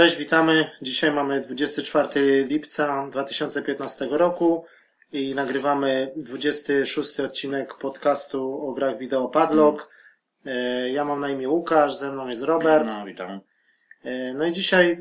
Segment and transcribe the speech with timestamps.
[0.00, 0.70] Cześć, witamy.
[0.82, 4.64] Dzisiaj mamy 24 lipca 2015 roku
[5.12, 9.90] i nagrywamy 26 odcinek podcastu o grach wideo Padlock.
[10.46, 12.86] E, Ja mam na imię Łukasz, ze mną jest Robert.
[12.86, 13.40] No, witam.
[14.04, 14.96] E, No i dzisiaj e,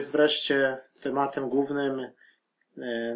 [0.00, 2.10] wreszcie tematem głównym,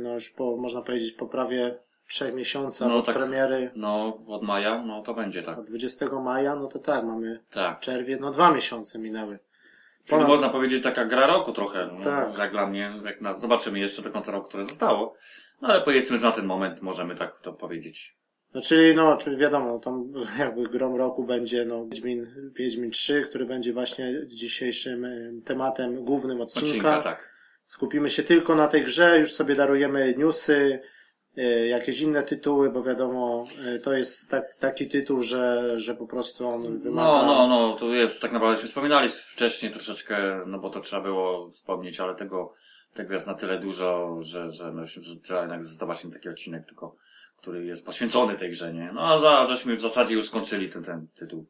[0.00, 1.78] no już po, można powiedzieć po prawie
[2.08, 3.16] trzech miesiącach No od tak.
[3.16, 5.58] premiery, No, od maja, no to będzie tak.
[5.58, 7.80] od 20 maja, no to tak, mamy Tak.
[7.80, 9.38] czerwiec, no dwa miesiące minęły.
[10.04, 11.90] Czyli Ponad- można powiedzieć taka gra roku trochę.
[11.98, 12.38] No, Tak.
[12.38, 15.16] Jak dla mnie, jak na, zobaczymy jeszcze do końca roku, które zostało.
[15.62, 18.16] No ale powiedzmy, że na ten moment możemy tak to powiedzieć.
[18.54, 23.46] No czyli, no, czyli wiadomo, tam jakby grom roku będzie, no, Wiedźmin, Wiedźmin 3, który
[23.46, 26.66] będzie właśnie dzisiejszym y, tematem głównym odcinka.
[26.68, 27.32] Odcinka, tak.
[27.66, 30.80] Skupimy się tylko na tej grze, już sobie darujemy newsy,
[31.68, 36.48] jakieś inne tytuły, bo wiadomo, y, to jest tak, taki tytuł, że, że po prostu
[36.48, 37.26] on wymaga...
[37.26, 41.50] No, no, no, to jest tak naprawdę, wspominali wcześniej troszeczkę, no bo to trzeba było
[41.50, 42.54] wspomnieć, ale tego,
[42.94, 46.96] tego jest na tyle dużo, że, że no, się- trzeba jednak zdawać taki odcinek tylko,
[47.36, 48.90] który jest poświęcony tej grze, nie?
[48.94, 51.46] No, a a żeśmy w zasadzie już skończyli ten, ten tytuł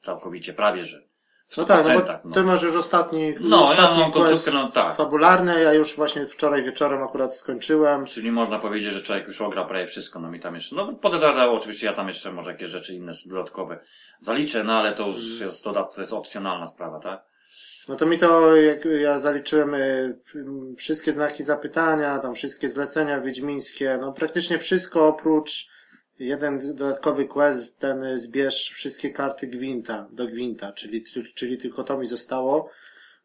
[0.00, 1.07] całkowicie, prawie że.
[1.56, 4.82] No tak, no 100%, bo ty masz już ostatni, No, ja ostatni końcówkę, quest no
[4.82, 4.96] tak.
[4.96, 8.06] fabularny, ja już właśnie wczoraj wieczorem akurat skończyłem.
[8.06, 11.48] Czyli można powiedzieć, że człowiek już ogra prawie wszystko, no mi tam jeszcze, no podejrzewam,
[11.50, 13.78] oczywiście ja tam jeszcze może jakieś rzeczy inne dodatkowe
[14.20, 15.24] zaliczę, no ale to Mhm.
[15.24, 17.22] już jest dodat, to jest opcjonalna sprawa, tak?
[17.88, 20.18] No to mi to, jak ja zaliczyłem y,
[20.78, 25.68] wszystkie znaki zapytania, tam wszystkie zlecenia wiedźmińskie, no praktycznie wszystko oprócz
[26.18, 32.06] jeden dodatkowy quest, ten zbierz wszystkie karty Gwinta, do Gwinta, czyli, czyli tylko to mi
[32.06, 32.70] zostało.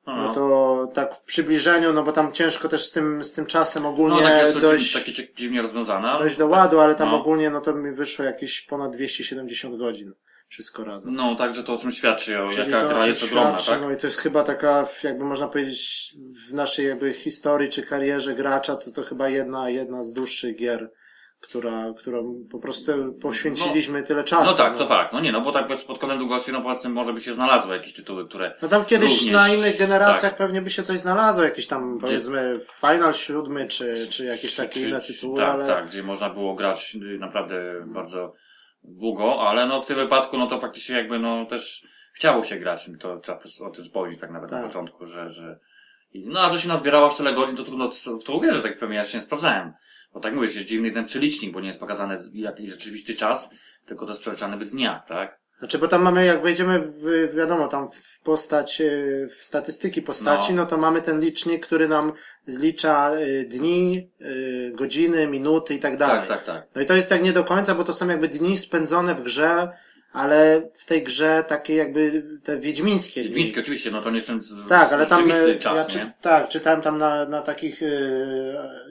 [0.07, 3.85] No to tak w przybliżeniu, no bo tam ciężko też z tym, z tym czasem
[3.85, 6.19] ogólnie no takie dojść, takie dziwnie rozwiązane.
[6.19, 7.19] dojść do ładu, ale tam No.
[7.19, 10.13] ogólnie no to mi wyszło jakieś ponad 270 godzin.
[10.47, 11.13] Wszystko razem.
[11.13, 13.81] No, także to o czym świadczy, o Czyli jaka gra jest ogromna, świadczy, tak?
[13.81, 16.13] No i to jest chyba taka, jakby można powiedzieć,
[16.49, 20.91] w naszej jakby historii czy karierze gracza, to to chyba jedna, jedna z dłuższych gier,
[21.43, 24.51] która, którą po prostu poświęciliśmy tyle czasu.
[24.51, 25.13] No tak, to tak.
[25.13, 27.93] No nie, no bo tak pod kątem długości, no powiedzmy, może by się znalazły jakieś
[27.93, 28.55] tytuły, które...
[28.61, 30.37] No tam kiedyś Również, na innych generacjach tak.
[30.37, 34.87] pewnie by się coś znalazło, jakieś tam powiedzmy Final 7 czy, czy jakieś takie czy-
[34.87, 38.33] inne tytuły, tak, ale tak, gdzie można było grać y, naprawdę bardzo
[38.83, 42.89] długo, ale no w tym wypadku, no to faktycznie jakby, no też chciało się grać,
[42.99, 44.67] to trzeba o tym spojrzeć tak nawet na Tak.
[44.67, 45.59] początku, że, że,
[46.15, 47.89] no a że się nazbierało aż tyle godzin, to trudno
[48.19, 49.73] w to uwierzyć, tak powiem, ja się nie sprawdzałem.
[50.13, 53.49] Bo tak mówię, jest dziwny ten przelicznik, bo nie jest pokazany jakiś rzeczywisty czas,
[53.85, 55.43] tylko to jest przeliczane w dniach, tak?
[55.59, 58.85] Znaczy, bo tam mamy, jak wejdziemy w, wiadomo, tam w postać, e,
[59.27, 60.61] w statystyki postaci, no.
[60.61, 60.69] No.
[60.69, 62.11] to mamy ten licznik, który nam
[62.45, 66.19] zlicza e, dni, e, godziny, minuty i tak dalej.
[66.19, 66.67] Tak, tak, tak.
[66.75, 69.21] No i to jest tak nie do końca, bo to są jakby dni spędzone w
[69.21, 69.69] grze,
[70.13, 73.29] ale w tej grze takie jakby te wiedźmińskie dni.
[73.29, 74.29] Wiedźmiński oczywiście, no to nie jest
[74.69, 76.11] Tak, ale tam, e, czas, ja czy, nie?
[76.21, 77.89] tak, czytałem tam na, na takich e,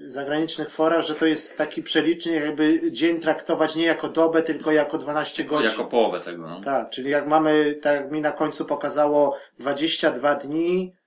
[0.07, 4.99] zagranicznych forach, że to jest taki przelicznik, jakby dzień traktować nie jako dobę, tylko jako
[4.99, 5.71] 12 godzin.
[5.71, 6.61] Jako połowę tego, no.
[6.61, 11.02] Tak, czyli jak mamy, tak jak mi na końcu pokazało 22 dni yy,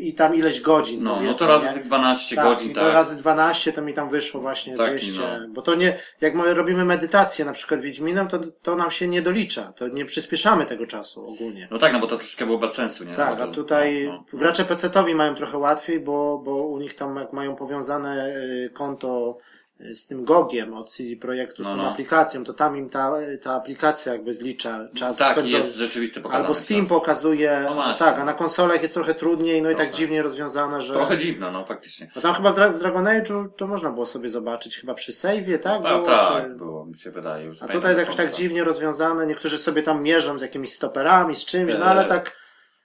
[0.00, 1.02] i tam ileś godzin.
[1.02, 1.72] No, no to razy nie?
[1.72, 2.92] tych 12 tak, godzin, i to tak.
[2.92, 5.20] razy 12 to mi tam wyszło właśnie Taki, 200.
[5.20, 5.48] no.
[5.48, 9.22] Bo to nie, jak my robimy medytację na przykład Wiedźminem, to, to nam się nie
[9.22, 9.72] dolicza.
[9.72, 11.68] To nie przyspieszamy tego czasu ogólnie.
[11.70, 13.14] No tak, no bo to troszkę było bez sensu, nie?
[13.14, 14.38] Tak, no a to, tutaj no, no.
[14.38, 19.38] gracze PC-towi mają trochę łatwiej, bo, bo u nich tam jak mają powiązane y, konto
[19.38, 19.59] y,
[19.94, 21.90] z tym GOGiem od CD Projektu, z No, tą no.
[21.90, 25.62] aplikacją, to tam im ta, ta aplikacja jakby zlicza czas Tak, spędzony.
[25.62, 26.44] jest rzeczywiście pokazane.
[26.44, 26.88] Albo Steam czas.
[26.88, 30.94] pokazuje, No tak, a na konsolach jest trochę trudniej, no i tak dziwnie rozwiązane, że...
[30.94, 32.10] Trochę dziwne, no faktycznie.
[32.16, 35.12] No tam chyba w, Dra- w Dragon Age'u to można było sobie zobaczyć, chyba przy
[35.12, 35.80] save'ie, tak?
[35.84, 36.54] A Było, tak, czy...
[36.54, 37.62] było, mi się wydaje już.
[37.62, 41.44] A tutaj jest jakoś tak dziwnie rozwiązane, niektórzy sobie tam mierzą z jakimiś stoperami, z
[41.44, 42.36] czymś, no ale tak,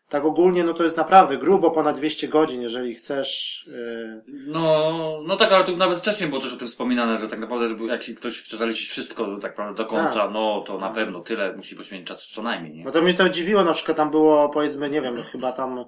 [0.09, 5.35] tak ogólnie, no to jest naprawdę grubo ponad 200 godzin, jeżeli chcesz, yy, No, no
[5.35, 8.01] tak, ale tu nawet wcześniej było też o tym wspominane, że tak naprawdę, żeby jak
[8.17, 10.31] ktoś chce zaliczyć wszystko tak naprawdę do końca, Tak.
[10.33, 12.83] no to na pewno tyle musi poświęcić czasu co najmniej, nie?
[12.83, 15.85] No to mnie to dziwiło, na przykład tam było, powiedzmy, nie wiem, chyba tam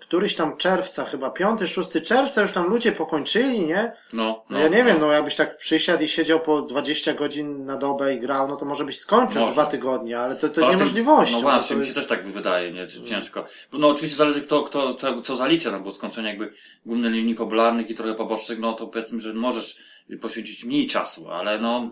[0.00, 3.92] któryś tam czerwca, chyba 5-6 czerwca już tam ludzie pokończyli, nie?
[4.12, 7.76] No, No, ja nie wiem, no jakbyś tak przysiadł i siedział po 20 godzin na
[7.76, 9.52] dobę i grał, no to może byś skończył Może.
[9.52, 11.36] dwa tygodnie, ale to, to jest Poza tym- niemożliwością.
[11.36, 11.98] No właśnie, to mi się jest...
[11.98, 12.86] też tak wydaje, nie?
[12.86, 13.44] Czy Ciężko.
[13.72, 16.52] No oczywiście zależy kto, kto, kto co zalicza, no bo skończenie jakby
[16.86, 19.76] głównej linii fabularnych i trochę pobocznych, no to powiedzmy, że możesz
[20.20, 21.88] poświęcić mniej czasu, ale no,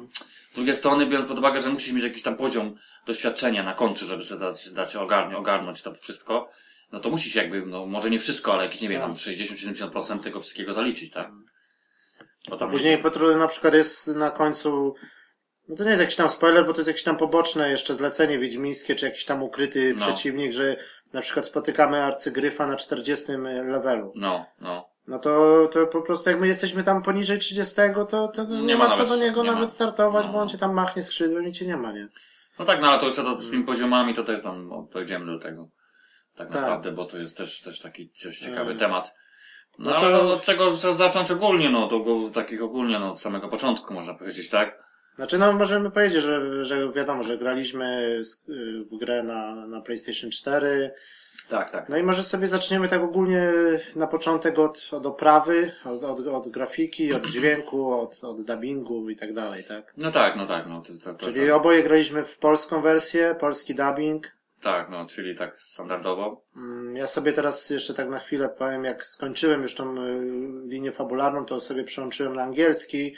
[0.53, 2.75] z drugiej strony biorąc pod uwagę, że musisz mieć jakiś tam poziom
[3.07, 6.49] doświadczenia na końcu, żeby sobie dać, dać ogarnąć, ogarnąć to wszystko,
[6.93, 9.09] no to musisz jakby, no może nie wszystko, ale jakieś, nie wiem, Tak.
[9.11, 11.31] tam 60-70% tego wszystkiego zaliczyć, tak?
[12.51, 14.95] Bo tam Później Patrol na przykład jest na końcu,
[15.69, 18.39] no to nie jest jakiś tam spoiler, bo to jest jakieś tam poboczne jeszcze zlecenie
[18.39, 20.05] wiedźmińskie, czy jakiś tam ukryty No.
[20.07, 20.77] przeciwnik, że
[21.13, 23.33] na przykład spotykamy arcygryfa na 40
[23.65, 24.13] levelu.
[24.15, 24.91] No, no.
[25.09, 27.75] No to, to po prostu jak my jesteśmy tam poniżej 30,
[28.09, 29.55] to, to nie, Nie ma, co nawet- do niego nie ma.
[29.55, 30.33] nawet startować, No.
[30.33, 32.09] bo on cię tam machnie skrzydłem i cię nie ma, nie?
[32.59, 35.27] No tak, no ale to jeszcze to z tymi poziomami to też tam no, dojdziemy
[35.27, 35.69] do tego.
[36.41, 36.61] Tak, Tak.
[36.61, 38.79] naprawdę, bo to jest też, też taki coś ciekawy Mm.
[38.79, 39.15] temat.
[39.79, 42.05] No, No ale to- no, od czego zacząć ogólnie, no to
[42.35, 44.83] takich ogólnie, no od samego początku można powiedzieć, tak?
[45.17, 48.45] Znaczy, no możemy powiedzieć, że, że wiadomo, że graliśmy z-
[48.93, 50.93] w grę na, na PlayStation 4.
[51.49, 51.89] Tak, tak.
[51.89, 53.53] No i może sobie zaczniemy tak ogólnie
[53.97, 59.17] na początek od, od oprawy, od, od, od grafiki, od dźwięku, od, od dubbingu i
[59.17, 59.93] tak dalej, tak?
[59.97, 63.75] No tak, no tak, no to, to, to, Czyli oboje graliśmy w polską wersję, polski
[63.75, 64.27] dubbing.
[64.61, 66.45] Tak, no, czyli tak standardowo.
[66.57, 70.21] Mm, Ja sobie teraz jeszcze tak na chwilę powiem, jak skończyłem już tą y,
[70.67, 73.15] linię fabularną, to sobie przełączyłem na angielski,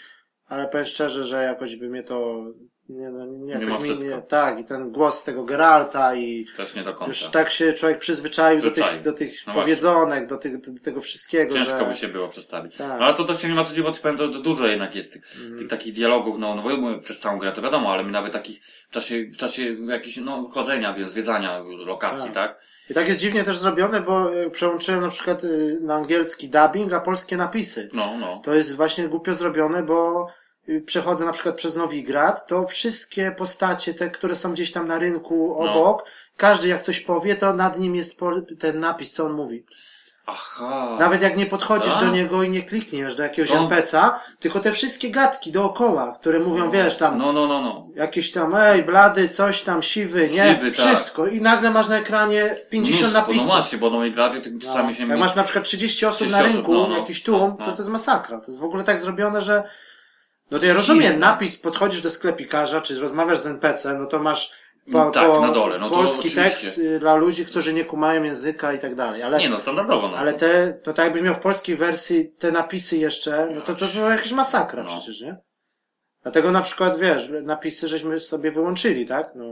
[0.46, 2.44] ale powiem szczerze, że jakoś by mnie to
[2.88, 4.06] nie, no, nie, Mimo mi wszystko.
[4.08, 7.06] nie, tak, i ten głos tego Geralta i Też nie do końca.
[7.06, 11.00] już tak się człowiek przyzwyczaił do tych, do tych No powiedzonek, do, tych, do tego
[11.00, 11.84] wszystkiego, Ciężko że...
[11.86, 12.76] by się było przedstawić.
[12.76, 13.00] Tak.
[13.00, 15.12] Ale to też nie ma co dziwić, bo ci powiem, to, to dużo jednak jest
[15.12, 15.58] tych, Mhm.
[15.58, 18.32] tych takich dialogów, no, no bo mówię, przez całą grę to wiadomo, ale my nawet
[18.32, 22.34] takich w czasie, w czasie jakichś, no, chodzenia, więc zwiedzania lokacji, Tak.
[22.34, 22.60] tak?
[22.90, 26.92] I tak jest dziwnie też zrobione, bo y, przełączyłem na przykład y, na angielski dubbing,
[26.92, 27.88] a polskie napisy.
[27.92, 28.40] No, no.
[28.44, 30.26] To jest właśnie głupio zrobione, bo
[30.80, 35.56] przechodzę na przykład przez Nowigrad, to wszystkie postacie, te, które są gdzieś tam na rynku
[35.60, 35.70] No.
[35.70, 36.04] obok,
[36.36, 38.18] każdy jak coś powie, to nad nim jest
[38.58, 39.64] ten napis, co on mówi.
[40.26, 40.96] Aha.
[41.00, 42.04] Nawet jak nie podchodzisz Tak?
[42.04, 46.38] do niego i nie klikniesz do jakiegoś To- NPC-a, tylko te wszystkie gadki dookoła, które
[46.40, 47.88] mówią, wiesz, tam, No, no, no, no.
[47.94, 50.54] jakieś tam, ej, blady, coś tam, siwy, nie?
[50.54, 50.86] Siwy, tak.
[50.86, 51.26] Wszystko.
[51.26, 53.48] I nagle masz na ekranie 50 Mnóstwo, napisów.
[53.48, 56.06] No właśnie, bo no i gradzie, to No, czasami się jak masz na przykład 30
[56.06, 56.96] osób 30 na osób, rynku, no, no.
[56.98, 57.64] jakiś tłum, No, no.
[57.64, 58.40] to to jest masakra.
[58.40, 59.62] To jest w ogóle tak zrobione, że
[60.52, 64.52] no to ja rozumiem, napis, podchodzisz do sklepikarza, czy rozmawiasz z NPC, no to masz
[64.92, 66.42] po, Tak, po, na dole, no to polski oczywiście.
[66.42, 69.22] tekst y, dla ludzi, którzy nie kumają języka i tak dalej.
[69.22, 70.16] Ale, Nie no, standardowo, no.
[70.16, 73.86] ale te, to tak jakbyś miał w polskiej wersji te napisy jeszcze, no to to
[73.86, 74.88] była jakaś masakra No.
[74.88, 75.36] przecież, nie?
[76.22, 79.32] Dlatego na przykład, wiesz, napisy żeśmy sobie wyłączyli, tak?
[79.34, 79.44] No,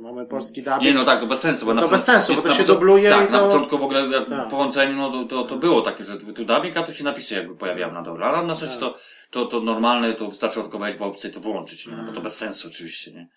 [0.00, 0.82] mamy polski dubbing.
[0.82, 2.64] Nie no tak, to bez sensu, bo No na to bez sensu, bo to się
[2.64, 4.48] dubluje Tak, i na to- początku w ogóle jak Tak.
[4.48, 7.56] połączeniu, no to, to, to było takie, że tu dubbing, a tu się napisy jakby
[7.56, 8.26] pojawiały na dole.
[8.26, 8.56] Ale na Tak.
[8.56, 8.96] szczęście to,
[9.30, 11.92] to, to normalne, to wystarczy wejść w opcję to wyłączyć, nie?
[11.92, 12.14] No, bo Mm.
[12.14, 13.28] to bez sensu oczywiście, nie?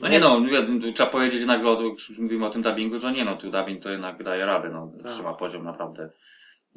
[0.00, 3.36] No nie no, nie, trzeba powiedzieć jednak, już mówimy o tym dubbingu, że nie no,
[3.36, 5.10] tu dubbing to jednak daje radę, no, Tak.
[5.12, 6.10] trzyma poziom naprawdę.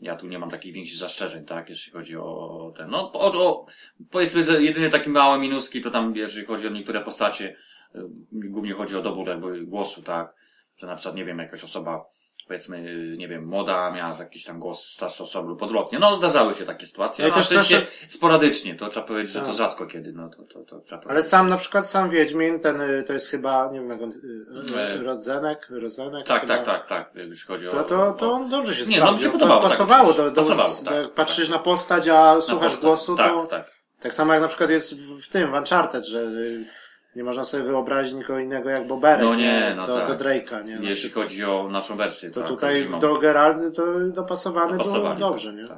[0.01, 3.65] Ja tu nie mam takich większych zastrzeżeń, tak, jeśli chodzi o ten, no, o, o,
[4.11, 7.55] powiedzmy, że jedyne takie małe minuski to tam, jeżeli chodzi o niektóre postacie,
[8.31, 10.33] głównie chodzi o dobór jakby głosu, tak,
[10.77, 12.05] że na przykład, nie wiem, jakaś osoba,
[12.47, 15.99] powiedzmy, y, nie wiem, młoda miała jakiś tam głos starszej osoby lub odwrotnie.
[15.99, 19.45] No, zdarzały się takie sytuacje, No ale też też sporadycznie, to trzeba powiedzieć, że to
[19.45, 19.55] Tak.
[19.55, 23.03] rzadko kiedy, no, to, to, to trzeba Ale sam na przykład sam Wiedźmin, ten y,
[23.07, 24.97] to jest chyba, nie wiem jak on, y, E.
[24.97, 26.27] Rodzenek, Rodzenek.
[26.27, 26.55] Tak, chyba.
[26.55, 27.71] tak, tak, tak, jeśli chodzi o...
[27.71, 29.27] To, to, to on dobrze się Nie, no, mi sprawdził.
[29.27, 30.23] się podobało, tak, pasowało oczywiście.
[30.23, 33.71] do, do, Pasowało, tak, jak patrzysz na postać, a słuchasz głosu, tak, to Tak,
[34.01, 36.65] tak samo jak na przykład jest w, w tym, w Uncharted, że y,
[37.19, 40.07] nie można sobie wyobrazić nikogo innego jak Boberek, No nie, no do, tak.
[40.07, 40.79] do Drake'a, nie?
[40.79, 45.19] Na Jeśli chodzi o naszą wersję, To tak, tutaj do Geraldy to dopasowany był Dopasowali,
[45.19, 45.67] dobrze, tak, nie?
[45.67, 45.77] tak.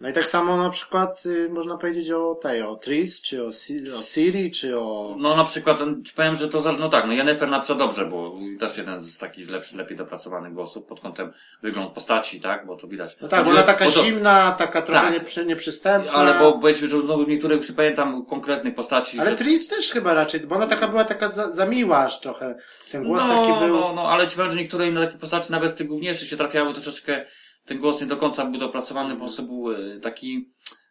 [0.00, 3.52] No i tak samo na przykład y, można powiedzieć o tej, o Tris, czy o,
[3.52, 5.16] Si- o Ciri, czy o...
[5.18, 5.78] No na przykład,
[6.16, 9.18] powiem, że to, za- no tak, no Jennifer na przykład dobrze, bo też jeden z
[9.18, 13.16] takich lepszy, lepiej dopracowanych głosów pod kątem wygląd postaci, tak, bo to widać.
[13.20, 15.12] No tak, bo Znaczy, ona taka to- zimna, taka trochę Tak.
[15.12, 16.12] nieprzy, nieprzystępna.
[16.12, 19.20] Ale bo powiedzmy, że znowu niektóre już nie pamiętam konkretnych postaci.
[19.20, 19.36] Ale że...
[19.36, 22.54] Tris też chyba raczej, bo ona taka była taka za, za miła aż trochę.
[22.92, 23.76] Ten głos no, taki był.
[23.80, 26.36] No, no, ale ci powiem, że niektóre inne takie postaci, nawet z tych główniejszych się
[26.36, 27.24] trafiały troszeczkę,
[27.64, 30.50] ten głos nie do końca był dopracowany, po prostu był e, taki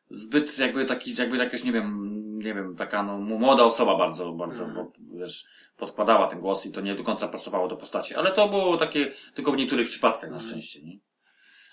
[0.09, 1.99] zbyt jakby taki, jakby jakaś, nie wiem,
[2.43, 4.85] nie wiem, taka no, młoda osoba bardzo, bardzo, Mhm.
[4.85, 5.45] bo, wiesz,
[5.77, 9.11] podkładała ten głos i to nie do końca pasowało do postaci, ale to było takie,
[9.33, 10.97] tylko w niektórych przypadkach na szczęście, nie?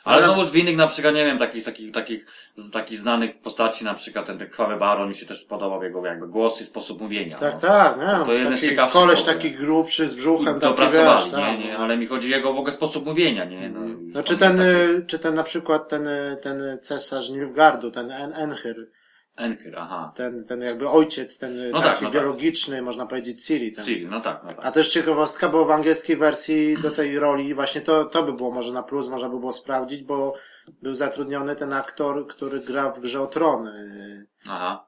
[0.07, 3.39] Ale Ale- znowuż w innych na przykład, nie wiem, takich, takich, takich, z takich znanych
[3.41, 6.65] postaci, na przykład ten, ten Krwawy Baron mi się też podobał jego jakby głos i
[6.65, 7.37] sposób mówienia.
[7.37, 7.61] Tak, no.
[7.61, 8.25] tak, nie?
[8.27, 11.59] To jeden z ciekawszych koleś taki grubszy z brzuchem, to taki pracowali, wiesz, nie, tak.
[11.59, 13.81] nie, ale mi chodzi o jego w ogóle sposób mówienia, nie, no.
[13.87, 17.91] już No czy ten, taki- y, czy ten na przykład ten, y, ten cesarz Nilfgardu,
[17.91, 18.89] ten En Enhyr,
[19.37, 20.13] Enkyr, aha.
[20.15, 22.21] ten, ten jakby ojciec, ten No taki tak, no tak.
[22.21, 23.73] biologiczny, można powiedzieć Ciri.
[23.73, 23.85] Ten.
[23.85, 24.75] Siri, no tak, no A tak.
[24.75, 28.73] też ciekawostka, bo w angielskiej wersji do tej roli właśnie to, to by było może
[28.73, 30.35] na plus, można by było sprawdzić, bo
[30.83, 33.71] był zatrudniony ten aktor, który gra w grze o Tron.
[34.49, 34.87] Aha.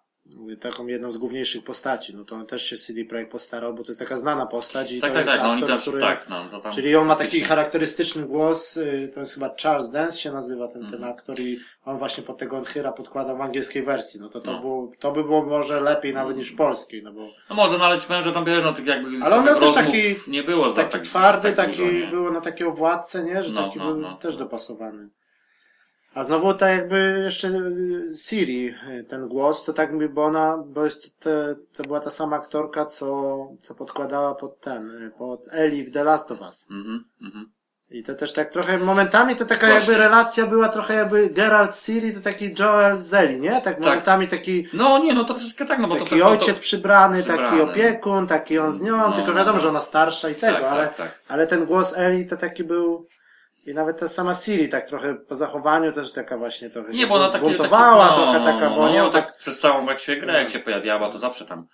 [0.60, 2.16] Taką jedną z główniejszych postaci.
[2.16, 5.10] No to też się CD Projekt postarał, bo to jest taka znana postać i Tak,
[5.10, 6.00] to tak, jest tak, no aktor, który...
[6.00, 6.72] tak, no tam.
[6.72, 10.82] Czyli on ma taki charakterystyczny głos, y, to jest chyba Charles Dance się nazywa ten,
[10.82, 11.00] Mhm.
[11.02, 14.20] ten aktor i on właśnie pod tego Hyra podkładał w angielskiej wersji.
[14.20, 14.60] No to to, No.
[14.60, 17.20] było, to by było może lepiej nawet niż w polskiej, no bo
[17.50, 19.60] No może, no ale ci powiem, że tam wiesz, no tych jakby Ale on miał
[19.60, 23.42] też taki- nie było taki tak, twardy, tak taki dużo, było na takiego władcę, nie?
[23.42, 24.16] Że No, taki no, był no.
[24.16, 25.08] też dopasowany.
[26.14, 30.58] A znowu tak jakby jeszcze y, Siri, y, ten głos, to tak mi, bo ona,
[30.66, 35.40] bo jest te, to była ta sama aktorka, co, co podkładała pod ten, y, pod
[35.52, 36.68] Ellie w The Last of Us.
[36.70, 37.52] Mhm, mhm.
[37.90, 39.76] I to też tak trochę, momentami to taka Właśnie.
[39.92, 43.60] jakby relacja była trochę jakby Geralt Siri, to taki Joel z Ellie, nie?
[43.60, 46.58] Tak momentami taki, No nie, no to troszeczkę tak, no bo taki to tak, ojciec
[46.58, 47.70] przybrany, taki przybrany.
[47.70, 49.62] opiekun, taki on z nią, No, tylko no, wiadomo, no.
[49.62, 51.20] że ona starsza i Tak, tego, tak, ale, tak.
[51.28, 53.06] ale ten głos Eli to taki był
[53.68, 57.06] i nawet ta sama Siri tak trochę po zachowaniu też taka właśnie trochę Nie, się
[57.06, 59.60] bo ona takie, buntowała, takie, no, trochę taka, bo no, nie, no, tak, tak przez
[59.60, 61.66] całą właściwie grę, jak się pojawiała, to zawsze tam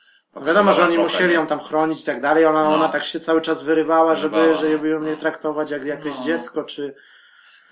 [0.47, 1.35] wiadomo, że oni trochę, musieli nie?
[1.35, 2.75] ją tam chronić i tak dalej, ona, No.
[2.75, 5.19] ona tak się cały czas wyrywała, żeby, żeby ją no, nie no.
[5.19, 6.25] traktować jak jakieś No.
[6.25, 6.95] dziecko, czy,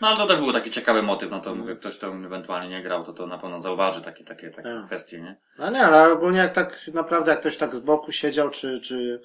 [0.01, 2.83] No ale to też był taki ciekawy motyw, no to mówię, ktoś to ewentualnie nie
[2.83, 4.87] grał, to to na pewno zauważy takie, takie, takie Tak.
[4.87, 5.37] kwestie, nie?
[5.59, 9.21] no nie, ale ogólnie jak tak naprawdę, jak ktoś tak z boku siedział, czy, czy,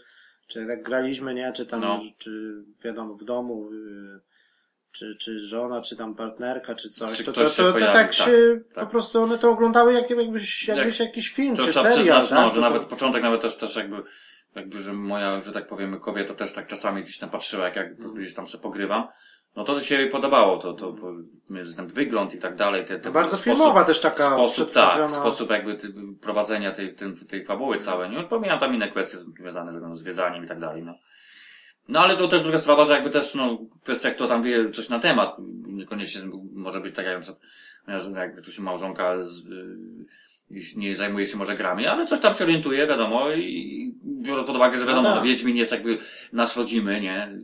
[0.47, 1.99] czy jak graliśmy, nie, czy tam, No.
[2.17, 4.26] czy wiadomo, w domu, y,
[4.91, 7.93] czy, czy żona, czy tam partnerka, czy coś, Czy to, to, się to, to, pojawił,
[7.93, 8.83] tak tak, się, tak.
[8.85, 12.37] po prostu one to oglądały jak, jakbyś, jakbyś jakiś film, To czy serial, przyznać, tak?
[12.39, 14.03] no, To że to- nawet początek nawet też, też jakby,
[14.55, 17.87] jakby, że moja, że tak powiem, kobieta też tak czasami gdzieś tam patrzyła, jak, jak
[17.99, 18.13] Mm.
[18.13, 19.07] gdzieś tam sobie pogrywam.
[19.55, 21.11] No to się jej podobało, to, to, bo
[21.75, 22.85] ten wygląd i tak dalej.
[22.85, 26.95] Te, te To bardzo sposób- filmowa też taka Sposób, tak, sposób jakby ty, prowadzenia tej,
[26.95, 28.09] tej, tej fabuły całej.
[28.09, 30.93] Nie pomijam tam inne kwestie związane z, no, z wiedzaniem i tak dalej, no.
[31.87, 34.89] No ale to też druga sprawa, że jakby też, no, kwestia, kto tam wie coś
[34.89, 35.35] na temat,
[35.67, 36.21] niekoniecznie
[36.53, 37.23] może być tak, jak
[38.15, 42.43] jakby tu się małżonka z, y, nie zajmuje się może grami, ale coś tam się
[42.43, 45.21] orientuje, wiadomo, i biorąc pod uwagę, że wiadomo, No no.
[45.21, 45.97] Wiedźmin jest jakby
[46.33, 47.37] nasz rodzimy, nie?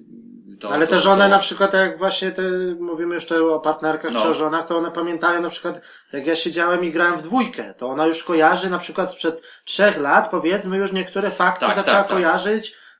[0.59, 2.41] To, Ale to, te żony to- na przykład, jak właśnie te,
[2.79, 4.21] mówimy już o partnerkach No.
[4.21, 5.81] czy o żonach, to one pamiętają na przykład,
[6.13, 9.97] jak ja siedziałem i grałem w dwójkę, to ona już kojarzy na przykład sprzed trzech
[9.97, 12.17] lat, powiedzmy, już niektóre fakty Tak, zaczęła tak, tak.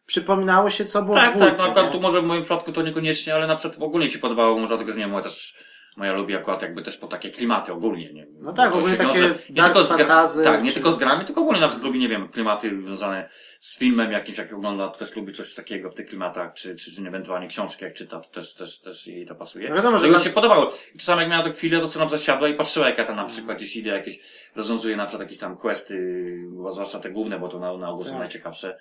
[0.06, 1.64] Przypominało się, co było w Tak, tak, dwójce.
[1.64, 1.92] no akurat nie?
[1.92, 4.92] tu może w moim przypadku to niekoniecznie, ale na przykład ogólnie się podobało, może dlatego,
[4.92, 5.54] że nie wiem, moja też,
[5.98, 8.28] moja lubi akurat jakby też po takie klimaty ogólnie, nie.
[8.40, 9.84] No tak, ogólnie takie nie dark tylko
[10.28, 12.70] z Tak, nie czy- tylko z grami, tylko ogólnie na przykład lubi, nie wiem, klimaty
[12.86, 13.30] związane
[13.60, 16.96] z filmem jakimś, jak ogląda, to też lubi coś takiego w tych klimatach, czy, czy,
[16.96, 19.70] czy ewentualnie książki jak czyta, to też, też, też jej to pasuje.
[19.70, 20.74] No wiadomo, że dla- się podobało.
[21.00, 23.26] Czasami jak miała to chwilę, to co nam zasiadła i patrzyła, jak ja tam na
[23.26, 24.20] przykład gdzieś idę, jakieś,
[24.56, 26.24] rozwiązuję na przykład jakieś tam questy,
[26.72, 28.20] zwłaszcza te główne, bo to na, na ogół są Tak.
[28.20, 28.78] najciekawsze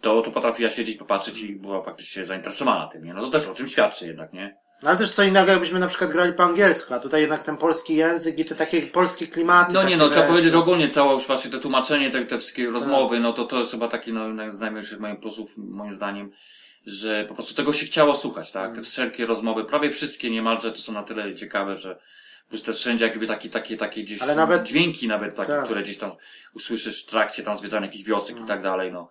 [0.00, 3.14] to, to potrafiła siedzieć, popatrzeć i była faktycznie zainteresowana tym, nie?
[3.14, 4.58] No to też o czym świadczy jednak, nie?
[4.82, 7.56] No ale też co innego, jakbyśmy na przykład grali po angielsku, a tutaj jednak ten
[7.56, 9.72] polski język i te takie polskie klimaty.
[9.74, 10.62] No nie, no trzeba powiedzieć, że no.
[10.62, 13.88] ogólnie całe już właśnie te tłumaczenie, te, te wszystkie rozmowy, no to to jest chyba
[13.88, 16.32] taki, no, z najmniejszych moich plusów, moim zdaniem,
[16.86, 18.74] że po prostu tego się chciało słuchać, tak?
[18.74, 21.98] Te wszelkie rozmowy, prawie wszystkie niemalże to są na tyle ciekawe, że
[22.48, 25.64] plus też wszędzie jakby takie, takie, takie gdzieś Ale nawet- dźwięki nawet takie, Tak.
[25.64, 26.10] które gdzieś tam
[26.54, 29.10] usłyszysz w trakcie tam zwiedzania jakichś wiosek i tak dalej, no.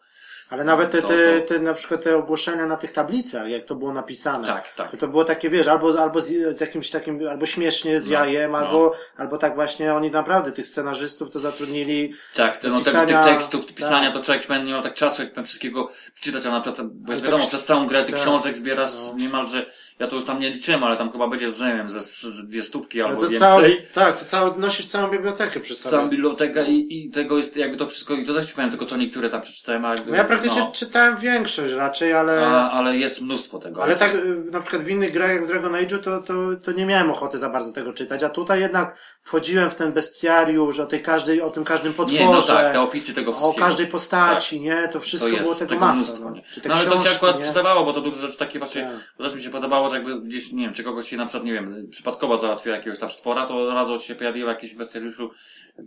[0.50, 3.64] Ale nawet te, To- te, to- te, na przykład te ogłoszenia na tych tablicach, jak
[3.66, 4.48] to było napisane.
[4.48, 4.92] Tak, tak.
[4.92, 8.14] To, to było takie, wiesz, albo, albo z, z jakimś takim, albo śmiesznie z No,
[8.14, 8.58] jajem, no.
[8.58, 12.14] albo, albo tak właśnie oni naprawdę tych scenarzystów to zatrudnili.
[12.36, 13.76] Tak, te, no, pisania- tych tekstów, tak.
[13.76, 17.24] pisania, to człowiek będzie miał tak czasu, jak wszystkiego przeczytać, a na przykład, bo jest
[17.24, 18.24] wiadomo, tak- przez całą grę tych tak.
[18.24, 19.18] książek zbierasz No.
[19.18, 19.66] niemalże,
[20.00, 22.26] ja to już tam nie liczyłem, ale tam chyba będzie z, nie wiem, ze z,
[22.48, 23.40] dwie stówki No albo to więcej.
[23.50, 23.62] całą,
[23.94, 25.92] tak, to całą, nosisz całą bibliotekę przy sobie.
[25.92, 28.98] Całą biblioteka i, i tego jest jakby to wszystko, i to też powiem tylko co
[28.98, 32.98] niektóre tam przeczytałem, a jakby, No ja praktycznie no, czytałem większość raczej, ale, a, ale
[32.98, 33.84] jest mnóstwo tego.
[33.84, 36.72] ale tak, y, na przykład w innych grach jak w Dragon Age'u to, to, to
[36.72, 40.86] nie miałem ochoty za bardzo tego czytać, a tutaj jednak wchodziłem w ten bestiariusz, o
[40.86, 42.24] tej każdej, o tym każdym potworze.
[42.24, 43.66] Nie, no tak, te opisy tego o wszystkiego.
[43.66, 44.88] każdej postaci, nie?
[44.88, 45.98] To wszystko to jest było tego tego masa.
[46.02, 46.36] mnóstwo, no.
[46.36, 46.42] nie?
[46.54, 47.44] Czy te no ale to książki, się akurat nie?
[47.44, 48.92] przydawało, bo to dużo rzeczy takie właśnie, Tak.
[49.18, 51.44] to też mi się podobało, że jakby gdzieś, nie wiem, czy kogoś się na przykład,
[51.46, 55.32] nie wiem, przypadkowo załatwiła jakiegoś tam stwora, to od razu się pojawiła jakieś w bestiariuszu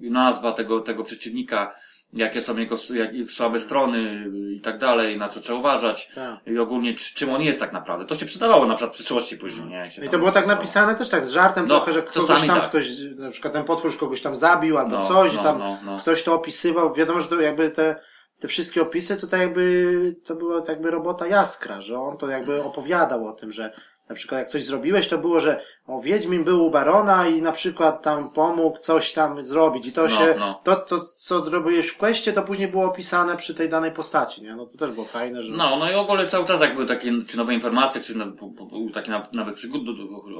[0.01, 1.75] nazwa tego, tego przeciwnika,
[2.13, 4.27] jakie są jego, jak, słabe strony
[4.57, 6.09] i tak dalej, na co trzeba uważać.
[6.15, 6.39] Tak.
[6.47, 8.07] I ogólnie, czy, czym on jest tak naprawdę.
[8.07, 9.77] To się przydawało na przykład w przyszłości później, nie?
[9.77, 12.47] Jak się I to było tak napisane też tak z żartem No, trochę, że kogoś
[12.47, 12.69] tam tak.
[12.69, 12.87] ktoś,
[13.17, 15.99] na przykład ten potwór kogoś tam zabił albo No, coś no, i tam no, no.
[15.99, 16.95] ktoś to opisywał.
[16.95, 17.97] Wiadomo, że to jakby te,
[18.41, 22.63] te wszystkie opisy tutaj jakby, to była tak jakby robota Jaskra, że on to jakby
[22.63, 23.73] opowiadał o tym, że
[24.11, 27.53] na przykład jak coś zrobiłeś, to było, że o, Wiedźmin był u Barona i na
[27.53, 30.61] przykład tam pomógł coś tam zrobić i to No, się, no.
[30.65, 34.57] to, to co zrobiłeś w questie, to później było opisane przy tej danej postaci, nie?
[34.57, 35.53] No to też było fajne, że...
[35.53, 38.27] No, no i ogólnie cały czas jak były takie, czy nowe informacje, czy no,
[38.95, 39.91] takie na- nowe przygody,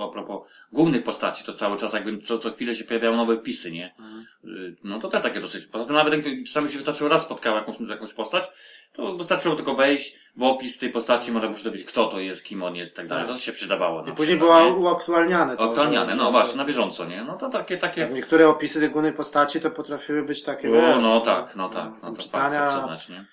[0.03, 3.71] a propos głównych postaci, to cały czas jakby co, co chwilę się pojawiały nowe wpisy,
[3.73, 3.95] nie?
[4.45, 5.67] Y, No to też takie dosyć.
[5.67, 8.45] Poza tym nawet jak czasami się wystarczyło raz spotkało jakąś, jakąś postać,
[8.93, 12.63] to wystarczyło tylko wejść w opis tej postaci, można było dowiedzieć, kto to jest, kim
[12.63, 13.27] on jest i tak dalej.
[13.27, 14.07] To się przydawało.
[14.07, 15.63] I później było uaktualniane to.
[15.71, 17.25] Aktualniane, że- no właśnie, na bieżąco, nie?
[17.25, 18.03] No to takie, takie...
[18.03, 21.69] Tak, niektóre opisy tej głównej postaci to potrafiły być takie, O, wiesz, no tak, no
[21.69, 23.25] tak, no to czytania, przyznać, nie?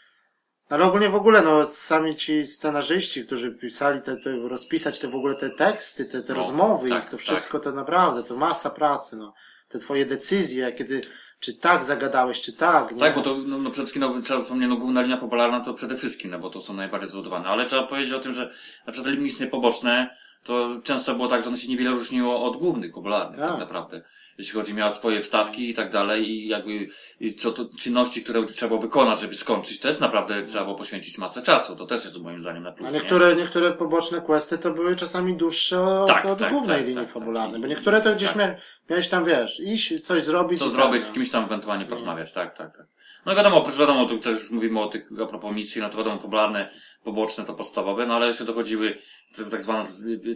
[0.70, 5.16] ale ogólnie w ogóle, no, sami ci scenarzyści, którzy pisali te, te rozpisać te w
[5.16, 7.20] ogóle te teksty, te, te No, rozmowy, tak, ich to tak.
[7.20, 9.34] wszystko to naprawdę, to masa pracy, no.
[9.70, 11.02] Te twoje decyzje, kiedy,
[11.40, 13.00] czy tak zagadałeś, czy tak, nie?
[13.00, 15.74] Tak, bo to, no, no przede wszystkim, no, trzeba wspomnieć, no, główna linia popularna to
[15.74, 17.46] przede wszystkim, no, bo to są najbardziej zbudowane.
[17.46, 18.52] Ale trzeba powiedzieć o tym, że
[18.88, 22.94] na przykład linie poboczne, to często było tak, że one się niewiele różniło od głównych
[22.94, 23.60] popularnych, tak, Tak.
[23.60, 24.02] naprawdę.
[24.38, 26.88] Jeśli chodzi, miała swoje wstawki i tak dalej i jakby,
[27.20, 31.18] i co to, czynności, które trzeba było wykonać, żeby skończyć, też naprawdę trzeba było poświęcić
[31.18, 31.76] masę czasu.
[31.76, 33.00] To też jest moim zdaniem na plus, A nie?
[33.00, 37.06] niektóre, niektóre poboczne questy to były czasami dłuższe od, Tak, od tak, głównej tak, linii
[37.06, 37.62] tak, fabularnej, tak.
[37.62, 38.38] bo niektóre to gdzieś Tak.
[38.38, 38.56] mia,
[38.90, 40.60] miałeś tam, wiesz, iść, coś zrobić.
[40.60, 42.88] Co i zrobić, tak, z kimś tam ewentualnie porozmawiać, tak, tak, tak.
[43.26, 45.98] No wiadomo, oprócz wiadomo, tu też już mówimy o tych, a propos misji, no to
[45.98, 46.70] wiadomo, fabularne,
[47.04, 48.98] poboczne to podstawowe, no ale jeszcze dochodziły
[49.36, 49.86] te tak zwane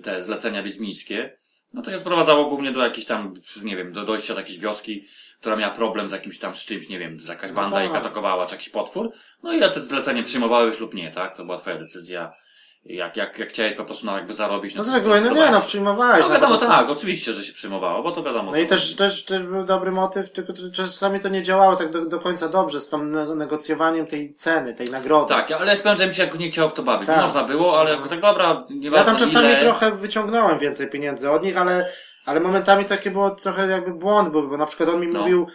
[0.03, 1.37] te zlecenia wiedźmińskie.
[1.73, 5.05] No to się sprowadzało głównie do jakichś tam, nie wiem, do dojścia do jakiejś wioski,
[5.39, 7.89] która miała problem z jakimś tam z czymś, nie wiem, że jakaś banda tak.
[7.89, 9.11] ich atakowała, czy jakiś potwór.
[9.43, 11.37] No i ja te zlecenie przyjmowałeś lub nie, tak?
[11.37, 12.33] To była twoja decyzja.
[12.85, 15.61] Jak, jak, jak chciałeś po prostu no, jakby zarobić, No z reguły, no nie, no
[15.61, 16.21] przyjmowałeś.
[16.21, 18.51] No no, wiadomo, to- tak, oczywiście, że się przyjmowało, bo to wiadomo.
[18.51, 22.05] No i też, też, też był dobry motyw, tylko czasami to nie działało tak do,
[22.05, 25.29] do końca dobrze z tą ne- negocjowaniem tej ceny, tej nagrody.
[25.29, 27.07] Tak, ale powiem, że mi się nie chciało w to bawić.
[27.07, 27.21] Tak.
[27.21, 29.59] Można było, ale jako tak dobra, nieważne Ja tam czasami ile...
[29.61, 31.91] trochę wyciągnąłem więcej pieniędzy od nich, ale,
[32.25, 35.19] ale momentami takie było trochę jakby błąd był, bo na przykład on mi No.
[35.19, 35.47] mówił,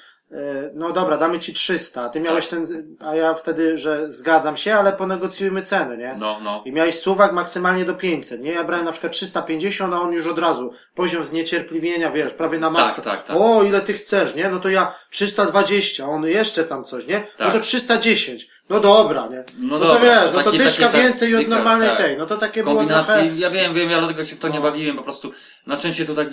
[0.74, 2.60] no dobra, damy ci 300, a ty miałeś Tak.
[2.60, 6.14] ten, a ja wtedy, że zgadzam się, ale ponegocjujmy ceny, nie?
[6.18, 6.62] No, no.
[6.64, 8.52] I miałeś suwak maksymalnie do 500, nie?
[8.52, 12.70] Ja brałem na przykład 350, a on już od razu poziom zniecierpliwienia, wiesz, prawie na
[12.70, 13.02] maksa.
[13.02, 13.36] tak, tak.
[13.40, 14.48] O, ile ty chcesz, nie?
[14.48, 17.18] No to ja 320, a on jeszcze tam coś, nie?
[17.18, 17.52] No Tak.
[17.54, 18.48] to 310.
[18.70, 19.44] No dobra, nie?
[19.58, 21.98] No No, to dobra, wiesz, no to takie- dyszka takie- więcej od dycha, normalnej tak.
[21.98, 22.18] tej.
[22.18, 23.36] No to takie było Kombinacji, trochę...
[23.36, 24.62] ja wiem, wiem, ja dlatego się w to nie No.
[24.62, 25.30] bawiłem, po prostu
[25.66, 26.28] na szczęście to tak,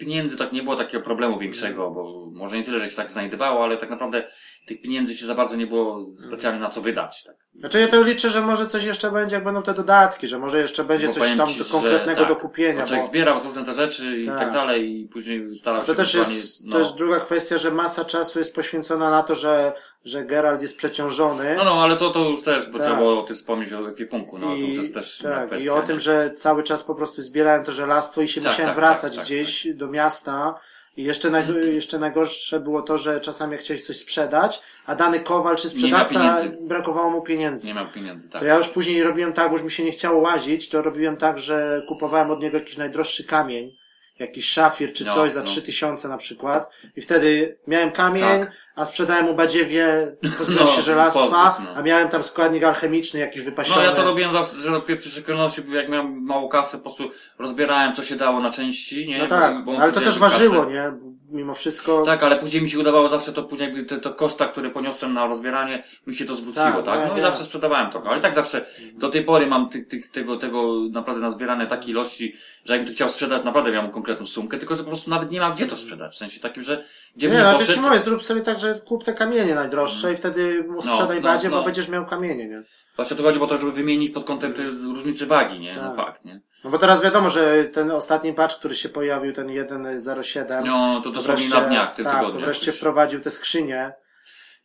[0.00, 3.64] pieniędzy, tak nie było takiego problemu większego, bo może nie tyle, że się tak znajdowało,
[3.64, 4.28] ale tak naprawdę
[4.66, 7.36] tych pieniędzy się za bardzo nie było specjalnie na co wydać, tak.
[7.58, 10.60] Znaczy ja to liczę, że może coś jeszcze będzie, jak będą te dodatki, że może
[10.60, 12.84] jeszcze będzie Bo coś tam ci, do konkretnego tak, do kupienia.
[12.96, 14.38] Bo zbierał różne te rzeczy i Tak.
[14.38, 16.72] tak, dalej i później starał to się też ewentualnie, jest, no.
[16.72, 19.72] to jest druga kwestia, że masa czasu jest poświęcona na to, że,
[20.04, 21.54] że Geralt jest przeciążony.
[21.56, 22.86] No, no, ale to, to już też, bo Tak.
[22.86, 25.66] trzeba było o tym wspomnieć o ekwipunku, no, to już jest też tak, kwestia.
[25.66, 28.70] i o tym, że cały czas po prostu zbierałem to żelastwo i się Tak, musiałem
[28.70, 30.60] tak, wracać tak, tak, gdzieś do miasta.
[30.98, 35.20] I jeszcze, naj, jeszcze najgorsze było to, że czasami jak chciałeś coś sprzedać, a dany
[35.20, 37.66] kowal czy sprzedawca brakowało mu pieniędzy.
[37.66, 38.40] Nie mam pieniędzy, tak.
[38.40, 41.16] To ja już później robiłem tak, bo już mi się nie chciało łazić, to robiłem
[41.16, 43.76] tak, że kupowałem od niego jakiś najdroższy kamień,
[44.18, 45.46] jakiś szafir czy No, coś za no.
[45.46, 48.52] 3000 na przykład i wtedy miałem kamień, Tak.
[48.78, 51.70] A sprzedałem mu badziewie, pozbyłem No, się żelastwa, no.
[51.74, 53.80] a miałem tam składnik alchemiczny jakiś wypasiony.
[53.84, 57.10] No ja to robiłem zawsze, że na pierwszej szczególności, jak miałem mało kasy, po prostu
[57.38, 59.18] rozbierałem co się dało na części, nie?
[59.18, 60.20] No tak, Bo- bo ale to też kasę.
[60.20, 60.92] ważyło, nie?
[61.30, 62.02] Mimo wszystko.
[62.02, 65.12] Tak, ale później mi się udawało zawsze to później jakby te, to koszta, które poniosłem
[65.14, 66.94] na rozbieranie, mi się to zwróciło, Tak, tak?
[66.94, 67.22] no ja No i wiem.
[67.30, 71.20] zawsze sprzedawałem trochę, ale tak zawsze do tej pory mam tych, tych, tego, tego naprawdę
[71.22, 74.88] nazbierane takiej ilości, że jakbym to chciał sprzedać, naprawdę miałem konkretną sumkę, tylko że po
[74.88, 76.14] prostu nawet nie mam gdzie to sprzedać.
[76.14, 76.84] W sensie takim, że
[77.16, 80.12] gdzie nie, no ty poszedł, ci mówię, zrób sobie tak, że kup te kamienie najdroższe
[80.12, 81.64] i wtedy mu sprzedaj no, badzie, bo no.
[81.64, 82.62] będziesz miał kamienie, nie?
[82.96, 85.74] Właśnie to chodzi o to, żeby wymienić pod kątem tej różnicy wagi, nie?
[85.76, 85.96] No Tak.
[85.96, 86.40] fakt, nie?
[86.64, 91.10] No bo teraz wiadomo, że ten ostatni patch, który się pojawił, ten 1.07, No, to
[91.10, 93.92] dosłownie na dniach, tym tak, to wreszcie wprowadził te skrzynie.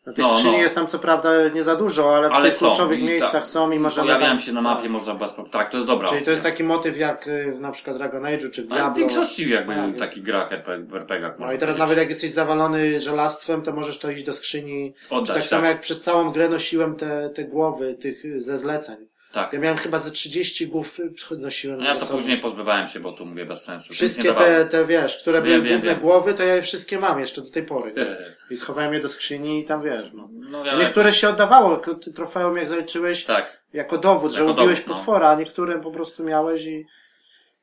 [0.06, 0.62] No tych No, skrzyni no.
[0.64, 3.32] jest tam co prawda nie za dużo, ale w Ale tych są, kluczowych i miejscach
[3.32, 3.48] tak.
[3.48, 4.92] są i możemy Pojawiają tam, się na mapie, tak.
[4.92, 5.36] można bez.
[5.52, 6.32] Tak, to jest dobra Czyli to opcja.
[6.32, 8.96] jest taki motyw jak y, w na przykład Dragon Age'u czy w Ale w Diablo.
[9.00, 9.98] większości jakby Tak.
[10.00, 11.78] takich grach RPG, No i teraz powiedzieć.
[11.78, 14.94] nawet jak jesteś zawalony żelastwem, to możesz to iść do skrzyni.
[15.10, 15.72] Oddać, tak samo tak.
[15.72, 18.96] jak przez całą grę nosiłem te, te głowy tych ze zleceń.
[19.34, 19.54] Tak.
[19.54, 20.98] Ja miałem chyba ze 30 głów
[21.40, 22.20] nosiłem Ja to sobą.
[22.20, 23.94] później pozbywałem się, bo tu mówię bez sensu.
[23.94, 26.00] Wszystkie te, te, wiesz, które Wiem, były wiem, główne wiem.
[26.02, 27.94] głowy, to ja je wszystkie mam jeszcze do tej pory.
[28.52, 30.30] I schowałem je do skrzyni i tam wiesz, no.
[30.32, 31.82] No ja Niektóre się oddawało,
[32.16, 33.64] trofeum jak zaliczyłeś Tak.
[33.74, 34.96] jako dowód, że Jako ubiłeś dowód, no.
[34.96, 36.86] potwora, a niektóre po prostu miałeś i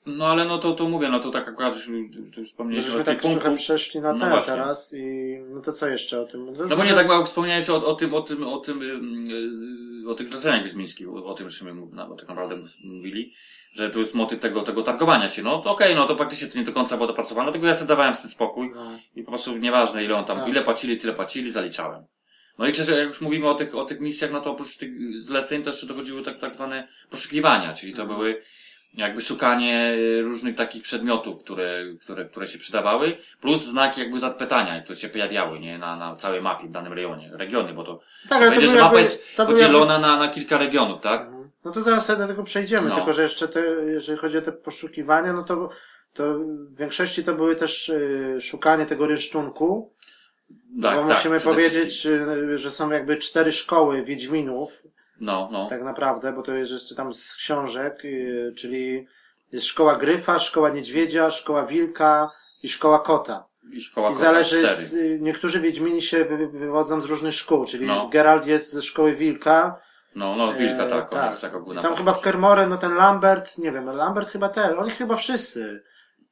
[0.07, 3.03] No ale no to, to mówię, no to tak akurat już, już, już wspomnieliśmy żeśmy
[3.03, 3.41] o tak punktu.
[3.41, 4.53] trochę przeszli na No ten właśnie.
[4.53, 6.47] teraz i no to co jeszcze o tym?
[6.47, 9.27] już No bo nie tak mało wspomniałeś o, o tym, o tym, o tym, ym,
[10.05, 13.35] yy, o tych zleceniach wiedźmińskich, o, o tym żeśmy no, tak naprawdę mówili,
[13.73, 15.43] że tu jest motyw tego, tego targowania się.
[15.43, 17.89] No to okej, no to faktycznie to nie do końca było dopracowane, dlatego ja sobie
[17.89, 18.99] dawałem z tym spokój No.
[19.15, 20.49] i po prostu nieważne ile on tam, Tak.
[20.49, 22.05] ile płacili, tyle płacili, zaliczałem.
[22.59, 24.91] No i czy, jak już mówimy o tych, o tych misjach, no to oprócz tych
[25.23, 28.09] zleceń jeszcze dochodziły tak, tak zwane poszukiwania, czyli Mhm.
[28.09, 28.43] to były
[28.95, 34.83] jakby szukanie y, różnych takich przedmiotów, które, które, które się przydawały, plus znaki jakby zapytania,
[34.83, 38.43] które się pojawiały, nie, na, na całej mapie w danym rejonie, regiony, bo to, Tak,
[38.43, 41.31] ale to że mapa jakby- jest podzielona na, na kilka regionów, tak?
[41.65, 42.95] No to zaraz sobie do tego przejdziemy, No.
[42.95, 45.69] tylko że jeszcze te, jeżeli chodzi o te poszukiwania, no to,
[46.15, 49.93] to w większości to były też y, szukanie tego rynsztunku,
[50.83, 52.29] Tak, bo tak, musimy powiedzieć, wszystkim.
[52.51, 54.83] y, że są jakby cztery szkoły Wiedźminów,
[55.21, 55.67] No, no.
[55.69, 59.07] tak naprawdę, bo to jest jeszcze tam z książek, y, czyli
[59.53, 62.31] jest szkoła Gryfa, szkoła Niedźwiedzia, szkoła Wilka
[62.63, 63.45] i szkoła Kota.
[63.73, 67.65] I szkoła I Kota zależy, z, y, niektórzy Wiedźmini się wy, wywodzą z różnych szkół,
[67.65, 68.09] czyli No.
[68.09, 69.81] Geralt jest ze szkoły Wilka,
[70.15, 72.07] No, no, Wilka, E, tak, on jest taka główna Tam postać.
[72.07, 75.83] chyba w Kermore, no ten Lambert, nie wiem, Lambert chyba też, oni chyba wszyscy,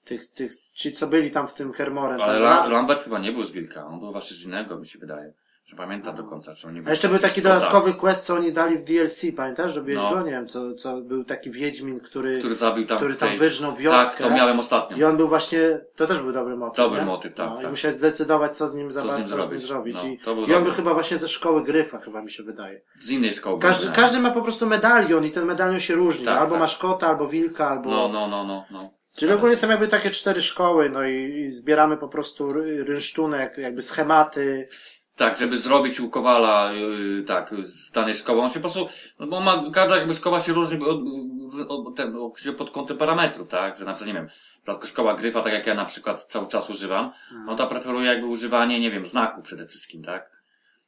[0.04, 2.14] tych, tych, ci co byli tam w tym Kermore.
[2.24, 4.98] Ale La- Lambert chyba nie był z Wilka, on był właśnie z innego, mi się
[4.98, 5.32] wydaje.
[5.68, 8.34] Że pamiętam do końca, czy on nie był A jeszcze był taki dodatkowy quest, co
[8.34, 9.76] oni dali w DLC, pamiętasz?
[9.76, 10.14] Robiłeś No.
[10.14, 10.22] go?
[10.22, 13.28] Nie wiem, co, co był taki Wiedźmin, który, Który zabił tam który w tej...
[13.28, 14.18] tam wyrżnął wioskę.
[14.22, 14.96] Tak, to miałem ostatnio.
[14.96, 16.76] I on był właśnie, to też był dobry motyw.
[16.76, 17.06] Dobry nie?
[17.06, 17.70] motyw, tak, No, I tak.
[17.70, 19.96] musiałeś zdecydować, co z nim, zabrać, co z nim zrobić.
[19.96, 20.60] No, I, I on dobry.
[20.60, 22.80] był chyba właśnie ze szkoły Gryfa, chyba mi się wydaje.
[23.00, 23.58] Z innej szkoły.
[23.60, 26.24] Każdy, każdy ma po prostu medalion i ten medalion się różni.
[26.24, 26.60] Tak, albo tak.
[26.60, 27.90] masz kota, albo wilka, albo...
[27.90, 28.90] No, no, no, no, no.
[29.16, 33.58] Czyli ogólnie są jakby takie cztery szkoły, no i, i zbieramy po prostu ry- rynsztunek,
[33.58, 34.68] jakby schematy.
[35.18, 38.40] Tak, żeby zrobić u Kowala, yy, tak, z danej szkoły.
[38.40, 40.98] On się po prostu, no bo ma, każda jakby szkoła się różni od,
[41.68, 43.78] od, ten, od, pod kątem parametrów, tak?
[43.78, 44.28] Że na przykład, nie wiem,
[44.84, 47.12] szkoła gryfa, tak jak ja na przykład cały czas używam,
[47.46, 50.38] no to preferuję jakby używanie, nie wiem, znaku przede wszystkim, tak?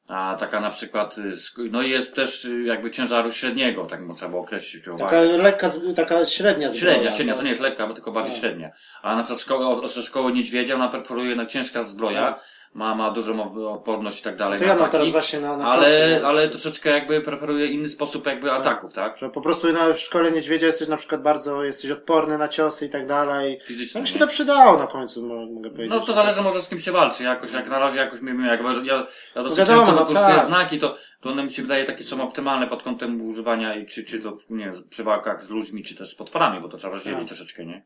[0.09, 1.33] A taka na przykład, y,
[1.71, 4.85] no jest też y, jakby ciężaru średniego, tak można było określić.
[4.85, 5.21] Taka uwagę.
[5.39, 6.95] lekka, z- taka średnia zbroja.
[6.95, 7.39] Średnia, średnia, no.
[7.39, 8.41] to nie jest lekka, bo tylko bardziej No.
[8.41, 8.71] średnia.
[9.03, 12.37] A na przykład szkoła, szkoły niedźwiedzia, ona preferuje na ciężka zbroja, No.
[12.75, 14.93] Ma, ma dużą odporność i tak dalej To na ja mam ataki.
[14.93, 18.93] teraz właśnie na, na Ale, końcu, no, ale troszeczkę jakby preferuje inny sposób jakby ataków,
[18.93, 19.17] tak?
[19.17, 22.87] Że po prostu na, w szkole niedźwiedzia jesteś na przykład bardzo, jesteś odporny na ciosy
[22.87, 23.57] i tak dalej.
[23.61, 24.01] No Fizycznie.
[24.01, 25.91] mi się to przydało na końcu, mo- mogę powiedzieć.
[25.91, 28.61] No to zależy może z kim się walczy, jakoś, jak na razie jakoś mi, jak
[28.85, 29.07] ja,
[29.37, 30.47] ja dosyć wiadomo, często no wykorzystuję tak.
[30.47, 34.05] znaki, to, to one mi się wydaje takie są optymalne pod kątem używania i czy,
[34.05, 36.93] czy to, nie wiem, przy walkach z ludźmi, czy też z potworami, bo to trzeba
[36.93, 37.29] rozdzielić Tak.
[37.29, 37.83] troszeczkę, nie?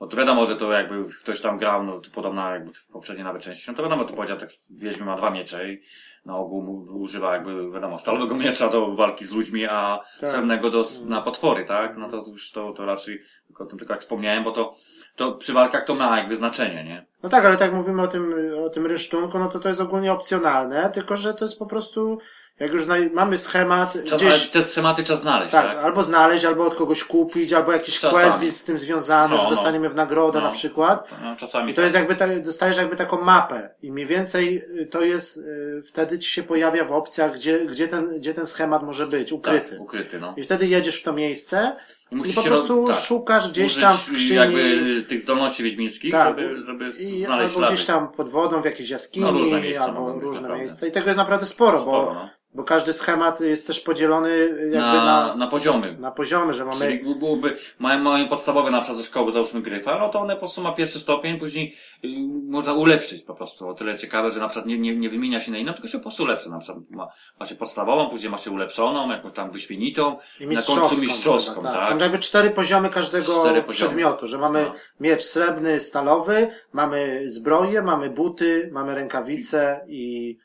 [0.00, 3.24] Bo to wiadomo, że to jakby ktoś tam grał, no to podobna jakby w poprzedniej
[3.24, 5.82] nawet części, no to wiadomo, to powiedział, tak Wiedźmin ma dwa miecze i
[6.24, 10.28] na ogół używa jakby, wiadomo, stalowego miecza do walki z ludźmi, a Tak.
[10.28, 11.96] srebrnego do, na potwory, tak?
[11.96, 14.74] No to już to, to raczej, tylko o tym tylko jak wspomniałem, bo to,
[15.16, 17.06] to przy walkach to ma jakby znaczenie, nie?
[17.22, 18.34] No tak, ale tak mówimy o tym,
[18.64, 22.18] o tym rysztunku, no to to jest ogólnie opcjonalne, tylko że to jest po prostu,
[22.58, 25.84] jak już mamy schemat Czas, gdzieś, te schematy trzeba znaleźć, tak, tak?
[25.84, 29.50] albo znaleźć, albo od kogoś kupić, albo jakiś quest z tym związany, No, że no.
[29.50, 30.44] dostaniemy w nagrodę No.
[30.44, 31.08] na przykład.
[31.22, 31.84] No, czasami I to tak.
[31.84, 36.18] jest jakby, ta, dostajesz jakby taką mapę i mniej więcej y, to jest, y, wtedy
[36.18, 39.70] ci się pojawia w opcjach, gdzie, gdzie ten, gdzie ten schemat może być, ukryty.
[39.70, 40.34] Tak, ukryty, no.
[40.36, 41.76] I wtedy jedziesz w to miejsce
[42.10, 42.96] Musisz po się prostu tak.
[42.96, 44.36] szukasz gdzieś tam w skrzyni.
[44.36, 47.72] jakby tych zdolności wiedźmińskich, Tak, żeby, żeby I, znaleźć albo ślady.
[47.74, 50.86] gdzieś tam pod wodą, w jakiejś jaskini, No, różne miejsca albo różne miejsca.
[50.86, 52.28] I tego jest naprawdę sporo, Sporo, bo, no.
[52.54, 55.96] bo każdy schemat jest też podzielony jakby na, na, na, poziomy.
[56.00, 59.98] na poziomy, że mamy Czyli byłoby, mają, mają podstawowe na przykład ze szkoły, załóżmy gryfa,
[59.98, 62.08] no to one po prostu ma pierwszy stopień, później y,
[62.48, 63.68] można ulepszyć po prostu.
[63.68, 65.98] O tyle ciekawe, że na przykład nie, nie, nie wymienia się na inną, tylko się
[65.98, 66.50] po prostu ulepsza.
[66.50, 67.08] Na przykład ma,
[67.40, 71.97] ma się podstawową, później ma się ulepszoną, jakąś tam wyśmienitą, na końcu mistrzowską, chyba, tak?
[71.98, 73.72] Są jakby cztery poziomy każdego Cztery poziomy.
[73.72, 74.72] przedmiotu, że mamy No.
[75.00, 80.38] miecz srebrny, stalowy, mamy zbroję, mamy buty, mamy rękawice i,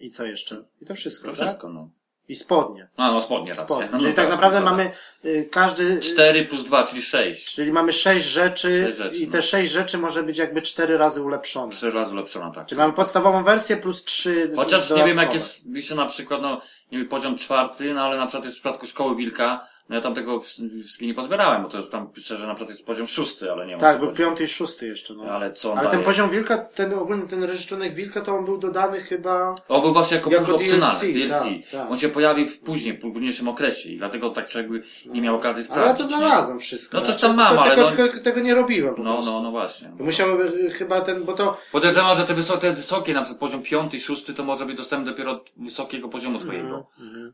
[0.00, 0.64] i co jeszcze?
[0.80, 1.46] I to wszystko, To tak?
[1.46, 1.88] wszystko, no.
[2.28, 2.88] I spodnie.
[2.98, 3.64] No, no spodnie raczej.
[3.64, 3.88] spodnie.
[3.92, 4.70] No, Czyli no tak naprawdę dobra.
[4.70, 4.90] mamy
[5.24, 7.54] y, każdy, y, 4 plus 2, czyli 6.
[7.54, 9.32] czyli mamy sześć rzeczy, Sześć rzeczy, i no.
[9.32, 11.72] te sześć rzeczy może być jakby cztery razy ulepszone.
[11.72, 12.66] 3 razy ulepszona, tak.
[12.66, 16.60] Czyli mamy podstawową wersję plus trzy Chociaż nie wiem, jak jest, wiecie, na przykład, no,
[16.92, 20.02] nie wiem, poziom czwarty, no ale na przykład jest w przypadku szkoły Wilka, no ja
[20.02, 23.06] tam tego wszystkiego nie pozbierałem, bo to jest tam pisze, że na przykład jest poziom
[23.06, 25.24] szósty, ale nie o Tak, był piąty i szósty jeszcze, no.
[25.24, 26.04] Ale co on Ale ten daje?
[26.06, 29.54] poziom wilka, ten ogólny ten ryszczunek wilka, to on był dodany chyba...
[29.68, 31.42] O, był właśnie jako, Jako opcjonalny, DLC, DLC.
[31.70, 31.90] tak, tak.
[31.90, 35.64] On się pojawi w później, w późniejszym okresie i dlatego tak jakby nie miał okazji
[35.72, 36.10] Ale ja to sprawdzić.
[36.10, 36.16] nie?
[36.26, 36.96] znalazłem wszystko.
[36.96, 39.42] No coś Znaczy, tam mam, ale tylko, no- tylko tego nie robiłem po No, no,
[39.42, 39.90] no właśnie.
[39.98, 41.58] Musiałby chyba ten, bo to...
[41.72, 45.10] Podejrzewam, że te wysokie, te wysokie, na przykład poziom piąty, szósty, to może być dostępny
[45.10, 46.86] dopiero od wysokiego poziomu twojego.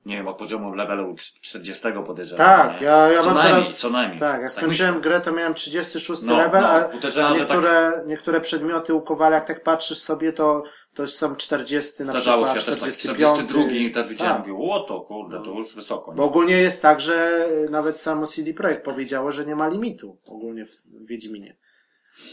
[0.07, 2.42] Nie wiem, od poziomu levelu 40 podejrzewam.
[2.45, 2.87] Tak, nie?
[2.87, 3.79] ja, ja co mam najmniej, teraz...
[3.79, 4.21] co najmniej.
[4.21, 8.41] Tak, ja skończyłem grę, to miałem 36 No, level, no, a, a tak- niektóre, niektóre
[8.41, 10.63] przedmioty u Kowala, jak tak patrzysz sobie, to,
[10.95, 13.49] to są 40 na Zdarzało przykład, się też tak, 45.
[13.49, 14.47] 42 też widziałem, Tak.
[14.47, 16.13] mówię, o to kurde, to już wysoko.
[16.13, 20.67] Bo ogólnie jest tak, że nawet samo CD Projekt powiedziało, że nie ma limitu ogólnie
[20.67, 21.57] w Wiedźminie.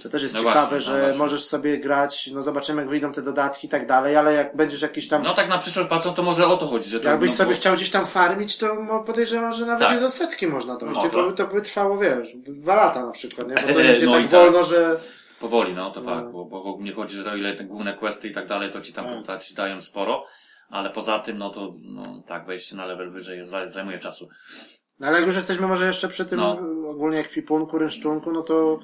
[0.04, 1.18] To też jest No ciekawe, właśnie, no że właśnie.
[1.20, 4.82] możesz sobie grać, no zobaczymy jak wyjdą te dodatki i tak dalej, ale jak będziesz
[4.82, 7.10] jakiś tam, No tak na przyszłość patrzą, to może o to chodzi, że to...
[7.10, 9.96] jakbyś no, sobie bo- chciał gdzieś tam farmić, to no, podejrzewam, że nawet Tak.
[9.96, 13.56] nie do setki można dojść, tylko to by trwało, wiesz, dwa lata na przykład, nie?
[13.56, 14.30] Bo to idzie No tak tak.
[14.32, 15.00] wolno, że...
[15.40, 16.16] Powoli, no to No.
[16.16, 18.82] tak, bo, bo nie chodzi, że o ile te główne questy i tak dalej, to
[18.82, 19.44] ci tam Tak.
[19.44, 20.26] ci dają sporo,
[20.70, 24.30] ale poza tym, no to, no tak, wejście na level wyżej zaj- zajmuje czasu.
[25.00, 26.58] No ale jak już jesteśmy może jeszcze przy tym No.
[26.90, 28.80] ogólnie kwipunku, rynszczunku, no to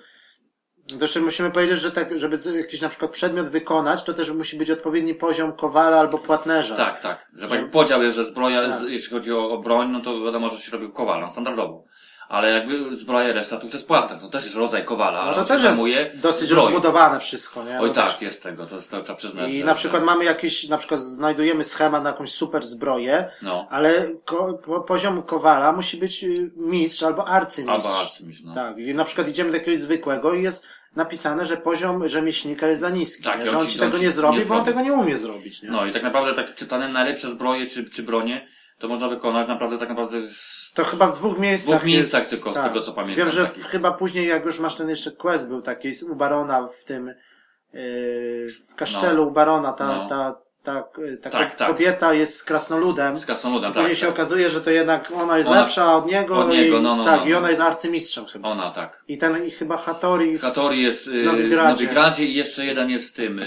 [0.90, 4.58] to jeszcze musimy powiedzieć, że tak, żeby jakiś na przykład przedmiot wykonać, to też musi
[4.58, 6.76] być odpowiedni poziom kowala albo płatnerza.
[6.76, 7.28] Tak, tak.
[7.36, 8.90] Że Że- podział jest, że zbroja, Tak.
[8.90, 11.84] jeśli chodzi o, o broń, no to wiadomo, że się robił kowalą, standardową.
[12.30, 15.46] Ale jakby zbroja reszta już jest płatna, to też jest rodzaj kowala, No ale to
[15.46, 15.82] też jest
[16.22, 16.66] dosyć zbroją.
[16.68, 17.80] rozbudowane wszystko, nie?
[17.80, 19.50] Oj No tak, jest tego, to, to trzeba przyznać.
[19.52, 23.30] I że, na przykład że, mamy jakiś, na przykład znajdujemy schemat na jakąś super zbroję,
[23.42, 27.86] No, ale ko, po, poziom kowala musi być y, mistrz albo arcymistrz.
[27.86, 28.54] albo arcymistrz, no.
[28.56, 32.82] Tak, i na przykład idziemy do jakiegoś zwykłego i jest napisane, że poziom rzemieślnika jest
[32.82, 33.46] za niski, Tak, nie?
[33.46, 34.80] że on on ci- ci on tego ci nie zrobi, nie bo on zrobi.
[34.80, 35.70] tego nie umie zrobić, nie?
[35.70, 38.48] No i tak naprawdę tak czytane najlepsze zbroje czy, czy bronie,
[38.80, 41.76] to można wykonać naprawdę tak naprawdę z To chyba w dwóch miejscach.
[41.76, 42.64] dwóch miejscach jest, tylko, z tak.
[42.64, 43.18] tego co pamiętam.
[43.26, 46.68] Wiem, że w, chyba później, jak już masz ten jeszcze quest był taki u Barona
[46.68, 47.08] w tym,
[47.74, 50.08] yy, w kasztelu u Barona, ta, No.
[50.10, 50.84] ta, ta,
[51.24, 51.68] ta Tak, ko- tak.
[51.68, 53.18] kobieta jest z krasnoludem.
[53.18, 53.82] Z krasnoludem, tak.
[53.82, 54.16] Później się tak.
[54.16, 56.38] okazuje, że to jednak ona jest Ona- lepsza od niego.
[56.38, 57.38] od niego, i, no, no, Tak, no, i no.
[57.38, 58.50] ona jest arcymistrzem chyba.
[58.50, 59.04] Ona, tak.
[59.08, 60.38] I ten, i chyba Hattori.
[60.38, 61.70] w- Katori jest w Nowigradzie.
[61.84, 63.44] Nowigradzie i jeszcze jeden jest w tym, y,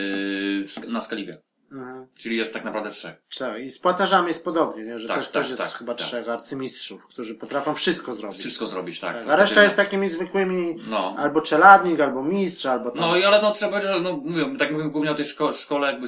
[0.67, 1.33] w Sk- na Skalibie.
[1.73, 2.07] Mhm.
[2.19, 3.23] Czyli jest tak naprawdę trzech.
[3.29, 3.65] Trzech.
[3.65, 4.99] I z płatarzami jest podobnie, nie?
[4.99, 6.07] że Tak, też, tak, też jest tak, chyba tak.
[6.07, 8.39] trzech arcymistrzów, którzy potrafią wszystko zrobić.
[8.39, 9.15] Wszystko zrobić, tak.
[9.17, 11.15] Tak, To a reszta jest takimi zwykłymi, No.
[11.19, 13.01] albo czeladnik, albo mistrz, albo tam.
[13.01, 15.53] No i ale no trzeba powiedzieć, że no mówię, tak mówimy głównie o tej szko-
[15.53, 16.07] szkole, jakby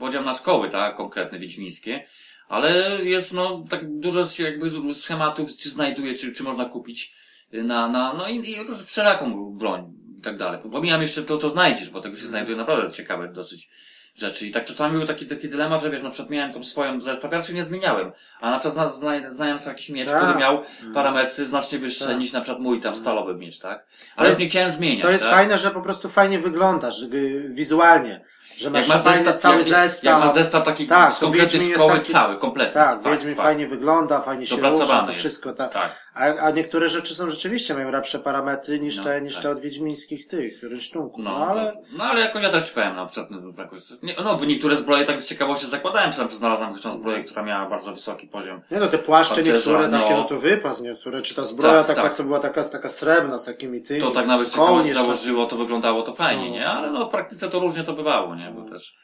[0.00, 2.06] podział na szkoły, tak, konkretne, wiedźmińskie.
[2.48, 7.14] Ale jest no tak dużo się jakby schematów, czy znajduje, czy, czy można kupić
[7.52, 10.60] na, na, no i, i wszelaką broń i tak dalej.
[10.72, 13.68] Pomijam jeszcze to, co znajdziesz, bo tego się znajduje naprawdę ciekawe dosyć
[14.14, 14.46] rzeczy.
[14.46, 17.32] I tak czasami był taki, taki dylemat, że wiesz, na przykład miałem tą swoją zestaw,
[17.32, 18.12] ja raczej nie zmieniałem.
[18.40, 18.88] A na przykład zna,
[19.20, 20.22] zna, znałem sobie jakiś miecz, Tak.
[20.22, 20.62] który miał
[20.94, 22.18] parametry znacznie wyższe Tak.
[22.18, 23.86] niż na przykład mój tam stalowy miecz, tak?
[24.16, 25.32] Ale jest- nie chciałem zmieniać, To jest tak?
[25.34, 27.06] fajne, że po prostu fajnie wyglądasz
[27.48, 28.24] wizualnie.
[28.56, 30.04] Że masz, Jak fajny zestaw, cały jak, zestaw.
[30.04, 32.74] Jak masz zestaw taki Tak, z szkoły taki- cały, kompletny.
[32.74, 33.46] Tak, Fakt, Wiedźmin fakt.
[33.46, 35.20] fajnie wygląda, fajnie się rusza, to jest.
[35.20, 35.72] wszystko, tak.
[35.72, 36.02] Tak.
[36.14, 39.42] A, a niektóre rzeczy są rzeczywiście, mają lepsze parametry niż No, te, niż tak.
[39.42, 41.24] te od wiedźmińskich tych, rynsztunków.
[41.24, 44.14] No, No, ale, to, no ale jako ja też powiem na przykład, no, jakoś, nie,
[44.24, 47.68] no niektóre zbroje tak z ciekawości zakładałem, czy tam znalazłem jakąś tam zbroję, która miała
[47.70, 48.60] bardzo wysoki poziom.
[48.70, 50.00] nie no, te płaszcze Pancerza, niektóre no.
[50.02, 52.14] takie, no to wypas, niektóre, czy ta zbroja Tak, taka, tak.
[52.14, 54.00] co była taka, taka srebrna, z takimi tymi.
[54.00, 55.06] To tak nawet kołnierz taki.
[55.06, 56.50] założyło, to wyglądało to fajnie, No.
[56.54, 56.66] nie?
[56.68, 58.41] Ale no w praktyce to różnie to bywało, nie?
[58.50, 58.94] Bo też,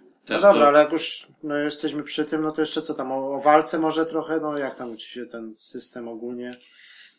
[0.00, 2.94] No też dobra, to, ale jak już no, jesteśmy przy tym, no to jeszcze co
[2.94, 6.50] tam, o, o walce może trochę, no jak tam się ten system ogólnie?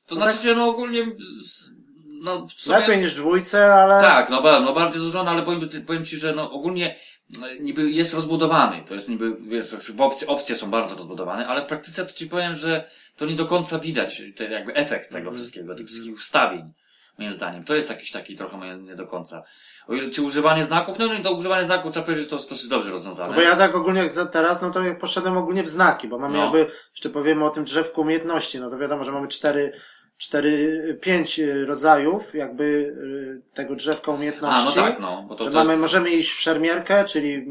[0.07, 1.05] to no znaczy tak- się, no ogólnie,
[2.21, 4.01] no w sumie, Lepiej niż dwójce, ale...
[4.01, 6.95] Tak, no, no bardziej złożony, ale powiem, powiem Ci, że no ogólnie
[7.43, 8.83] e, niby jest rozbudowany.
[8.87, 12.29] To jest niby, wiesz, w opcje, opcje są bardzo rozbudowane, ale w praktyce to Ci
[12.29, 16.73] powiem, że to nie do końca widać, ten jakby efekt tego wszystkiego, tych wszystkich ustawień.
[17.17, 17.63] Moim zdaniem.
[17.63, 19.43] To jest jakiś taki trochę nie do końca.
[19.87, 20.99] O ile, czy używanie znaków?
[20.99, 23.29] No, no to używanie znaków trzeba powiedzieć, że to jest dosyć dobrze rozwiązane.
[23.29, 26.19] No bo ja tak ogólnie jak teraz, no to jak poszedłem ogólnie w znaki, bo
[26.19, 26.43] mamy No.
[26.43, 29.71] jakby, jeszcze powiemy o tym drzewku umiejętności, no to wiadomo, że mamy cztery,
[30.17, 34.79] cztery, pięć y, rodzajów jakby y, tego drzewka A, umiejętności.
[34.79, 35.25] no tak, no.
[35.27, 35.81] Bo to, że to mamy, jest...
[35.81, 37.45] możemy iść w szermierkę, czyli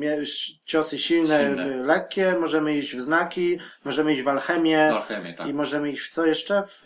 [0.64, 1.66] ciosy silne, Silne.
[1.66, 5.48] y, lekkie, możemy iść w znaki, możemy iść w alchemię No, alchemię, tak.
[5.48, 6.62] i możemy iść w co jeszcze?
[6.66, 6.84] W,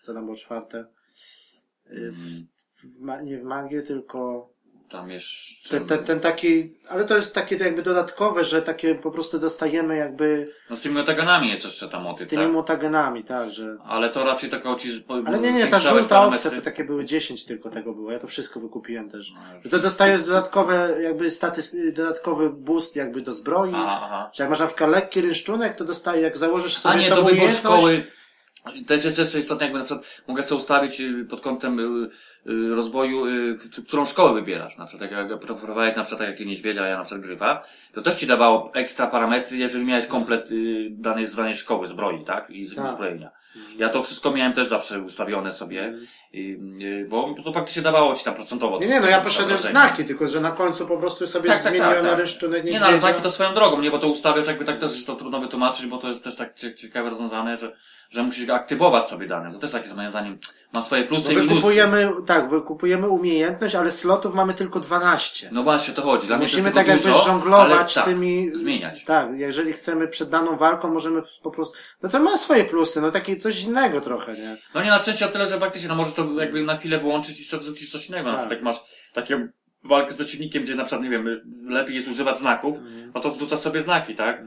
[0.00, 0.84] co tam było czwarte?
[1.90, 2.40] W,
[2.82, 4.50] w, ma- nie w magię, tylko
[4.90, 5.68] Tam jeszcze...
[5.78, 9.96] ten, ten, ten taki, ale to jest takie jakby dodatkowe, że takie po prostu dostajemy
[9.96, 12.52] jakby No z tymi metagonami jest jeszcze tam z motyw, tymi tak?
[12.52, 13.76] mutagenami, tak, że...
[13.84, 14.88] Ale to raczej tak ci...
[15.26, 18.26] Ale nie, nie, ta żółta opcja to takie były 10 tylko tego było, ja to
[18.26, 19.32] wszystko wykupiłem też.
[19.64, 24.30] Że to dostajesz dodatkowe jakby statys, dodatkowy boost jakby do zbroi, Aha, aha.
[24.34, 27.16] że jak masz na przykład lekki rynsztunek, to dostaje, jak założysz sobie A nie, to
[27.16, 28.06] wybór umiejętność- szkoły.
[28.86, 32.10] Też jest jeszcze istotne, jakby na przykład mogę sobie ustawić y, pod kątem y,
[32.50, 33.22] y, rozwoju,
[33.86, 34.76] którą szkołę wybierasz.
[34.78, 37.62] Na przykład, jak, preferowałeś na przykład jak niedźwiedzia, a ja na przykład gryfa,
[37.94, 40.48] to też ci dawało ekstra parametry, jeżeli miałeś komplet
[40.90, 42.50] danej, z danej szkoły zbroi, tak?
[42.50, 42.84] I z Tak.
[42.84, 43.30] uzbrojenia.
[43.78, 45.94] Ja to wszystko miałem też zawsze ustawione sobie,
[46.34, 48.78] y, bo to faktycznie dawało ci tam procentowo.
[48.78, 51.48] Nie, nie, no ja to poszedłem w znaki, tylko że na końcu po prostu sobie
[51.48, 52.18] Tak, tak, zmieniłem tak, tak.
[52.18, 55.04] rynsztunek Nie, no ale znaki to swoją drogą, nie, bo to ustawiasz jakby tak też
[55.04, 57.76] to trudno wytłumaczyć, bo to jest też tak cie- ciekawe rozwiązane, że,
[58.10, 59.52] że musisz aktywować sobie dane.
[59.52, 60.38] To też takie moim zdaniem
[60.74, 61.54] ma swoje plusy Bo i minusy.
[61.54, 65.48] wykupujemy, tak, wykupujemy umiejętność, ale slotów mamy tylko 12.
[65.52, 66.26] No właśnie, to chodzi.
[66.26, 68.50] Dla Musimy tak jakby dużo, żonglować ale tak, tymi...
[68.54, 69.04] zmieniać.
[69.04, 71.78] Tak, jeżeli chcemy przed daną walką, możemy po prostu...
[72.02, 74.56] No to ma swoje plusy, no takie coś innego trochę, nie?
[74.74, 77.40] No nie na szczęście o tyle, że faktycznie no możesz to jakby na chwilę wyłączyć
[77.40, 78.24] i sobie wrzucić coś innego.
[78.26, 78.38] Na Tak.
[78.40, 78.80] przykład jak masz
[79.14, 79.48] takie
[79.84, 83.12] walkę z przeciwnikiem, gdzie na przykład, nie wiem, lepiej jest używać znaków, Mhm.
[83.14, 84.42] no to wrzucasz sobie znaki, tak?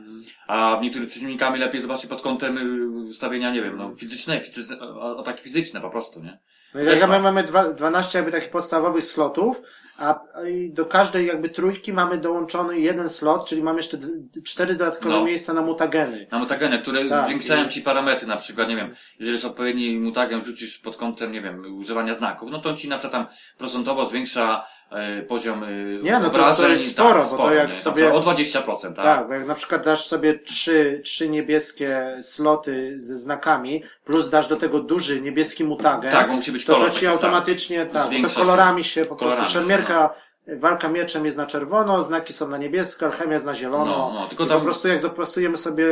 [0.48, 4.78] A niektórych przeciwnikami lepiej zobaczyć pod kątem y, ustawienia, nie wiem, no fizyczne, fizyczne
[5.19, 6.39] ataki fizyczne po prostu, nie?
[6.76, 7.08] No i tak ma.
[7.17, 9.62] my mamy dwa, 12 jakby takich podstawowych slotów,
[10.04, 13.98] a i do każdej jakby trójki mamy dołączony jeden slot, czyli mamy jeszcze
[14.46, 15.24] cztery dodatkowe No.
[15.26, 16.28] miejsca na mutageny.
[16.32, 20.00] Na mutageny, które Tak, zwiększają i- ci parametry, na przykład, nie wiem, jeżeli jest odpowiedni
[20.00, 23.36] mutagen wrzucisz pod kątem, nie wiem, używania znaków, no to on ci na przykład tam
[23.58, 25.68] procentowo zwiększa e, poziom e,
[26.04, 26.72] Nie, no to- to obrażeń.
[26.72, 27.76] jest i sporo, bo to jak nie?
[27.76, 29.06] sobie- O 20%, tak?
[29.06, 34.48] Tak, bo jak na przykład dasz sobie trzy, trzy niebieskie sloty ze znakami, plus dasz
[34.48, 37.30] do tego duży niebieski mutagen, Tak, bo musi być to kolor to ci taki sam.
[37.30, 39.92] automatycznie, tak, to kolorami się po prostu, szermierka,
[40.47, 43.86] walka mieczem jest na czerwono, znaki są na niebiesko, alchemia jest na zielono.
[43.86, 45.86] No, no, tylko I tam- po prostu jak dopasujemy sobie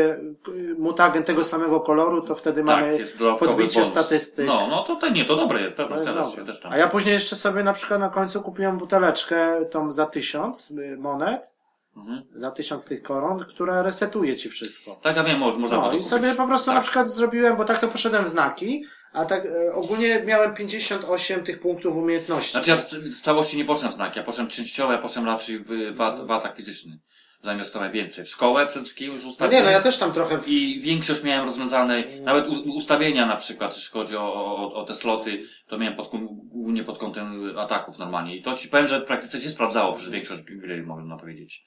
[0.48, 3.00] y, mutagen tego samego koloru, to wtedy Tak, mamy
[3.40, 3.88] podbicie bonus.
[3.90, 4.48] statystyk.
[4.48, 6.70] No, no to, to nie, to dobre jest, To pewnie, jest dobre.
[6.70, 10.98] A ja później jeszcze sobie na przykład na końcu kupiłem buteleczkę tą za tysiąc y,
[11.00, 11.54] monet,
[11.98, 12.24] Mhm.
[12.36, 15.00] za tysiąc tych koron, która resetuje ci wszystko.
[15.04, 16.76] Tak, ja wiem, mo- można No i sobie po prostu tak.
[16.76, 21.44] na przykład zrobiłem, bo tak to poszedłem w znaki, a tak e, ogólnie miałem 58
[21.44, 22.52] tych punktów umiejętności.
[22.52, 25.60] Znaczy ja w, w całości nie poszedłem w znaki, ja poszedłem częściowo, ja poszedłem raczej
[25.60, 27.00] w, w, at- w atak fizyczny.
[27.44, 28.26] Zainwestowałem więcej.
[28.26, 29.60] W szkołę przede wszystkim już no ustawiłem.
[29.64, 30.48] nie, no ja też tam trochę w...
[30.48, 34.96] I większość miałem rozwiązane, nawet u, ustawienia na przykład, jeśli chodzi o, o, o te
[34.96, 38.36] sloty, to miałem pod, kąt- głównie pod kątem ataków normalnie.
[38.36, 41.66] I to ci powiem, że w praktyce się sprawdzało przez większość gry, można powiedzieć.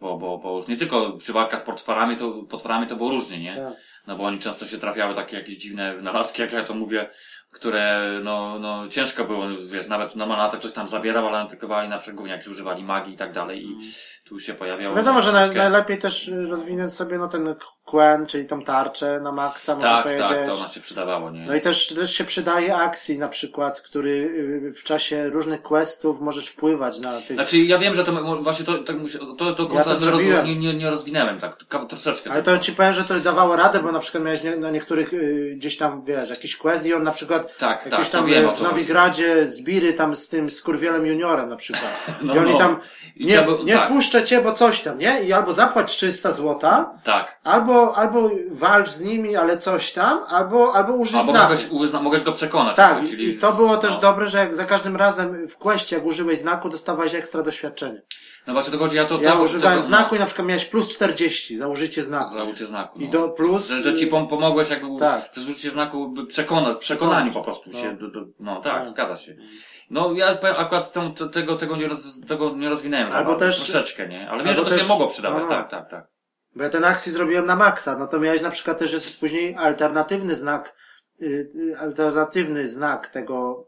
[0.00, 3.38] Bo, bo, bo już nie tylko przy walkach z potworami, to, potworami to było różnie,
[3.38, 3.54] nie?
[3.56, 3.74] Tak.
[4.06, 7.10] No bo oni często się trafiały takie jakieś dziwne wynalazki, jak ja to mówię,
[7.56, 11.98] które, no, no, ciężko było, wiesz, nawet na manatę coś tam zabierał, ale atykowali na
[11.98, 13.76] przykład, głównie jak używali magii i tak dalej i
[14.24, 14.92] tu się pojawiało.
[14.92, 15.04] Mm.
[15.04, 19.32] Wiadomo, że troszeczkę- najlepiej też y, rozwinąć sobie no ten Quen, czyli tą tarczę na
[19.32, 20.28] maksa, można Tak, powiedzieć.
[20.28, 21.46] tak, to ona się przydawało, nie?
[21.46, 26.20] No i też, też się przydaje akcji na przykład, który y, w czasie różnych questów
[26.20, 27.36] możesz wpływać na tych...
[27.36, 30.56] Znaczy, ja wiem, że to właśnie to, tak musia- to, to, Ja to roz- nie,
[30.56, 31.56] nie, nie rozwinęłem tak,
[31.88, 32.30] troszeczkę.
[32.30, 35.12] Ale to ci powiem, że to dawało radę, bo na przykład miałeś nie, na niektórych
[35.12, 38.54] y, gdzieś tam, wiesz, jakiś quest i on na przykład Tak, jakiś tak, tam wiem,
[38.54, 38.60] w.
[38.60, 42.06] Nowigradzie zbiry tam z tym skurwielem juniorem na przykład.
[42.22, 42.58] No, I oni no.
[42.58, 42.80] tam
[43.16, 43.88] nie, trzeba nie tak.
[43.88, 45.22] wpuszczę cię, bo coś tam, nie?
[45.22, 47.40] I albo zapłać 300 złota, Tak.
[47.44, 51.48] albo, albo walcz z nimi, ale coś tam, albo, albo użyj Albo znaku.
[51.48, 52.76] mogłeś, uzna, mogłeś go przekonać.
[52.76, 53.76] Tak, jakby, czyli i to było no.
[53.76, 58.02] też dobre, że jak za każdym razem w questie, jak użyłeś znaku, dostawałeś ekstra doświadczenie.
[58.46, 59.20] No właśnie to chodzi, ja to...
[59.22, 62.34] Ja to, używałem tego- znaku i na przykład miałeś plus 40 za użycie znaku.
[62.34, 62.98] Za użycie znaku.
[62.98, 63.10] I no.
[63.10, 63.68] do plus...
[63.68, 65.30] Że, że ci pom pomogłeś jakby Tak.
[65.30, 67.78] przez użycie znaku by przekonać, przekonaniu po prostu No.
[67.80, 67.96] się.
[67.96, 68.88] Do, do, no tak, Tak.
[68.88, 69.36] zgadza się.
[69.90, 70.92] No ja akurat
[71.32, 74.30] tego, tego, nie roz, tego nie rozwinąłem Albo bardzo, też- troszeczkę, nie?
[74.30, 75.48] Ale wiem, że to też- się mogło przydawać, no.
[75.48, 76.06] tak, tak, tak.
[76.56, 79.54] Bo ja ten akcji zrobiłem na maksa, no to miałeś na przykład też jest później
[79.54, 80.76] alternatywny znak,
[81.22, 83.65] y, y, alternatywny znak tego,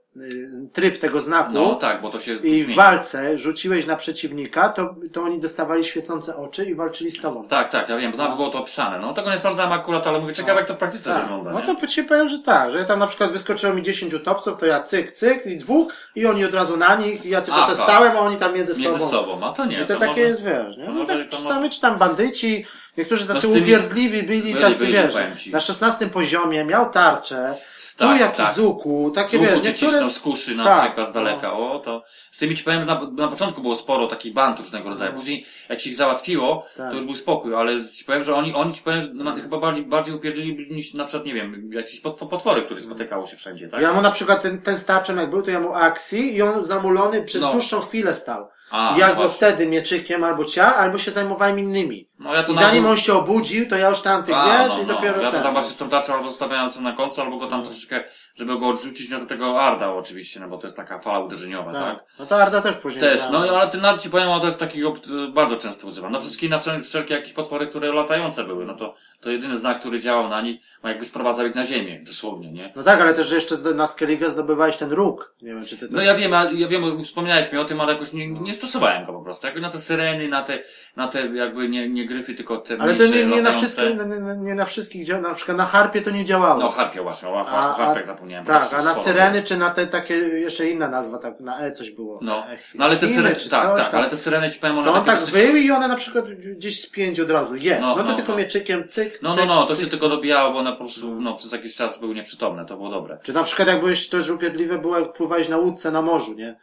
[0.73, 1.53] tryb tego znaku.
[1.53, 5.85] No tak, bo to się I w walce rzuciłeś na przeciwnika, to, to oni dostawali
[5.85, 7.45] świecące oczy i walczyli z tobą.
[7.49, 8.99] Tak, tak, ja wiem, bo tam było to opisane.
[8.99, 11.23] No tego nie sprawdzałem akurat, ale mówię, ciekawe jak to w praktyce Tak.
[11.23, 11.67] wygląda, No nie?
[11.67, 14.57] to po- ci powiem, że tak, że ja tam na przykład wyskoczyło mi 10 utopców,
[14.59, 17.63] to ja cyk, cyk i dwóch i oni od razu na nich i ja tylko
[17.63, 19.11] se stałem, a oni tam między, Między sobą.
[19.11, 19.83] sobą, a to nie.
[19.83, 20.85] I to, takie może- jest, wiesz, nie?
[20.85, 22.65] to No może- tak to czasami czy tam bandyci,
[22.97, 27.55] niektórzy tacy z tymi- upierdliwi byli, byli, tacy byli, wiesz, na 16 poziomie miał tarczę,
[27.99, 28.55] Tak, tu jakiś tak.
[28.55, 29.91] zuku, takie Słuchu wiesz, niektóre...
[29.93, 31.53] cisnął z kuszy na Tak, przykład z daleka.
[31.53, 35.13] O, to z tymi ci powiem, na, na początku było sporo takich band różnego rodzaju.
[35.13, 36.91] Później, jak się ich załatwiło, Tak.
[36.91, 39.59] to już był spokój, ale ci powiem, że oni, oni ci powiem, że no, chyba
[39.59, 43.37] bardziej, bardziej upierdli byli niż na przykład, nie wiem, jakieś potw- potwory, które spotykało się
[43.37, 43.81] wszędzie, tak?
[43.83, 46.65] Ja mu na przykład ten, ten starczem jak był, to ja mu akcji i on
[46.65, 47.53] zamulony przez No.
[47.53, 48.49] dłuższą chwilę stał.
[48.71, 49.37] A, I ja no go właśnie.
[49.37, 52.09] wtedy mieczykiem albo cia, albo się zajmowałem innymi.
[52.19, 54.83] No ja to I zanim on się obudził, to ja już tamtych, A, wiesz, no,
[54.83, 54.95] i no.
[54.95, 55.43] dopiero Ja to ten.
[55.43, 58.05] tam właśnie tarczą albo zostawiałem sobie na końcu, albo go tam troszeczkę,
[58.35, 61.73] żeby go odrzucić, no do tego Arda oczywiście, no bo to jest taka fala uderzeniowa,
[61.73, 61.97] tak?
[61.97, 62.05] tak.
[62.19, 63.51] No to Arda też później Też, znałem.
[63.51, 64.89] no ale ten nart ci powiem, on też takiego
[65.29, 66.13] e, bardzo często używam.
[66.13, 69.81] Na wszystkie, na wszel- wszelkie jakieś potwory, które latające były, no to, to jedyny znak,
[69.81, 72.63] który działał na nich, no jakby sprowadzał ich na ziemię, dosłownie, nie?
[72.77, 75.35] No tak, ale też jeszcze na Skellige zdobywałeś ten róg.
[75.43, 75.97] Nie wiem, czy ty to...
[75.97, 79.07] No ja wiem, ja, ja wiem, wspomniałeś mi o tym, ale jakoś nie, nie stosowałem
[79.07, 79.47] go po prostu.
[79.47, 80.59] Jakby na te syreny, na te,
[80.97, 84.37] na te jakby nie, nie, gryfy, tylko te Ale to nie, nie, na wszystkich, nie,
[84.37, 86.61] nie, na wszystkich działa, na przykład na harpie to nie działało.
[86.61, 88.47] No, harpie właśnie, o, A- harpach zapomniałem.
[88.47, 91.91] Tak, a na syreny, czy na te takie, jeszcze inna nazwa, tak, na E coś
[91.91, 92.19] było.
[92.23, 94.95] No, E, no ale te syreny, tak, tak, ale te syreny ci powiem, one To
[94.95, 96.25] on tak wył i one na przykład
[96.57, 97.81] gdzieś z pięć od razu je.
[97.81, 98.39] No, No, to no, tylko no.
[98.39, 99.85] mieczykiem cyk, No, no, cyk, no, to cyk.
[99.85, 102.91] się tylko dobijało, bo one po prostu, no, przez jakiś czas były nieprzytomne, to było
[102.91, 103.19] dobre.
[103.23, 106.59] Czy na przykład jak byłeś też upierdliwe było, jak pływałeś na łódce na morzu, nie?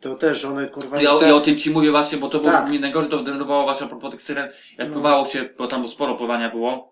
[0.00, 1.02] To też one kurwa...
[1.02, 1.28] Ja, te...
[1.28, 2.68] ja o tym ci mówię właśnie, bo to było, Tak.
[2.68, 6.14] mnie najgorzej to denerwowało właśnie a propos tych syren, jak pływało się, bo tam sporo
[6.14, 6.90] pływania było,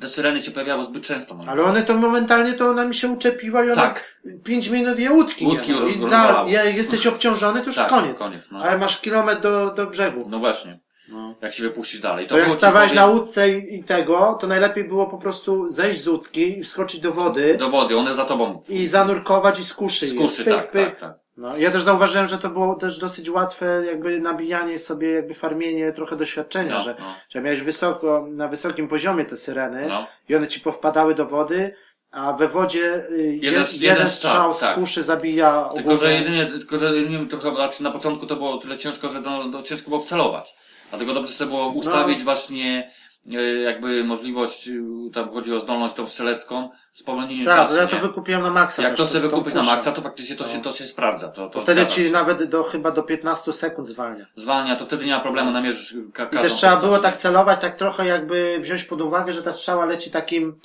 [0.00, 3.64] te syreny się pojawiały zbyt często, Ale one to momentalnie to ona mi się uczepiła
[3.64, 4.20] i ona Tak.
[4.44, 5.46] pięć minut je łódki.
[5.46, 5.88] Łódki nie ma.
[5.88, 8.18] I da, ja, jesteś obciążony, to już Tak, koniec.
[8.18, 8.58] koniec, no.
[8.58, 10.28] Ale masz kilometr do, do brzegu.
[10.28, 10.80] No właśnie.
[11.08, 11.34] No.
[11.40, 12.26] Jak się wypuścić dalej.
[12.26, 15.18] To jak było ci stawałeś powiem, na łódce i, i tego, to najlepiej było po
[15.18, 18.62] prostu zejść z łódki i wskoczyć do wody Do wody, one za tobą.
[18.68, 20.06] i zanurkować i z kuszy.
[20.06, 20.20] Z je.
[20.20, 21.14] kuszy, Pyk, tak, tak, tak.
[21.36, 25.92] No, ja też zauważyłem, że to było też dosyć łatwe jakby nabijanie sobie, jakby farmienie
[25.92, 27.04] trochę doświadczenia, No, że, no.
[27.28, 30.06] że miałeś wysoko, na wysokim poziomie te syreny No.
[30.28, 31.74] i one ci powpadały do wody,
[32.10, 34.74] a we wodzie y, jeden, Jeden- jeden, strzał strzał, z tak.
[34.74, 35.98] kuszy zabija Tylko, ogólnie.
[35.98, 39.44] że jedynie, tylko, że jedynie trochę, znaczy na początku to było tyle ciężko, że no,
[39.44, 40.54] no, ciężko było wcelować.
[40.96, 42.24] Dlatego dobrze sobie było ustawić No.
[42.24, 42.90] właśnie,
[43.32, 44.72] e, jakby możliwość, e,
[45.14, 48.02] tam chodzi o zdolność tą strzelecką, spowolnienie Tak, czasu, to ja to nie?
[48.02, 48.82] wykupiłem na maksa.
[48.82, 51.28] Jak to sobie wykupić na maksa, to faktycznie to się, to się sprawdza.
[51.28, 52.10] To, to wtedy ci się.
[52.10, 54.26] nawet do, chyba do 15 sekund zwalnia.
[54.36, 56.80] zwalnia, to wtedy nie ma problemu, namierzysz ka- I też trzeba postać.
[56.90, 60.60] było tak celować, tak trochę jakby wziąć pod uwagę, że ta strzała leci takim,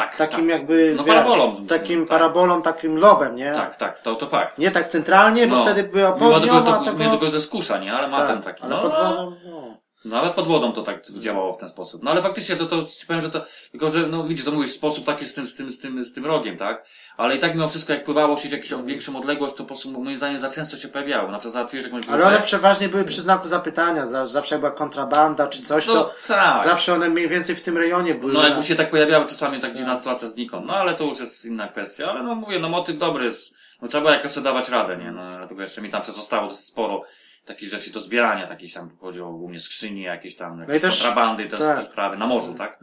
[0.00, 0.48] tak, takim tak.
[0.48, 1.66] jakby, No wiesz, parabolą.
[1.66, 2.08] takim Tak.
[2.08, 3.52] parabolą, takim lobem, nie?
[3.54, 4.58] Tak, tak, to, to fakt.
[4.58, 5.62] Nie tak centralnie, bo No.
[5.62, 6.98] wtedy była pod nią, że a to, tego...
[6.98, 7.92] mimo tego, że skusza, nie?
[7.92, 9.76] Ale ma tak, ten taki, ale no, pod wodą, no.
[10.06, 12.02] Nawet pod wodą to tak działało w ten sposób.
[12.02, 14.72] No ale faktycznie to, to ci powiem, że to, tylko że, no widzisz, to mówisz
[14.72, 16.86] sposób taki z tym, z tym, z tym, z tym rogiem, tak?
[17.16, 20.16] Ale i tak mimo wszystko, jak pływało się jakąś większą odległość, to po prostu moim
[20.16, 21.30] zdaniem za często się pojawiało.
[21.30, 24.72] Na przykład załatwiłeś jakąś Ale one przeważnie były przy znaku zapytania, za- zawsze jak była
[24.72, 26.64] kontrabanda czy coś, No to tak.
[26.64, 28.32] zawsze one mniej więcej w tym rejonie były.
[28.32, 30.66] No jakby się tak pojawiały czasami tak dziwna sytuacja znikąd.
[30.66, 32.10] No ale to już jest inna kwestia.
[32.10, 33.54] Ale no mówię, no motyw dobry jest.
[33.82, 35.10] No trzeba jakoś sobie dawać radę, nie?
[35.12, 37.02] No dlatego jeszcze mi tam zostało dosyć sporo
[37.46, 41.02] takich rzeczy do zbierania, takich tam chodziło ogólnie skrzyni, jakieś tam, jakieś No i też-
[41.02, 41.76] kontrabandy, te, tak.
[41.78, 42.78] te sprawy na morzu, tak?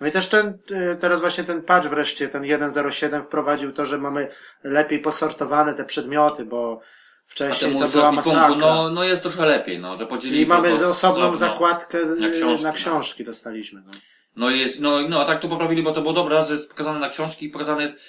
[0.00, 3.98] No i też ten, y, teraz właśnie ten patch wreszcie, ten 1.07 wprowadził to, że
[3.98, 4.28] mamy
[4.64, 6.80] lepiej posortowane te przedmioty, bo
[7.24, 8.48] wcześniej to była masakra.
[8.48, 12.70] no, no jest trochę lepiej, no, że podzielili I mamy osobną zakładkę na książki, na
[12.70, 12.74] no.
[12.74, 13.82] książki dostaliśmy.
[13.86, 13.92] No.
[14.36, 16.98] No jest, no, no, a tak to poprawili, bo to było dobre, że jest pokazane
[16.98, 18.00] na książki i pokazane jest,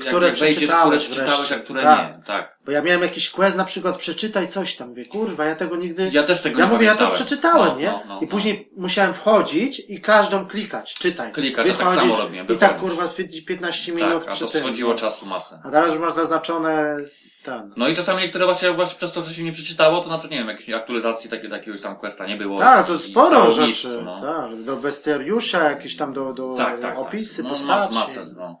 [0.00, 2.16] Które jak wejdziesz, które przeczytałeś przeczytałeś, a które Tak.
[2.18, 2.58] nie, tak.
[2.64, 6.10] Bo ja miałem jakiś quest na przykład przeczytaj coś tam, mówię, kurwa, ja tego nigdy...
[6.12, 7.26] Ja też tego Ja nie mówię, ja to pamiętałem.
[7.26, 7.86] przeczytałem, No, nie?
[7.86, 8.28] no, no, I no.
[8.28, 11.32] później musiałem wchodzić i każdą klikać, czytaj.
[11.32, 13.08] Klikać, ja tak samo robiłem, I tak kurwa
[13.46, 14.98] 15 minut Tak, a to schodziło no.
[14.98, 15.60] czasu masę.
[15.64, 16.96] A teraz już masz zaznaczone
[17.42, 17.72] ten.
[17.76, 20.30] No i czasami niektóre właśnie, właśnie przez to, że się nie przeczytało, to na przykład,
[20.32, 22.58] nie wiem, jakiejś aktualizacji takiego, jakiegoś tam questa nie było.
[22.58, 24.02] Tak, to sporo rzeczy.
[24.04, 24.20] no.
[24.20, 27.44] Tak, do bestiariusza, jakieś tam do, do Tak, tak, opisy, tak.
[27.44, 27.94] No, postaci.
[27.94, 28.60] mas, masę, no.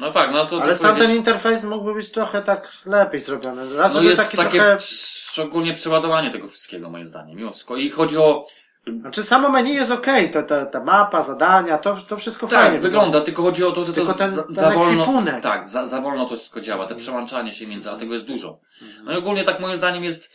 [0.00, 0.62] No tak, no to...
[0.62, 3.76] Ale to sam ten powiedzieć- interfejs mógłby być trochę tak lepiej zrobiony.
[3.76, 4.76] Raz No jest taki takie trochę...
[4.80, 7.76] szczególnie przeładowanie tego wszystkiego, moim zdaniem, mimo wszystko.
[7.76, 8.42] I chodzi o...
[9.00, 12.80] Znaczy samo menu jest okej, to, to, ta mapa, zadania, to, to wszystko fajnie Tak,
[12.80, 15.02] wygląda, tylko chodzi o to, że Tylko to ten- za, ten za wolno...
[15.02, 15.42] ekwipunek.
[15.42, 18.60] Tak, za, za wolno to wszystko działa, te przełączanie się między, a tego jest dużo.
[19.04, 20.30] No i ogólnie tak moim zdaniem jest...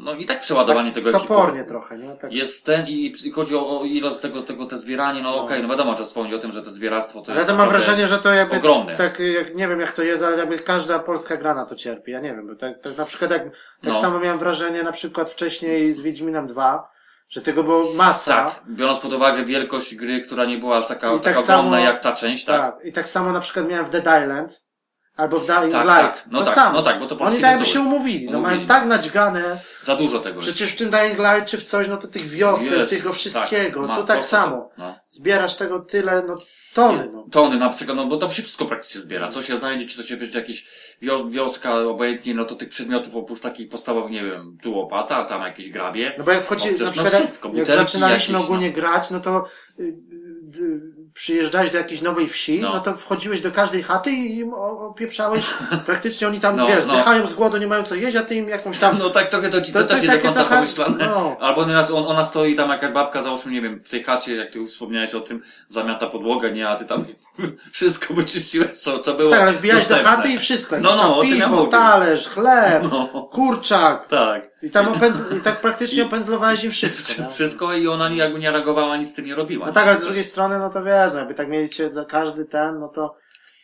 [0.00, 1.68] No i tak przeładowanie tego Topornie ekwipunku.
[1.68, 2.16] trochę, nie?
[2.16, 2.32] Tak.
[2.32, 5.68] Jest ten i, i chodzi o, o ilość tego, tego, te zbieranie, no, okej, no
[5.68, 8.18] wiadomo, trzeba wspomnieć o tym, że to zbieractwo to Ale jest to mam wrażenie, że
[8.18, 8.96] to jakby, ogromne.
[8.96, 12.10] tak, jak, nie wiem jak to jest, ale jakby każda polska gra na to cierpi.
[12.10, 13.94] Ja nie wiem, bo tak, tak na przykład jak, tak No.
[13.94, 16.88] samo miałem wrażenie na przykład wcześniej z Wiedźminem 2,
[17.28, 18.34] że tego było masa.
[18.44, 21.76] Tak, biorąc pod uwagę wielkość gry, która nie była aż taka, I tak taka ogromna
[21.76, 22.60] samo- jak ta część, tak?
[22.60, 22.84] Tak.
[22.84, 24.64] I tak samo na przykład miałem w Dead Island,
[25.18, 26.22] albo w Dying Tak, Light.
[26.22, 26.32] tak.
[26.32, 26.72] No to tak, samo.
[26.72, 27.74] no tak, bo to Oni tak jakby tytuły.
[27.84, 28.24] się umówili.
[28.26, 28.68] No mają Umówili.
[28.68, 29.60] tak nadźgane.
[29.80, 30.48] Za dużo tego jest.
[30.48, 33.80] Przecież w tym Dying Light czy w coś, no to tych wiosek, Jest, tego wszystkiego,
[33.82, 34.70] ma- to tak to- to- samo.
[34.78, 34.96] No.
[35.08, 36.38] Zbierasz tego tyle, no
[36.74, 37.26] tony, no.
[37.30, 39.28] Tony na przykład, no bo to się wszystko praktycznie zbiera.
[39.28, 40.66] Co się znajdzie, czy to się będzie jakieś
[41.02, 45.42] wio- wioska, obojętnie, no to tych przedmiotów oprócz takich podstawowych, nie wiem, tu łopata, tam
[45.42, 46.14] jakieś grabie.
[46.18, 49.10] No bo jak wchodzi, Oprócz- na no przykład jak- wszystko, jak zaczynaliśmy jakieś, ogólnie grać,
[49.10, 49.44] no to
[49.78, 52.80] y, y, y, przyjeżdżałeś do jakiejś nowej wsi, no, No.
[52.80, 55.44] to wchodziłeś do każdej chaty i im opieprzałeś,
[55.86, 56.94] praktycznie oni tam, No, wiesz, no.
[56.94, 58.96] zdychają z głodu, nie mają co jeść, a ty im jakąś tam...
[58.98, 61.06] No tak trochę to ci to, To też tak- nie do takie końca trochę- pomyślane.
[61.06, 61.36] no.
[61.40, 64.50] Albo nieraz on, ona stoi tam jakaś babka, załóżmy, nie wiem, w tej chacie, jak
[64.52, 67.04] ty już wspomniałeś o tym, zamiata podłogę, nie, a ty tam
[67.72, 71.66] wszystko wyczyściłeś, co, co było Tak, ale wbijałeś do chaty i wszystko, No, no, piwo,
[71.66, 73.28] talerz, chleb, No.
[73.32, 74.42] kurczak, Tak.
[74.62, 75.22] i tam opędz...
[75.38, 77.22] i tak praktycznie opędzlowałeś im wszystko.
[77.22, 77.30] no.
[77.30, 79.66] Wszystko i ona nie- jakby nie reagowała, nic z tym nie robiła.
[79.66, 82.78] No tak, ale z drugiej strony, no to wiesz, no jakby tak mieliście każdy ten,
[82.80, 83.14] no to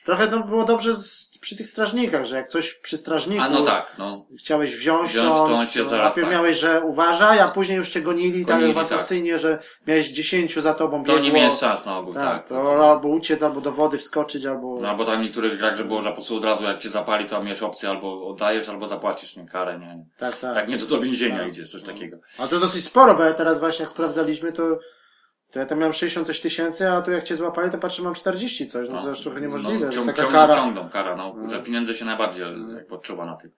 [0.05, 3.63] trochę no, było dobrze z, przy tych strażnikach, że jak coś przy strażniku A no
[3.63, 4.27] tak, no.
[4.39, 6.33] chciałeś wziąć, Wziąć, to, to on się zaraz najpierw tak.
[6.35, 8.99] miałeś, że uważaj, a później już cię gonili, tak Gonili, jak w tak.
[8.99, 11.25] Asasynie, że miałeś dziesięciu za tobą To biegło.
[11.25, 12.49] nie miałeś szans na ogół, tak, tak.
[12.49, 14.79] to albo uciec, albo do wody wskoczyć, albo...
[14.81, 17.27] No albo tam niektórych grach, że było, że po prostu od razu jak cię zapali,
[17.27, 20.05] to miałeś opcję albo oddajesz, albo zapłacisz, nie, karę, nie.
[20.19, 20.57] tak, tak.
[20.57, 21.49] Jak nie, to do więzienia Tak.
[21.49, 22.17] idziesz, coś takiego.
[22.39, 24.79] A to dosyć sporo, bo ja teraz właśnie jak sprawdzaliśmy, to,
[25.55, 28.15] to ja tam miałem 60 coś tysięcy, a tu jak cię złapali, to patrzę, mam
[28.15, 30.55] 40 coś, no, to już trochę niemożliwe, No, ciąg, taka ciągną, kara.
[30.55, 32.45] ciągną kara, no, że pieniądze się najbardziej
[32.77, 33.51] jak odczuwa na tym.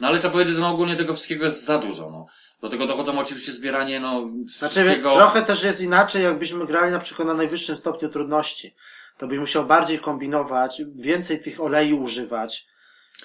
[0.00, 2.26] No ale trzeba powiedzieć, że no ogólnie tego wszystkiego jest za dużo, no.
[2.60, 5.14] Do tego dochodzą oczywiście zbieranie, no, Znaczy, wszystkiego.
[5.14, 8.74] trochę też jest inaczej, jakbyśmy grali na przykład na najwyższym stopniu trudności.
[9.18, 12.66] To byś musiał bardziej kombinować, więcej tych olei używać,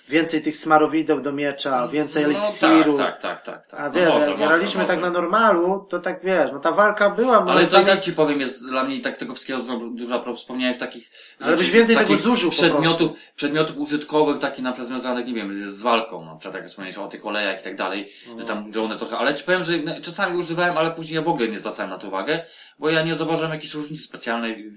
[0.08, 3.00] więcej tych smarowideł do miecza, więcej eliksirów.
[3.00, 3.80] No, tak, tak, tak, tak, tak.
[3.80, 7.10] A No wiesz, może, jak graliśmy tak na normalu, to tak wiesz, no ta walka
[7.10, 10.16] była Ale to i tak ci powiem, jest dla mnie tak tego wszystkiego znowu dużo,
[10.16, 14.88] a propos wspomniałeś takich Ale byś więcej tego zużył przedmiotów, przedmiotów użytkowych, takich na przykład
[14.88, 18.12] związanych, nie wiem, z walką, na przykład jak wspomniałeś o tych olejach i tak dalej,
[18.28, 18.40] No.
[18.40, 21.22] że tam, że one trochę, ale ci powiem, że no, czasami używałem, ale później ja
[21.22, 22.44] w ogóle nie zwracałem na to uwagę,
[22.80, 24.72] bo ja nie zauważyłem jakiejś różnicy specjalnej,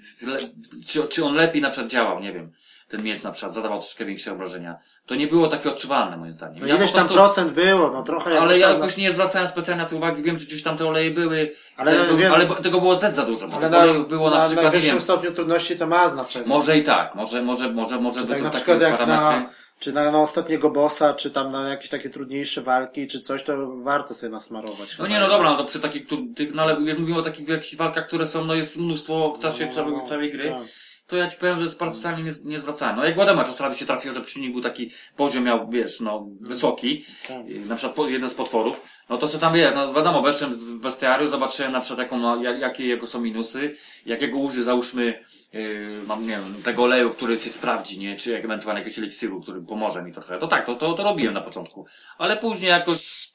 [0.86, 2.52] czy, czy on lepiej na przykład działał, nie wiem,
[2.88, 4.78] ten miecz na przykład zadawał troszkę większe obrażenia.
[5.06, 6.56] To nie było takie odczuwalne moim zdaniem.
[6.60, 9.48] No Ja ileś tam procent było, no trochę ale jakoś ja tam, jakoś nie zwracałem
[9.48, 10.22] specjalnie na to uwagi.
[10.22, 12.94] Wiem, że gdzieś tam te oleje były, Ale ale, no, ale, wiem- ale tego było
[12.94, 13.48] zdecydowanie za dużo.
[13.48, 16.46] Bo ale na, olejów było na, na przykład, wiem, stopniu trudności to ma znaczenie.
[16.46, 18.98] może i tak, może, może, może, może Czy by tak to na takie przykład jak
[18.98, 19.40] parametry.
[19.40, 19.50] na,
[19.80, 23.52] czy na, na ostatniego bossa, czy tam na jakieś takie trudniejsze walki, czy coś, to
[23.76, 24.98] warto sobie nasmarować.
[24.98, 27.76] No nie, no dobra, no to przy takich, tych, no ale mówimy o takich jakichś
[27.76, 30.68] walkach, które są, no jest mnóstwo w czasie całej, całej gry, tak.
[31.06, 32.96] To ja ci powiem, że specjalnie nie, nie zwracałem.
[32.96, 37.04] No jak Władema czasami się trafiło, że przeciwnik był taki poziom miał, wiesz, no, wysoki,
[37.28, 37.46] Tak.
[37.68, 41.30] na przykład jeden z potworów, no to co tam wie, no wiadomo, weszłem w bestiarium,
[41.30, 43.76] zobaczyłem na przykład jaką, no, jak, jakie jego są minusy,
[44.06, 48.80] jakiego uży, załóżmy, yy, mam, nie wiem, tego oleju, który się sprawdzi, nie, czy ewentualnie
[48.80, 50.38] jakiegoś eliksiru, który pomoże mi trochę.
[50.38, 51.86] To tak, to, to, to robiłem na początku.
[52.18, 53.28] Ale później jakoś,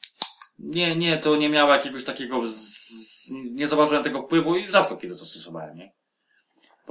[0.59, 4.97] nie, nie, to nie miało jakiegoś takiego, z, z, nie zauważyłem tego wpływu i rzadko
[4.97, 6.01] kiedy to stosowałem, nie?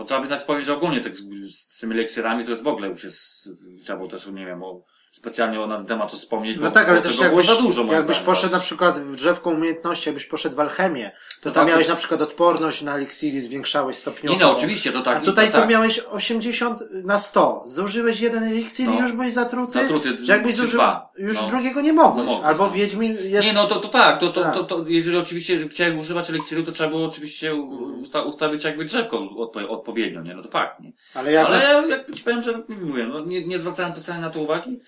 [0.01, 2.88] Bo trzeba by też powiedzieć, ogólnie tak, z, z tymi eliksirami to już w ogóle
[2.88, 3.48] już jest,
[3.80, 6.88] trzeba było też, nie wiem, o, specjalnie o na ten temat wspomnieć, No bo, tak,
[6.88, 10.26] ale bo też tego jakbyś, za dużo, jakbyś poszedł na przykład w drzewko umiejętności, jakbyś
[10.26, 11.11] poszedł w alchemię,
[11.42, 14.38] to No tam tak, miałeś na przykład odporność na eliksiry, zwiększałeś stopniowo.
[14.38, 15.16] Nie no, oczywiście, to tak.
[15.16, 15.68] A tutaj to, to tak.
[15.70, 17.62] miałeś 80 na 100.
[17.66, 19.00] Zużyłeś jeden eliksir i No.
[19.00, 19.72] już byłeś zatruty.
[19.82, 21.12] Zatruty, że jakbyś zużył, dwa.
[21.18, 21.48] już No.
[21.48, 22.26] drugiego nie mogłeś.
[22.26, 22.70] No Albo no.
[22.72, 23.46] Wiedźmin jest...
[23.48, 24.54] Nie, no to, to tak, to, to, Tak.
[24.54, 27.54] To, to, jeżeli oczywiście chciałem używać eliksiru, to trzeba było oczywiście
[28.02, 30.34] usta, ustawić jakby drzewko odpo, odpowiednio, nie?
[30.34, 30.92] No to fakt, nie?
[31.14, 34.22] Ale jak Ale na- ja, jak ci powiem, że mówię, no nie, nie zwracałem specjalnie
[34.22, 34.80] na to uwagi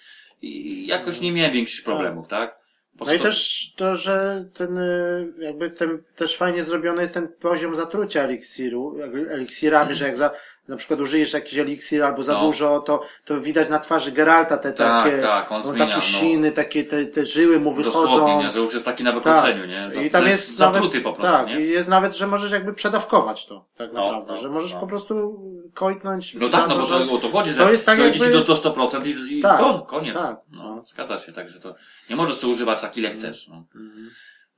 [0.43, 2.62] i jakoś nie miałem większych problemów, tak?
[2.99, 7.28] Po No i też to, że ten, y, jakby ten, też fajnie zrobiony jest ten
[7.28, 8.97] poziom zatrucia eliksiru,
[9.28, 10.30] eliksirami, że jak za,
[10.69, 12.41] na przykład użyjesz jakiś eliksir albo za No.
[12.41, 15.97] dużo, to, to widać na twarzy Geralta te Tak, takie, tak, on no, zmienia, takie
[15.97, 16.03] no.
[16.03, 18.03] siny, takie te, te żyły mu wychodzą.
[18.03, 18.51] Dosłownie, nie?
[18.51, 19.91] Że już jest taki na wykończeniu, nie?
[19.91, 21.61] Za, I tam jest zatruty nawet, po prostu, tak, nie?
[21.61, 24.81] i jest nawet, że możesz jakby przedawkować to, tak No, naprawdę, no, że możesz no.
[24.81, 25.41] po prostu
[25.75, 26.35] kojtnąć.
[26.35, 28.47] No tak, no bo to o to chodzi, że to jest tak dojdzie jakby- ci
[28.47, 30.15] do, do 100% i, i Tak, kon, koniec.
[30.15, 30.37] tak.
[30.53, 31.75] No, zgadza się, także to
[32.11, 33.65] nie możesz sobie używać tak ile chcesz, no.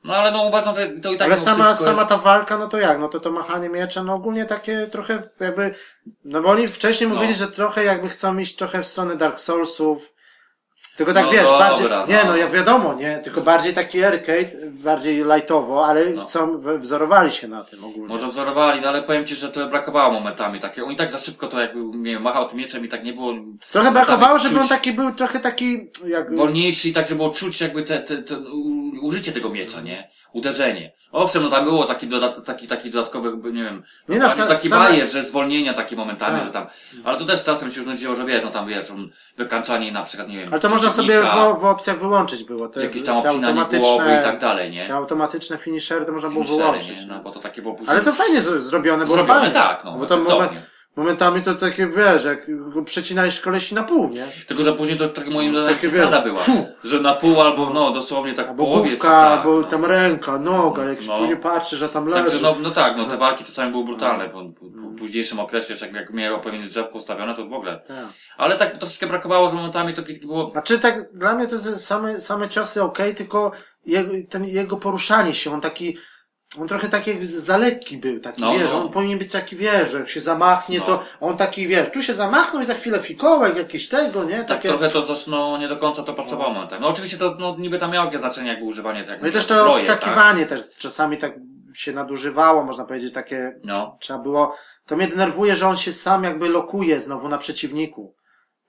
[0.05, 2.09] No ale no uważam, że to i tak Ale sama, sama jest...
[2.09, 2.99] ta walka, no to jak?
[2.99, 5.75] No to to machanie mieczem, no ogólnie takie trochę jakby,
[6.25, 7.17] no bo oni wcześniej No.
[7.17, 10.14] mówili, że trochę jakby chcą iść trochę w stronę Dark Soulsów.
[10.97, 12.07] Tylko tak No wiesz, dobra, bardziej, no.
[12.07, 16.23] nie no, jak wiadomo, nie, tylko bardziej taki arcade, bardziej lightowo, ale No.
[16.23, 18.09] chcą, wzorowali się na tym ogólnie.
[18.09, 20.85] Może wzorowali, no ale powiem ci, że to brakowało momentami takie.
[20.85, 23.35] On i tak za szybko to jakby, nie machał tym mieczem i tak nie było...
[23.73, 27.31] Trochę brakowało, żeby czuć on taki był trochę taki, jak, Wolniejszy i tak, żeby było
[27.31, 28.39] czuć jakby te, te, te
[29.03, 30.11] użycie tego miecza, nie?
[30.33, 30.93] Uderzenie.
[31.17, 34.47] Owszem, no tam było taki, dodat, taki, taki dodatkowy, nie wiem, Nie no, taki, sa-
[34.49, 36.45] taki same- bajer, że zwolnienia takie momentami, Tak.
[36.47, 36.67] że tam,
[37.05, 38.87] ale to też czasem się nudziło, że wiesz, no tam wiesz,
[39.37, 42.69] wykańczanie na przykład, nie wiem, ale to można sobie w, w opcjach wyłączyć było.
[42.69, 44.87] Te, jakieś tam obcinanie głowy i tak dalej, nie?
[44.87, 47.01] Te automatyczne finishery to można było wyłączyć.
[47.01, 47.07] nie?
[47.07, 47.97] No bo to takie było później.
[47.97, 49.55] Ale to fajnie zrobione, było Zrobione, fajnie.
[49.55, 50.53] tak, no, bo to moment,
[50.97, 52.47] momentami to takie, wiesz, jak
[52.85, 54.27] przecinałeś kolesi na pół, nie?
[54.47, 56.39] Tylko, że później to tak moim zdaniem Takie wiesz, była.
[56.39, 56.67] fu.
[56.85, 59.63] Że na pół albo, no, dosłownie tak Albo połowie, główka, tak, albo no.
[59.67, 61.21] tam ręka, noga, jak No.
[61.21, 61.27] no.
[61.27, 62.23] nie patrzy, że tam leży.
[62.23, 65.75] Także no, no tak, no te walki czasami były brutalne, po, po, po późniejszym okresie,
[65.83, 67.81] jak, jak miały odpowiednie drzewko ustawione, to w ogóle.
[67.89, 68.07] Tak.
[68.37, 72.49] Ale tak troszeczkę brakowało, że momentami to było, Znaczy tak, dla mnie to same, same
[72.49, 73.53] ciosy okej, tylko
[73.87, 75.97] jego, ten, jego poruszanie się, on taki,
[76.61, 78.83] on trochę taki jakby za lekki był, taki, No, wiesz, no.
[78.85, 80.85] on powinien być taki, wiesz, że jak się zamachnie, No.
[80.85, 84.37] to on taki, wiesz, tu się zamachnął i za chwilę fikołek, jakieś tego, nie?
[84.39, 86.83] tak Takie, trochę to też, no, nie do końca to pasowało momentami.
[86.83, 89.47] No oczywiście to, no, niby tam miało jakieś znaczenie, jakby używanie tak no i też
[89.47, 91.33] to zbroje, odskakiwanie też czasami tak
[91.75, 93.77] się nadużywało, można powiedzieć, takie, Tak?
[93.77, 93.97] No.
[94.01, 98.15] trzeba było, to mnie denerwuje, że on się sam jakby lokuje znowu na przeciwniku.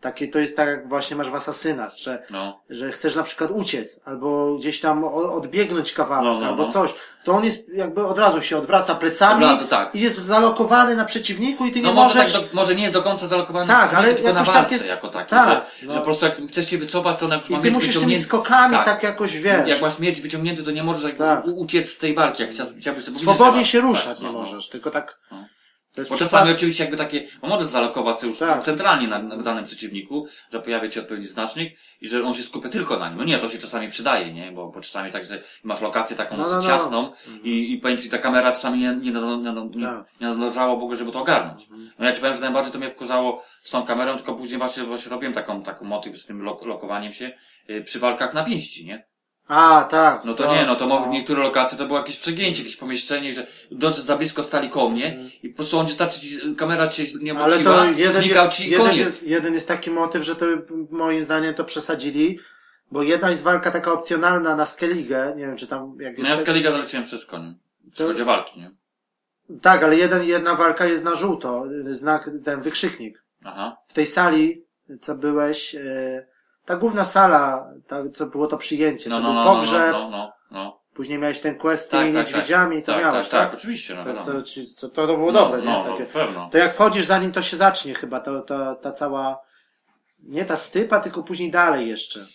[0.06, 2.60] Takie to jest tak, jak właśnie masz w asasynach, że, No.
[2.70, 6.72] że chcesz na przykład uciec, albo gdzieś tam odbiegnąć kawałek, No, no, albo no.
[6.72, 6.94] coś.
[7.24, 9.96] To on jest jakby od razu się odwraca plecami Od razu, tak.
[9.96, 12.34] i jest zalokowany na przeciwniku i ty nie No może, możesz...
[12.34, 14.90] tak do, może nie jest do końca zalokowany Tak, ale tylko na tak walce jest-
[14.90, 15.30] jako taki.
[15.30, 15.50] tak,
[15.80, 15.94] że, no.
[15.94, 19.04] że po prostu jak chcesz się wycofać, to na I ty musisz tymi skokami tak,
[19.04, 19.68] jakoś, wiesz...
[19.68, 21.46] Jak masz mieć wyciągnięty, to nie możesz Tak.
[21.46, 24.40] uciec z tej walki, jak chciałbyś sobie Swobodnie się tak, ruszać no, nie no.
[24.40, 25.20] możesz, tylko tak...
[25.96, 28.64] To jest Bo czasami oczywiście jakby takie, bo możesz zalokować sobie już Tak.
[28.64, 32.70] centralnie na, na danym przeciwniku, że pojawia się odpowiedni znacznik i że on się skupia
[32.70, 33.18] tylko na nim.
[33.18, 34.52] No nie, to się czasami przydaje, nie?
[34.52, 36.62] Bo, bo czasami tak, że masz lokację taką No, no, no.
[36.64, 37.12] ciasną
[37.44, 39.38] i, i powiem ci, ta kamera czasami nie, nie, nie,
[39.76, 40.06] nie, Tak.
[40.22, 41.62] nie nadążała w ogóle, żeby to ogarnąć.
[42.00, 44.84] No ja ci powiem, że najbardziej to mnie wkurzało z tą kamerą, tylko później właśnie,
[44.84, 47.32] właśnie robiłem taką, taką motyw z tym lok, lokowaniem się
[47.70, 49.08] y, przy walkach na pięści, nie?
[49.48, 50.26] A, tak.
[50.26, 53.48] No to nie, no to mogły niektóre lokacje to było jakieś przegięcie, jakieś pomieszczenie, że
[53.72, 56.20] dość za blisko stali koło mnie i po prostu on wystarczy
[56.58, 57.46] kamera ci się nie Mhm.
[57.46, 59.06] Ale obróciła, to jeden znikał jest, ci i jeden, koniec.
[59.06, 60.46] jest, jeden jest taki motyw, że to
[60.90, 62.40] moim zdaniem to przesadzili,
[62.92, 66.30] bo jedna jest walka taka opcjonalna na Skellige, nie wiem czy tam jak No jest...
[66.30, 67.56] ja z Kaliga zaleciłem przez koń.
[67.90, 68.72] Jeśli chodzi o walki, nie?
[69.62, 73.24] Tak, ale jeden, jedna walka jest na żółto, znak, ten wykrzyknik.
[73.44, 73.78] Aha.
[73.88, 74.64] W tej sali,
[75.00, 76.26] co byłeś, e,
[76.66, 79.92] ta główna sala, ta, co było to przyjęcie, No, to no, był no, no, pogrzeb,
[79.92, 80.80] no, no, no.
[80.94, 82.36] później miałeś ten quest z Tak, tymi tak, tak.
[82.36, 83.50] niedźwiedziami, to tak, miałeś, tak, tak?
[83.50, 84.24] tak, oczywiście, no To,
[84.82, 85.78] to, to, to było dobre, no, nie?
[85.88, 86.50] no, Takie, pewno.
[86.52, 89.40] To jak wchodzisz, zanim to się zacznie chyba, to, to ta cała,
[90.24, 92.26] nie ta stypa, tylko później dalej jeszcze.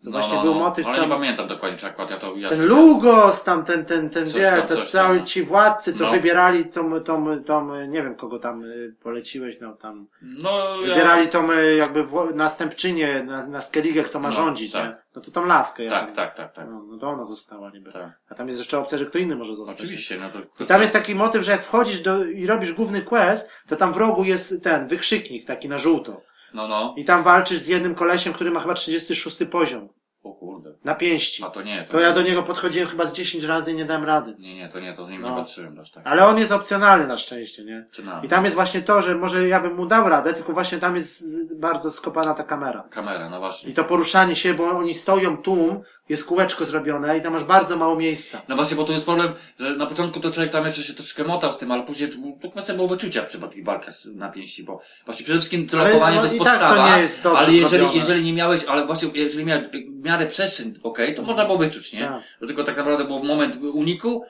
[0.00, 0.60] Co No, właśnie no, był no.
[0.60, 2.36] motyw, Ale co, nie pamiętam dokładnie, czy akurat ja to...
[2.36, 5.26] Ja ten Lugos tam, ten, ten, ten, Coś wiesz, tam, coś cały tam.
[5.26, 6.10] ci władcy, co No.
[6.10, 10.50] wybierali tą, tą, tą, nie wiem kogo tam y, poleciłeś, no tam, No,
[10.82, 10.88] ja...
[10.88, 14.84] wybierali tą y, jakby następczynię na, na Skellige, kto ma No, rządzić, tak.
[14.84, 14.96] nie?
[15.16, 16.66] No to tą laskę, ja Tak, tam- tak, tak, tak.
[16.70, 17.92] No, no to ona została niby.
[17.92, 18.10] tak.
[18.28, 19.78] A tam jest jeszcze opcja, że kto inny może zostać.
[19.78, 20.64] Oczywiście, no to...
[20.64, 23.92] I tam jest taki motyw, że jak wchodzisz do, i robisz główny quest, to tam
[23.92, 26.20] w rogu jest ten wykrzyknik taki na żółto.
[26.54, 26.94] No, no.
[26.96, 29.88] I tam walczysz z jednym kolesiem, który ma chyba 36 poziom.
[30.22, 30.69] O kurde.
[30.84, 31.44] Na pięści.
[31.44, 31.92] A to nie, to...
[31.92, 34.34] To ja do niego podchodziłem chyba z 10 razy i nie dałem rady.
[34.38, 35.30] Nie, nie, to nie, to z nim No.
[35.30, 36.06] nie patrzyłem aż tak.
[36.06, 37.84] Ale on jest opcjonalny na szczęście, nie?
[37.88, 38.26] Opcjonalny.
[38.26, 40.96] I tam jest właśnie to, że może ja bym mu dał radę, tylko właśnie tam
[40.96, 41.24] jest
[41.54, 42.84] bardzo skopana ta kamera.
[42.90, 43.70] Kamera, no właśnie.
[43.70, 47.76] I to poruszanie się, bo oni stoją tłum, jest kółeczko zrobione i tam masz bardzo
[47.76, 48.42] mało miejsca.
[48.48, 51.24] No właśnie, bo tu jest problem, że na początku to człowiek tam jeszcze się troszkę
[51.24, 52.10] motał z tym, ale później
[52.42, 55.88] to kwestia było wyczucia przy tych walkach na pięści, bo właśnie przede wszystkim to Ale,
[55.88, 57.94] lokowanie no, to jest i tak to podstawa, nie jest dobrze ale jeżeli, zrobione.
[57.98, 59.64] jeżeli nie miałeś, ale właśnie jeżeli miałeś
[60.00, 62.00] w miarę przestrzeń, okej, to można było wyczuć, nie?
[62.00, 62.22] Tak.
[62.40, 64.24] To tylko tak naprawdę był moment uniku,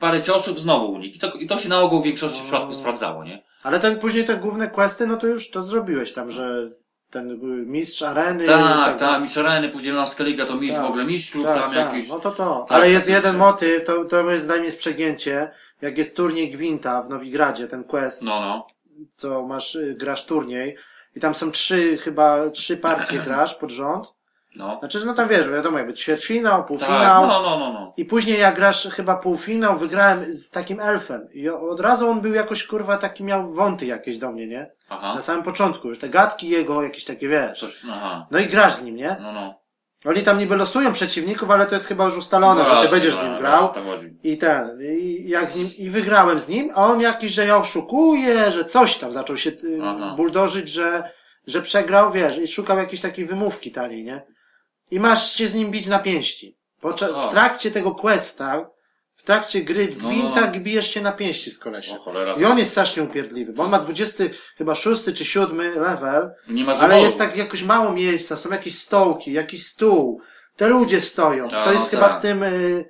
[0.00, 1.16] parę ciosów, znowu unik.
[1.16, 2.44] I to, i to się na ogół w większości No.
[2.44, 3.42] przypadków sprawdzało, nie?
[3.62, 6.70] Ale ten później te główne questy, no to już to zrobiłeś tam, że
[7.10, 8.44] ten mistrz areny.
[8.44, 10.86] i Tak, tak, mistrz areny, później na Skaliga to mistrz Tak.
[10.86, 12.08] w ogóle mistrzów, Tak, tam tak, jakiś...
[12.08, 12.66] no to to.
[12.68, 15.50] Tak, Ale jest jeden motyw, to, to jest dla mnie jest przegięcie,
[15.82, 18.66] jak jest turniej Gwinta w Nowigradzie, ten quest, No, no.
[19.14, 20.76] co masz, y, grasz turniej
[21.16, 24.06] i tam są trzy, chyba trzy partie grasz pod rząd.
[24.56, 24.76] No.
[24.78, 27.26] Znaczy, że no tam wiesz, wiadomo, jakby ćwierćfinał, Tak, półfinał.
[27.26, 27.92] no, no, no, no.
[27.96, 31.28] I później jak grasz chyba półfinał, wygrałem z takim elfem.
[31.32, 34.70] I od razu on był jakoś, kurwa, taki miał wąty jakieś do mnie, nie?
[34.88, 35.14] Aha.
[35.14, 37.60] Na samym początku już, te gadki jego, jakieś takie, wiesz.
[37.60, 38.26] Coś, aha.
[38.30, 39.16] No i grasz z nim, nie?
[39.20, 39.54] No, no.
[40.04, 43.18] Oni tam niby losują przeciwników, ale to jest chyba już ustalone, że ty będziesz z
[43.18, 43.68] no, nim właśnie, grał.
[43.68, 44.16] tak chodzi.
[44.22, 47.56] I ten, i jak z nim, i wygrałem z nim, a on jakiś, że ja
[47.56, 50.14] oszukuję, że coś tam zaczął się y, Aha.
[50.16, 51.10] buldożyć, że,
[51.46, 54.22] że przegrał, wiesz, i szukał jakiejś takiej wymówki taniej, nie?
[54.92, 56.58] I masz się z nim bić na pięści.
[56.80, 58.70] Podczas, w trakcie tego questa,
[59.14, 60.60] w trakcie gry w No, Gwinta no, no.
[60.60, 61.98] bijesz się na pięści z kolesiem.
[62.06, 62.38] O.
[62.40, 64.24] I on jest strasznie upierdliwy, bo on ma 20,
[64.56, 68.78] chyba 6 czy 7 level, Nie ma ale jest tak jakoś mało miejsca, są jakieś
[68.78, 70.20] stołki, jakiś stół,
[70.56, 71.46] te ludzie stoją.
[71.46, 72.18] A, to jest no chyba tak.
[72.18, 72.88] w tym, y,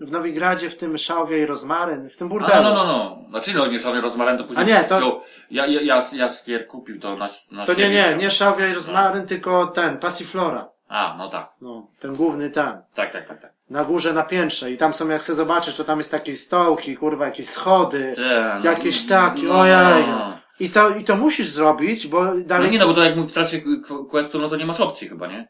[0.00, 2.62] w Nowigradzie, w tym Szałwie i Rozmaryn, w tym A, burdelu.
[2.62, 3.18] no, no, no.
[3.30, 5.20] Znaczy, no, nie szalony rozmaryn, to później A nie, to- wziął,
[5.50, 7.90] ja, ja, ja, Jaskier kupił to na, na To nie, siebie.
[7.90, 10.68] nie, nie Szałwia i Rozmaryn, tylko ten, Passiflora.
[10.90, 11.48] A, no tak.
[11.60, 12.82] No, ten główny ten.
[12.94, 13.52] Tak, tak, tak, tak.
[13.70, 14.70] Na górze, na piętrze.
[14.70, 18.60] I tam są, jak chcę zobaczyć, to tam jest takie stołki, kurwa, jakieś schody, Te,
[18.64, 20.06] jakieś takie, no, ojej.
[20.08, 20.32] no.
[20.60, 23.32] I to, I to musisz zrobić, bo No dalej nie, no, bo to jak w
[23.32, 23.62] trakcie
[24.10, 25.48] questu, no to nie masz opcji chyba, nie?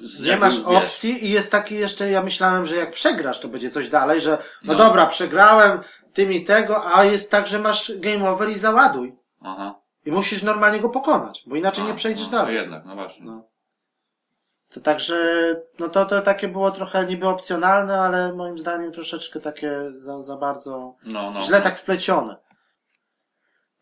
[0.00, 3.48] Z, nie masz wiesz, opcji i jest taki jeszcze, ja myślałem, że jak przegrasz, to
[3.48, 4.78] będzie coś dalej, że no, No.
[4.78, 5.80] dobra, przegrałem
[6.12, 9.16] tym i tego, a jest tak, że masz game over i załaduj.
[9.42, 9.74] Aha.
[10.04, 12.54] I musisz normalnie go pokonać, bo inaczej nie A, przejdziesz no, dalej.
[12.54, 13.26] No jednak, no właśnie.
[13.26, 13.51] No.
[14.74, 15.16] To także,
[15.80, 20.36] no to, to takie było trochę niby opcjonalne, ale moim zdaniem troszeczkę takie za, za
[20.36, 21.42] bardzo No, no.
[21.42, 22.36] źle tak wplecione.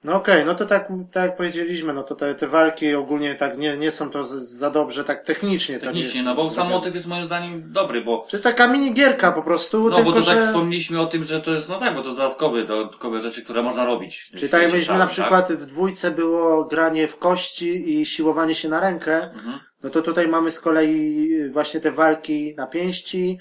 [0.05, 3.59] No okej, no to tak, tak jak powiedzieliśmy, no to te, te walki ogólnie tak
[3.59, 5.79] nie, nie są to za dobrze tak technicznie.
[5.79, 9.43] Technicznie, nie, no bo sam motyw jest moim zdaniem dobry, bo Czy taka minigierka po
[9.43, 10.35] prostu, No tylko bo to że...
[10.35, 13.63] tak wspomnieliśmy o tym, że to jest, no tak, bo to dodatkowe, dodatkowe rzeczy, które
[13.63, 14.31] można robić.
[14.31, 18.55] Czyli tak jak mieliśmy całym, na przykład w dwójce było granie w kości i siłowanie
[18.55, 19.61] się na rękę, Mhm.
[19.83, 23.39] No to tutaj mamy z kolei właśnie te walki na pięści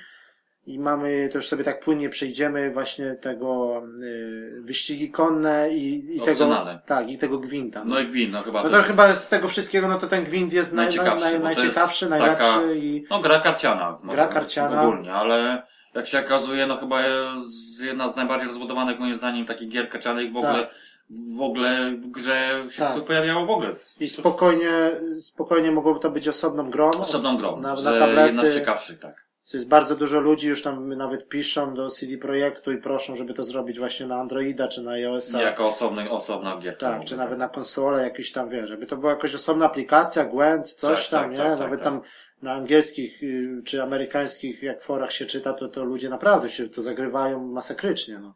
[0.65, 6.21] i mamy, to już sobie tak płynnie przejdziemy właśnie tego y, wyścigi konne i, i
[6.21, 7.83] tego, tak, i tego gwinta.
[7.85, 10.23] No i gwint, no chyba No to to chyba z tego wszystkiego, no to ten
[10.23, 13.97] gwint jest naj, naj, Najciekawszy, naj, to najciekawszy, najlepszy taka- i no gra karciana.
[14.03, 14.83] Gra może karciana.
[14.83, 15.63] Ogólnie, ale
[15.95, 20.31] jak się okazuje, no chyba jest jedna z najbardziej rozbudowanych moim zdaniem takich gier karcianych
[20.33, 20.67] w ogóle,
[21.09, 23.03] w ogóle w grze się Tak.
[23.05, 23.71] pojawiało w ogóle.
[23.99, 24.91] i spokojnie,
[25.21, 26.89] spokojnie mogłoby to być osobną grą.
[26.89, 28.27] Osobną grą, Na, na tablety.
[28.27, 29.29] jedna z ciekawszych, tak.
[29.51, 33.33] To jest bardzo dużo ludzi, już tam nawet piszą do CD Projektu i proszą, żeby
[33.33, 35.41] to zrobić właśnie na Androida czy na iOS-a.
[35.41, 36.89] Jako osobny, osobna gierka.
[36.89, 40.71] Tak, czy nawet na konsolę jakiś tam, wiesz, żeby to była jakaś osobna aplikacja, Gwent,
[40.71, 41.37] coś Tak, tam, tak, nie?
[41.37, 41.83] tak, tak, nawet tak.
[41.83, 42.01] tam
[42.41, 46.81] na angielskich y, czy amerykańskich, jak forach się czyta, to, to ludzie naprawdę się to
[46.81, 48.33] zagrywają masakrycznie, no.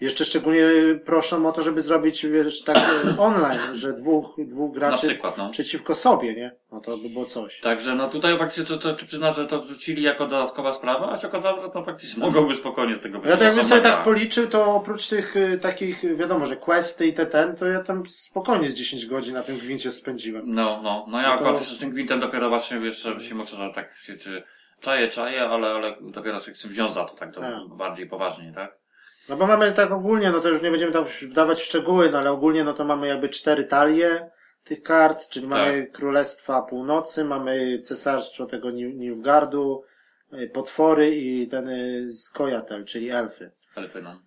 [0.00, 0.60] Jeszcze szczególnie
[1.04, 5.38] proszą o to, żeby zrobić, wiesz, tak y, online, że dwóch, dwóch Na graczy przykład,
[5.38, 5.50] no.
[5.50, 6.56] przeciwko sobie, nie?
[6.72, 7.60] No to by było coś.
[7.60, 11.16] Także no tutaj faktycznie to, to, to przyznam, że to wrzucili jako dodatkowa sprawa, a
[11.16, 13.30] się okazało, że to faktycznie mogłoby spokojnie z tego być.
[13.30, 14.04] Ja to jakbym osobna sobie tak gra.
[14.04, 18.06] policzył, to oprócz tych y, takich, wiadomo, że questy i te ten, to ja tam
[18.06, 20.42] spokojnie z 10 godzin na tym gwincie spędziłem.
[20.46, 23.56] No, no, no ja No to- akurat z tym gwintem dopiero właśnie, wiesz, się muszę
[23.56, 24.42] że tak się, czy
[24.80, 27.52] czaję, czaję, ale, ale dopiero się chcę wziąć za to tak, to Tak.
[27.76, 28.77] bardziej poważnie, tak?
[29.28, 32.18] No bo mamy tak ogólnie, no to już nie będziemy tam wdawać w szczegóły, no
[32.18, 34.30] ale ogólnie no to mamy jakby cztery talie
[34.64, 39.82] tych kart, czyli mamy Królestwa Północy, mamy Cesarstwo tego Nil- Nilfgardu,
[40.32, 43.50] y, potwory i ten y, Skojatel, czyli elfy.
[43.74, 44.22] Ale fajno.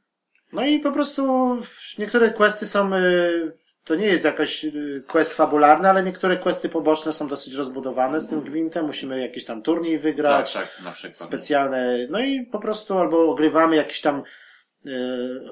[0.54, 1.58] No i po prostu
[1.98, 3.52] niektóre questy są, y,
[3.86, 4.66] to nie jest jakaś
[5.08, 9.62] quest fabularny, ale niektóre questy poboczne są dosyć rozbudowane z tym gwintem, musimy jakiś tam
[9.62, 11.18] turniej Tak, wygrać, tak, na przykład.
[11.18, 14.24] specjalne, no i po prostu albo ogrywamy jakiś tam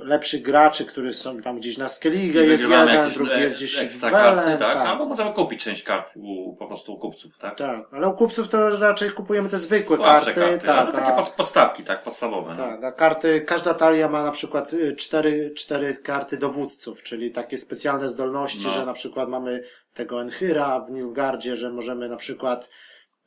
[0.03, 4.11] lepszych graczy, którzy są tam gdzieś na Skellige, jest jeden, drugi e- jest gdzieś ekstra
[4.11, 4.59] karty, tak?
[4.59, 4.77] tak.
[4.77, 7.57] Albo możemy kupić część kart u, po prostu u kupców, tak?
[7.57, 11.15] Tak, ale u kupców to raczej kupujemy te zwykłe Słabsze karty, ale tak, takie a-
[11.15, 12.03] pod, podstawki, tak?
[12.03, 12.55] Podstawowe.
[12.57, 12.63] no.
[12.63, 17.57] Tak, a karty, każda talia ma na przykład y, cztery, cztery karty dowódców, czyli takie
[17.57, 18.71] specjalne zdolności, No.
[18.73, 19.63] że na przykład mamy
[19.93, 22.69] tego Enchyra w Nilfgardzie, że możemy na przykład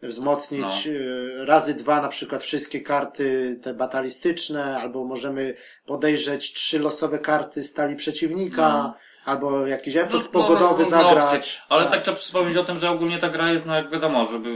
[0.03, 0.93] wzmocnić No.
[0.93, 5.55] y, razy dwa na przykład wszystkie karty te batalistyczne, albo możemy
[5.87, 8.95] podejrzeć trzy losowe karty stali przeciwnika, No.
[9.25, 11.35] albo jakiś efekt No, pogodowy no, zagrać.
[11.35, 11.61] opcje.
[11.69, 14.49] Ale tak trzeba wspomnieć o tym, że ogólnie ta gra jest, no jak wiadomo, żeby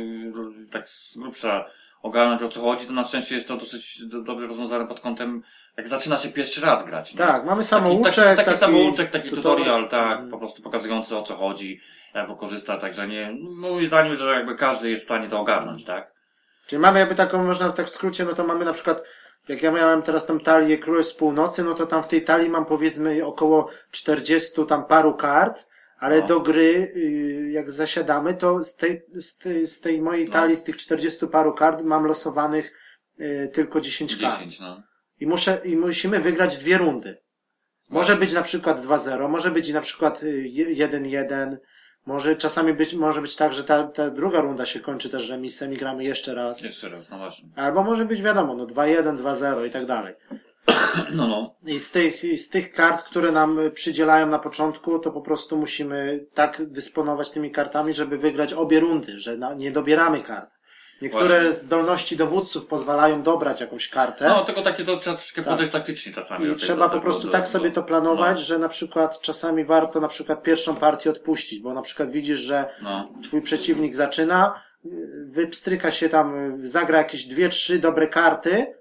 [0.71, 1.65] tak z grubsza
[2.03, 5.43] ogarnąć o co chodzi, to na szczęście jest to dosyć do, dobrze rozwiązane pod kątem,
[5.77, 7.15] jak zaczyna się pierwszy raz grać.
[7.15, 7.19] nie?
[7.19, 9.59] Tak, mamy samouczek, taki, taki, taki samouczek, taki tutorial.
[9.59, 11.81] tutorial, tak, po prostu pokazujący o co chodzi,
[12.15, 16.13] jak wykorzysta, także nie, moim zdaniem, że jakby każdy jest w stanie to ogarnąć, tak?
[16.67, 19.05] Czyli mamy jakby taką, można tak w skrócie, no to mamy na przykład,
[19.49, 22.67] jak ja miałem teraz tą talię Królestw Północy, no to tam w tej talii mam
[22.67, 25.67] powiedzmy około 40 tam paru kart,
[25.99, 26.27] ale No.
[26.27, 30.33] do gry, y, jak zasiadamy, to z tej, z tej, z tej mojej No.
[30.33, 32.73] talii, z tych 40 paru kart mam losowanych
[33.21, 34.35] y, tylko 10 kart.
[34.35, 34.83] 10, no.
[35.21, 37.23] I muszę, i musimy wygrać dwie rundy.
[37.91, 41.57] Może być na przykład 2-0, może być na przykład y, 1-1,
[42.07, 45.73] może czasami być, może być tak, że ta, ta druga runda się kończy też remisem
[45.73, 46.63] i gramy jeszcze raz.
[46.63, 47.49] Jeszcze raz, no właśnie.
[47.57, 50.15] Albo może być wiadomo, no 2-1, 2-0 i tak dalej.
[51.13, 51.57] No, no.
[51.67, 55.21] I z tych, i z tych kart, które nam y, przydzielają na początku, to po
[55.21, 60.56] prostu musimy tak dysponować tymi kartami, żeby wygrać obie rundy, że na, nie dobieramy kart.
[61.03, 61.53] Niektóre Właśnie.
[61.53, 64.29] zdolności dowódców pozwalają dobrać jakąś kartę.
[64.29, 66.45] No, tylko takie to trzeba troszkę podejść taktycznie czasami.
[66.45, 68.43] I do trzeba do po prostu do- tak do- sobie to planować, no.
[68.45, 72.71] że na przykład czasami warto na przykład pierwszą partię odpuścić, bo na przykład widzisz, że
[72.83, 73.09] No.
[73.23, 74.63] twój przeciwnik zaczyna,
[75.27, 78.75] wypstryka się tam, zagra jakieś dwie, trzy dobre karty,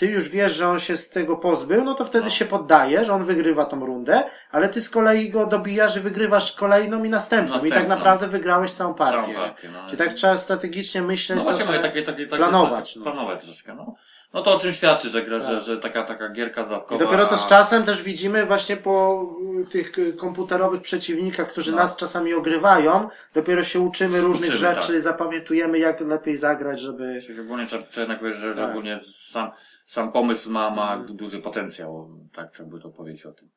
[0.00, 2.30] ty już wiesz, że on się z tego pozbył, no to wtedy No.
[2.30, 7.04] się poddajesz, on wygrywa tą rundę, ale ty z kolei go dobijasz i wygrywasz kolejną
[7.04, 7.56] i następną.
[7.56, 7.96] I tak Następną.
[7.96, 9.22] naprawdę wygrałeś całą partię.
[9.22, 9.86] Całą partię, no.
[9.86, 12.96] Czyli tak trzeba strategicznie myśleć, No właśnie mówię, takie, takie, takie planować.
[12.96, 13.02] No.
[13.02, 13.94] planować troszkę, no.
[14.34, 15.48] No to o czym świadczy, że, gra, Tak.
[15.48, 17.04] że, że taka, taka gierka I dodatkowa.
[17.04, 19.26] dopiero to z czasem też widzimy właśnie po
[19.60, 21.76] y, tych y, komputerowych przeciwnikach, którzy No.
[21.76, 24.82] nas czasami ogrywają, dopiero się uczymy różnych Uczymy, tak.
[24.82, 27.18] rzeczy, zapamiętujemy jak lepiej zagrać, żeby...
[27.26, 28.70] Czyli ogólnie trzeba, trzeba jednak powiedzieć, że, że Tak.
[28.70, 29.50] ogólnie sam,
[29.84, 33.48] sam pomysł ma, ma duży potencjał, tak trzeba by to powiedzieć o tym.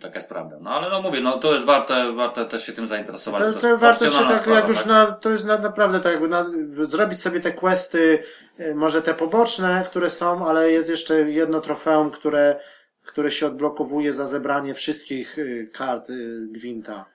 [0.00, 0.56] Taka jest prawda.
[0.60, 3.40] No ale no mówię, no to jest warte, warte też się tym zainteresować.
[3.40, 4.86] To, jest to warto się tak, sprawa, jak już tak?
[4.86, 8.22] na, to jest na, naprawdę tak jakby na, zrobić sobie te questy,
[8.60, 12.60] y, może te poboczne, które są, ale jest jeszcze jedno trofeum, które,
[13.04, 17.06] które się odblokowuje za zebranie wszystkich y, kart y, Gwinta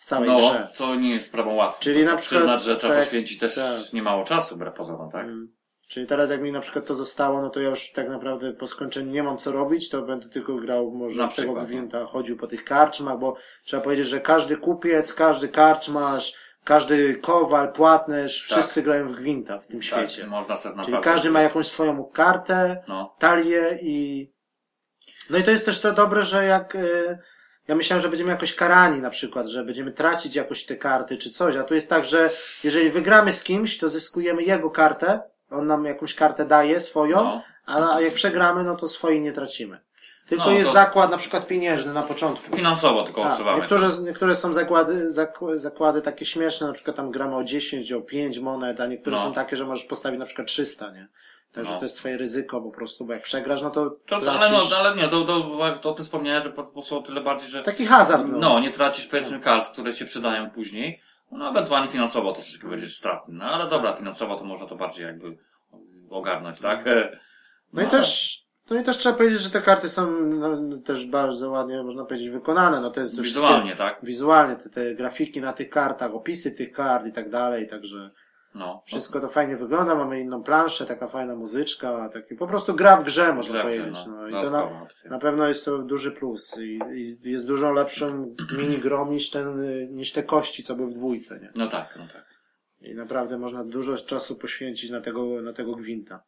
[0.00, 0.68] w całej No, grze.
[0.74, 1.80] co nie jest sprawą łatwą.
[1.80, 3.92] Czyli to na przykład- przyznać, że trzeba tak, poświęcić też tak.
[3.92, 5.26] niemało czasu, wbrew pozorom, tak?
[5.92, 8.66] Czyli teraz jak mi na przykład to zostało, no to ja już tak naprawdę po
[8.66, 11.64] skończeniu nie mam co robić, to będę tylko grał może Na w tego no.
[11.64, 16.34] Gwinta, chodził po tych karczmach, bo trzeba powiedzieć, że każdy kupiec, każdy karczmarz,
[16.64, 20.26] każdy kowal, płatnerz, wszyscy grają w Gwinta w tym Tak, świecie.
[20.26, 24.26] można sobie Czyli każdy ma jakąś swoją kartę, No, talię i...
[25.30, 26.74] No i to jest też to dobre, że jak...
[26.74, 27.18] y,
[27.68, 31.30] Ja myślałem, że będziemy jakoś karani na przykład, że będziemy tracić jakoś te karty czy
[31.30, 32.30] coś, a tu jest tak, że
[32.64, 37.42] jeżeli wygramy z kimś, to zyskujemy jego kartę, on nam jakąś kartę daje swoją, No.
[37.66, 39.78] a, a jak przegramy, no to swojej nie tracimy.
[40.28, 42.56] Tylko No, jest zakład na przykład pieniężny na początku.
[42.56, 43.58] finansowo tylko Tak, odczuwamy.
[43.60, 48.00] niektóre, niektóre są zakłady, zakł- zakłady takie śmieszne, na przykład tam gramy o 10, o
[48.00, 49.22] 5 monet, a niektóre No.
[49.22, 51.08] są takie, że możesz postawić na przykład 300, nie?
[51.52, 51.78] Także No.
[51.78, 54.28] to jest twoje ryzyko po prostu, bo jak przegrasz, no to, To, tracisz...
[54.28, 57.48] ale no, ale nie, to, to, to ty wspomniałeś, że po prostu o tyle bardziej,
[57.48, 58.38] że Taki hazard, no.
[58.38, 61.00] no, nie tracisz powiedzmy kart, które się przydają później.
[61.32, 63.34] No, ewentualnie finansowo troszeczkę będziesz stratny.
[63.34, 65.36] No, ale dobra, finansowo to można to bardziej jakby
[66.10, 66.84] ogarnąć, tak?
[67.72, 68.38] No i też,
[68.70, 72.04] no i też trzeba powiedzieć, że te karty są no, no, też bardzo ładnie, można
[72.04, 72.80] powiedzieć, wykonane.
[72.80, 73.98] No te, te Wizualnie, tak?
[74.02, 78.10] Wizualnie, te, te grafiki na tych kartach, opisy tych kart i tak dalej, także
[78.54, 78.82] No.
[78.86, 83.04] wszystko to fajnie wygląda, mamy inną planszę, taka fajna muzyczka, taki po prostu gra w
[83.04, 84.06] grze, można grze, powiedzieć.
[84.06, 84.16] no.
[84.16, 88.36] No, i to na, na pewno jest to duży plus i, i jest dużo lepszym
[88.58, 89.60] mini grom niż ten,
[89.94, 91.52] niż te kości, co były w dwójce, nie?
[91.56, 92.24] No tak, no tak.
[92.82, 96.22] I naprawdę można dużo czasu poświęcić na tego, na tego gwinta.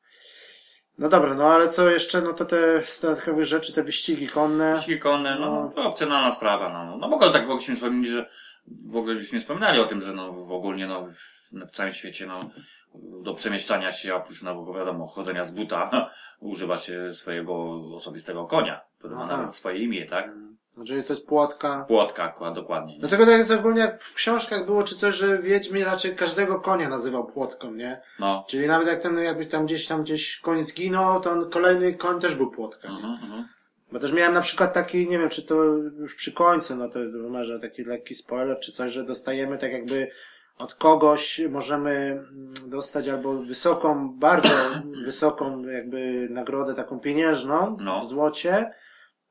[0.99, 4.75] No dobra, no ale co jeszcze, no to te z dodatkowych rzeczy, te wyścigi konne.
[4.75, 5.73] Wyścigi konne, no, No.
[5.75, 6.97] to opcjonalna sprawa, no.
[6.97, 8.29] No, w ogóle tak byśmy wspomnieli, że
[8.67, 12.27] w ogóle żeśmy wspominali o tym, że no, w ogólnie, no, w, w całym świecie,
[12.27, 12.51] no,
[13.23, 16.11] do przemieszczania się, oprócz, no, wiadomo, chodzenia z buta,
[16.41, 19.37] używa się swojego osobistego konia, który No ma tak.
[19.39, 20.33] nawet swoje imię, tak?
[20.75, 21.85] Znaczy to jest płotka.
[21.89, 22.97] Płotka, dokładnie.
[22.99, 26.89] Dlatego tak jest ogólnie jak w książkach było czy coś, że Wiedźmin raczej każdego konia
[26.89, 28.01] nazywał płotką, nie?
[28.19, 28.45] No.
[28.49, 32.21] Czyli nawet jak ten, jakby tam gdzieś tam gdzieś koń zginął, to on, kolejny koń
[32.21, 32.89] też był płotką.
[32.89, 33.09] nie?
[33.09, 33.49] Mhm.
[33.95, 35.65] Bo też miałem na przykład taki, nie wiem, czy to
[35.99, 36.99] już przy końcu, no to
[37.31, 40.09] może taki lekki spoiler, czy coś, że dostajemy tak jakby
[40.59, 42.25] od kogoś możemy
[42.67, 44.49] dostać albo wysoką, bardzo
[45.07, 48.01] wysoką jakby nagrodę taką pieniężną No.
[48.01, 48.71] w złocie,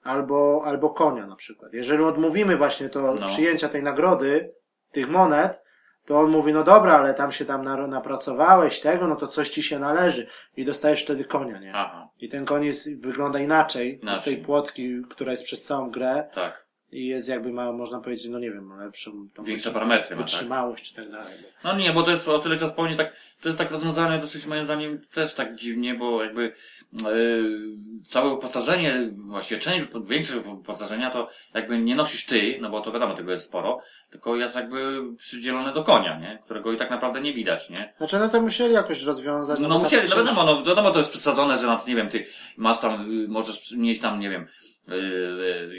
[0.03, 1.74] albo, albo konia na przykład.
[1.74, 3.28] Jeżeli odmówimy właśnie to No.
[3.28, 4.53] przyjęcia tej nagrody,
[4.91, 5.64] tych monet,
[6.06, 9.49] to on mówi, no dobra, ale tam się tam na- napracowałeś tego, no to coś
[9.49, 10.28] ci się należy.
[10.58, 11.72] I dostajesz wtedy konia, nie?
[11.76, 14.36] Aha, I ten jest, wygląda inaczej, Inaczej.
[14.36, 16.62] tej płotki, która jest przez całą grę tak.
[16.94, 20.32] I jest jakby ma, można powiedzieć, no nie wiem, lepszą tą Większe parametry ma, tak?
[20.32, 21.34] wytrzymałość czy tak dalej.
[21.64, 24.46] No nie, bo to jest o tyle czas pełni tak, to jest tak rozwiązane dosyć
[24.46, 26.54] moim zdaniem też tak dziwnie, bo jakby
[26.94, 32.91] yy, całe uposażenie, właściwie część, większość uposażenia to jakby nie nosisz ty, no bo to
[32.91, 33.80] wiadomo, tego jest sporo,
[34.12, 36.39] tylko jest jakby przydzielone do konia, nie?
[36.46, 37.94] Którego i tak naprawdę nie widać, nie?
[37.98, 39.60] Znaczy, no to musieli jakoś rozwiązać.
[39.60, 42.26] No, tak musieli, no wiadomo, no wiadomo to jest przesadzone, że na nie wiem, ty
[42.58, 44.48] masz tam, y, możesz mieć tam, nie wiem,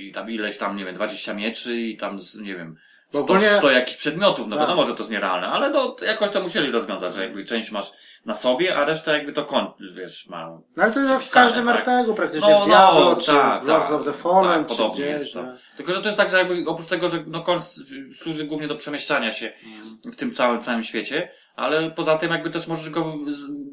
[0.01, 2.77] i tam ileś tam, nie wiem, 20 mieczy i tam, nie wiem,
[3.13, 4.67] Bo 100, ogólnie- 100 jakichś przedmiotów, no Tak.
[4.67, 7.93] wiadomo, że to jest nierealne, ale no jakoś to musieli rozwiązać, że jakby część masz
[8.25, 10.47] na sobie, a resztę jakby to kąt, wiesz, ma.
[10.77, 11.77] No ale to jest w każdym tak?
[11.89, 13.33] RPG praktycznie, w Diablo, czy
[13.65, 14.99] w Lords of the Fallen, tak, czy gdzieś.
[15.07, 15.43] jest to.
[15.43, 15.53] no.
[15.77, 17.83] Tylko, że to jest tak, że jakby oprócz tego, że no s-
[18.13, 19.53] służy głównie do przemieszczania się
[20.05, 23.15] w tym całym, całym świecie, ale poza tym jakby też możesz go,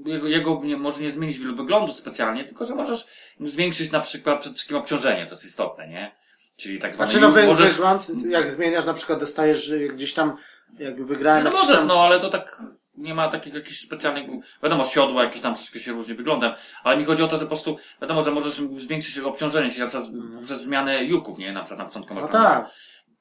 [0.06, 3.08] jego, jego nie, może nie zmienić wyglądu specjalnie, tylko że możesz
[3.40, 6.16] zwiększyć na przykład przede wszystkim obciążenie, to jest istotne, nie?
[6.56, 10.14] Czyli tak zwane, Znaczy, no wy, możesz, wygląd, jak zmieniasz, na przykład dostajesz y, gdzieś
[10.14, 10.38] tam,
[10.80, 11.88] jak wygrałem no możesz, tam...
[11.88, 12.64] no ale to tak
[12.98, 14.26] nie ma takich jakichś specjalnych,
[14.64, 16.52] wiadomo, siodła jakieś tam troszkę się różni wyglądem,
[16.84, 19.88] ale mi chodzi o to, że po prostu, wiadomo, że możesz zwiększyć obciążenie się na
[19.88, 20.10] przykład
[20.44, 21.52] przez zmianę juków, nie?
[21.52, 22.70] Na przykład na początku No masz tam, tak.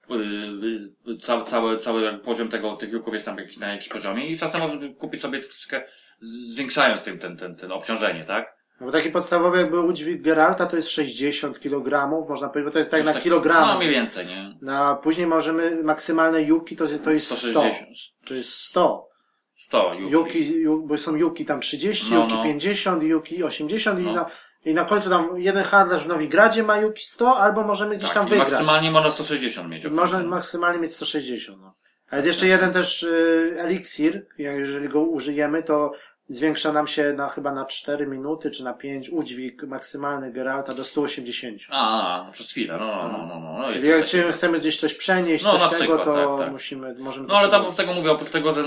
[0.09, 4.27] yy, yy, cały, cały, cały poziom tego, tych juków jest tam jakiś, na jakimś poziomie
[4.27, 5.83] i czasem możesz kupić sobie troszeczkę
[6.21, 8.61] zwiększając tym, ten, ten, ten obciążenie, tak?
[8.81, 12.79] No bo taki podstawowy jakby udźwig Geralta to jest 60 kg, można powiedzieć, bo to
[12.79, 13.69] jest tak Coś na kilogram.
[13.69, 14.59] No mniej więcej, nie?
[14.63, 17.37] No, a później możemy, maksymalne juki to, to jest 100.
[17.51, 17.91] 160.
[18.27, 19.09] To jest 100.
[19.55, 20.13] 100 juki.
[20.13, 22.43] Juki, ju, bo są juki tam 30, No, juki no.
[22.43, 24.13] 50, juki 80 i, No.
[24.13, 24.27] na,
[24.65, 28.15] i na końcu tam jeden handlarz w Nowigradzie ma juki 100, albo możemy gdzieś Tak,
[28.19, 28.51] tam i wygrać.
[28.51, 29.87] maksymalnie można 160 mieć.
[29.87, 31.61] Można maksymalnie mieć 160.
[31.61, 31.75] No.
[32.11, 35.93] A jest jeszcze jeden też y, eliksir, jeżeli go użyjemy, to
[36.29, 40.85] zwiększa nam się na chyba na 4 minuty, czy na 5 udźwig maksymalny Geralta do
[40.85, 41.59] 180.
[41.71, 43.59] A, przez chwilę, no, no, no, no.
[43.59, 44.33] no, Czyli jak takiego.
[44.33, 46.53] chcemy gdzieś coś przenieść, No, coś na tego, przykład, to tak, tak.
[46.53, 48.65] musimy, możemy No ale to tam oprócz tego mówię, oprócz tego, że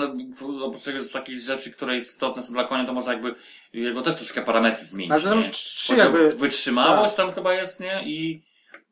[0.63, 3.35] oprócz tego z takich rzeczy, które istotne są dla konia, to można jakby
[3.73, 5.11] jego też troszkę parametry zmienić.
[5.11, 5.49] Ale to nie?
[5.49, 8.03] trzy jakby- Wytrzymałość tam chyba jest, nie?
[8.05, 8.41] I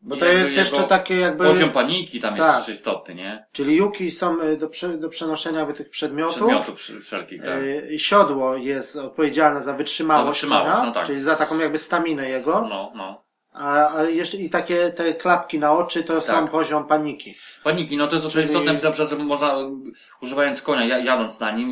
[0.04, 2.58] Bo to jest jeszcze takie jakby, Poziom paniki tam jest Tak.
[2.58, 3.46] jeszcze istotny, nie?
[3.52, 6.36] czyli juki są y, do, do przenoszenia tych przedmiotów.
[6.36, 7.60] Przedmiotów wszelkich, tak.
[7.60, 11.06] Y, siodło jest odpowiedzialne za wytrzymałość, Za wytrzymałość, no tak.
[11.06, 12.62] czyli za taką jakby staminę jego.
[12.70, 13.24] No, no.
[13.54, 16.52] A, a jeszcze i takie te klapki na oczy to są Tak.
[16.52, 17.36] poziom paniki.
[17.64, 18.78] Paniki, no to jest Czyli- istotne,
[19.10, 19.56] że można,
[20.22, 21.72] używając konia, ja- jadąc na nim,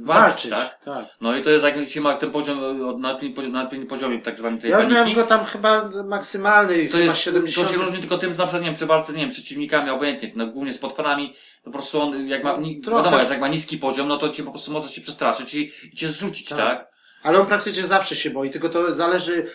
[0.00, 0.84] y, walczyć, Walczyć, tak?
[0.84, 1.04] tak.
[1.20, 4.18] No i to jest jak się ma ten poziom, y, na odpowiednim na odpowiednim poziomie,
[4.22, 5.20] tak zwany tej Ja już miałem paniki.
[5.20, 7.66] go tam chyba maksymalny, To chyba jest, 70.
[7.68, 9.90] to się różni tylko tym, że na przykład, nie wiem, przy walce, nie wiem, przeciwnikami,
[9.90, 13.04] obojętnie, no, głównie z potworami, to po prostu on, jak ma, ni, Trochę.
[13.04, 15.96] wiadomo, jak ma niski poziom, no to cię po prostu może się przestraszyć i, i
[15.96, 16.58] cię zrzucić, tak?
[16.58, 16.90] Tak.
[17.22, 19.46] Ale on praktycznie zawsze się boi, tylko to zależy,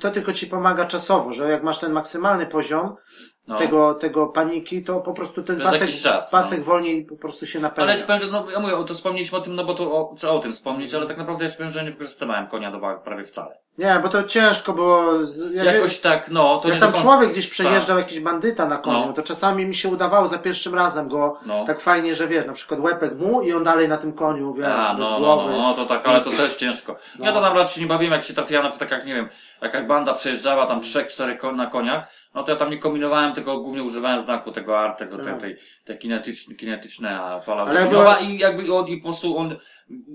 [0.00, 2.96] to tylko ci pomaga czasowo, że jak masz ten maksymalny poziom
[3.50, 3.56] No.
[3.58, 6.38] tego, tego paniki, to po prostu ten jest pasek, czas, no.
[6.38, 7.92] pasek wolniej po prostu się napełnia.
[7.92, 9.84] Ale ci powiem, że, no, ja mówię, o to wspomnieliśmy o tym, no bo to,
[9.84, 12.70] o, trzeba o tym wspomnieć, ale tak naprawdę ja ci powiem, że nie wykorzystywałem konia
[12.70, 13.58] do walk prawie wcale.
[13.78, 17.30] Nie, bo to ciężko było, z, jak, Jakoś tak, no, to jak tam końca- człowiek
[17.30, 19.12] gdzieś przejeżdżał jakiś bandyta na koniu, No.
[19.12, 21.64] to czasami mi się udawało za pierwszym razem go No.
[21.64, 24.66] tak fajnie, że wiesz, na przykład łepek mu i on dalej na tym koniu, wiesz,
[24.66, 25.50] A, bez no, no, głowy.
[25.52, 26.96] no, no, to tak, ale to też ciężko.
[27.18, 29.14] Ja to tam raczej się nie bawiłem, jak się trafiła na przykład, tak jak, nie
[29.14, 29.28] wiem,
[29.62, 33.58] jakaś banda przejeżdżała tam trzech, czterech na koniach, no to ja tam nie kombinowałem, tylko
[33.58, 37.90] głównie używałem znaku tego art, tego, tej, tej, tej kinetyczne, kinetyczne, a fala Tak.
[37.90, 39.56] Była- i jakby on, i po prostu on,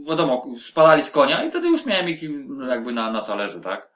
[0.10, 2.22] wiadomo, spadali z konia i wtedy już miałem ich
[2.70, 3.88] jakby na, na talerzu, tak?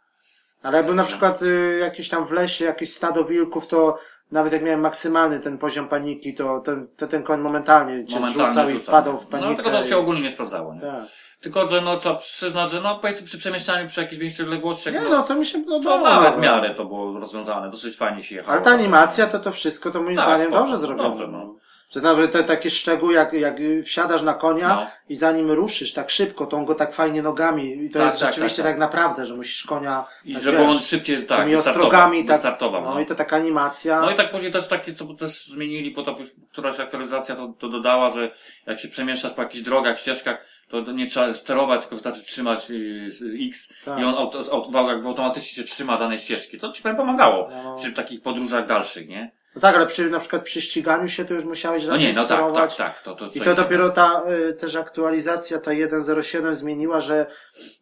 [0.63, 3.97] Ale jakby na przykład y, jakieś tam w lesie, jakieś stado wilków, to
[4.31, 8.51] nawet jak miałem maksymalny ten poziom paniki, to ten, to ten koń momentalnie cię Momentalnie
[8.51, 9.49] zrzucał i wpadał w panikę.
[9.49, 10.81] No, tylko to i- się ogólnie nie sprawdzało, nie?
[10.81, 11.03] Tak.
[11.39, 15.01] Tylko, że no, trzeba przyznać, że no, powiedzmy przy przemieszczaniu przy jakichś większych odległościach, Nie,
[15.01, 16.03] no, no to mi się to podobało.
[16.21, 18.53] nawet w miarę to było rozwiązane, dosyć fajnie się jechało.
[18.53, 21.09] Ale ta animacja, to to wszystko, to moim Tak, zdaniem spoko, dobrze zrobione.
[21.09, 21.55] dobrze, no.
[21.89, 24.87] Że nawet te takie szczegóły, jak, jak wsiadasz na konia No.
[25.09, 28.19] i zanim ruszysz tak szybko, to on go tak fajnie nogami, i to Tak, jest
[28.19, 28.79] tak, rzeczywiście tak, tak, tak.
[28.79, 32.81] naprawdę, że musisz konia, I tak, żeby wiesz, on szybciej, tak, tymi ostrogami, tak, wystartował,
[32.83, 32.99] no, no.
[32.99, 34.01] i to taka animacja.
[34.01, 36.15] No i tak później też takie, co też zmienili, po to
[36.51, 38.31] któraś aktualizacja to, to dodała, że
[38.65, 43.09] jak się przemieszczasz po jakichś drogach, ścieżkach, to nie trzeba sterować, tylko wystarczy trzymać y,
[43.49, 43.99] X Tak.
[43.99, 46.59] i on auto, auto, automatycznie się trzyma danej ścieżki.
[46.59, 47.75] To ci powiem pomagało No.
[47.75, 49.38] przy takich podróżach dalszych, nie?
[49.55, 52.13] No tak, ale przy, na przykład przy ściganiu się to już musiałeś No raczej nie,
[52.13, 52.75] no tak, sterować.
[52.75, 53.03] tak, tak.
[53.03, 57.25] To, to jest I to dopiero ta y, też aktualizacja, ta 1.07 zmieniła, że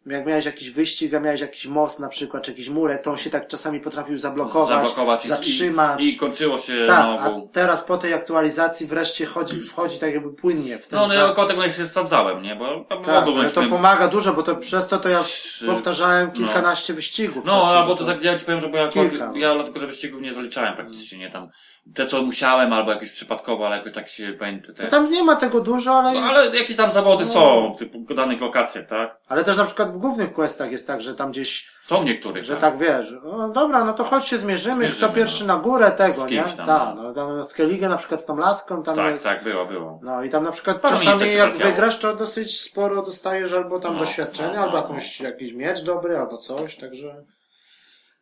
[0.06, 3.16] jak miałeś jakiś wyścig, a miałeś jakiś most na przykład, czy jakiś murek, to on
[3.16, 6.04] się tak czasami potrafił zablokować, zablokować zatrzymać.
[6.04, 10.12] I, i kończyło się tak, na a teraz po tej aktualizacji wreszcie chodzi, wchodzi tak
[10.14, 12.56] jakby płynnie w ten No, no sam- ja około tego nie się sprawdzałem, nie?
[12.56, 16.94] Bo tak, ale to pomaga dużo, bo to przez to to ja Trzy- powtarzałem kilkanaście
[16.94, 17.44] wyścigów.
[17.44, 19.36] No, przez to, albo że to tak, ja ci powiem, że bo ja, Kilka, no.
[19.36, 21.48] ja dlatego, że wyścigów nie zaliczałem praktycznie, nie tam.
[21.94, 24.74] Te, co musiałem, albo jakoś przypadkowo, ale jakoś tak się pamiętam.
[24.82, 27.30] No tam nie ma tego dużo, ale, No, ale jakieś tam zawody No.
[27.30, 29.18] są w tych danych lokacjach, tak?
[29.28, 32.56] ale też na przykład w głównych questach jest tak, że tam gdzieś Są niektórych, Że
[32.56, 35.56] tak wiesz, no dobra, no to chodź się zmierzymy, Zmierzymy, kto pierwszy no.
[35.56, 36.42] na górę tego, Z nie?
[36.42, 37.14] tam, Tak, no.
[37.14, 39.24] tam na Skellige na przykład z tą laską tam Tak, jest.
[39.24, 40.00] tak, było, było.
[40.02, 41.70] No i tam na przykład czasami jak trafiało.
[41.70, 46.18] wygrasz, to dosyć sporo dostajesz albo tam No, doświadczenia, no, albo jakąś, jakiś miecz dobry,
[46.18, 47.24] albo coś, także...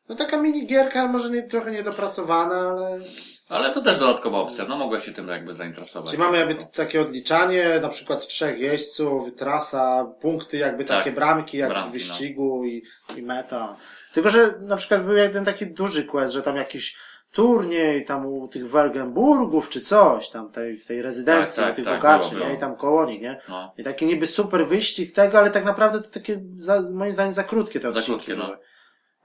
[0.09, 2.98] No taka minigierka, może nie, trochę niedopracowana, ale...
[3.48, 6.11] Ale to też dodatkowa opcja, no mogłeś się tym jakby zainteresować.
[6.11, 10.98] Czyli mamy jakby takie odliczanie, na przykład trzech jeźdźców, trasa, punkty, jakby Tak.
[10.98, 12.82] takie bramki, jak Bramki, w wyścigu i,
[13.16, 13.76] i meta.
[14.12, 16.96] Tylko, że na przykład był jeden taki duży quest, że tam jakiś
[17.32, 21.76] turniej tam u tych Welgenburgów czy coś, tam tej, w tej rezydencji, Tak, tak, u
[21.76, 22.54] tych tak, bogaczy, było, nie?
[22.54, 23.40] I tam koło nich, nie?
[23.48, 23.74] No.
[23.78, 27.44] I taki niby super wyścig tego, ale tak naprawdę to takie, za, moim zdaniem, za
[27.44, 28.44] krótkie te Za odcinki krótkie, no.
[28.44, 28.59] były.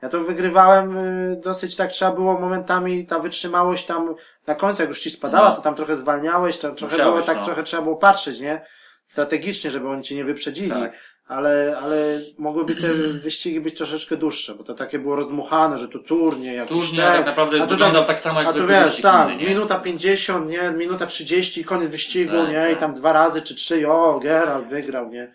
[0.01, 4.15] Ja to wygrywałem y, dosyć tak trzeba było momentami, ta wytrzymałość tam
[4.47, 5.55] na końcu, jak już ci spadała, No.
[5.55, 7.45] to tam trochę zwalniałeś, tam trochę Musiałeś, było tak, no.
[7.45, 8.65] trochę trzeba było patrzeć, nie?
[9.05, 10.69] Strategicznie, żeby oni cię nie wyprzedzili.
[10.69, 11.11] Tak.
[11.27, 12.93] Ale, ale mogłyby te
[13.23, 17.17] wyścigi być troszeczkę dłuższe, bo to takie było rozdmuchane, że tu turnie, jakiś Turniej ten,
[17.17, 19.47] tak naprawdę a tu wyglądał tak samo jak a tu wiesz, tak, inny, nie?
[19.49, 22.71] minuta 50, nie, minuta 30, koniec wyścigu, Tak, nie, tak.
[22.71, 25.33] i tam dwa razy czy trzy, o, Geralt wygrał, nie.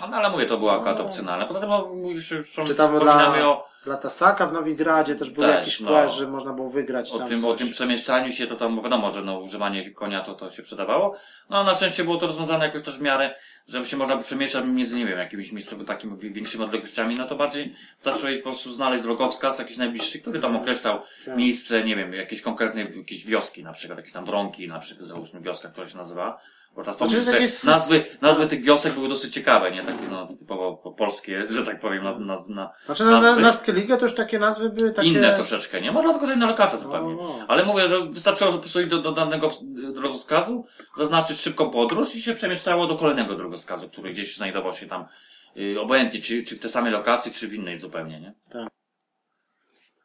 [0.00, 1.46] No, ale mówię, to było akurat opcjonalne.
[1.46, 5.56] Poza tym, no, mówisz, już wspominamy dla, o, dla Tasaka w Nowigradzie też był Też,
[5.56, 6.08] jakiś no.
[6.08, 7.50] że można było wygrać o tam tym, coś.
[7.50, 10.62] o tym przemieszczaniu się, to tam bo wiadomo, że no, używanie konia to, to się
[10.62, 11.16] przydawało.
[11.50, 13.34] No, na szczęście było to rozwiązane jakoś też w miarę,
[13.68, 17.74] że się można przemieszczać między, nie wiem, jakimiś miejscami, takimi większymi odległościami, no to bardziej
[18.02, 21.36] zacząłeś po prostu znaleźć drogowskaz jakiś najbliższy, który tam określał Tak.
[21.36, 25.40] miejsce, nie wiem, jakieś konkretnej, jakieś wioski, na przykład, jakieś tam wronki, na przykład, załóżmy
[25.40, 26.40] wioska, która się nazywa.
[26.80, 29.82] Bo czas Znaczy, takie s- nazwy, nazwy tych wiosek były dosyć ciekawe, nie?
[29.82, 33.52] Takie, no, typowo po- polskie, że tak powiem, na, na, na Znaczy na, na, na
[33.52, 35.08] Skellige to już takie nazwy były takie...
[35.08, 35.92] inne troszeczkę, nie?
[35.92, 37.16] Może dlatego, że inna lokacja zupełnie.
[37.16, 37.44] No, no.
[37.48, 39.50] Ale mówię, że wystarczyło zapisać do, do danego
[39.94, 40.66] drogowskazu,
[40.96, 45.06] zaznaczyć szybką podróż i się przemieszczało do kolejnego drogowskazu, który gdzieś znajdował się tam,
[45.54, 48.34] yy, obojętnie, czy, czy w tej samej lokacji, czy w innej zupełnie, nie?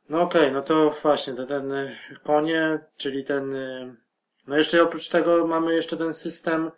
[0.10, 3.56] No okej, no to właśnie, to ten y, konie, czyli ten...
[4.48, 6.72] No jeszcze oprócz tego mamy jeszcze ten system,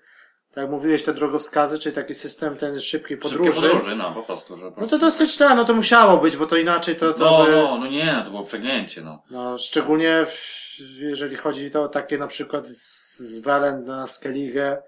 [0.51, 3.51] tak jak mówiłeś, te drogowskazy, czyli taki system ten szybkiej podróży.
[3.51, 6.37] Szybkie podróży, no po prostu, że po No to dosyć tak, no to musiało być,
[6.37, 7.13] bo to inaczej to...
[7.13, 9.23] to No, by, no, no nie, to było przegięcie, no.
[9.31, 10.57] No, szczególnie w,
[10.99, 14.81] jeżeli chodzi to o takie na przykład z, z Welen na Skellige,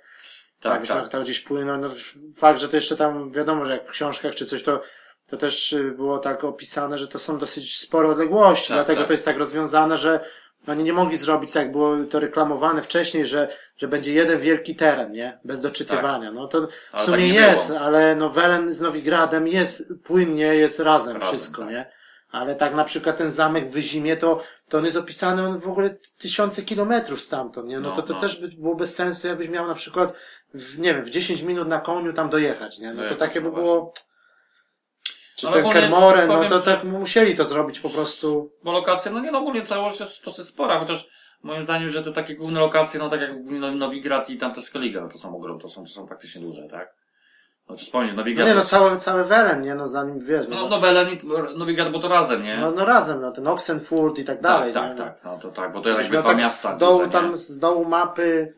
[0.61, 1.09] Tak, jakbyśmy tak.
[1.09, 1.89] tam gdzieś płynął, no
[2.37, 4.81] fakt, że to jeszcze tam wiadomo, że jak w książkach czy coś, to,
[5.29, 9.07] to też y, było tak opisane, że to są dosyć spore odległości, Tak, dlatego tak.
[9.07, 10.19] to jest tak rozwiązane, że
[10.67, 13.47] oni nie mogli zrobić tak, było to reklamowane wcześniej, że,
[13.77, 15.39] że będzie jeden wielki teren, nie?
[15.45, 16.31] Bez doczytywania.
[16.31, 17.79] No to w Ale sumie tak jest, było.
[17.81, 21.71] ale no Welen z Nowigradem jest płynnie, jest razem, Razem, wszystko, tak.
[21.71, 21.91] nie?
[22.31, 25.67] Ale tak na przykład ten zamek w Wyzimie, to, to on jest opisany on w
[25.67, 27.79] ogóle tysiące kilometrów stamtąd, nie?
[27.79, 28.19] No, No, to, to no.
[28.19, 30.13] też by było bez sensu, jakbyś miał na przykład
[30.53, 32.87] w, nie wiem, w 10 minut na koniu tam dojechać, nie?
[32.87, 33.93] No to Dojechać, takie by no było...
[35.39, 38.51] Czy Ale ten Kermoren, no powiem, to tak musieli to zrobić po prostu.
[38.63, 41.07] Bo lokacje, no nie, no ogólnie całość jest dosyć spora, chociaż
[41.43, 44.61] moim zdaniem, że te takie główne lokacje, no tak jak Now- Nowigrad i tam te
[44.61, 46.93] Skellige, no to są ogromne, to są, to są praktycznie duże, tak?
[47.69, 49.75] No czy wspomnieć, No Nowigrad nie, no całe, całe Welen, nie?
[49.75, 51.19] No zanim wiesz, No, no, no Welen i
[51.57, 52.57] Nowigrad, bo to razem, nie?
[52.57, 54.73] no, no razem, no ten Oxenfurt i tak dalej.
[54.73, 54.97] tak, nie?
[54.97, 55.05] tak, No.
[55.05, 57.11] tak, no to tak, bo to jakby No dwa tak miasta z dołu, duże, nie?
[57.11, 58.53] tam, z dołu mapy,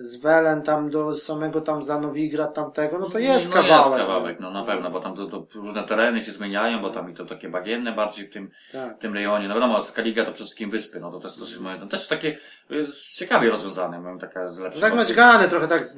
[0.00, 3.84] z Welen tam do samego tam za Nowigrad tamtego, no to jest no, kawałek.
[3.86, 7.10] jest kawałek, no na pewno, bo tam to, to różne tereny się zmieniają, bo tam
[7.10, 8.96] i to takie bagienne bardziej w tym, Tak.
[8.96, 9.48] w tym rejonie.
[9.48, 12.36] No wiadomo, Skaliga to przede wszystkim wyspy, no to też dosyć moje, to też takie
[12.70, 14.82] y, ciekawie rozwiązane, mam taka z lepszych.
[14.82, 15.88] Tak naćgane trochę tak,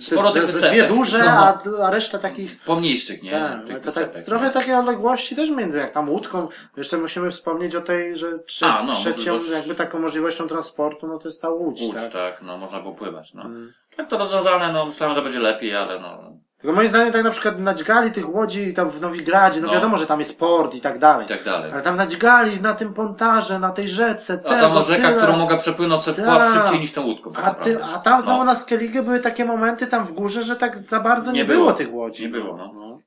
[0.00, 0.78] Sporo tych te, te wysepek.
[0.78, 1.30] dwie duże, No.
[1.30, 3.30] a, a reszta takich Pomniejszych, nie?
[3.30, 6.48] Tak, Tych to tak, trochę takie odległości też między jak tam łódką.
[6.76, 11.18] Jeszcze musimy wspomnieć o tej, że trze, A, no, trzecią jakby taką możliwością transportu, no
[11.18, 12.12] to jest ta łódź, Łódź, tak?
[12.12, 13.44] tak, no można było pływać, no.
[13.46, 13.72] Mm.
[13.96, 16.30] Tak to rozwiązane, no myślałem, że będzie lepiej, ale no.
[16.60, 19.72] Tylko moim zdaniem tak na przykład nadźgali tych łodzi tam w Nowigradzie, no, No.
[19.74, 21.24] wiadomo, że tam jest port i tak dalej.
[21.24, 21.72] I tak dalej.
[21.72, 25.16] Ale tam nadźgali na tym pontarze, na tej rzece, A tam rzeka, tyle.
[25.22, 26.54] którą mogę przepłynąć, se wpław Tak.
[26.62, 27.32] szybciej niż tą łódką.
[27.32, 28.44] tak A, ty, a tam znowu No.
[28.44, 31.58] na Skellige były takie momenty tam w górze, że tak za bardzo nie, Nie było.
[31.60, 31.72] było.
[31.72, 32.22] tych łodzi.
[32.22, 32.98] Nie było, no.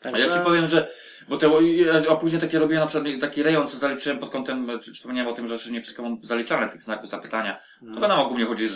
[0.00, 0.26] A Także...
[0.26, 0.88] ja ci powiem, że,
[1.30, 1.50] bo te,
[2.10, 5.46] a później takie robiłem na przykład taki rejon, co zaliczyłem pod kątem, wspomniałem o tym,
[5.46, 7.60] że jeszcze nie wszystko mam zaliczane, tych znaków zapytania.
[7.94, 8.68] To wiadomo, głównie chodzi o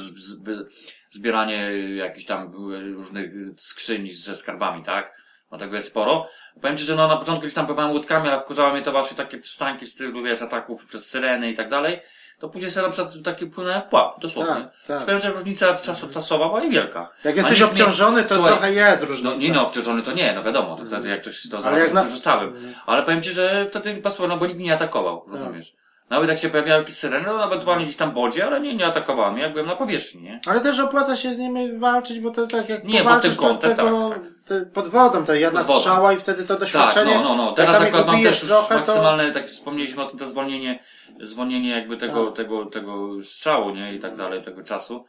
[1.11, 2.53] zbieranie jakichś tam
[2.95, 5.25] różnych skrzyni ze skarbami, tak?
[5.51, 6.29] No tego jest sporo.
[6.61, 9.17] Powiem ci, że no na początku gdzieś tam pływałem łódkami, ale wkurzały mnie to właśnie
[9.17, 12.01] takie przystanki w stylu, wiesz, ataków przez syreny i tak dalej.
[12.41, 14.55] To później sobie na przykład taki płynąłem w płap, dosłownie.
[14.55, 15.01] Tak, tak.
[15.05, 17.11] Powiem, że różnica czas, czasowa była niewielka.
[17.25, 19.31] Jak jesteś obciążony, to Słuchaj, trochę jest różnica.
[19.31, 22.03] no nie no, obciążony to nie, no wiadomo, to wtedy jak ktoś to zaraz na-
[22.03, 22.55] wyrzucałem.
[22.87, 25.75] Ale powiem ci, że wtedy pasło, no bo nikt mnie nie atakował, rozumiesz?
[26.11, 28.87] Nawet jak się pojawiały jakieś syreny, no ewentualnie gdzieś tam w wodzie, ale nie, nie
[28.87, 30.41] atakowałem, jak byłem na powierzchni, nie?
[30.47, 33.45] Ale też opłaca się z nimi walczyć, bo to tak jak Nie, pod powalczysz, tym
[33.45, 35.79] kątem, to tego, tak, te- pod wodą, to jedna Pod wodą.
[35.79, 37.15] strzała i wtedy to Tak, doświadczenie.
[37.15, 37.47] no, no, no.
[37.47, 40.79] jak Teraz akurat mam też już trochę, to- maksymalne, tak wspomnieliśmy o tym, to zwolnienie,
[41.21, 42.37] zwolnienie jakby tego, Tak.
[42.37, 43.95] tego, tego strzału, nie?
[43.95, 45.05] I tak dalej, tego czasu.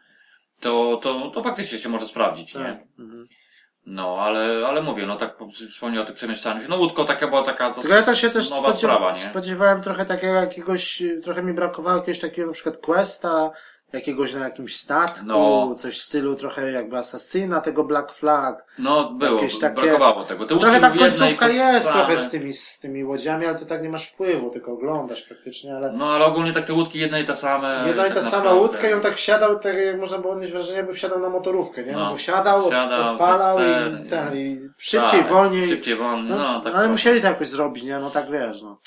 [0.59, 2.61] To, to, to faktycznie się może sprawdzić, Tak.
[2.63, 2.87] nie?
[3.85, 6.67] No, ale, ale mówię, no tak po- wspomniał o tym przemieszczaniu się.
[6.67, 9.15] No łódko taka była taka dosyć Tylko ja to się też nowa spodziewa- sprawa, nie?
[9.15, 13.51] spodziewałem trochę takiego jakiegoś, trochę mi brakowało jakiegoś takiego na przykład questa,
[13.95, 15.73] jakiegoś na jakimś statku, No.
[15.77, 18.65] coś w stylu trochę jakby Assassina, tego Black Flag.
[18.79, 20.45] No, było, takie- brakowało tego.
[20.45, 21.99] Te No trochę ta i końcówka jest same.
[21.99, 25.75] trochę z tymi, z tymi łodziami, ale to tak nie masz wpływu, tylko oglądasz praktycznie,
[25.75, 27.83] ale No, ale ogólnie tak te łódki jedne i te same.
[27.87, 28.61] Jedna i tak ta sama naprawdę.
[28.61, 31.83] łódka i on tak wsiadał, tak jak można było odnieść wrażenie, jakby wsiadał na motorówkę,
[31.85, 31.91] nie?
[31.91, 32.11] No, No.
[32.11, 35.67] bo siadał, Siadał, odpalał i, ten, i szybciej, Tak, wolniej.
[35.67, 36.65] Szybciej, wolniej, no, No, tak.
[36.65, 36.87] ale trochę.
[36.87, 37.99] musieli to jakoś zrobić, nie?
[37.99, 38.77] No tak wiesz, no.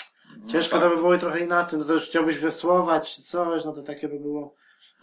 [0.52, 0.84] Ciężko tak.
[0.84, 4.08] to by było trochę inaczej, no to już chciałbyś wiosłować czy coś, no to takie
[4.08, 4.54] by było.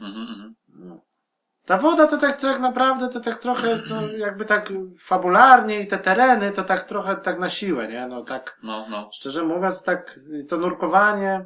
[0.01, 0.99] Mhm, mhm.
[1.65, 5.97] Ta woda to tak, tak naprawdę, to tak trochę, no, jakby tak fabularnie i te
[5.97, 8.07] tereny, to tak trochę tak na siłę, nie?
[8.07, 9.09] No tak, No, no.
[9.13, 10.19] szczerze mówiąc, tak,
[10.49, 11.45] to nurkowanie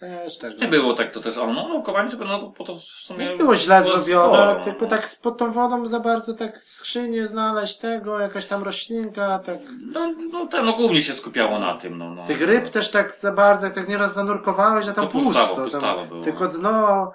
[0.00, 0.60] też tak.
[0.60, 3.26] Nie było tak to też, o, no, nurkowanie sobie, no, po to w sumie...
[3.26, 4.90] Nie było źle zrobione, sporo, tylko no.
[4.90, 9.58] tak pod tą wodą za bardzo tak skrzynię znaleźć tego, jakaś tam roślinka, tak.
[9.92, 12.10] No, no, te, no głównie się skupiało na tym, no.
[12.14, 15.46] no Tych ryb też tak za bardzo, jak tak nieraz zanurkowałeś, a tam To pustawo,
[15.46, 15.62] pusto.
[15.64, 16.22] pustawo tam, było.
[16.22, 17.12] tylko dno,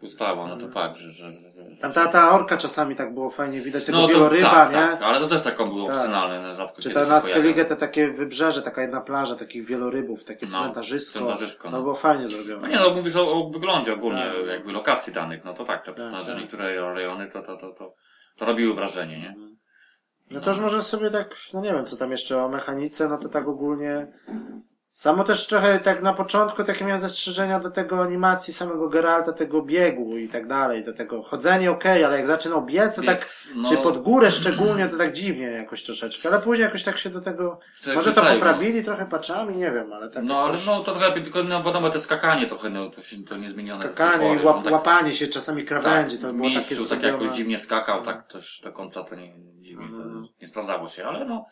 [0.00, 1.40] pustało, no to fakt, że, że, że,
[1.80, 4.76] Tam ta, ta orka czasami tak było fajnie widać, tego No to wieloryba, tak, nie?
[4.78, 5.96] tak, ale to też taką było Tak.
[5.96, 7.20] opcjonalne, no, rzadko Czy ta się na.
[7.20, 11.18] Skellige te takie wybrzeże, taka jedna plaża takich wielorybów, takie No, cmentarzysko.
[11.18, 11.82] cmentarzysko, To no.
[11.82, 12.68] było fajnie No zrobione.
[12.68, 14.46] nie, no mówisz o, o wyglądzie ogólnie, Tak.
[14.48, 16.40] jakby lokacji danych, no to tak, trzeba przyznać, Tak, że tak.
[16.42, 17.94] niektóre rejony to, to, to, to,
[18.38, 19.34] to robiły wrażenie, nie?
[20.30, 23.18] No to już może sobie tak, no nie wiem, co tam jeszcze o mechanice, no
[23.18, 24.06] to tak ogólnie.
[24.98, 29.62] Samo też trochę tak na początku takie miałem zastrzeżenia do tego animacji samego Geralta, tego
[29.62, 33.48] biegu i tak dalej, do tego chodzenie okej, ale jak zaczynał biec, to tak, Biec,
[33.54, 33.68] no.
[33.68, 37.20] czy pod górę szczególnie, to tak dziwnie jakoś troszeczkę, ale później jakoś tak się do
[37.20, 37.60] tego,
[37.94, 41.20] może to poprawili trochę paczami, nie wiem, ale tak No ale jakoś no to trochę,
[41.20, 43.80] tylko no wiadomo, te skakanie trochę, no to się, to nie zmienione.
[43.80, 47.00] skakanie i łap, no tak- łapanie się czasami krawędzi, to w było takie miejscu, tak
[47.00, 47.22] zrobione.
[47.22, 51.24] jakoś dziwnie skakał, tak też do końca to nie, dziwnie, to nie sprawdzało się, ale
[51.24, 51.46] no,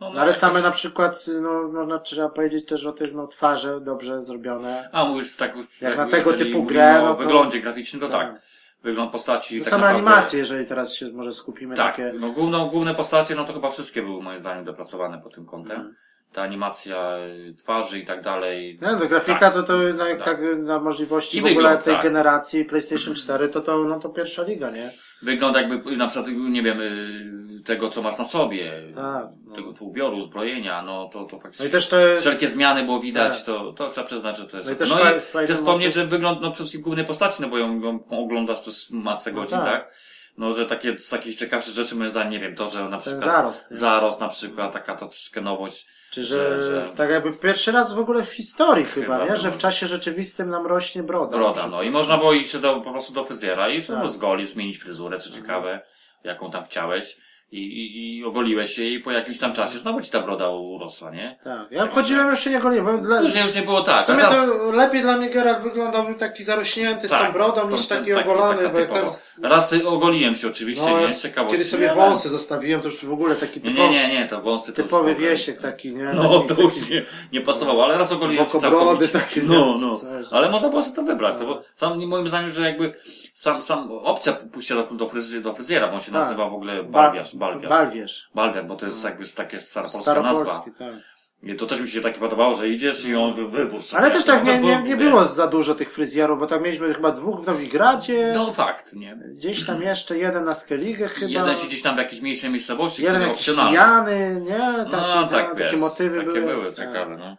[0.00, 3.14] no, no No ale jakoś- same na przykład, no można trzeba powiedzieć też o tych,
[3.14, 4.88] no twarze dobrze zrobione.
[4.92, 8.00] A mówisz tak już, Jak na jakby, tego typu grę, o no to- wyglądzie graficznym,
[8.00, 8.32] to tak.
[8.32, 8.42] Tak.
[8.82, 12.12] Wygląd postaci, No tak same naprawdę- animacje, jeżeli teraz się może skupimy Tak, takie.
[12.20, 15.76] no główną, główne postacie, no to chyba wszystkie były moim zdaniem dopracowane pod tym kątem.
[15.76, 15.96] Mhm.
[16.32, 18.76] Ta animacja y, twarzy i tak dalej.
[18.82, 19.54] No to grafika Tak.
[19.54, 20.24] to, to na, Tak.
[20.24, 20.38] tak.
[20.58, 22.02] na możliwości I w ogóle wygląd, tej tak.
[22.02, 24.90] generacji PlayStation 4 to, to, no to pierwsza liga, nie?
[25.22, 28.72] Wygląd jakby, na przykład, nie wiem, y, tego co masz na sobie.
[28.94, 29.54] Tak, no.
[29.54, 31.64] Tego tu ubioru, uzbrojenia, no to, to faktycznie.
[31.64, 33.46] No i też te, Wszelkie zmiany było widać, Tak.
[33.46, 34.68] to, to trzeba przyznać, że to jest.
[34.68, 34.90] No i też
[35.34, 38.04] no i też wspomnieć, że wygląd, no przede wszystkim głównej postaci, no bo ją, ją
[38.10, 39.92] oglądasz przez masę No godzin, tak.
[40.38, 43.22] No, że takie, z takich ciekawszych rzeczy, moim zdaniem, nie wiem, to, że na przykład.
[43.24, 43.76] zarost, nie?
[43.76, 45.86] Zarost na przykład, taka to troszkę nowość.
[46.10, 49.30] czy że, że- że- tak jakby pierwszy raz w ogóle w historii chyba, Chyba nie?
[49.30, 51.38] to- Że w czasie rzeczywistym nam rośnie broda.
[51.38, 54.08] Broda, no i można było iść do, po prostu do fryzjera i Tak.
[54.10, 55.80] zgolić, zmienić fryzurę, co ciekawe,
[56.24, 57.16] jaką tam chciałeś.
[57.52, 61.10] I, i, I ogoliłeś się i po jakimś tam czasie znowu ci ta broda urosła,
[61.10, 61.38] nie?
[61.44, 61.66] Tak.
[61.70, 64.02] Ja chodziłem się nie goliłem, bo dla, Później już nie było tak.
[64.02, 67.54] w sumie a raz, to lepiej dla mnie Geralt wyglądał taki zarośnięty z tą brodą
[67.54, 69.00] Tak, tą- niż taki taki- ogolony, bo typowo.
[69.00, 71.14] tam, Raz ogoliłem się oczywiście, no, nie?
[71.16, 71.52] Ciekawości.
[71.52, 74.42] kiedy sobie ale- wąsy zostawiłem, to już w ogóle taki typowy, nie, nie, nie, to
[74.42, 76.04] wąsy to typowy już wiesiek taki, nie?
[76.14, 79.08] No, to już nie, nie pasowało, ale raz ogoliłem się całkowicie.
[79.08, 79.80] takie, No, nie?
[79.80, 79.96] no.
[79.96, 80.26] Coś.
[80.30, 82.94] Ale można było sobie to wybrać, to bo sam, moim zdaniem, że jakby
[83.34, 86.20] sam, sam opcja pójścia do, do, fryzy, do fryzjera, bo on się Tak.
[86.20, 87.70] nazywa w ogóle Ba- Balwiarz.
[87.70, 88.30] Balwierz.
[88.34, 90.64] Balwiarz, bo to jest jakby takie staropolska nazwa.
[90.78, 90.94] Tak.
[91.42, 94.02] I to też mi się takie podobało, że idziesz i on wy, wybór sobie.
[94.02, 96.94] Ale też tak No, nie, nie, nie było za dużo tych fryzjerów, bo tam mieliśmy
[96.94, 99.16] chyba dwóch w Nowigradzie, No fakt, nie?
[99.30, 103.02] gdzieś tam jeszcze jeden na Skellige chyba, Jeden się gdzieś tam w jakiejś mniejszej miejscowości,
[103.02, 104.58] jeden jakiś pijany, nie?
[104.58, 106.54] Taki, No, no, tak, takie wiesz, motywy takie były.
[106.54, 106.74] były, tak.
[106.74, 107.36] ciekawe, no.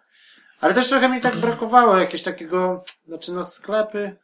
[0.62, 4.16] Ale też trochę mi tak brakowało jakiegoś takiego, znaczy no sklepy,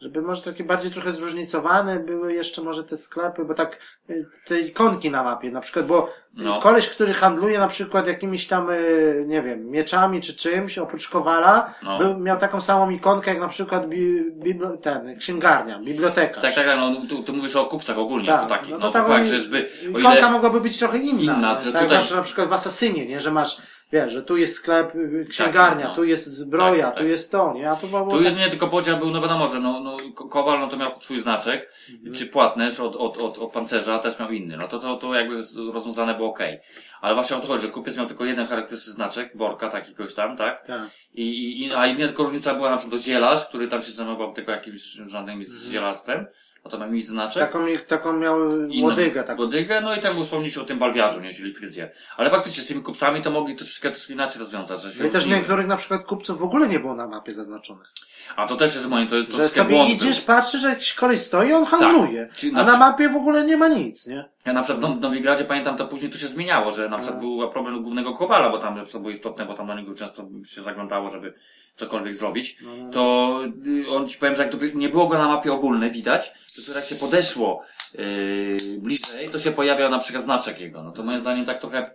[0.00, 3.78] żeby może takie bardziej trochę zróżnicowane były jeszcze może te sklepy, bo tak
[4.10, 6.58] y, te ikonki na mapie, na przykład, bo No.
[6.60, 11.74] koleś, który handluje na przykład jakimiś tam, y, nie wiem, mieczami czy czymś, oprócz Kowala,
[11.82, 11.98] No.
[11.98, 16.42] był, miał taką samą ikonkę jak na przykład bi, biblo, ten, księgarnia, bibliotekarz.
[16.42, 18.70] Tak, tak, tak, no, tu, tu mówisz o kupcach ogólnie, Tak, takich.
[18.70, 21.34] no No, to fakt, oni- że by, Ikonka ile, mogłaby być trochę inna.
[21.36, 23.20] Inna, tak tutaj- masz na przykład w Asasynie, nie?
[23.20, 23.62] Że masz,
[23.92, 25.96] wiesz, że tu jest sklep, y, księgarnia, Tak, no.
[25.96, 27.02] tu jest zbroja, Tak, tak.
[27.02, 27.70] tu jest to, nie?
[27.70, 30.28] A to było tu tak, jedynie tylko podział był, no wiadomo, że no, no, Ko-
[30.28, 32.14] Kowal, no to miał swój znaczek, Mhm.
[32.14, 35.40] czy płatnerz od, od, od, od pancerza też miał inny, no to, to, to jakby
[35.72, 36.58] rozwiązane było okej.
[37.00, 40.14] Ale właśnie o to chodzi, że kupiec miał tylko jeden charakterystyczny znaczek, Borka, taki kogoś
[40.14, 40.66] tam, tak?
[40.66, 40.80] tak.
[41.14, 44.32] I, i, a jedyna tylko różnica była na przykład do zielarz, który tam się zajmował
[44.32, 46.26] tylko jakimś żadnym z zielarstwem,
[46.64, 47.42] no to miał mieć znaczek.
[47.42, 47.58] Taką,
[47.88, 49.42] taką miał Inną łodygę, taką.
[49.42, 51.92] Łodygę, no i temu wspomnieć o tym balwiarzu, nie, czyli fryzjer.
[52.16, 55.10] Ale faktycznie z tymi kupcami to mogli troszeczkę, troszkę inaczej rozwiązać, że się No i
[55.10, 57.92] też niektórych na przykład kupców w ogóle nie było na mapie zaznaczonych.
[58.36, 60.26] A to też jest moim, to Że troszeczkę sobie błąd idziesz, był.
[60.36, 62.28] patrzysz, że jakiś koleś stoi, on handluje.
[62.34, 64.28] Czyli A na na mapie w ogóle nie ma nic, nie?
[64.46, 67.50] Ja na przykład w Nowigradzie pamiętam, to później to się zmieniało, że na przykład był
[67.50, 71.10] problem głównego Kowala, bo tam co było istotne, bo tam na niego często się zaglądało,
[71.10, 71.34] żeby
[71.78, 72.58] cokolwiek zrobić,
[72.92, 76.32] to y, on ci powiem, że jak to nie było go na mapie ogólnej widać,
[76.32, 77.62] to jak się podeszło
[77.94, 80.82] yy, bliżej, to się pojawiał na przykład znaczek jego.
[80.82, 81.90] No to moim zdaniem tak trochę,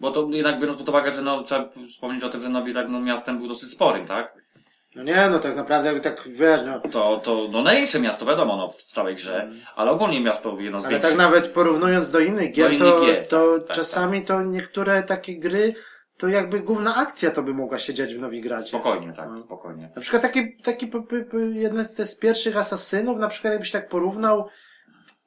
[0.00, 3.00] bo to jednak biorąc pod uwagę, że no trzeba wspomnieć o tym, że Nowigród no,
[3.00, 4.42] miastem był dosyć sporym, tak?
[4.94, 6.80] No nie, no tak naprawdę jakby tak, wiesz, no.
[6.90, 10.80] To, to, no największe miasto, wiadomo, no, w, w całej grze, ale ogólnie miasto jedno
[10.80, 11.10] z Ale większych.
[11.10, 15.02] tak nawet porównując do innych gier, innych to, gier, to tak, tak, czasami to niektóre
[15.02, 15.74] takie gry,
[16.22, 18.64] to jakby główna akcja to by mogła się dziać w Nowigradzie.
[18.64, 19.90] Spokojnie, tak, spokojnie.
[19.96, 20.90] Na przykład taki, taki
[21.52, 24.48] jeden z pierwszych asasynów, na przykład jakbyś tak porównał,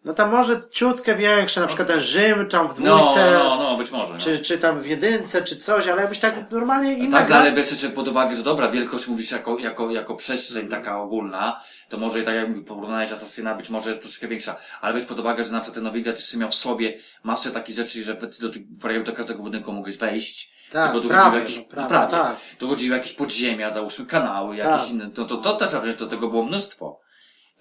[0.05, 3.77] no tam może ciutkę większe, na przykład ten Rzym tam w No, dwójce, no, no,
[3.77, 4.13] być może.
[4.13, 4.19] No.
[4.19, 7.37] czy, czy tam w jedynce, czy coś, ale jakbyś tak normalnie inna Tak, gra...
[7.37, 11.61] ale bierz jeszcze pod uwagę, że dobra, wielkość mówisz jako, jako, jako przestrzeń taka ogólna,
[11.89, 15.19] to może i tak jak porównałeś Asasyna, być może jest troszkę większa, ale weź pod
[15.19, 18.49] uwagę, że na przykład ten Nowigrad jeszcze miał w sobie masę takich rzeczy, że do,
[18.49, 20.54] tych, prawie do każdego budynku mogłeś wejść.
[20.75, 22.37] Tak, Tylko tu prawie, chodziły jakieś, no, prawie, prawie, tak.
[22.59, 24.89] Tu chodziły jakieś podziemia, załóżmy kanały, jakieś Tak.
[24.89, 26.99] inne, to, to, to też, że to tego było mnóstwo.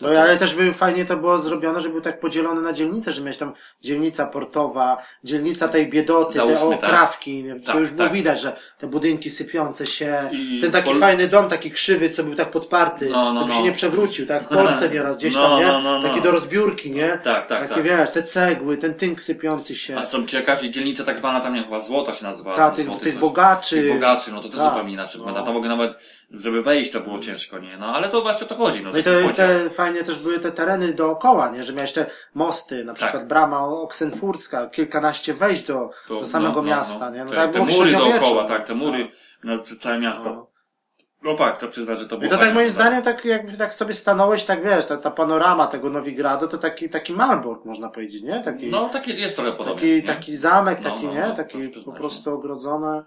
[0.00, 3.20] No ale też by fajnie to było zrobione, żeby był tak podzielony na dzielnice, że
[3.20, 3.52] miałeś tam
[3.82, 6.84] dzielnica portowa, dzielnica tej biedoty, te Załóżmy, tak.
[6.84, 7.60] okrawki, nie?
[7.60, 8.12] to Tak, już było tak.
[8.12, 12.24] widać, że te budynki sypiące się, I ten taki pol- fajny dom, taki krzywy, co
[12.24, 13.64] był tak podparty, No, no, żeby się no.
[13.64, 15.66] nie przewrócił, tak w Polsce nieraz gdzieś No, tam, nie?
[15.66, 16.08] no, no, no.
[16.08, 17.18] Taki do rozbiórki, nie?
[17.24, 17.82] Tak, tak, Takie tak.
[17.84, 19.98] wiesz, te cegły, ten tynk sypiący się.
[19.98, 22.54] A są jakaś dzielnica tak zwana tam, nie, chyba Złota się nazywa.
[22.56, 23.76] Ta, tych- tych bogaczy.
[23.76, 24.68] Tych bogaczy, no to to Tak.
[24.70, 25.44] zupełnie inaczej No.
[25.44, 25.92] To mogę nawet,
[26.30, 27.76] żeby wejść to było ciężko, nie?
[27.76, 28.90] No ale to właśnie o to chodzi, no.
[28.92, 31.62] No i taki te, te fajnie też były te tereny dookoła, nie?
[31.62, 33.28] Że miałeś te mosty, na przykład Tak.
[33.28, 37.16] brama oksenfurcka, kilkanaście wejść do, To- do samego no, no, miasta, no.
[37.16, 37.24] nie?
[37.24, 39.08] No te, tak te mury dookoła, tak, te mury
[39.44, 40.54] no, przez całe miasto.
[41.22, 43.74] No fakt, to przyznać, że to było I to tak moim zdaniem, tak jakby tak
[43.74, 48.22] sobie stanąłeś, tak wiesz, ta, ta panorama tego Nowigradu, to taki, taki Malbork, można powiedzieć,
[48.22, 48.40] nie?
[48.40, 50.02] Taki, No, takie jest trochę podobnie.
[50.02, 51.26] taki, taki zamek, No, taki, no, nie?
[51.28, 53.04] no, taki po prostu ogrodzone.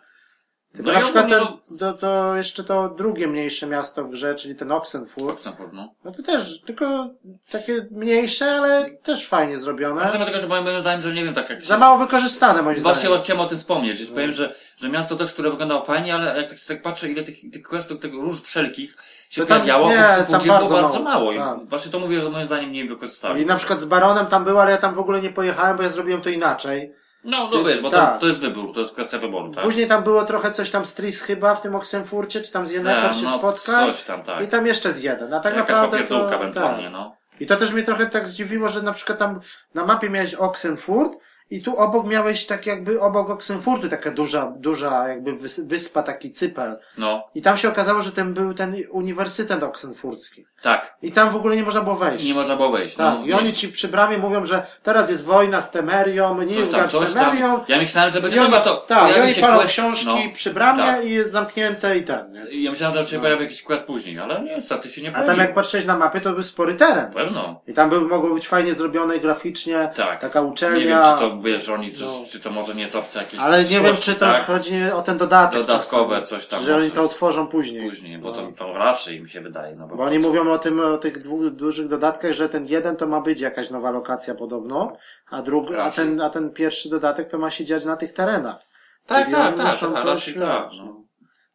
[0.73, 1.43] Tylko No na przykład ten,
[1.79, 5.93] to, to jeszcze to drugie mniejsze miasto w grze, czyli ten Oxenfurt, Oxenford, no.
[6.03, 7.09] no to też, tylko
[7.51, 10.01] takie mniejsze, ale też fajnie zrobione.
[10.01, 13.01] Ale tego, że moim zdaniem, że nie wiem, tak jak Za mało wykorzystane moim Właśnie
[13.01, 13.21] zdaniem.
[13.23, 16.49] chciałem o tym wspomnieć, że powiem, że, że miasto też, które wyglądało fajnie, ale jak
[16.49, 18.95] tak, tak patrzę, ile tych, tych questów, tego róż wszelkich
[19.29, 21.31] się To tam- pojawiało, nie, to tam przy było bardzo bardzo mało, mało.
[21.31, 21.69] I tak.
[21.69, 23.41] właśnie to mówię, że moim zdaniem nie wykorzystali.
[23.41, 25.83] I na przykład z Baronem tam był, ale ja tam w ogóle nie pojechałem, bo
[25.83, 26.93] ja zrobiłem to inaczej.
[27.27, 28.19] No, no wiesz, bo tak.
[28.19, 29.63] to, jest wybór, to jest kwestia wyboru, tak?
[29.63, 32.71] Później tam było trochę coś tam z Tris chyba w tym Oxenfurcie, czy tam z
[32.71, 33.91] Yennefer Tak, się no, spotkał.
[33.91, 34.43] coś tam, tak.
[34.43, 35.33] I tam jeszcze z jeden.
[35.33, 36.91] A tak Jakaś naprawdę to, ewentualnie, tak.
[36.91, 37.15] no.
[37.39, 39.39] I to też mnie trochę tak zdziwiło, że na przykład tam
[39.73, 41.17] na mapie miałeś Oxenfurt
[41.49, 46.31] i tu obok miałeś tak jakby obok Oxenfurtu taka duża, duża jakby wys- wyspa, taki
[46.31, 46.77] cypel.
[46.97, 50.45] No, I tam się okazało, że ten był ten Uniwersytet Oxenfurcki.
[50.61, 50.97] tak.
[51.01, 52.25] I tam w ogóle nie można było wejść.
[52.25, 53.25] Nie można było wejść, Tak, no.
[53.25, 57.13] i oni ci przy bramie mówią, że teraz jest wojna z Temerią, tam, Nilfgaard z.
[57.13, 57.59] Temerią.
[57.67, 60.33] Ja myślałem, że będzie chyba to, tak, i pojawi oni się palą quest- książki no,
[60.33, 61.05] przy bramie tak.
[61.05, 62.63] i jest zamknięte i ten, nie?
[62.63, 65.31] Ja myślałem, że się pojawi jakiś quest później, ale niestety się nie A pojawił.
[65.31, 67.11] tam jak patrzyłeś na mapie, to był spory teren.
[67.11, 67.61] Pewno.
[67.67, 70.19] I tam by, mogło być fajnie zrobione graficznie, Tak.
[70.21, 70.79] taka uczelnia.
[70.79, 72.25] Nie wiem, czy to, wiesz, że oni, coś, No.
[72.31, 74.45] czy to może nie jest opcja jakieś Ale nie wiem, przyszłości, czy to tak?
[74.45, 77.89] chodzi o ten dodatek Dodatkowe czasem, coś tam Że oni to otworzą później.
[77.89, 80.79] Później, bo to, to raczej mi się wydaje, no bo, Bo oni mówią o tym,
[80.79, 84.93] o tych dwóch dużych dodatkach, że ten jeden to ma być jakaś nowa lokacja podobno,
[85.29, 88.67] a drugi, a ten, a ten pierwszy dodatek to ma się dziać na tych terenach.
[89.05, 90.85] Tak, Czyli tak, oni tak, muszą tak, coś, raczej tak, no.
[90.85, 91.03] no.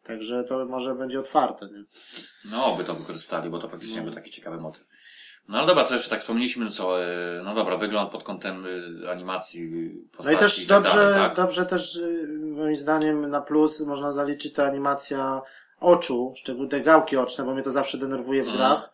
[0.02, 1.84] Także to może będzie otwarte, nie?
[2.50, 4.91] No, by to wykorzystali, bo to faktycznie był taki ciekawy motyw.
[5.48, 8.66] No ale dobra, co jeszcze tak wspomnieliśmy, no co, e, no dobra, wygląd pod kątem
[9.04, 11.36] e, animacji, No postaci i też i tak dobrze, dalej, tak?
[11.36, 12.00] dobrze też,
[12.40, 15.42] moim zdaniem, na plus można zaliczyć ta animacja
[15.80, 18.90] oczu, szczególnie te gałki oczne, bo mnie to zawsze denerwuje w grach,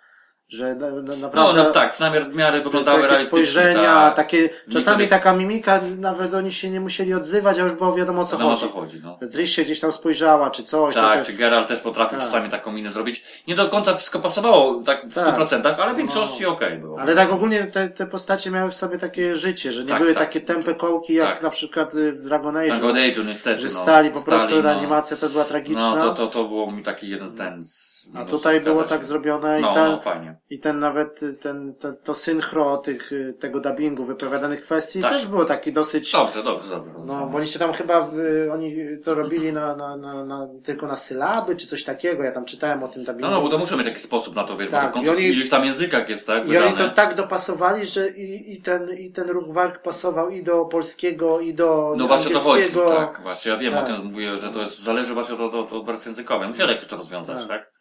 [0.49, 1.03] że na, na.
[1.03, 1.63] No, naprawdę...
[1.65, 4.17] no tak, przynajmniej w miarę wyglądały takie spojrzenia, tak.
[4.17, 8.25] takie, czasami taka mimika, nawet oni się nie musieli odzywać, a już było wiadomo o
[8.25, 8.73] co Wiadomo, o chodzi.
[8.73, 9.19] co chodzi, no.
[9.33, 10.95] Trish się gdzieś tam spojrzała, czy coś.
[10.95, 12.27] Tak, te- czy Geralt też potrafił Tak.
[12.27, 13.25] czasami taką minę zrobić.
[13.49, 15.37] Nie do końca wszystko pasowało, tak w Tak.
[15.39, 17.01] 100%, ale w większości okej było.
[17.01, 20.15] Ale tak ogólnie te, te postacie miały w sobie takie życie, że nie Tak, były
[20.15, 20.27] tak.
[20.27, 21.43] takie tępe kołki, jak Tak.
[21.43, 22.69] na przykład y, w Dragon Age.
[22.71, 23.75] Tak, God Age'u niestety, że no.
[23.75, 24.79] stali po prostu, ta no.
[24.79, 25.95] animacja to była tragiczna.
[25.97, 28.77] No, to, to, to było mi taki jeden z ten z A minusów, tutaj było
[28.77, 29.07] zgadza tak się.
[29.09, 30.37] zrobione No, i ten, no, fajnie.
[30.51, 35.13] i ten nawet, ten, te, to synchro tych, y, tego dubbingu wypowiadanych kwestii Tak.
[35.13, 36.91] też było taki dosyć, Dobrze, dobrze, dobrze.
[37.05, 38.13] no, bo oni się tam chyba, w,
[38.53, 42.45] oni to robili na, na, na, na, tylko na sylaby, czy coś takiego, ja tam
[42.45, 43.31] czytałem o tym dubbingu.
[43.31, 45.07] No, no, bo to muszę mieć jakiś sposób na to, wiesz, Tak, bo to i
[45.07, 46.39] końcu oni- iluś tam językach jest, tak?
[46.49, 46.89] I oni wydane.
[46.89, 51.41] to tak dopasowali, że i, i, ten, i ten ruch walk pasował i do polskiego,
[51.41, 53.85] i do No właśnie to chodzi, tak, właśnie, ja wiem Tak.
[53.85, 56.49] o tym, mówię, że to jest, zależy właśnie od, od, od wersji językowej.
[56.49, 57.49] Musieli jakoś to rozwiązać, Tak.
[57.49, 57.78] tak?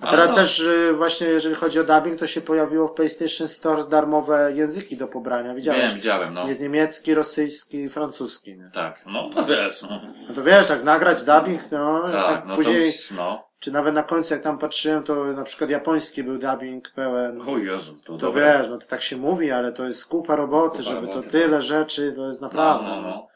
[0.00, 3.84] A teraz też y, właśnie jeżeli chodzi o dubbing, to się pojawiło w PlayStation Store
[3.84, 5.54] darmowe języki do pobrania.
[5.54, 5.82] Widziałeś?
[5.82, 6.48] Wiem, widziałem, no.
[6.48, 8.56] Jest niemiecki, rosyjski i francuski.
[8.58, 8.70] Nie?
[8.72, 10.00] Tak, no to wiesz, no.
[10.28, 13.44] No to wiesz, tak nagrać dubbing, no, Tak, tak no to później, już, no.
[13.60, 17.40] czy nawet na końcu jak tam patrzyłem, to na przykład japoński był dubbing pełen.
[17.48, 18.58] O Jezu, to, To dobre.
[18.58, 21.30] wiesz, no to tak się mówi, ale to jest kupa roboty, Kupa żeby roboty, to
[21.32, 22.88] tyle rzeczy, to jest No, naprawdę.
[22.88, 23.08] no, no.
[23.08, 23.28] No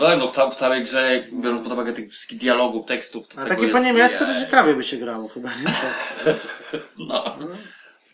[0.00, 3.40] tak, no w, ca- w całej grze, biorąc pod uwagę tych wszystkich dialogów, tekstów, to
[3.40, 5.64] A tego takie po niemiecku to ciekawie by się grało chyba, nie?
[5.64, 6.36] Tak.
[7.08, 7.36] No.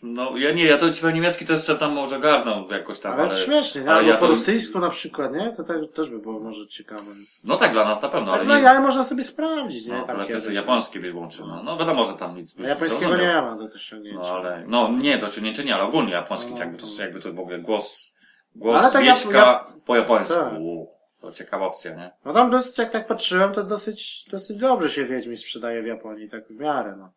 [0.03, 3.13] No, ja nie, ja to ci po niemiecki to jeszcze tam może garną jakoś tam,
[3.13, 3.35] Ale, ale...
[3.35, 3.91] śmiesznie, nie?
[3.91, 5.51] Albo ja po to- rosyjsku na przykład, nie?
[5.51, 7.01] To tak, też by było może ciekawe.
[7.43, 8.69] No tak, dla nas na pewno, Tak, ale no nie...
[8.69, 9.97] ale można sobie sprawdzić, nie?
[9.97, 10.45] No, tam kiedyś.
[10.55, 11.63] japoński byś włączył, no.
[11.63, 14.19] No wiadomo, że tam nic byś japońskiego nie mam do też ściągnięcia.
[14.19, 16.57] No ale, no nie, do ściągnięcia nie, ale ogólnie japoński, No.
[16.59, 18.13] jakby to, jakby to w ogóle głos,
[18.55, 20.33] głos Ale tak wieśka ja- po japońsku.
[20.33, 20.53] Tak.
[21.27, 22.11] To ciekawa opcja, nie?
[22.25, 26.29] No tam dosyć, jak tak patrzyłem, to dosyć, dosyć dobrze się Wiedźmin sprzedaje w Japonii,
[26.29, 27.11] tak w miarę, no.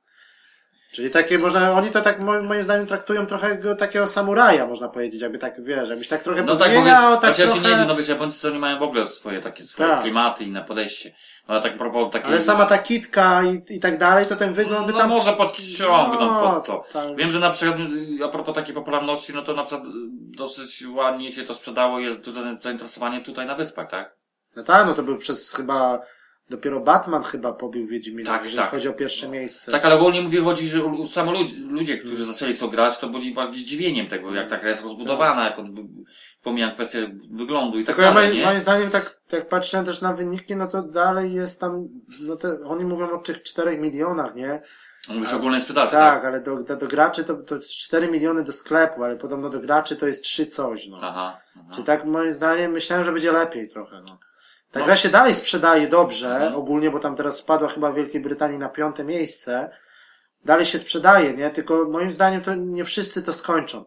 [0.92, 4.88] Czyli takie można, oni to tak moim, moim zdaniem traktują trochę go takiego samuraja, można
[4.88, 6.84] powiedzieć, jakby tak, wiesz, jakbyś tak trochę No tak, wiesz,
[7.20, 7.78] tak chociaż trochę...
[7.78, 10.00] nie no wiesz, Japończycy oni mają w ogóle swoje takie, swoje Tak.
[10.00, 11.14] klimaty, inne podejście.
[11.48, 12.28] No ale tak propos takiej...
[12.28, 15.08] Ale sama ta kitka i, i tak dalej, to ten wygląd by No tam...
[15.08, 16.84] może podciągną No, pod to.
[16.92, 17.16] tak.
[17.16, 17.78] Wiem, że na przykład
[18.24, 19.90] a propos takiej popularności, no to na przykład y,
[20.38, 24.16] dosyć ładnie się to sprzedało, jest duże zainteresowanie tutaj na wyspach, tak?
[24.56, 25.98] No tak, no to był przez chyba,
[26.50, 28.70] dopiero Batman chyba pobił Wiedźmina, Tak, jeżeli tak.
[28.70, 29.72] chodzi o pierwsze miejsce.
[29.72, 33.08] Tak, ale ogólnie mówię, chodzi, że samo ludzie, ludzie, którzy zaczęli w to grać, to
[33.08, 35.74] byli bardziej zdziwieniem tego, jak ta gra jest rozbudowana, jak on,
[36.42, 38.46] pomijam kwestię wyglądu i tak ja dalej, moim, nie?
[38.46, 41.88] moim zdaniem, tak, tak patrzę też na wyniki, no to dalej jest tam,
[42.28, 44.62] no te, oni mówią o tych 4 milionach, nie?
[45.08, 46.14] Mówisz o ogólnej sprzedaży, tak?
[46.14, 49.50] Tak, ale do, do, do graczy to, to jest 4 miliony do sklepu, ale podobno
[49.50, 50.98] do graczy to jest 3 coś, no.
[51.02, 51.40] Aha.
[51.56, 51.68] aha.
[51.74, 54.18] Czy tak moim zdaniem myślałem, że będzie lepiej trochę, no.
[54.72, 54.84] Ta No.
[54.86, 56.54] gra się dalej sprzedaje dobrze, Mhm.
[56.54, 59.70] ogólnie, bo tam teraz spadła chyba w Wielkiej Brytanii na piąte miejsce.
[60.44, 61.50] Dalej się sprzedaje, nie?
[61.50, 63.84] Tylko moim zdaniem to nie wszyscy to skończą.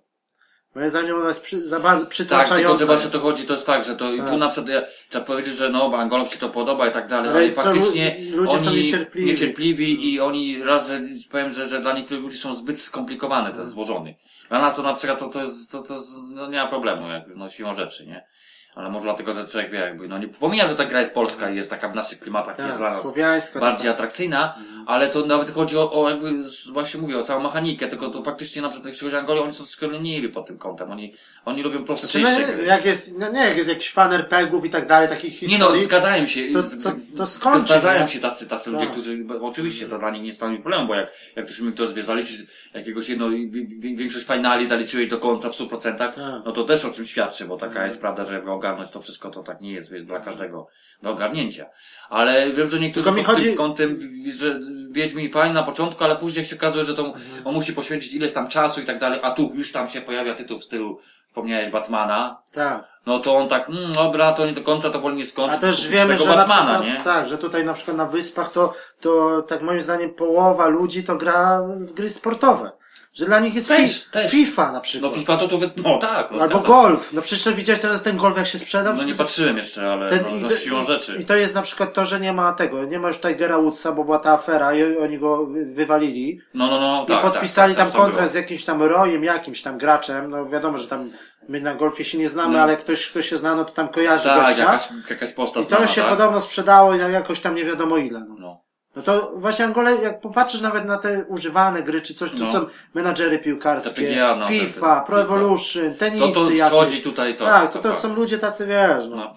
[0.76, 2.56] Moim zdaniem ona jest przy, za bardzo Tak, przytłaczająca.
[2.68, 3.16] tylko że właśnie jest.
[3.16, 4.30] to chodzi, to jest fakt, że to i Tak.
[4.30, 7.30] tu na przykład ja, trzeba powiedzieć, że no, Angolom się to podoba i tak dalej,
[7.32, 9.28] Ale ale, faktycznie lu- ludzie są oni niecierpliwi.
[9.32, 11.02] niecierpliwi i oni raz, że
[11.32, 13.58] powiem, że, że dla niektórych ludzi są zbyt skomplikowane, Tak.
[13.58, 14.16] te złożony.
[14.50, 16.02] Dla nas to na przykład to, to jest, to, to,
[16.32, 18.28] no nie ma problemu, jakby, no siłą rzeczy, nie?
[18.76, 21.50] Ale może dlatego, że człowiek wie, jakby, no nie pomijam, że ta gra jest polska
[21.50, 23.14] i jest taka w naszych klimatach, Tak, jest dla nas
[23.60, 23.90] bardziej taka.
[23.92, 24.56] atrakcyjna,
[24.86, 26.32] ale to nawet chodzi o, o jakby,
[26.74, 29.54] właśnie mówię, o całą mechanikę, tylko to faktycznie na przykład, jeśli chodzi o Angolę, oni
[29.54, 31.14] są troszkę leniwi pod tym kątem, oni,
[31.46, 32.66] oni lubią Znaczy, prostsze no, gry.
[32.66, 35.80] jak jest, no nie, jak jest jakiś fan RPGów i tak dalej, takich Nie historii.
[35.82, 36.42] no, zgadzają się.
[36.54, 38.08] to- to- to skończy, Zdarzają nie?
[38.08, 38.92] się tacy, tacy ludzie, Tak.
[38.94, 42.04] którzy, oczywiście to dla nich nie stanowi problemu, bo jak, jak ktoś mi ktoś wie
[42.04, 42.38] zaliczyć
[42.74, 46.16] jakiegoś jedno, wi- wi- większość finali zaliczyłeś do końca w 100%, Tak.
[46.46, 48.34] no to też o czym świadczy, bo taka jest prawda, że
[48.64, 50.68] ogarnąć to wszystko, to tak nie jest dla każdego
[51.02, 51.66] do ogarnięcia.
[52.10, 54.00] Ale wiem, że niektórzy mi pod tym chodzi- kątem,
[54.38, 54.60] że
[54.92, 57.48] Wiedźmin fajny na początku, ale później jak się okazuje, że to Mhm.
[57.48, 60.34] on musi poświęcić ileś tam czasu i tak dalej, a tu już tam się pojawia
[60.36, 62.84] tytuł w stylu, wspomniałeś Batmana, Tak.
[63.06, 65.56] no to on tak, mm, dobra, to nie do końca, to wolniej skończy.
[65.56, 67.04] A też wiemy, że na Batmana, przykład, nie?
[67.04, 71.16] tak, że tutaj na przykład na wyspach to, to tak moim zdaniem połowa ludzi to
[71.16, 72.72] gra w gry sportowe.
[73.14, 74.32] Że dla nich jest Też, fi- też.
[74.32, 75.14] FIFA na No przykład.
[75.14, 75.70] FIFA to tu, wy...
[75.84, 77.14] no tak, no, Albo golf.
[77.14, 78.96] No przecież widziałeś teraz ten golf jak się sprzedał?
[78.96, 81.18] No nie patrzyłem jeszcze, ale ten- no, i no, to- siłą rzeczy.
[81.22, 83.92] I to jest na przykład to, że nie ma tego, nie ma już Tigera Woodsa,
[83.92, 86.42] bo była ta afera i oni go wy- wywalili.
[86.54, 88.82] No, no, no, I tak, podpisali tak, tak, tam tak, to kontrakt z jakimś tam
[88.84, 90.30] Rojem, jakimś tam graczem.
[90.32, 91.10] No wiadomo, że tam
[91.50, 92.64] my na golfie się nie znamy, No.
[92.64, 94.64] ale ktoś, kto się zna, no to tam kojarzy Tak, gościa.
[94.64, 96.10] jakaś, jakaś postać I to znana, się tak?
[96.10, 98.20] podobno sprzedało i na jakoś tam nie wiadomo ile.
[98.20, 98.36] No.
[98.40, 98.63] No.
[98.96, 102.52] No to właśnie Angole, jak popatrzysz nawet na te używane gry, czy coś, to No.
[102.52, 106.66] są menadżery piłkarskie, PGA, no, FIFA, Pro Evolution, tenisy To, to jakieś.
[106.68, 107.46] schodzi tutaj, to.
[107.46, 109.16] tak, to, to, to są ludzie tacy, wiesz, no.
[109.16, 109.34] No.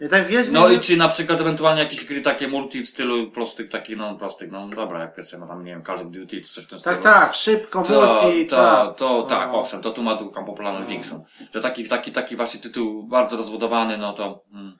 [0.00, 3.30] I tak wiedźmy, No i czy na przykład ewentualnie jakieś gry takie multi w stylu
[3.30, 6.40] prostych, taki, no prostych, no dobra, jak jest, no tam, nie wiem, Call of Duty,
[6.40, 7.14] czy coś w tym tak, stylu.
[7.14, 8.96] tak, szybko, To, multi, to, tak.
[8.96, 9.58] to, tak, No.
[9.58, 11.24] owszem, to tu ma taką popularność większą.
[11.54, 14.76] Że taki, taki, taki właśnie tytuł bardzo rozbudowany, no to, mm.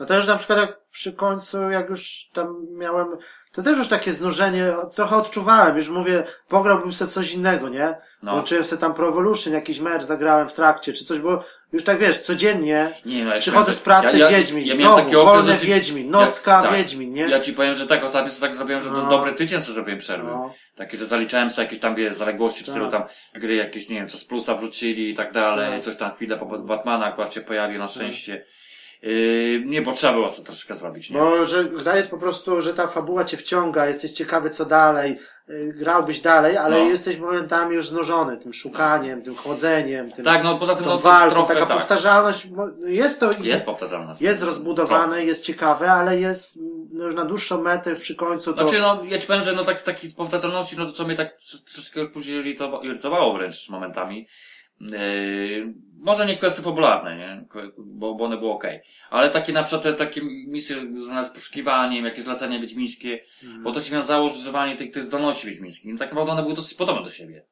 [0.00, 3.06] No to już na przykład jak przy końcu, jak już tam miałem,
[3.52, 7.94] to też już takie znużenie trochę odczuwałem, już mówię, pograłbym sobie coś innego, nie?
[8.22, 8.32] No.
[8.32, 11.98] Włączyłem sobie tam Pro Evolution, jakiś mecz zagrałem w trakcie, czy coś, bo już tak
[11.98, 15.34] wiesz, codziennie Nie, no, ja przychodzę z pracy, ja- ja- Wiedźmin, ja znowu, taki okres,
[15.34, 16.72] wolne że- Wiedźmin, nocka, tak.
[16.76, 17.22] Wiedźmin, nie?
[17.28, 19.08] Ja ci powiem, że tak, ostatnio sobie tak zrobiłem, że No.
[19.10, 20.26] dobry tydzień sobie zrobiłem przerwy.
[20.30, 20.54] No.
[20.76, 23.00] Takie, że zaliczałem sobie jakieś tam, wiesz, zaległości w stylu Tak.
[23.00, 25.84] tam gry jakieś, nie wiem, co z plusa wrzucili i tak dalej, Tak.
[25.84, 28.44] coś tam chwilę po Batmana akurat się pojawił na szczęście.
[29.02, 31.18] Yy, nie, bo trzeba było sobie troszeczkę zrobić, nie?
[31.18, 35.18] Bo, że gra jest po prostu, że ta fabuła cię wciąga, jesteś ciekawy co dalej,
[35.50, 36.84] y, grałbyś dalej, ale No.
[36.84, 40.98] jesteś momentami już znużony tym szukaniem, tym chodzeniem, tym, Tak, no poza tym, no to
[41.02, 41.76] walką, trochę taka tak.
[41.78, 42.48] powtarzalność,
[42.86, 44.20] jest to, Jest powtarzalność.
[44.20, 46.58] jest rozbudowane, jest ciekawe, ale jest
[46.92, 48.62] no, już na dłuższą metę przy końcu to...
[48.68, 51.38] Znaczy, no, ja ci powiem, że no tak, takiej powtarzalności, no to co mnie tak
[51.38, 54.26] tr- troszeczkę już później irytowało wręcz momentami.
[54.80, 55.74] Yy,
[56.06, 57.44] może nie kwestie fabularne, nie?
[57.78, 58.80] Bo, bo one były okej.
[59.10, 63.20] Ale takie na przykład te, takie misje związane z poszukiwaniem, jakieś zlecenia wiedźmińskie,
[63.62, 65.92] bo to się wiązało z używaniem tych, tych zdolności wiedźmińskich.
[65.92, 67.44] No tak naprawdę one były dosyć podobne do siebie.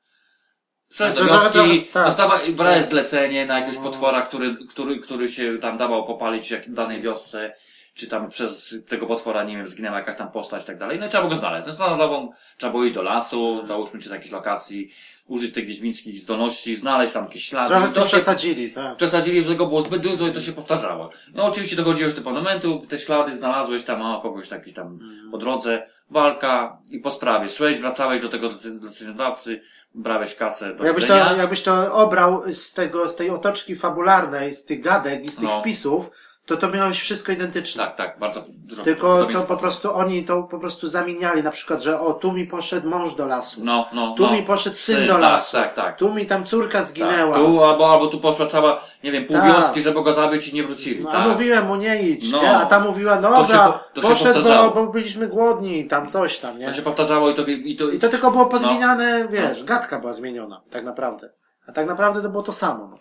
[0.95, 2.07] Przecież do wioski, tak.
[2.07, 2.91] dostawa, brałeś Tak.
[2.91, 3.85] zlecenie na jakiegoś No.
[3.85, 7.53] potwora, który, który, który się tam dawał popalić jak w danej wiosce,
[7.95, 10.99] czy tam przez tego potwora, nie wiem, zginęła jakaś tam postać i tak dalej.
[10.99, 11.67] No i trzeba było go znaleźć.
[11.67, 14.91] No standardową, trzeba było iść do lasu, załóżmy, czy do jakiejś lokacji,
[15.27, 17.69] użyć tych wiedźmińskich zdolności, znaleźć tam jakieś ślady.
[17.69, 18.97] Trochę to się- przesadzili, tak.
[18.97, 21.11] przesadzili, tego było zbyt dużo i to się powtarzało.
[21.35, 25.31] No oczywiście dochodziłeś do momentu, te ślady znalazłeś tam, o, kogoś taki tam Mhm.
[25.31, 27.49] po drodze, walka i po sprawie.
[27.49, 29.61] Szłeś, wracałeś do tego zlece- zleceniodawcy,
[29.95, 34.65] brałeś kasę do Jakbyś to, jakbyś to obrał z tego, z tej otoczki fabularnej, z
[34.65, 35.61] tych gadek i z tych No.
[35.61, 36.11] wpisów,
[36.47, 37.85] to to miałeś wszystko identyczne.
[37.85, 41.83] Tak, tak, bardzo dużo Tylko to po prostu oni to po prostu zamieniali, na przykład,
[41.83, 44.33] że o, tu mi poszedł mąż do lasu, No, no, tu no.
[44.33, 45.99] mi poszedł syn do tak, lasu, tak, tak.
[45.99, 47.35] tu mi tam córka Tak, zginęła.
[47.35, 49.47] tu albo, albo tu poszła cała, nie wiem, pół Tak.
[49.47, 51.03] wioski, żeby go zabić i nie wrócili.
[51.05, 51.21] No, tak.
[51.21, 52.43] A mówiłem mu nie idź, No.
[52.43, 52.57] nie?
[52.57, 54.71] a ta mówiła, no To się dobra, to się poszedł, bo, powtarzało.
[54.71, 56.67] bo byliśmy głodni, tam coś tam, nie?
[56.67, 58.49] To się powtarzało i to, i to, I to tylko było No.
[58.51, 61.31] pozmieniane, wiesz, gadka była zmieniona, tak naprawdę.
[61.69, 62.99] A tak naprawdę to było to samo, no.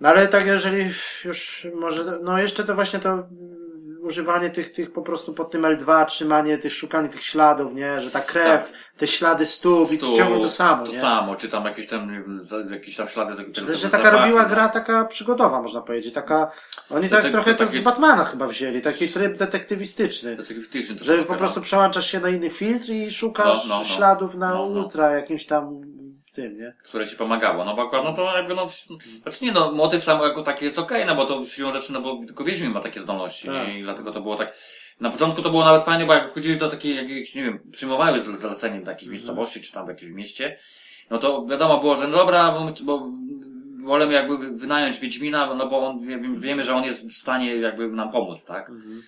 [0.00, 0.84] No ale tak, jeżeli
[1.24, 3.22] już może, no jeszcze to właśnie to
[4.02, 8.10] używanie tych, tych po prostu pod tym L2, trzymanie tych, szukanie tych śladów, nie, że
[8.10, 10.08] ta krew, te ślady stóp i Tak.
[10.08, 11.00] tu- ciągle to samo, To nie.
[11.00, 12.24] samo, czy tam jakieś tam,
[12.70, 14.48] jakieś tam ślady tego, tego, Że, że taka robiła no.
[14.48, 16.50] gra taka przygodowa, można powiedzieć, taka,
[16.90, 20.30] oni To tak tak- trochę to to z Batmana chyba wzięli, taki tryb detektywistyczny.
[20.36, 21.38] Detektywistyczny Że troszeczkę, po no.
[21.38, 23.84] prostu przełączasz się na inny filtr i szukasz No, no, no.
[23.84, 24.80] śladów na No, no.
[24.82, 25.80] ultra jakimś tam
[26.32, 26.74] tym, nie?
[26.84, 27.64] które ci pomagało.
[27.64, 28.66] No bo akurat, no to jakby, no,
[29.22, 32.00] znaczy nie, no, motyw sam jako taki jest okej, no bo to siłą rzeczy, no
[32.00, 33.68] bo tylko Wiedźmin ma takie zdolności, Tak.
[33.68, 33.78] nie?
[33.78, 34.56] I dlatego to było tak,
[35.00, 38.20] na początku to było nawet fajne, bo jak wchodziłeś do takiej, jakiejś, nie wiem, przyjmowałeś
[38.22, 38.86] zlecenie do Mhm.
[38.94, 40.58] jakiejś miejscowości, czy tam w jakimś mieście,
[41.10, 43.10] no to wiadomo było, że no dobra, bo, bo
[43.84, 47.88] wolemy jakby wynająć Wiedźmina, no bo on, wie- wiemy, że on jest w stanie jakby
[47.88, 48.68] nam pomóc, tak?
[48.68, 49.02] Mhm.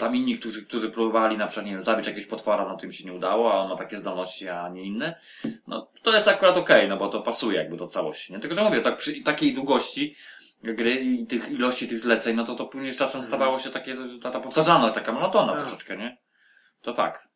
[0.00, 2.92] Tam inni, którzy, którzy próbowali na przykład, nie wiem, zabić jakiegoś potwora, no to im
[2.92, 5.20] się nie udało, a on ma takie zdolności, a nie inne.
[5.66, 8.38] No to jest akurat okej, no bo to pasuje jakby do całości, nie?
[8.38, 10.14] Tylko, że mówię, tak przy takiej długości
[10.62, 14.30] gry i tych ilości tych zleceń, no to to później czasem stawało się takie, ta,
[14.30, 15.60] ta powtarzalna, taka monotonna Tak.
[15.62, 16.18] troszeczkę, nie?
[16.82, 17.28] To fakt.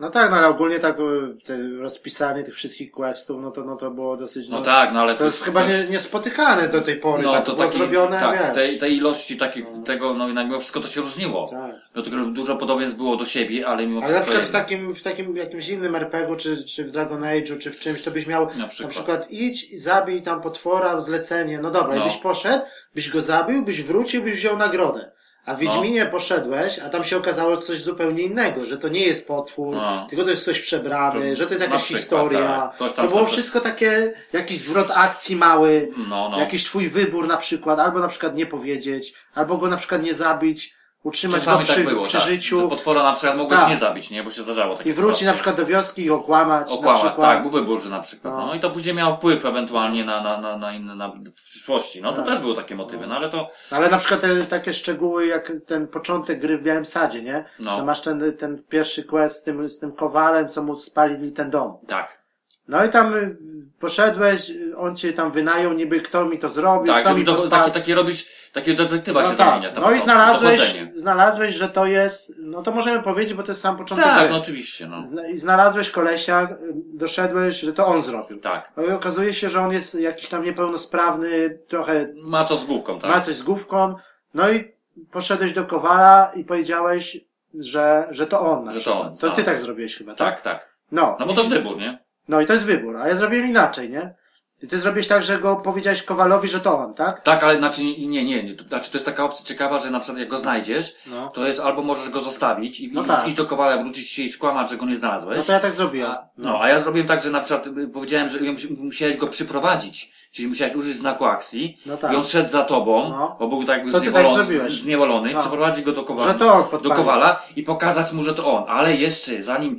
[0.00, 1.02] No tak, no ale ogólnie tak e,
[1.44, 5.14] te rozpisanie tych wszystkich questów, no to, no to było dosyć, No, tak, no ale
[5.14, 8.20] to jest chyba też- nie, niespotykane do tej pory, no tak to było taki, zrobione,
[8.20, 8.54] tak, wiesz.
[8.54, 11.48] tej, tej ilości takich, tego, no i na mimo wszystko to się różniło.
[11.50, 11.74] Tak.
[11.94, 14.40] Dlatego dużo podobieństw było do siebie, ale mimo Ale na wszystko...
[14.42, 17.80] przykład w takim, w takim jakimś innym RPG-u, czy, czy w Dragon Age'u, czy w
[17.80, 18.92] czymś, to byś miał na przykład.
[18.94, 22.00] przykład, idź i zabij tam potwora, zlecenie, no dobra, No.
[22.02, 22.64] i byś poszedł,
[22.94, 25.12] byś go zabił, byś wrócił, byś wziął nagrodę.
[25.48, 29.28] A w Wiedźminie poszedłeś, a tam się okazało coś zupełnie innego, że to nie jest
[29.28, 30.06] potwór, No.
[30.10, 32.72] tylko to jest ktoś przebrany, Że- to jest jakaś przykład, historia.
[32.78, 32.92] tak.
[32.92, 36.40] To było wszystko takie, jakiś zwrot akcji mały, No, no.
[36.40, 40.14] jakiś twój wybór na przykład, albo na przykład nie powiedzieć, albo go na przykład nie
[40.14, 40.77] zabić,
[41.08, 42.26] utrzymać Czasami go przy, tak było, przy tak.
[42.26, 42.60] życiu.
[42.60, 43.68] Że potwora na przykład mogłeś Tak.
[43.68, 44.22] nie zabić, nie?
[44.22, 46.68] Bo się zdarzało takie I wróci na przykład do wioski i okłamać.
[46.70, 48.34] na Okłamać, tak, był wybór, że na przykład.
[48.34, 48.46] No.
[48.46, 48.54] No.
[48.54, 52.02] i to później miało wpływ ewentualnie na, na, na, na inne, na, w przyszłości.
[52.02, 52.26] No to Tak.
[52.26, 55.88] też były takie motywy, no ale to, Ale na przykład te takie szczegóły jak ten
[55.88, 57.44] początek gry w Białym Sadzie, nie?
[57.58, 57.76] No.
[57.76, 61.50] Co masz ten, ten pierwszy quest z tym, z tym kowalem, co mu spalili ten
[61.50, 61.78] dom.
[61.86, 62.27] tak.
[62.68, 63.36] No i tam y,
[63.80, 67.34] poszedłeś, y, on cię tam wynajął, niby kto mi to zrobił, Tak, kto mi to,
[67.34, 67.64] podpalił.
[67.64, 69.68] takie, takie robisz, takie detektywa się No zamienia.
[69.70, 69.72] tak.
[69.74, 73.60] tam No i znalazłeś, znalazłeś, że to jest, no to możemy powiedzieć, bo to jest
[73.60, 74.30] sam początek Tak, gry.
[74.30, 75.02] no oczywiście, no.
[75.34, 76.56] Znalazłeś kolesia, y,
[76.94, 78.40] doszedłeś, że to on zrobił.
[78.40, 78.72] Tak.
[78.76, 82.98] No i okazuje się, że on jest jakiś tam niepełnosprawny, trochę Ma to z główką,
[83.00, 83.10] tak.
[83.10, 83.94] ma coś z główką,
[84.34, 84.72] no i
[85.10, 87.16] poszedłeś do Kowala i powiedziałeś,
[87.54, 89.36] że, że to on Że to on, To tak.
[89.36, 90.30] ty tak zrobiłeś chyba, tak?
[90.34, 90.74] Tak, tak.
[90.92, 91.16] No.
[91.20, 92.07] No bo to wybór, nie?
[92.28, 94.14] No i to jest wybór, a ja zrobiłem inaczej, nie?
[94.62, 97.20] I ty zrobiłeś tak, że go powiedziałeś Kowalowi, że to on, tak?
[97.20, 100.18] Tak, ale znaczy nie, nie, nie, Znaczy to jest taka opcja ciekawa, że na przykład
[100.20, 101.28] jak go znajdziesz, No.
[101.28, 103.26] to jest albo możesz go zostawić i, No i tak.
[103.26, 105.38] iść do kowala, wrócić się i skłamać, że go nie znalazłeś.
[105.38, 106.10] No to ja tak zrobiłem.
[106.10, 109.26] A, no, a ja zrobiłem tak, że na przykład y, powiedziałem, że mus- musiałeś go
[109.26, 110.12] przyprowadzić.
[110.32, 111.78] Czyli musiałeś użyć znaku akcji.
[111.86, 112.12] No tak.
[112.12, 113.36] I on szedł za tobą, No.
[113.40, 115.40] bo był tak jakby To ty tak zniewolony, zniewolony No.
[115.40, 118.64] przeprowadzić go do kowala, to on do kowala i pokazać mu, że to on.
[118.68, 119.78] Ale jeszcze, zanim,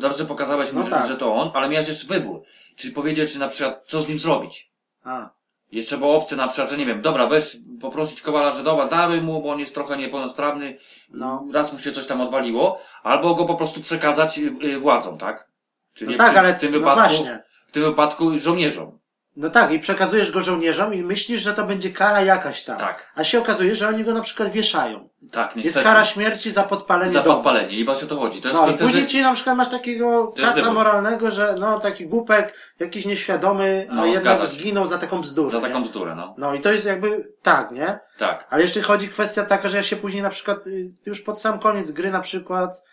[0.00, 1.06] dobrze pokazałeś mu, No że, tak.
[1.08, 2.42] że to on, ale miałeś jeszcze wybór.
[2.76, 4.70] Czyli powiedzieć, czy na przykład, co z nim zrobić.
[5.04, 5.30] A.
[5.72, 9.20] Jeszcze było opcja na przykład, że nie wiem, dobra, weź poprosić Kowala, że dobra, daruj
[9.20, 10.78] mu, bo on jest trochę niepełnosprawny,
[11.08, 11.46] No.
[11.52, 15.50] raz mu się coś tam odwaliło, albo go po prostu przekazać y, y, władzom, tak?
[15.94, 17.42] Czyli No tak, ale w tym no wypadku, właśnie.
[17.66, 18.98] w tym wypadku żołnierzom.
[19.36, 22.78] No tak, i przekazujesz go żołnierzom i myślisz, że to będzie kara jakaś tam.
[22.78, 23.12] Tak.
[23.14, 25.08] A się okazuje, że oni go na przykład wieszają.
[25.32, 25.84] Tak, Jest niestety.
[25.84, 27.34] kara śmierci za podpalenie za domu.
[27.36, 28.42] podpalenie i właśnie o to chodzi.
[28.42, 29.08] To jest No i później że...
[29.08, 33.86] ci na przykład masz takiego To jest kaca moralnego, że no taki głupek, jakiś nieświadomy,
[33.90, 34.60] No, a jednak zgadza się.
[34.60, 35.50] zginął za taką bzdurę.
[35.50, 35.84] Za taką nie?
[35.84, 36.34] bzdurę, no.
[36.38, 37.98] No i to jest jakby tak, nie?
[38.18, 38.46] Tak.
[38.50, 41.58] Ale jeszcze chodzi kwestia taka, że ja się później na przykład, y, już pod sam
[41.58, 42.84] koniec gry na przykład,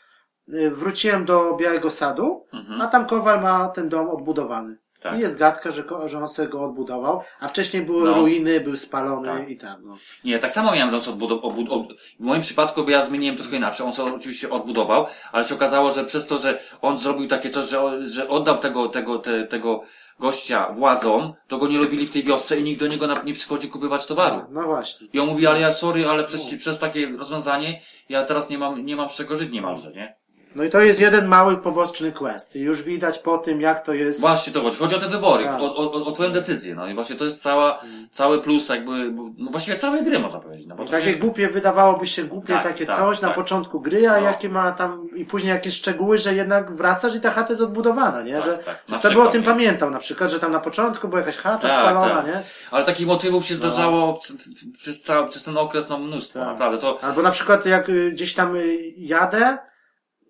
[0.53, 2.45] y, wróciłem do Białego Sadu,
[2.81, 4.77] a tam Kowal ma ten dom odbudowany.
[5.03, 5.17] Tak.
[5.17, 8.13] I jest gadka, że, że on sobie go odbudował, a wcześniej były No.
[8.13, 9.49] ruiny, był spalony Tak.
[9.49, 9.97] i tak, no.
[10.23, 13.05] Nie, tak samo miałem, że on sobie odbudował, obud, ob, w moim przypadku, bo ja
[13.05, 16.97] zmieniłem troszkę inaczej, on sobie oczywiście odbudował, ale się okazało, że przez to, że on
[16.97, 19.83] zrobił takie coś, że, że oddał tego, tego, te, tego
[20.19, 23.33] gościa władzom, to go nie lubili w tej wiosce i nikt do niego nawet nie
[23.33, 24.41] przychodzi kupywać towaru.
[24.49, 25.07] No właśnie.
[25.13, 28.85] I on mówi, ale ja sorry, ale przez, przez takie rozwiązanie ja teraz nie mam,
[28.85, 30.15] nie mam z czego żyć niemalże, nie?
[30.55, 32.55] No i to jest jeden mały poboczny quest.
[32.55, 34.21] I już widać po tym, jak to jest.
[34.21, 34.77] Właśnie to chodzi.
[34.77, 35.61] Chodzi o te wybory, Tak.
[35.61, 37.79] o, o, o, twoją decyzję, no i właśnie to jest cała,
[38.11, 41.47] cały plus jakby, no właściwie całej gry można powiedzieć, no bo to Takie się, głupie
[41.47, 43.37] wydawałoby się głupie Tak, takie tak, coś na tak.
[43.37, 44.25] początku gry, a No.
[44.27, 48.21] jakie ma tam i później jakieś szczegóły, że jednak wracasz i ta chata jest odbudowana,
[48.21, 48.33] nie?
[48.33, 48.83] Tak, że tak.
[48.89, 49.47] Na kto by o tym nie?
[49.47, 52.25] pamiętał na przykład, że tam na początku była jakaś chata Tak, spalona, tak.
[52.27, 52.41] nie?
[52.71, 56.47] ale takich motywów się zdarzało w, w, przez cały, przez ten okres, no mnóstwo, Tak.
[56.47, 59.57] naprawdę, to, Albo na przykład jak y, gdzieś tam y, jadę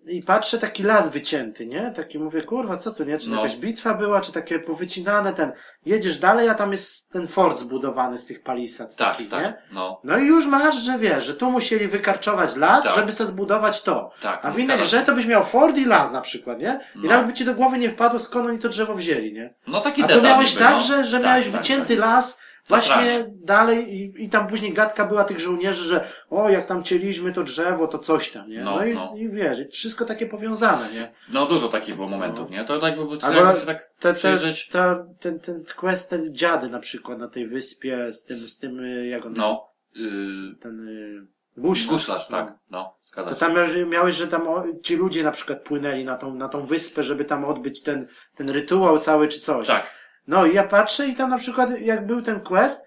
[0.08, 1.90] i patrzę taki las wycięty, nie?
[1.96, 3.18] Taki mówię, kurwa, co tu, nie?
[3.18, 3.36] Czy No.
[3.36, 5.52] jakaś bitwa była, czy takie powycinane ten.
[5.86, 9.54] Jedziesz dalej, a tam jest ten fort zbudowany z tych palisad tak, takich, tak, nie?
[9.72, 10.00] no.
[10.04, 12.94] No i już masz, że wiesz, że tu musieli wykarczować las, Tak.
[12.96, 14.10] żeby sobie zbudować to.
[14.22, 16.80] Tak, A w no, innej grze to byś miał Ford i las na przykład, nie?
[16.96, 17.08] I No.
[17.08, 19.54] nawet by ci do głowy nie wpadło, skąd oni to drzewo wzięli, nie?
[19.66, 20.80] No taki A to miałeś niby, tak, no.
[20.80, 22.00] że, że Tak, miałeś tak, wycięty tak.
[22.06, 26.82] las, właśnie dalej i, i tam później gadka była tych żołnierzy, że o, jak tam
[26.82, 28.64] cieliśmy to drzewo, to coś tam, nie?
[28.64, 29.12] No, No, i, no.
[29.16, 31.12] i wiesz, i wszystko takie powiązane, nie?
[31.32, 32.64] No dużo takich było momentów, nie?
[32.64, 34.68] To tak by trzeba Albo jakby się tak te, te, przyjrzeć.
[34.68, 38.80] te, ten, ten quest, te dziady na przykład na tej wyspie z tym, z tym,
[38.80, 39.68] y, jak on, No.
[39.94, 41.26] Yy, ten, y,
[41.56, 41.90] guślarz.
[41.92, 42.36] guślarz, no.
[42.38, 42.58] tak.
[42.70, 43.40] No, zgadza To się.
[43.40, 46.66] tam miałeś, miałeś, że tam o, ci ludzie na przykład płynęli na tą, na tą
[46.66, 49.66] wyspę, żeby tam odbyć ten, ten rytuał cały czy coś.
[49.66, 50.03] Tak.
[50.26, 52.86] No i ja patrzę i tam na przykład jak był ten quest,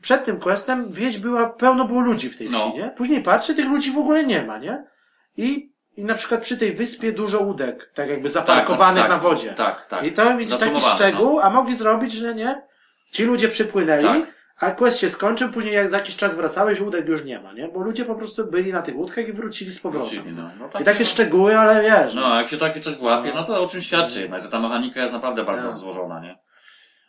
[0.00, 2.72] przed tym questem wieś była, pełno było ludzi w tej wsi, No.
[2.76, 2.90] nie?
[2.90, 4.84] Później patrzę, tych ludzi w ogóle nie ma, nie?
[5.36, 9.52] I, i na przykład przy tej wyspie dużo łódek, tak jakby zaparkowanych tak, na wodzie.
[9.52, 10.04] Tak, tak.
[10.06, 12.62] I to widzisz taki Zacumowane, szczegół, a mogli zrobić, że nie?
[13.12, 14.34] Ci ludzie przypłynęli, Tak.
[14.60, 17.68] a quest się skończył, później jak za jakiś czas wracałeś, łódek już nie ma, nie?
[17.68, 19.90] Bo ludzie po prostu byli na tych łódkach i wrócili z No.
[19.90, 20.10] powrotem.
[20.22, 20.50] Wrócili, no.
[20.74, 21.04] no I takie no.
[21.04, 22.14] szczegóły, ale wiesz.
[22.14, 24.60] No, a jak się takie coś włapie, no to o czym świadczy jednak, że ta
[24.60, 25.76] mechanika jest naprawdę bardzo Tak.
[25.76, 26.38] złożona, nie?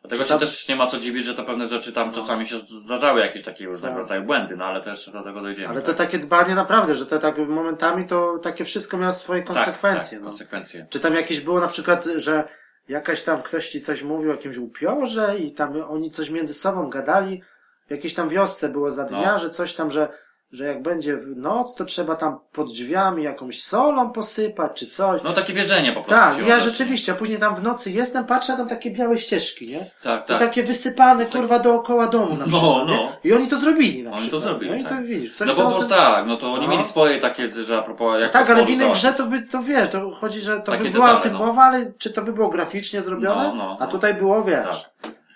[0.07, 3.19] Dlatego się też nie ma co dziwić, że to pewne rzeczy tam czasami się zdarzały,
[3.19, 3.99] jakieś takie różnego Tak.
[3.99, 5.67] rodzaju błędy, no ale też do tego dojdziemy.
[5.67, 5.97] Ale to tak.
[5.97, 10.17] takie dbanie naprawdę, że to tak momentami to takie wszystko miało swoje konsekwencje.
[10.17, 10.29] Tak, no.
[10.29, 10.87] konsekwencje.
[10.89, 12.43] Czy tam jakieś było na przykład, że
[12.87, 16.89] jakaś tam ktoś ci coś mówił o jakimś upiorze i tam oni coś między sobą
[16.89, 17.41] gadali,
[17.87, 19.39] w jakiejś tam wiosce było za dnia, No.
[19.39, 20.07] że coś tam, że,
[20.51, 25.23] że jak będzie w noc, to trzeba tam pod drzwiami jakąś solą posypać, czy coś.
[25.23, 28.53] No takie wierzenie po prostu tak, ja rzeczywiście, a później tam w nocy jestem, patrzę,
[28.53, 29.91] a tam takie białe ścieżki, nie?
[30.03, 30.39] Tak, I tak.
[30.39, 32.93] takie wysypane, kurwa, dookoła domu na No, przykład, no.
[32.93, 33.09] nie?
[33.23, 34.41] I oni to zrobili na Oni przykład.
[34.43, 34.91] to zrobili, No i tak.
[34.97, 35.89] to widzisz, ktoś No bo, to tym...
[35.89, 36.71] tak, no to oni No.
[36.71, 39.63] mieli swoje takie, że a propos jak Tak, ale w innej grze to by, to
[39.63, 41.45] wiesz, to chodzi, że to Takie by była o detale, tym no.
[41.45, 43.43] mowa, ale czy to by było graficznie zrobione?
[43.43, 43.91] No, no, A no.
[43.91, 44.85] tutaj było, wiesz.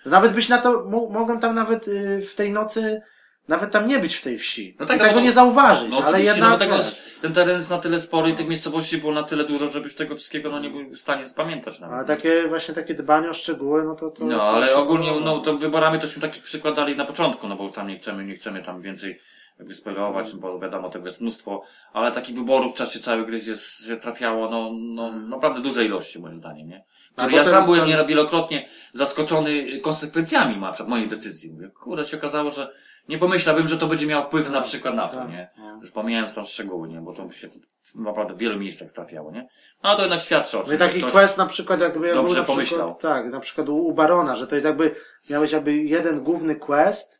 [0.05, 3.01] Nawet byś na to, mo- mogą tam nawet y, w tej nocy,
[3.49, 4.75] nawet tam nie być w tej wsi.
[4.79, 7.33] No tak, I no tego bo- nie zauważyć, No ale jednak, no wiesz, jest, ten
[7.33, 10.49] teren jest na tyle spory i tych miejscowości było na tyle dużo, żebyś tego wszystkiego
[10.49, 11.95] no nie był w stanie spamiętać nawet.
[11.95, 15.11] ale takie, właśnie takie dbanie o szczegóły, no to, to No, to ale się ogólnie,
[15.25, 18.35] no, to wyborami tośmy takich przykład dali na początku, no bo tam nie chcemy, nie
[18.35, 19.19] chcemy tam więcej
[19.59, 21.61] jakby spoilerować, bo wiadomo, tego jest mnóstwo,
[21.93, 23.55] ale takich wyborów w czasie całej gry się,
[23.87, 26.83] się trafiało, no, no, naprawdę duże ilości, moim zdaniem, nie?
[27.17, 31.51] Bo ja sam byłem ten- nie wielokrotnie zaskoczony konsekwencjami na przykład mojej decyzji.
[31.51, 32.73] Mówię, kurde, się okazało, że
[33.09, 35.49] nie pomyślałbym, że to będzie miało wpływ na przykład na to, tak, nie?
[35.57, 35.79] no.
[35.81, 37.01] Już pomijając tam szczegóły, nie?
[37.01, 37.49] Bo to się
[37.95, 39.47] naprawdę w wielu miejscach trafiało, nie?
[39.83, 41.99] No, a to jednak świadczy o No czymś, że taki ktoś- quest na przykład jakby
[41.99, 42.95] był dobrze na przykład, pomyślał.
[42.95, 44.95] tak, na przykład u, Barona, że to jest jakby,
[45.29, 47.19] miałeś jakby jeden główny quest,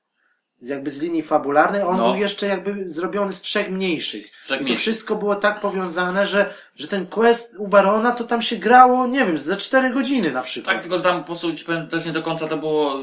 [0.62, 2.12] jakby z linii fabularnej, on No.
[2.12, 4.32] był jeszcze jakby zrobiony z trzech mniejszych.
[4.44, 8.42] Trzech I to wszystko było tak powiązane, że, że ten quest u Barona to tam
[8.42, 10.74] się grało, nie wiem, ze cztery godziny na przykład.
[10.76, 11.48] Tak, tylko że tam po prostu
[11.92, 12.98] też nie do końca to było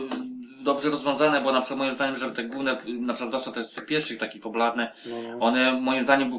[0.67, 4.19] dobrze rozwiązane, bo na przykład moim zdaniem, że te główne, na przykład zwłaszcza te pierwszych
[4.19, 4.93] takich fabularne,
[5.41, 6.31] one moim zdaniem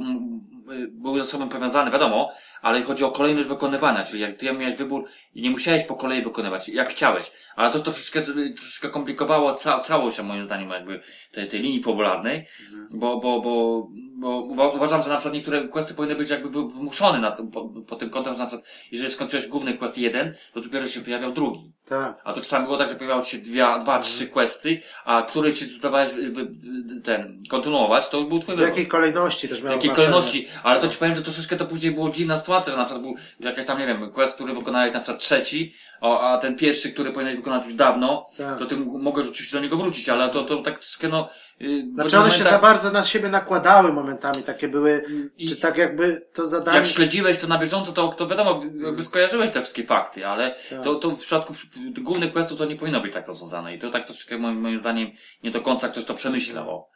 [0.91, 2.31] były ze sobą powiązane, wiadomo,
[2.61, 5.03] ale chodzi o kolejność wykonywania, czyli jak ty miałeś wybór
[5.33, 9.79] i nie musiałeś po kolei wykonywać, jak chciałeś, ale to troszeczkę, y, troszeczkę komplikowało ca
[9.79, 12.47] całość, moim zdaniem, jakby tej, tej linii fabularnej,
[12.91, 13.87] bo, bo, bo,
[14.19, 17.69] bo uwa- uważam, że na przykład niektóre questy powinny być jakby wy- wymuszone na po,
[17.87, 21.31] po tym kątem, że na przykład, jeżeli skończyłeś główny quest jeden, to dopiero się pojawiał
[21.31, 21.71] drugi.
[21.85, 22.21] Tak.
[22.23, 25.65] A to czasami było tak, że pojawiały się dwie, dwa, trzy questy, a które się
[25.65, 28.69] zdawałeś y, y, y, ten, kontynuować, to był twój W wybór.
[28.69, 30.07] jakiej kolejności też W miało jakiej znaczenie.
[30.07, 33.03] kolejności, ale to ci powiem, że troszeczkę to później było dziwna sytuacja, że na przykład
[33.03, 36.91] był jakaś tam, nie wiem, quest, który wykonałeś na przykład trzeci, a, a ten pierwszy,
[36.91, 38.59] który powinieneś wykonać już dawno, Tak.
[38.59, 41.29] to ty mogłeś oczywiście do niego wrócić, ale to, to tak troszkę no,
[41.61, 45.03] y, Znaczy one się za bardzo na siebie nakładały momentami, takie były,
[45.37, 46.77] I- czy tak jakby to zadanie...
[46.77, 50.83] jak śledziłeś to na bieżąco, to, to wiadomo, jakby skojarzyłeś te wszystkie fakty, ale Tak.
[50.83, 51.53] to, to w przypadku
[52.01, 55.11] głównych questów to nie powinno być tak rozwiązane i to tak troszeczkę moim, moim zdaniem
[55.43, 56.87] nie do końca ktoś to przemyślał.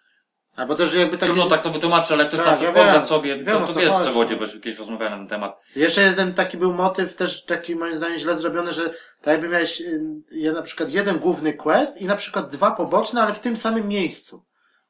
[0.56, 1.34] Albo też jakby takie...
[1.34, 3.02] Trudno tak to wytłumaczyć, ale ktoś Tak, na ja przykład wiem.
[3.02, 4.42] sobie, Wiem, to, to wiesz chodzi, co wodzie, no.
[4.42, 5.60] bo kiedyś rozmawiałem na ten temat.
[5.76, 8.84] Jeszcze jeden taki był motyw, też taki moim zdaniem źle zrobiony, że
[9.22, 10.02] tak jakby miałeś y,
[10.32, 13.88] je- na przykład jeden główny quest i na przykład dwa poboczne, ale w tym samym
[13.88, 14.46] miejscu.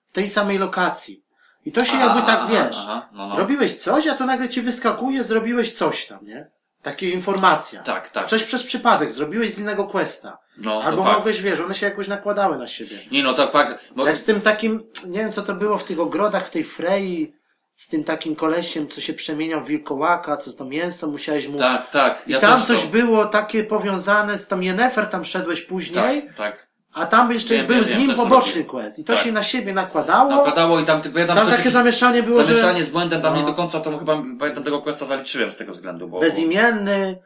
[0.05, 1.23] W tej samej lokacji.
[1.65, 3.37] I to się Aha, jakby tak, wiesz, aha, no, no.
[3.37, 6.51] robiłeś coś, a to nagle ci wyskakuje, zrobiłeś coś tam, nie?
[6.81, 7.83] Takie informacja.
[7.83, 8.29] Tak, tak.
[8.29, 10.37] Coś przez przypadek, zrobiłeś z innego questa.
[10.57, 11.17] No, Albo to fakt.
[11.17, 12.95] mogłeś, wiesz, one się jakoś nakładały na siebie.
[13.11, 13.89] Nie no, tak fakt.
[13.95, 16.63] Bo, Jak z tym takim, nie wiem co to było w tych ogrodach, w tej
[16.63, 17.33] Frei,
[17.75, 21.59] z tym takim kolesiem, co się przemieniał w wilkołaka, co z to mięso musiałeś mu...
[21.59, 22.23] tak, tak.
[22.27, 26.23] I Ja tam też coś to, było takie powiązane z tą Yennefer, tam szedłeś później,
[26.23, 26.70] Tak, tak.
[26.93, 28.99] A tam jeszcze Wiem, był wiem, z wiem, nim to poboczny quest.
[28.99, 29.23] I to Tak.
[29.23, 30.29] się na siebie nakładało.
[30.29, 33.39] Nakładało i tam, ja tam, Tam takie zamieszanie było, Zamieszanie że z błędem tam No.
[33.39, 36.19] nie do końca, to chyba, pamiętam tego questa zaliczyłem z tego względu, bo...
[36.19, 37.19] bezimienny,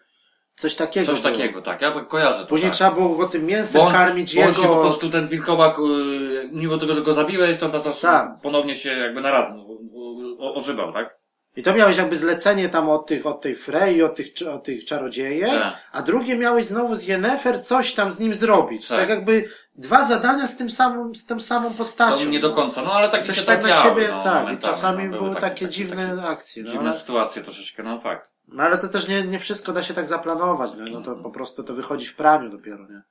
[0.56, 1.34] coś takiego Coś było.
[1.34, 1.82] takiego, tak.
[1.82, 2.46] Ja kojarzę to.
[2.46, 2.76] Później tak.
[2.76, 4.62] trzeba było go tym mięsem Bo on, karmić bo on jego.
[4.62, 8.42] się po prostu ten wilkołak, yy, mimo tego, że go zabiłeś, to, to, to Tak.
[8.44, 9.80] ponownie się jakby naradł,
[10.40, 11.25] ożywał, tak?
[11.56, 14.86] I to miałeś jakby zlecenie tam od tych, od tej Frey, od tych, od tych
[14.86, 15.74] czarodziejek, Tak.
[15.92, 18.88] a drugie miałeś znowu z Yennefer coś tam z nim zrobić.
[18.88, 19.10] Tak, Tak.
[19.10, 22.26] jakby dwa zadania z tym samym, z tą samą postacią.
[22.26, 24.58] To nie do końca, no ale takie się tak na siebie, no, tak, i momentami,
[24.58, 26.64] czasami no, były takie, dziwne takie akcje.
[26.64, 28.30] No, dziwne ale, sytuacje troszeczkę, no fakt.
[28.48, 31.30] no ale to też nie, nie wszystko da się tak zaplanować, no, no to po
[31.30, 33.02] prostu to wychodzi w praniu dopiero, nie?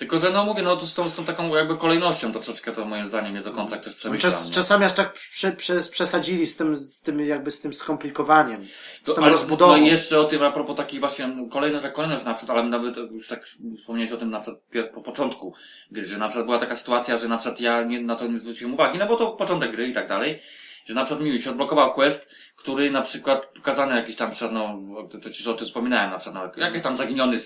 [0.00, 2.84] Tylko, że no mówię, no to z tą, z tą taką jakby kolejnością troszeczkę to
[2.84, 4.32] moim zdaniem nie do końca ktoś przemyślał.
[4.32, 5.52] Czas, czasami aż tak prze,
[5.92, 9.72] przesadzili z tym, z tym jakby z tym skomplikowaniem, z To, tą ale, rozbudową.
[9.72, 12.58] No i jeszcze o tym, a propos takich właśnie, no, kolejność, jak kolejność na przykład,
[12.58, 13.44] ale nawet już tak
[13.78, 14.64] wspomniałeś o tym na przykład
[14.94, 15.54] po początku
[15.90, 18.38] gry, że na przykład była taka sytuacja, że na przykład ja nie, na to nie
[18.38, 20.40] zwróciłem uwagi, no bo to początek gry i tak dalej,
[20.86, 24.78] że na przykład mi się odblokował quest, który na przykład pokazany jakiś tam, no,
[25.10, 27.38] to, to ci o tym wspominałem, na przykład, no, jakiś tam zaginiony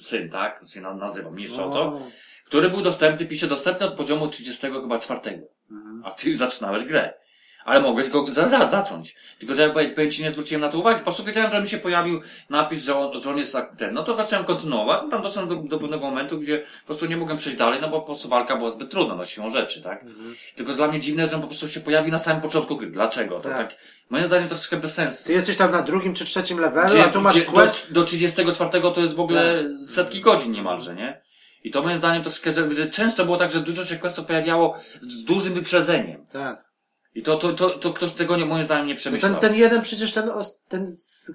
[0.00, 2.00] syn, tak, się na- nazywa, mniejsza o to,
[2.44, 5.46] który był dostępny, pisze dostępny od poziomu 30 chyba czwartego.
[6.04, 7.14] A ty zaczynałeś grę.
[7.70, 9.14] Ale mogłeś go za, za, zacząć.
[9.38, 10.98] Tylko, że ja powiem ci, nie zwróciłem na to uwagi.
[10.98, 12.20] Po prostu wiedziałem, że mi się pojawił
[12.50, 13.94] napis, że on, że on jest ten.
[13.94, 15.00] No to zacząłem kontynuować.
[15.02, 17.88] No tam doszedłem do, do pewnego momentu, gdzie po prostu nie mogłem przejść dalej, no
[17.88, 20.04] bo po prostu walka była zbyt trudna, no siłą rzeczy, tak?
[20.56, 22.90] Tylko dla mnie dziwne, że on po prostu się pojawi na samym początku gry.
[22.90, 23.40] Dlaczego?
[23.40, 23.56] To Tak.
[23.58, 23.76] tak,
[24.10, 25.26] moim zdaniem troszeczkę bez sensu.
[25.26, 27.92] Ty jesteś tam na drugim czy trzecim levelu, Gdzie, a tu masz quest.
[27.92, 31.22] do, do 34 to jest w ogóle setki godzin niemalże, nie?
[31.64, 34.78] I to moim zdaniem troszkę, że, że często było tak, że dużo się questów pojawiało
[35.00, 36.24] z, z dużym wyprzedzeniem.
[36.32, 36.69] Tak.
[37.14, 39.32] I to, to, to, to ktoś tego nie, moim zdaniem nie No przemyślał.
[39.32, 40.30] ten, ten jeden przecież ten,
[40.68, 40.86] ten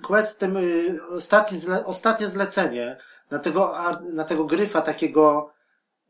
[0.04, 2.98] quest, ten y, ostatni zle, ostatnie zlecenie
[3.32, 3.74] na tego,
[4.14, 5.52] na tego gryfa takiego,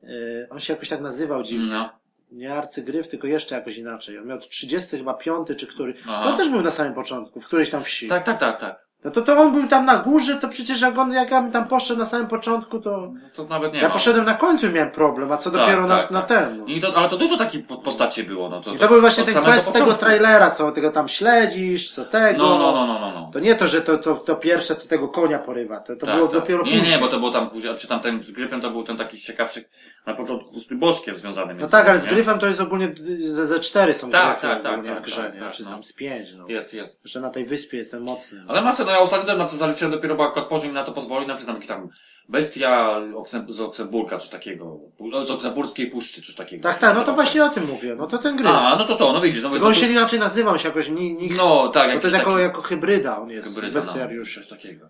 [0.04, 1.66] y, on się jakoś tak nazywał dziwnie.
[1.74, 1.90] No.
[2.32, 4.18] Nie arcygryf, tylko jeszcze jakoś inaczej.
[4.18, 5.94] On miał 30 chyba piąty czy który.
[6.04, 6.24] Aha.
[6.26, 8.08] On też był na samym początku, w którejś tam wsi.
[8.08, 8.88] Tak, tak, tak, tak.
[9.06, 11.52] No to, to on był tam na górze, to przecież jak on, jak ja bym
[11.52, 13.94] tam poszedł na samym początku, to To, to nawet nie ja ma.
[13.94, 16.28] poszedłem na końcu i miałem problem, a co Tak, dopiero na, tak, na tak.
[16.30, 16.60] ten.
[16.60, 16.66] No.
[16.68, 18.74] I to, ale to dużo takich po- postaci było, no to.
[18.74, 22.44] I to był właśnie ten quest z tego trailera, co tego tam śledzisz, co tego.
[22.44, 23.30] No, no, no, no, no, no.
[23.34, 26.16] To nie to, że to, to, to pierwsze, co tego konia porywa, to, to Tak,
[26.16, 26.40] było tak.
[26.40, 26.96] dopiero Nie, później.
[26.96, 29.18] nie, bo to było tam później, czy tam ten z gryfem to był ten taki
[29.18, 29.66] ciekawszy
[30.06, 31.54] na początku z tym bożkiem związany.
[31.54, 32.12] No tak, ale z nie?
[32.12, 35.24] gryfem to jest ogólnie ze, ze cztery są Tak, gryfy tak, tak, tak, w grze,
[35.24, 35.40] tak, nie?
[35.40, 35.70] tak, czy no.
[35.72, 36.48] tam z pięć, no.
[36.48, 37.02] Jest, jest.
[37.04, 38.40] Że na tej wyspie jestem mocny.
[38.46, 38.52] No.
[38.52, 40.84] Ale masę, no ja ostatnio też na co zaliczyłem dopiero, bo akurat poziom mi na
[40.84, 41.90] to pozwoli, na przykład tam jakiś tam
[42.30, 43.02] bestia
[43.48, 44.80] z Oksemburka, coś takiego.
[45.24, 46.64] Z Oksemburskiej Puszczy, coś takiego.
[46.64, 48.52] Tak, tak, no to właśnie o tym mówię, no to ten gryf.
[48.52, 50.90] A, no to to, no widzisz, no, Tylko on się inaczej nazywał, on się jakoś
[50.90, 54.38] ni, ni, no tak, bo to jest jako, taki jako hybryda on jest, hybryda, bestiariusz.
[54.38, 54.90] No, coś takiego.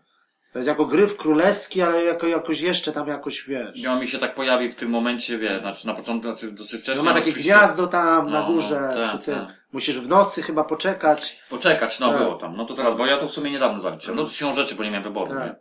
[0.54, 3.78] To jest jako gryf królewski, ale jako, jakoś jeszcze tam jakoś, wiesz.
[3.78, 6.74] I on mi się tak pojawi w tym momencie, wie, znaczy na początku, znaczy dosyć
[6.74, 7.04] No wcześnie.
[7.04, 9.36] ma ale takie oczywiście- gniazdo tam na No, górze, no, tak, przy tym.
[9.36, 9.65] tak.
[9.76, 11.40] Musisz w nocy chyba poczekać.
[11.50, 12.18] Poczekać, no Tak.
[12.18, 12.56] było tam.
[12.58, 14.18] No to teraz, bo ja to w sumie niedawno zaliczyłem.
[14.18, 15.44] No to siłą rzeczy, bo nie miałem wyboru, Tak.
[15.46, 15.56] nie?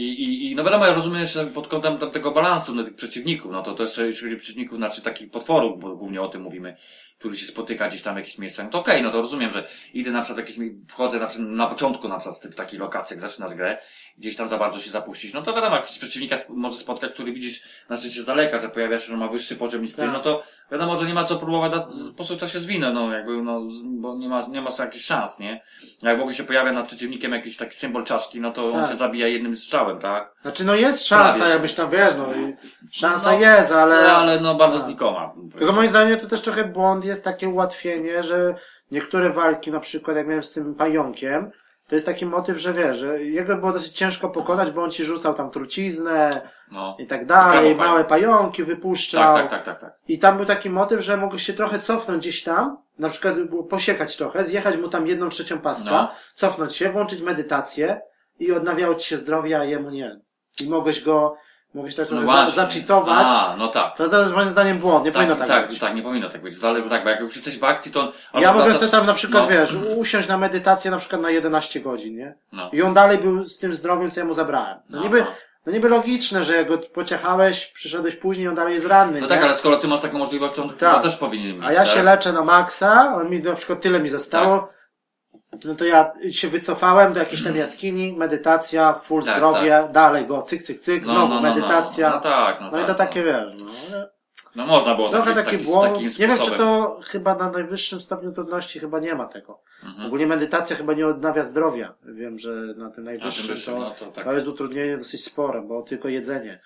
[0.00, 3.52] I, i, I no wiadomo, ja rozumiem jeszcze pod kątem tego balansu no, tych przeciwników,
[3.52, 6.76] no to też jeśli chodzi o przeciwników, znaczy takich potworów, bo głównie o tym mówimy,
[7.24, 9.66] który się spotyka gdzieś tam w jakichś miejscach, no to okej, no to rozumiem, że
[9.94, 10.56] idę na przykład jakieś,
[10.88, 13.78] wchodzę na, przykład na początku na przykład w takiej lokacji, jak zaczynasz grę,
[14.18, 17.62] gdzieś tam za bardzo się zapuścić, no to wiadomo, jakiś przeciwnika może spotkać, który widzisz
[17.88, 20.12] na szczęście z daleka, że pojawia się, że ma wyższy poziom niż ty, Tak.
[20.12, 20.42] no to
[20.72, 24.16] wiadomo, że nie ma co próbować po prostu trzeba się zwinąć, no jakby, no, bo
[24.16, 25.62] nie ma, nie ma jakichś szans, nie?
[26.02, 28.88] Jak w ogóle się pojawia nad przeciwnikiem jakiś taki symbol czaszki, no to on Tak.
[28.90, 30.34] cię zabija jednym strzałem, tak?
[30.42, 31.52] Znaczy, no jest szansa, Prawie.
[31.52, 32.54] jakbyś tam wiesz, no i
[32.92, 34.12] szansa No, jest, ale...
[34.12, 35.34] Ale, no bardzo znikoma.
[35.58, 38.54] Tylko moim zdaniem to też trochę błąd jest takie ułatwienie, że
[38.90, 41.50] niektóre walki, na przykład jak miałem z tym pająkiem,
[41.88, 45.04] to jest taki motyw, że wiesz, że jego było dosyć ciężko pokonać, bo on ci
[45.04, 46.40] rzucał tam truciznę
[46.72, 46.96] No.
[46.98, 49.34] i tak dalej, małe pająki wypuszczał.
[49.34, 49.98] Tak, tak, tak, tak, tak.
[50.08, 53.34] I tam był taki motyw, że mogłeś się trochę cofnąć gdzieś tam, na przykład
[53.70, 56.10] posiekać trochę, zjechać mu tam jedną trzecią paska, No.
[56.34, 58.00] cofnąć się, włączyć medytację
[58.38, 60.20] i odnawiało ci się zdrowie, a jemu nie.
[60.64, 61.36] I mogłeś go,
[61.74, 62.52] mogłeś tak No trochę za, właśnie.
[62.54, 63.26] zacheatować.
[63.28, 63.96] A, no tak.
[63.96, 65.78] To, to jest moim zdaniem błąd, nie Tak, powinno tak, tak, tak, być.
[65.78, 66.60] tak, nie powinno tak być.
[66.60, 68.12] Dalej, tak, bo jak już jesteś w akcji, to...
[68.34, 71.30] Ja albo mogę sobie tam na przykład, no, wiesz, usiąść na medytację na przykład na
[71.30, 72.34] 11 godzin, nie?
[72.52, 72.70] No.
[72.72, 74.78] I on dalej był z tym zdrowiem, co ja mu zabrałem.
[74.88, 75.26] No No, niby, no.
[75.66, 79.28] no niby logiczne, że jak go pociechałeś, przyszedłeś później, on dalej jest ranny, No nie?
[79.28, 81.64] tak, ale skoro ty masz taką możliwość, to on chyba też powinien mieć.
[81.68, 82.04] A ja się tak?
[82.04, 84.68] leczę na maksa, on mi na przykład tyle mi zostało,
[85.64, 90.42] no to ja się wycofałem do jakiejś tam jaskini, medytacja, full Tak, zdrowie, dalej go,
[90.42, 91.54] cyk, cyk, cyk, No, znowu no, no, no.
[91.54, 92.10] medytacja.
[92.10, 93.26] No tak, no No i tak, to takie no.
[93.26, 93.62] wiesz,
[93.92, 93.98] no.
[94.56, 95.92] No można było Trochę taki, taki taki, błąd.
[95.94, 99.62] takim Nie wiem, czy to chyba na najwyższym stopniu trudności chyba nie ma tego.
[99.82, 100.06] Mhm.
[100.06, 101.94] Ogólnie medytacja chyba nie odnawia zdrowia.
[102.02, 104.24] Wiem, że na tym najwyższym wyższym, to, no to tak.
[104.24, 106.60] to jest utrudnienie dosyć spore, bo tylko jedzenie.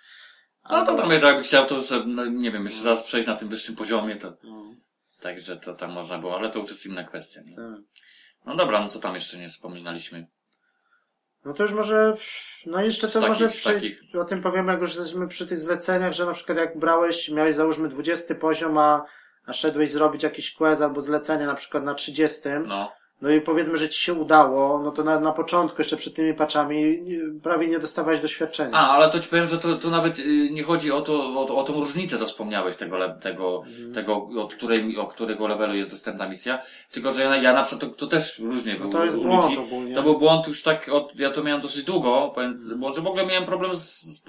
[0.71, 3.37] No to tam, jeżeli jakby chciał, to sobie, no, nie wiem, jeszcze raz przejść na
[3.37, 4.63] tym wyższym poziomie, to No,
[5.21, 7.41] także to tam można było, ale to już jest inna kwestia.
[7.47, 7.57] Nie?
[7.57, 7.65] tak.
[8.45, 10.27] No dobra, no co tam jeszcze nie wspominaliśmy?
[11.45, 12.15] No to już może,
[12.67, 15.59] no jeszcze to takich- może przy, takich- o tym powiemy, jak już jesteśmy przy tych
[15.59, 19.05] zleceniach, że na przykład jak brałeś, miałeś załóżmy 20 poziom, a,
[19.47, 23.77] a szedłeś zrobić jakiś quest albo zlecenie na przykład na 30, no, No, i powiedzmy,
[23.77, 27.69] że ci się udało, no to na, na początku jeszcze przed tymi patchami nie- prawie
[27.69, 28.71] nie dostawałeś doświadczenia.
[28.73, 31.57] A, ale to ci powiem, że to, to nawet y, nie chodzi o to, o,
[31.57, 33.93] o tą różnicę, co wspomniałeś, tego, tego, Mhm.
[33.95, 36.59] tego, od której, o którego levelu jest dostępna misja.
[36.93, 39.45] Tylko, że ja, ja na przykład, to, to też różnie No było to jest błąd
[39.45, 39.59] ludzi.
[39.59, 39.95] ogólnie.
[39.95, 42.81] To był błąd już tak, od, ja to miałem dosyć długo, powiem, Mhm.
[42.81, 44.23] bo że w ogóle miałem problem z, z,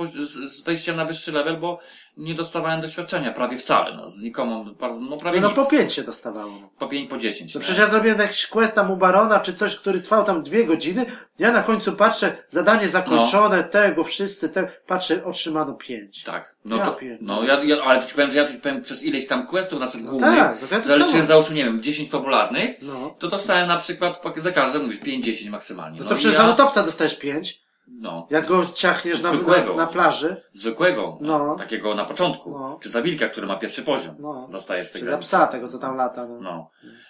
[0.54, 1.80] z, wejściem na wyższy level, bo
[2.18, 4.66] nie dostawałem doświadczenia, prawie wcale, no, z nikomu,
[5.10, 5.56] no prawie No nic.
[5.56, 6.52] po 5 się dostawało.
[6.62, 6.70] No.
[6.80, 7.54] Po pięć, po dziesięć.
[7.56, 7.62] No nie?
[7.64, 11.06] przecież ja zrobiłem jakiś quest tam u Barona, czy coś, który trwał tam dwie godziny.
[11.40, 16.24] Ja na końcu patrzę, zadanie zakończone, tego, wszyscy, te, patrzę, otrzymano pięć.
[16.24, 16.56] Tak.
[16.66, 17.20] No Ja to, pierdolę.
[17.22, 19.80] no ja, ja, ale to ci powiem, że ja ci powiem przez ileś tam questów,
[19.80, 23.16] na przykład głównych, tak, no to ja to zaliczyłem załóżmy, nie wiem, 10 fabularnych, No.
[23.20, 25.98] to dostałem na przykład za każde, mówisz, 5-10 maksymalnie.
[26.00, 27.62] No No, to przecież ja, za utopca dostajesz pięć.
[27.88, 29.32] no, Jak go ciachniesz na,
[29.78, 30.42] na, plaży.
[30.54, 31.56] zwykłego, No.
[31.56, 32.80] takiego na początku, No.
[32.82, 34.48] czy za wilka, który ma pierwszy poziom, No.
[34.52, 35.06] dostajesz Czy tego.
[35.06, 36.26] za psa tego, co tam lata.
[36.28, 36.40] No.
[36.42, 36.70] No.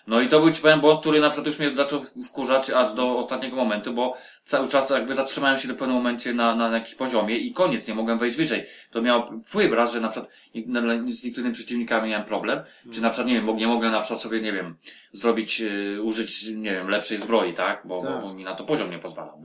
[0.10, 2.94] No i to był ci powiem błąd, który na przykład już mnie zaczął wkurzać aż
[2.94, 4.14] do ostatniego momentu, bo
[4.44, 7.94] cały czas jakby zatrzymałem się do pewnym momencie na, na jakimś poziomie i koniec, nie
[7.94, 8.66] mogłem wejść wyżej.
[8.92, 10.32] To miało wpływ raz, że na przykład
[10.66, 10.82] na-
[11.12, 12.60] z niektórymi przeciwnikami miałem problem,
[12.94, 14.78] czy na przykład, nie wiem, nie mogłem na przykład sobie, nie wiem,
[15.14, 17.82] zrobić, y, użyć, nie wiem, lepszej zbroi, tak?
[17.86, 18.12] Bo, Tak.
[18.22, 19.42] bo, bo mi na to poziom nie pozwalał.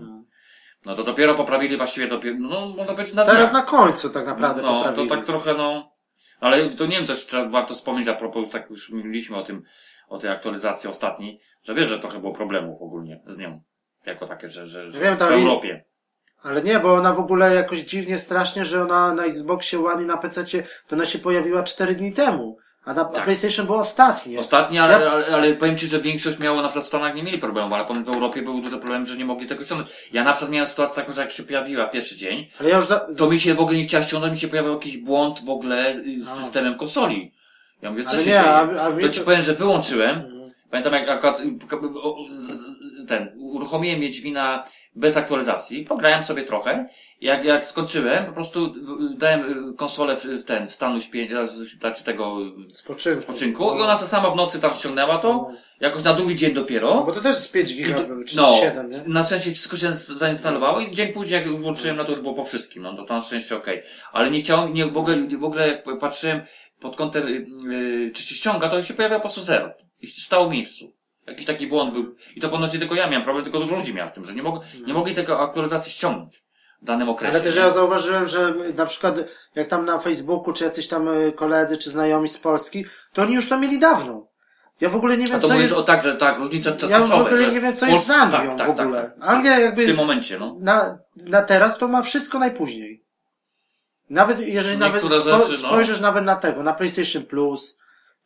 [0.84, 3.64] No to dopiero poprawili właściwie dopiero, no można powiedzieć na Teraz dniach.
[3.64, 5.08] na końcu tak naprawdę No, poprawili.
[5.08, 5.94] to tak trochę, no.
[6.40, 9.42] Ale to nie wiem, też trzeba, warto wspomnieć, a propos już tak już mówiliśmy o
[9.42, 9.62] tym,
[10.08, 13.62] o tej aktualizacji ostatniej, że wiesz, że trochę było problemów ogólnie z nią.
[14.06, 15.84] Jako takie, że, że, że Wiem, w Europie.
[16.42, 20.06] Ale nie, bo ona w ogóle jakoś dziwnie, strasznie, że ona na Xboxie One i
[20.06, 20.44] na PC
[20.88, 22.56] to ona się pojawiła 4 dni temu.
[22.84, 23.24] A na Tak.
[23.24, 24.38] PlayStation było ostatnie.
[24.40, 27.22] Ostatnie, ale, Ja- ale, ale powiem Ci, że większość miało, na przykład w Stanach nie
[27.22, 29.90] mieli problemu, ale w Europie był duży problem, że nie mogli tego ściągnąć.
[30.12, 32.86] Ja na przykład miałem sytuację taką, że jak się pojawiła pierwszy dzień, Ale ja już
[32.86, 33.06] za...
[33.16, 35.94] to mi się w ogóle nie chciała ściągnąć, mi się pojawił jakiś błąd w ogóle
[36.20, 37.32] z systemem konsoli.
[37.84, 38.50] Ja mówię, co Ale się nie, dzieje?
[38.50, 40.22] a- a mnie to ci powiem, że wyłączyłem.
[40.70, 41.40] Pamiętam jak akurat
[42.02, 42.66] o- z- z-
[43.06, 44.64] ten, uruchomiłem Wiedźmina
[44.96, 46.88] bez aktualizacji, pograłem sobie trochę.
[47.20, 51.46] Jak, jak skończyłem, po prostu y, dałem y, konsolę w, w ten, w stanu śpienia,
[51.80, 53.22] znaczy tego y, Spoczynku.
[53.22, 55.48] spoczynku i ona se sama w nocy tam ściągnęła to,
[55.80, 57.02] jakoś na drugi dzień No dopiero.
[57.06, 58.98] bo to też z 5 giga był, czy No, z 7, nie?
[59.06, 62.34] na szczęście wszystko się zainstalowało i dzień później jak już włączyłem, no to już było
[62.34, 63.82] po wszystkim, no to, to na szczęście okej.
[64.12, 66.40] Ale nie chciałem, nie, w ogóle, w ogóle jak patrzyłem
[66.80, 69.70] pod kątem, y, y, czy się ściąga, to się pojawia po prostu zero.
[70.00, 70.93] I stało w miejscu.
[71.26, 72.14] Jakiś taki błąd był.
[72.36, 74.34] I to ponoć nie tylko ja miałem problem, tylko dużo ludzi miało z tym, że
[74.34, 76.42] nie, mog, nie mogli tego aktualizacji ściągnąć
[76.82, 77.34] w danym okresie.
[77.34, 79.14] Ale też ja zauważyłem, że na przykład
[79.54, 83.34] jak tam na Facebooku, czy jacyś tam y, koledzy, czy znajomi z Polski, to oni
[83.34, 84.26] już to mieli dawno.
[84.80, 85.80] Ja w ogóle nie A wiem, to co mówisz jest...
[85.80, 87.16] o tak, że tak, różnica Ja czasowa.
[87.16, 89.02] w ogóle nie wiem, co Pols- jest z Anglią tak, tak, w ogóle.
[89.02, 89.28] Tak, tak.
[89.28, 90.56] Anglia W jakby tym momencie, no.
[90.60, 93.04] na, na teraz to ma wszystko najpóźniej.
[94.10, 95.68] Nawet jeżeli nawet Niektóre spo, rzeczy, no.
[95.68, 97.78] spojrzysz nawet na tego, na PlayStation Plus,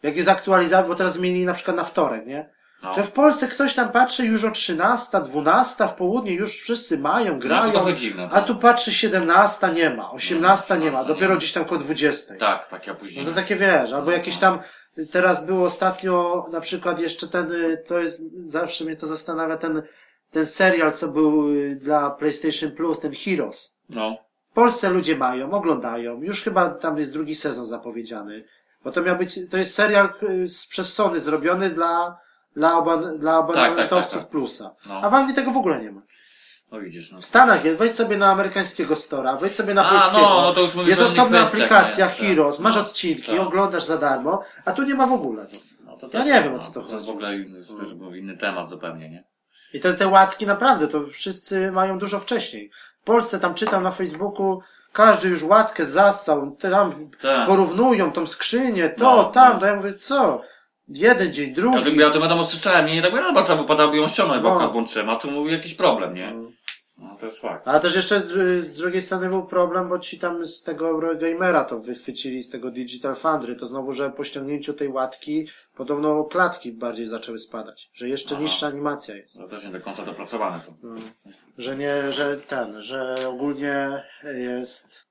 [0.03, 2.51] jak jest aktualizacja, bo teraz zmienili na przykład na wtorek, nie?
[2.83, 2.95] No.
[2.95, 7.39] To w Polsce ktoś tam patrzy już o 13, 12 w południe, już wszyscy mają,
[7.39, 7.63] grają.
[7.63, 8.45] No to trochę dziwne, a tak.
[8.47, 11.39] tu patrzy 17 nie ma, 18 nie ma, 18 nie dopiero ma.
[11.39, 12.35] gdzieś tam koło 20.
[12.35, 13.25] Tak, tak, ja później.
[13.25, 14.59] No to takie wiesz, albo jakieś tam,
[15.13, 19.83] teraz było ostatnio, na przykład jeszcze ten, y, to jest, zawsze mnie to zastanawia, ten,
[20.31, 23.75] ten serial, co był y, dla PlayStation Plus, ten Heroes.
[23.89, 24.17] No.
[24.51, 28.45] W Polsce ludzie mają, oglądają, już chyba tam jest drugi sezon zapowiedziany.
[28.85, 32.19] Bo to miał być, to jest serial y, z, przez Sony zrobiony dla,
[32.57, 34.31] dla, aban, dla abonamentowców tak, tak.
[34.31, 34.71] Plusa.
[34.87, 35.01] No.
[35.03, 36.03] A w Anglii tego w ogóle nie ma.
[36.73, 37.21] No widzisz, no.
[37.21, 40.21] W Stanach jest, wejdź sobie na amerykańskiego Stora, wejdź sobie na A, polskiego.
[40.23, 42.11] no, no to już mówisz jest osobna aplikacja nie?
[42.13, 42.21] Tak.
[42.21, 43.41] Heroes, masz No, odcinki, tak.
[43.41, 45.47] oglądasz za darmo, a tu nie ma w ogóle.
[45.85, 45.91] No.
[45.93, 47.07] No to Ja też nie jest, wiem, o no, co to jest chodzi.
[47.07, 47.61] w ogóle inny,
[47.95, 49.25] był inny temat zupełnie, nie?
[49.75, 52.71] I te, te łatki naprawdę, to wszyscy mają dużo wcześniej.
[52.97, 54.61] W Polsce tam czytam na Facebooku,
[54.93, 57.47] każdy już łatkę zassał, tam Tak.
[57.49, 59.61] porównują tą skrzynię, to, No, tam, no.
[59.61, 60.43] to ja mówię, co?
[60.89, 61.83] Jeden dzień, Ja drugi.
[61.85, 64.59] to, ja to wiadomo słyszałem, nie, nie tak no trzeba wypadałoby ją ściągnąć, bo No.
[64.61, 64.73] no.
[64.73, 66.35] włączyłem, a tu mówię jakiś problem, nie?
[66.99, 67.69] No, to jest fakt.
[67.69, 68.27] Ale też jeszcze z,
[68.67, 72.71] z drugiej strony był problem, bo ci tam z tego Eurogamera to wychwycili z tego
[72.71, 75.47] Digital Foundry, to znowu, że po ściągnięciu tej łatki
[75.77, 78.43] podobno klatki bardziej zaczęły spadać, że jeszcze Aha.
[78.43, 79.39] niższa animacja jest.
[79.39, 80.73] To też nie do końca dopracowane to.
[81.59, 84.03] Że nie, że ten, że ogólnie
[84.35, 85.08] jest.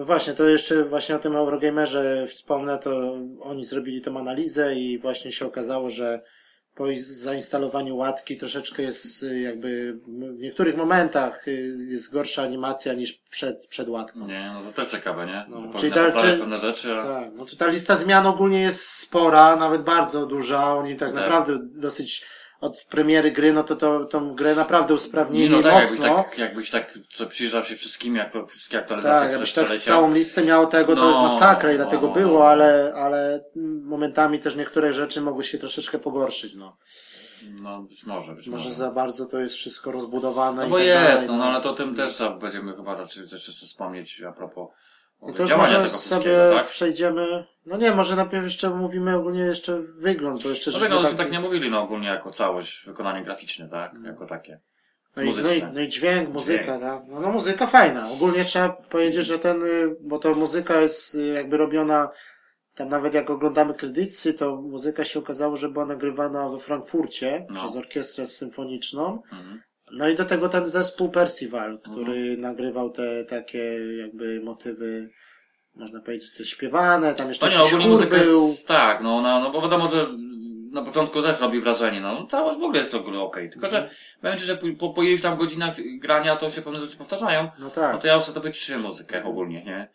[0.00, 4.98] No właśnie, to jeszcze właśnie o tym Eurogamerze wspomnę, to oni zrobili tą analizę i
[4.98, 6.20] właśnie się okazało, że
[6.74, 11.44] po zainstalowaniu łatki troszeczkę jest jakby w niektórych momentach
[11.88, 14.26] jest gorsza animacja niż przed, przed łatką.
[14.26, 15.44] Nie, no to też ciekawe, nie?
[15.48, 17.04] No, że czyli ta- czy- pewne rzeczy, a...
[17.04, 20.74] Tak, no to ta lista zmian ogólnie jest spora, nawet bardzo duża.
[20.74, 21.22] Oni tak, Tak.
[21.22, 22.24] naprawdę dosyć
[22.60, 26.14] od premiery gry, no to, to tą grę naprawdę usprawnili no tak, jakbyś mocno.
[26.16, 29.96] tak, jakbyś tak co przyjrzał się wszystkimi, jak to wszystkie aktualizacje Tak, jakbyś tak przeleciał.
[29.96, 32.44] całą listę miał tego, to No, jest masakra i no, dlatego no, było, no.
[32.48, 33.44] ale, ale
[33.82, 36.76] momentami też niektóre rzeczy mogły się troszeczkę pogorszyć, no.
[37.62, 38.76] No, być może, być Może może.
[38.76, 41.60] za bardzo to jest wszystko rozbudowane No i bo tak jest, dalej, no, no ale
[41.60, 44.68] to o tym też będziemy chyba raczej też jeszcze wspomnieć a propos
[45.28, 46.66] I to już może sobie tak?
[46.68, 51.14] przejdziemy, no nie, może najpierw jeszcze mówimy ogólnie jeszcze wygląd, bo jeszcze No no, tak-
[51.14, 53.92] tak nie mówili, no ogólnie jako całość, wykonanie graficzne, tak?
[54.04, 54.60] Jako takie.
[55.16, 56.80] No i, no, i, no i dźwięk, muzyka, Dźwięk.
[56.80, 57.02] tak?
[57.08, 58.10] No, no muzyka fajna.
[58.10, 62.10] Ogólnie trzeba powiedzieć, że ten, y, bo to muzyka jest y, jakby robiona,
[62.74, 67.54] tam nawet jak oglądamy kredycy, to muzyka się okazało, że była nagrywana we Frankfurcie No.
[67.54, 69.22] przez orkiestrę symfoniczną.
[69.32, 69.62] Mhm.
[69.92, 75.10] No i do tego ten zespół Percival, który nagrywał te takie jakby motywy,
[75.74, 78.46] można powiedzieć, te śpiewane, tam jeszcze No nie, jakiś ogólnie muzyka był.
[78.46, 80.06] jest, tak, no, no, no bo wiadomo, że
[80.72, 83.90] na początku też robi wrażenie, no, całość w ogóle jest w ogóle okej, tylko że
[84.20, 87.50] powiem Ci, że po, po, iluś tam godzinach grania to się pewne rzeczy powtarzają, No
[87.58, 88.00] no tak.
[88.02, 89.88] to ja sobie to wyciszyłem muzykę ogólnie, nie?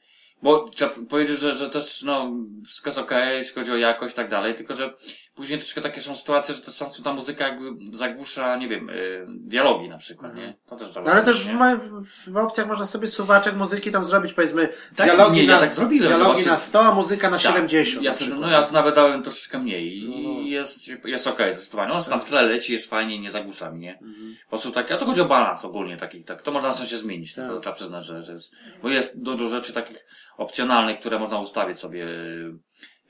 [0.43, 2.31] Bo trzeba powiedzieć, że, że też, no,
[2.65, 4.93] wszystko jest okej, jeśli chodzi o jakość i tak dalej, tylko że
[5.35, 9.25] później troszkę takie są sytuacje, że to często ta muzyka jakby zagłusza, nie wiem, y,
[9.29, 10.55] dialogi na przykład, nie?
[10.69, 11.53] To też No ale zauważyłem, też w, nie?
[11.53, 15.53] ma- w, w opcjach można sobie suwaczek muzyki tam zrobić, powiedzmy, Tak, dialogi, nie, ja
[15.55, 18.03] na, tak zrobiłem, dialogi właśnie- na 100, a muzyka na Tak, 70.
[18.05, 20.39] Ja sobie, no ja nawet dałem troszeczkę mniej i No, no.
[20.39, 21.93] jest, jest okej, zdecydowanie.
[21.93, 23.93] On tam w tle leci, jest fajnie, nie zagłusza mi, nie?
[23.99, 24.35] Mhm.
[24.43, 26.97] Po prostu tak, a to chodzi o balans ogólnie taki, tak, to można na sensie
[26.97, 27.47] zmienić, Tak.
[27.49, 30.05] to trzeba przyznać, że, że jest, bo jest dużo rzeczy takich
[30.37, 32.05] opcjonalnych, które można ustawić sobie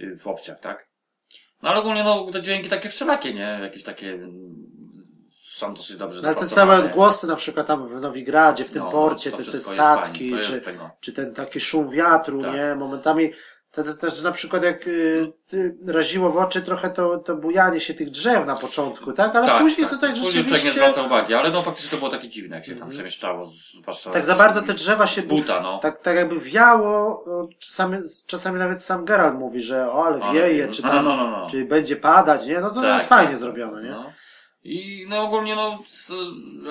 [0.02, 0.88] y, w opcjach, tak?
[1.66, 3.60] No ale ogólnie, no, te dźwięki takie wszelakie, nie?
[3.62, 4.56] Jakieś takie, mm,
[5.50, 8.84] są dosyć dobrze No, ale te całe odgłosy na przykład tam w Nowigradzie, w tym
[8.84, 10.62] No, porcie, te, te statki, czy,
[11.00, 12.54] czy ten taki szum wiatru, Tak.
[12.54, 12.76] nie?
[12.76, 13.32] Momentami
[13.84, 15.34] to, też na przykład jak y,
[15.88, 19.36] raziło w oczy trochę to, to bujanie się tych drzew na początku, tak?
[19.36, 20.72] Ale później to tak Później człowiek nie rzeczywiście...
[20.72, 23.46] zwraca uwagi, ale no faktycznie to było takie dziwne, jak się tam przemieszczało,
[23.82, 24.10] zwłaszcza...
[24.12, 25.78] Tak za bardzo te drzewa się Z buta, no.
[25.80, 27.98] tak, tak jakby wiało, no, czasami,
[28.28, 30.72] czasami nawet sam Geralt mówi, że o, ale Ale wieje, wiem.
[30.72, 31.48] czy No, tam, no, no, no.
[31.50, 32.60] czy będzie padać, nie?
[32.60, 33.96] No to Tak, jest fajnie tak, zrobione, nie?
[34.66, 34.72] No.
[34.72, 36.12] I no ogólnie no, z,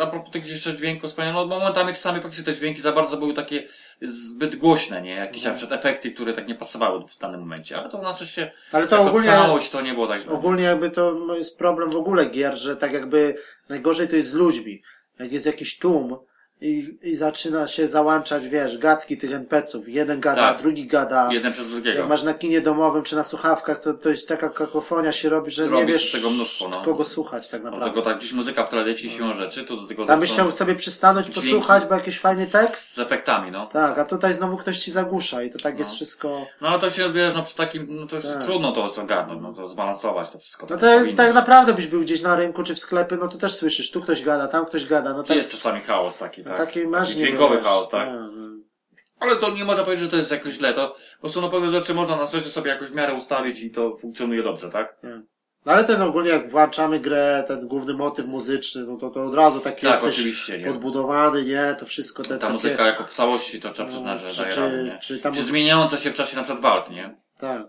[0.03, 3.35] a propos tych jeszcze dźwięków wspomniałem, no momentami czasami faktycznie te dźwięki za bardzo były
[3.35, 3.69] takie
[4.03, 5.11] zbyt głośne, nie?
[5.15, 5.57] Jakieś Mhm.
[5.57, 9.01] przykład efekty, które tak nie pasowały w danym momencie, ale to znaczy się, Ale to
[9.03, 10.33] ogólnie, całość to nie było tak źle.
[10.33, 13.35] ogólnie jakby to jest problem w ogóle gier, że tak jakby
[13.69, 14.83] najgorzej to jest z ludźmi.
[15.19, 16.17] Jak jest jakiś tłum
[16.65, 19.89] i, i zaczyna się załączać, wiesz, gadki tych NPC-ów.
[19.89, 20.63] Jeden gada, Tak.
[20.63, 21.29] drugi gada.
[21.33, 21.99] Jeden przez drugiego.
[21.99, 25.51] Jak masz na kinie domowym czy na słuchawkach, to, to jest taka kakofonia się robi,
[25.51, 26.81] że Robi nie wiesz tego mnóstwo, no.
[26.83, 27.91] kogo słuchać tak Do naprawdę.
[27.95, 30.05] tego tak, gdzieś muzyka w tle leci siłą rzeczy, to do tego...
[30.07, 32.95] Tam byś to- chciał sobie przystanąć, posłuchać, bo jakiś fajny tekst.
[32.95, 33.67] Z efektami, no.
[33.67, 36.47] Tak, a tutaj znowu ktoś ci zagłusza i to tak jest wszystko.
[36.61, 38.45] No ale to się, wiesz, no przy takim, no to Tak.
[38.45, 40.67] trudno to ogarnąć, no to zbalansować to wszystko.
[40.71, 41.25] No to jest powinno.
[41.25, 44.01] tak naprawdę byś był gdzieś na rynku czy w sklepie, no to też słyszysz, tu
[44.01, 45.37] ktoś gada, tam ktoś gada, no tak.
[45.37, 46.54] Jest czasami chaos taki, tak?
[46.57, 48.09] Taki masz taki dźwiękowy chaos, tak?
[48.13, 48.31] no.
[49.21, 51.71] Ale to nie można powiedzieć, że to jest jakoś źle, to po prostu no pewne
[51.71, 54.97] rzeczy można na szczęście sobie jakoś w miarę ustawić i to funkcjonuje dobrze, tak?
[55.67, 59.35] No ale ten ogólnie jak włączamy grę, ten główny motyw muzyczny, no to, to od
[59.35, 60.67] razu taki Tak, jesteś oczywiście, nie?
[60.67, 61.77] podbudowany, nie?
[61.79, 62.53] To wszystko te Ta takie...
[62.53, 64.99] muzyka jako w całości to trzeba przyznać, że czy- daje czy- radę, nie?
[65.03, 67.17] czy ta Czy muzy- zmieniająca się w czasie na przykład walk, nie?
[67.39, 67.63] Tak.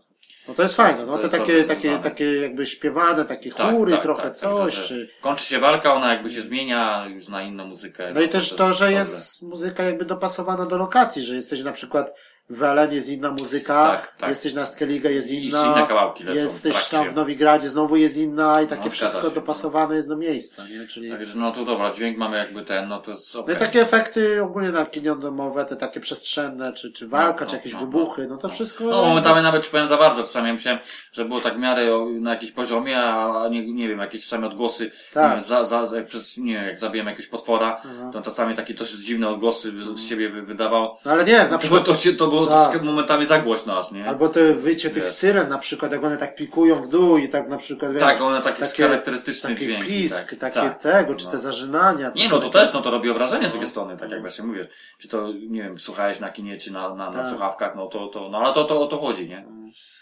[0.48, 3.92] No to jest fajne, no To te takie, takie, takie jakby śpiewane, takie Tak, chóry,
[3.92, 5.10] tak, trochę tak, coś, czy...
[5.22, 8.12] Kończy się walka, ona jakby się zmienia już na inną muzykę.
[8.14, 12.20] No i też to, że jest muzyka jakby dopasowana do lokacji, że jesteś na przykład
[12.50, 14.30] w jest inna muzyka, Tak, tak.
[14.30, 16.98] jesteś na Skellige jest I inna, inne kawałki lecą w jesteś trakcie.
[16.98, 19.34] tam w Nowigradzie znowu jest inna i takie No, wszystko się, no.
[19.36, 20.88] dopasowane jest do miejsca, nie?
[20.88, 21.10] Czyli...
[21.12, 23.56] Także no to dobra, dźwięk mamy jakby ten, no to jest No okej.
[23.56, 27.54] i takie efekty ogólnie na kinie domowe, te takie przestrzenne, czy, czy walka, No, czy
[27.56, 28.84] no, jakieś no, wybuchy, no to wszystko...
[28.84, 30.80] No momentami nawet czułem za bardzo, czasami ja myślałem,
[31.14, 31.86] że było tak w miarę
[32.20, 35.32] na jakimś poziomie, a nie, nie wiem, jakieś same odgłosy, Tak.
[35.32, 38.10] wiem, za, za, jak przez, nie jak zabiłem jakiegoś potwora, Aha.
[38.14, 40.96] to czasami takie dosyć dziwne odgłosy z siebie wy- wydawał.
[41.06, 42.56] No ale nie, na przykład to się, to było Tak.
[42.70, 44.07] troszkę momentami za głośno aż, nie?
[44.10, 45.12] Albo to wycie tych Wiesz.
[45.12, 48.41] syren na przykład, jak one tak pikują w dół i tak na przykład, Tak, one
[48.41, 49.88] takie, charakterystyczne taki dźwięki.
[49.88, 51.32] pisk, tak, takie tak, tego, czy no.
[51.32, 52.12] te zażynania.
[52.16, 54.45] Nie, no to takie- też, no to robi wrażenie z drugiej strony, tak jak właśnie
[54.45, 54.68] mówisz.
[54.98, 57.30] Czy to, nie wiem, słuchałeś na kinie, czy na, na, na Tak.
[57.30, 59.45] słuchawkach, no to, to, no ale to, to o to chodzi, nie?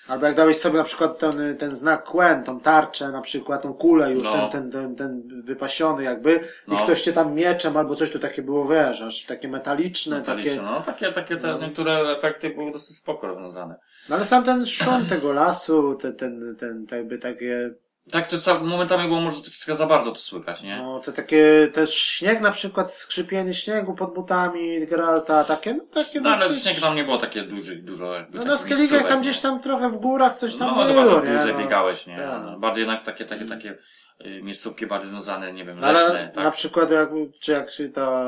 [0.08, 3.74] Albo jak dałeś sobie na przykład ten, ten znak Quen, tą tarczę, na przykład tą
[3.74, 4.50] kulę już, No.
[4.50, 6.36] ten, ten, ten, ten wypasiony jakby,
[6.68, 6.78] i No.
[6.84, 10.62] ktoś cię tam mieczem albo coś, to takie było, wiesz, aż takie metaliczne, Metaliczne, takie...
[10.62, 13.76] no takie, takie te niektóre efekty były dosyć spoko rozwiązane.
[14.10, 17.74] No ale sam ten szum tego lasu, ten, ten, ten, ten jakby takie,
[18.12, 20.78] Tak, to momentami było może troszeczkę za bardzo to słychać, nie?
[20.78, 26.22] no te takie, też śnieg na przykład, skrzypienie śniegu pod butami Geralta, takie, no takie
[26.22, 26.64] No, ale dosyć...
[26.64, 29.90] śnieg tam nie było takie duży, dużo jakby No na Skelligach tam gdzieś tam trochę
[29.90, 31.36] w górach coś tam no, było, że nie?
[31.36, 31.60] dłużej no.
[31.60, 32.18] biegałeś, nie?
[32.18, 32.60] Tak, no.
[32.60, 33.78] Bardziej jednak takie, takie, takie
[34.26, 36.44] y, miejscówki bardziej związane, nie wiem, No, leśne, ale tak?
[36.44, 37.10] na przykład jak,
[37.40, 38.26] czy jak się ta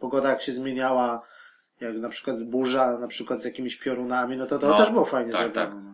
[0.00, 1.22] pogoda jak się zmieniała,
[1.80, 5.04] jak na przykład burza, na przykład z jakimiś piorunami, no to to No, też było
[5.04, 5.66] fajnie tak, zrobione.
[5.66, 5.87] tak.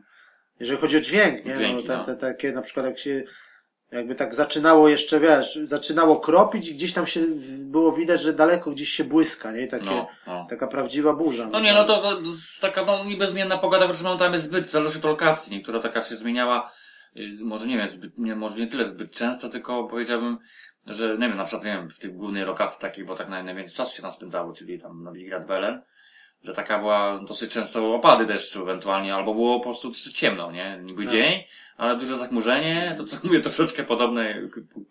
[0.55, 0.61] No.
[0.61, 1.55] Jeżeli chodzi o dźwięk, nie?
[1.55, 2.05] Dźwięki, no, te, no.
[2.05, 3.23] te, takie na przykład jak się
[3.93, 7.21] jakby tak zaczynało jeszcze, wiesz, zaczynało kropić i gdzieś tam się
[7.59, 9.67] było widać, że daleko gdzieś się błyska, nie?
[9.67, 10.47] Takie, No, no.
[10.51, 11.47] taka prawdziwa burza.
[11.53, 14.71] No nie, no to, to z- taka no, niby zmienna pogoda, bo momentami jest zbyt,
[14.71, 15.57] zależy od lokacji.
[15.57, 16.73] Niektóra taka się zmieniała,
[17.17, 20.39] y, może nie wiem, zbyt, nie, może nie tyle zbyt często, tylko powiedziałbym,
[20.87, 23.45] że nie wiem, na przykład, nie wiem, w tych głównej lokacji takiej, bo tak naj,
[23.45, 25.83] najwięcej czasu się tam spędzało, czyli tam Nowigrad Belen,
[26.45, 30.79] że taka była dosyć często opady deszczu ewentualnie, albo było po prostu dosyć ciemno, nie?
[30.83, 31.11] Niby No.
[31.11, 31.45] dzień,
[31.77, 34.35] ale duże zachmurzenie, to, to mówię troszeczkę podobne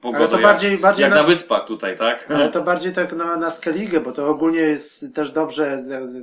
[0.02, 2.26] pogodę Ale to jak, bardziej, bardziej jak na, na wyspach tutaj, tak?
[2.36, 5.80] Ale to bardziej tak na, na Skellige, bo to ogólnie jest też dobrze,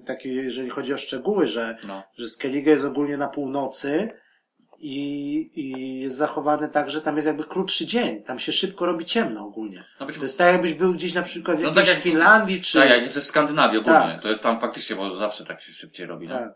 [0.07, 2.02] takie, jeżeli chodzi o szczegóły, że, No.
[2.16, 4.09] że Skellige jest ogólnie na północy
[4.81, 8.23] i, i jest zachowany tak, że tam jest jakby krótszy dzień.
[8.23, 9.85] Tam się szybko robi ciemno ogólnie.
[10.01, 12.02] No być To jest tak, jakbyś był gdzieś na przykład w No jakiejś tak jak-
[12.05, 12.78] Finlandii, czy...
[12.78, 14.23] Tak, jak jesteś w Skandynawii ogólnie, Tak.
[14.23, 16.39] to jest tam faktycznie, bo zawsze tak się szybciej robi, no.
[16.39, 16.55] Tak.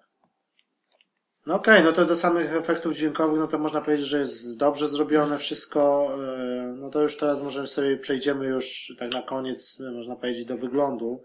[1.47, 4.89] No okej, no to do samych efektów dźwiękowych, no to można powiedzieć, że jest dobrze
[4.89, 6.09] zrobione wszystko.
[6.19, 10.57] yy, No to już teraz możemy sobie przejdziemy już tak na koniec, można powiedzieć, do
[10.57, 11.23] wyglądu,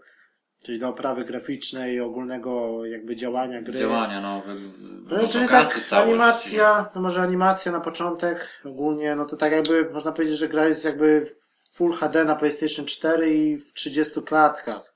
[0.62, 3.78] czyli do oprawy graficznej i ogólnego jakby działania gry.
[3.78, 4.56] Działania, no, wy,
[5.16, 10.12] No, czyli tak, animacja, no może animacja na początek ogólnie, no to tak jakby można
[10.12, 14.94] powiedzieć, że gra jest jakby w Full HD na PlayStation 4 i w 30 klatkach.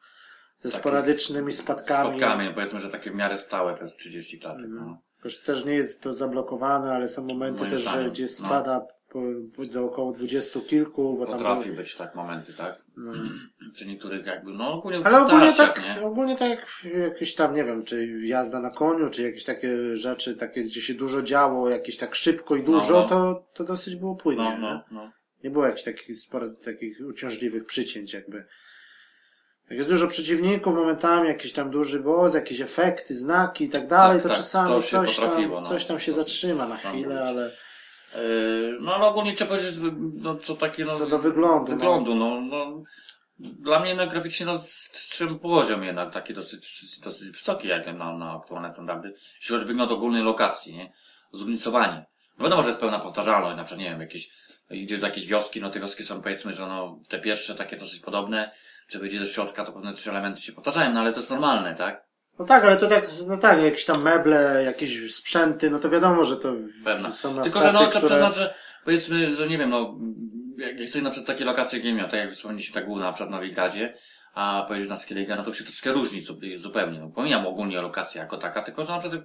[0.57, 2.11] Ze Takich sporadycznymi spadkami.
[2.11, 4.99] Spotkamy, no powiedzmy, że takie w miarę stałe, to jest 30 klatek, no.
[5.25, 8.29] Że też nie jest to zablokowane, ale są momenty też, że gdzie no.
[8.29, 8.87] spada
[9.73, 12.83] do około dwudziestu kilku, bo tam Potrafi było, być tak momenty, tak?
[13.75, 16.07] Przy niektórych jakby, no ogólnie ale ogólnie tak, nie?
[16.07, 16.67] ogólnie tak jak
[17.03, 20.95] jakieś tam, nie wiem, czy jazda na koniu, czy jakieś takie rzeczy, takie, gdzie się
[20.95, 23.09] dużo działo, jakieś tak szybko i dużo, no.
[23.09, 24.45] to, to dosyć było płynnie.
[24.45, 24.61] No, nie?
[24.61, 25.13] no, no.
[25.45, 28.45] Nie było jakichś takich sporo takich uciążliwych przycięć jakby.
[29.71, 34.17] Jak jest dużo przeciwników, momentami jakiś tam duży boss, jakieś efekty, znaki i tak dalej,
[34.17, 35.63] Tak, to tak, czasami to coś tam, no.
[35.63, 37.51] coś tam się zatrzyma na Tam chwilę, ale
[38.81, 39.81] no ale ogólnie trzeba powiedzieć,
[40.15, 40.95] no co takie, no.
[40.95, 41.77] Co do wyglądu, no.
[41.77, 42.83] Wyglądu, no, no.
[43.39, 48.33] Dla mnie jednak graficznie no, strzem poziom jednak taki dosyć, dosyć wysoki jak na, na
[48.33, 49.15] aktualne standardy.
[49.41, 50.93] Jeśli chodzi o wygląd ogólnej lokacji, nie?
[51.33, 52.07] Zróżnicowanie.
[52.39, 54.31] No wiadomo, że jest pełna powtarzalność, na przykład, nie wiem, jakieś,
[54.71, 58.01] idziesz do jakiejś wioski, no te wioski są powiedzmy, że no, te pierwsze takie dosyć
[58.01, 58.53] podobne,
[58.87, 61.75] czy wyjdziesz do środka, to pewne trzy elementy się powtarzają, no ale to jest normalne,
[61.75, 62.04] tak?
[62.39, 66.25] No tak, ale to tak, no tak, jakieś tam meble, jakieś sprzęty, no to wiadomo,
[66.25, 66.55] że to
[66.85, 67.13] Pewna.
[67.13, 68.07] są Tylko, asety, że no, trzeba które...
[68.09, 68.55] przyznać, że
[68.85, 69.99] powiedzmy, że nie wiem, no,
[70.57, 73.13] jak chcesz na przykład takie lokacje, jak nie wiem, tak jak wspomnieliśmy, ta główna, na
[73.13, 73.95] przykład Nowigradzie,
[74.35, 77.01] a pojedziesz na Skellige, no to się troszkę różni zu- zupełnie.
[77.01, 79.21] No, pomijam ogólnie lokację jako taka, tylko że na przykład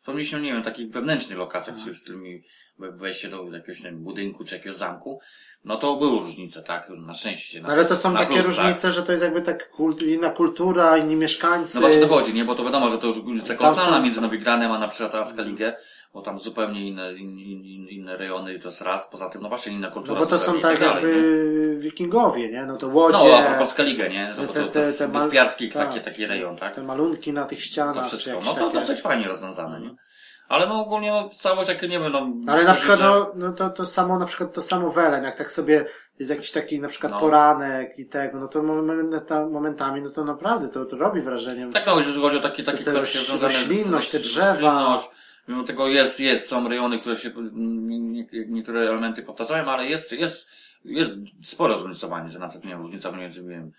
[0.00, 2.42] wspomnieliśmy, nie wiem, takich wewnętrznych lokacjach, czyli z którymi
[2.78, 5.20] wejście do jakiegoś nie wiem, budynku czy jakiegoś zamku,
[5.64, 6.88] no to były różnice, tak?
[6.88, 7.60] Na szczęście.
[7.62, 8.66] Na, Ale to są takie plus, tak?
[8.66, 11.74] różnice, że to jest jakby tak kult, inna kultura, inni mieszkańcy.
[11.74, 12.44] No właśnie to chodzi, nie?
[12.44, 15.76] Bo to wiadomo, że to już różnica kolosalna między Nowigranem a na przykład a Skellige,
[16.14, 19.48] bo tam zupełnie inne, in, in, in, inne rejony to jest raz, poza tym, no
[19.48, 21.10] właśnie inna kultura no bo to są i tak dalej, nie?
[21.10, 22.66] jakby wikingowie, nie?
[22.66, 24.34] No to łodzie, No, a propos Skellige, nie?
[24.38, 25.88] No, bo te- to, to te- jest te mal- wyspiarski tak.
[25.88, 26.74] taki, taki rejon, tak?
[26.74, 28.40] te malunki na tych ścianach, To wszystko.
[28.44, 28.80] No to takie...
[28.80, 29.94] dosyć fajnie rozwiązane, nie?
[30.48, 32.32] Ale no ogólnie no, całość, jak nie wiem, no...
[32.52, 35.50] Ale na przykład, no, no to, to samo, na przykład to samo Welen, jak tak
[35.50, 35.84] sobie
[36.18, 37.20] jest jakiś taki na przykład No.
[37.20, 41.70] poranek i tego, no to momenta, momentami, no to naprawdę to, to robi wrażenie.
[41.72, 44.50] Tak, no, jeżeli chodzi o takie, takie te kwestie związane z roślinność, te z- drzewa.
[44.52, 45.08] roślinność.
[45.48, 50.12] Mimo tego jest, jest, są rejony, które się, nie- nie- niektóre elementy powtarzają, ale jest,
[50.12, 50.50] jest
[50.84, 51.10] jest
[51.42, 53.72] spore zróżnicowanie, że na przykład, nie wiem, różnica między, nie wiem,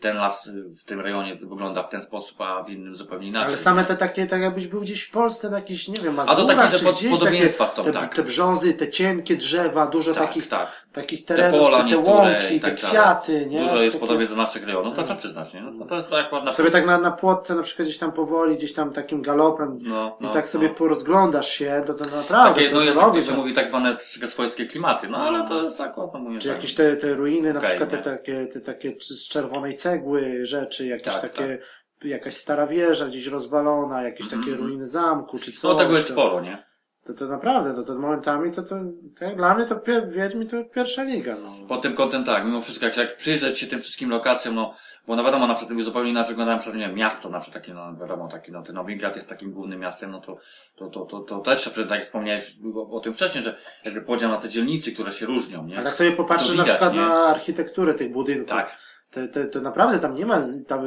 [0.00, 3.48] ten las w tym rejonie wygląda w ten sposób, a w innym zupełnie inaczej.
[3.48, 6.12] Ale same te takie, tak jakbyś był gdzieś w Polsce, na jakichś, nie wiem, to
[6.12, 8.14] Mazurach, takie, że pod- gdzieś, podobieństwa takie, są, te, tak.
[8.14, 10.86] te brzozy, te cienkie drzewa, dużo Tak, takich, tak.
[10.92, 12.96] takich te terenów, pola te, te łąki, i te tak dalej.
[12.98, 13.60] kwiaty, nie?
[13.62, 15.62] Dużo jest Takie- podobie do naszych rejonów, to trzeba przyznać, nie?
[15.62, 18.56] No, to jest tak ładna Sobie tak na, na płotce na przykład gdzieś tam powoli,
[18.56, 20.74] gdzieś tam takim galopem No, no, i tak sobie no.
[20.74, 23.54] porozglądasz się, to, to naprawdę Takie, to, no to jest, jak to się że- mówi,
[23.54, 23.96] tak zwane
[24.26, 26.62] swojskie klimaty, no ale to jest akurat, no mówię, Czy tak.
[26.62, 28.02] jakieś te, te ruiny, na przykład te nie?
[28.02, 31.58] takie, te takie z czerwonej cegły rzeczy, jakieś Tak, takie,
[32.04, 35.62] jakaś stara wieża gdzieś rozwalona, jakieś takie ruiny zamku, czy coś.
[35.62, 36.66] No tego jest sporo, nie?
[37.06, 38.76] To, to naprawdę, no to momentami to, to,
[39.18, 41.66] to dla mnie to pier, Wiedźmin to pierwsza liga, no.
[41.68, 44.72] Pod tym kątem tak, mimo wszystko, jak, jak przyjrzeć się tym wszystkim lokacjom, no,
[45.06, 47.62] bo no wiadomo, na przykład zupełnie inaczej wygląda na przykład, nie wiem, miasto, na przykład
[47.62, 50.38] takie, no wiadomo, taki, no, ten Nowigrad jest takim głównym miastem, no to,
[50.76, 54.30] to, to, to, to też, tak jak wspomniałeś o, o tym wcześniej, że jakby podział
[54.30, 55.78] na te dzielnice, które się różnią, nie?
[55.78, 57.00] A tak sobie popatrzysz To na widać, przykład nie?
[57.00, 58.48] na architekturę tych budynków.
[58.48, 58.85] Tak.
[59.32, 60.84] Te, to naprawdę tam nie ma, tam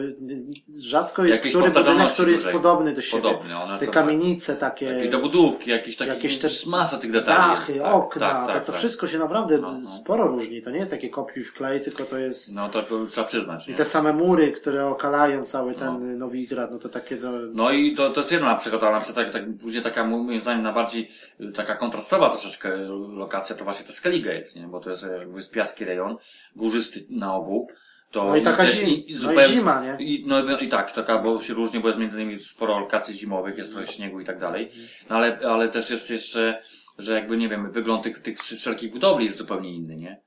[0.78, 3.24] rzadko jest Jakiejś który budynek, który jest podobny do siebie.
[3.24, 7.12] Podobny, one te są kamienice takie, Jakieś dobudówki, jakieś takie, jakieś jakieś te masa tych
[7.12, 7.84] detali dachy, jest.
[7.84, 8.76] Tak, okna, tak, tak, to, to tak.
[8.76, 9.88] wszystko się naprawdę no.
[9.88, 10.62] sporo różni.
[10.62, 13.74] To nie jest takie kopiuj wklej, tylko to jest No to, to trzeba przyznać, nie?
[13.74, 17.96] i te same mury, które okalają cały ten Nowigrad, no to takie to, No i
[17.96, 20.64] to, to jest jedna na przykład, ale na przykład tak, tak, później taka moim zdaniem
[20.64, 21.12] na bardziej
[21.42, 22.78] y, taka kontrastowa troszeczkę
[23.14, 24.68] lokacja to właśnie to Skellige jest, nie?
[24.68, 26.18] Bo to jest jakby jest piaski rejon,
[26.56, 27.72] górzysty na ogół.
[28.12, 30.06] To No i taka to jest zim- no i zupełnie- zima, nie?
[30.06, 33.14] I, no i- i tak, taka, bo się różni, bo jest między innymi sporo lokacji
[33.18, 34.72] zimowych, jest trochę śniegu i tak dalej.
[35.10, 36.62] No ale, ale też jest jeszcze,
[36.98, 40.22] że jakby nie wiem, wygląd tych, tych wszelkich budowli jest zupełnie inny, nie?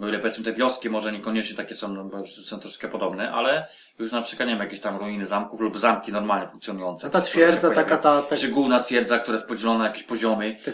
[0.00, 3.66] O ile powiedzmy te wioski może niekoniecznie takie są, no, bo są troszkę podobne, ale
[3.98, 7.06] już na przykład, nie wiem, jakieś tam ruiny zamków lub zamki normalnie funkcjonujące.
[7.06, 10.56] No ta twierdza taka, ta- ta- Czy główna twierdza, która jest podzielona na jakieś poziomy.
[10.64, 10.72] Te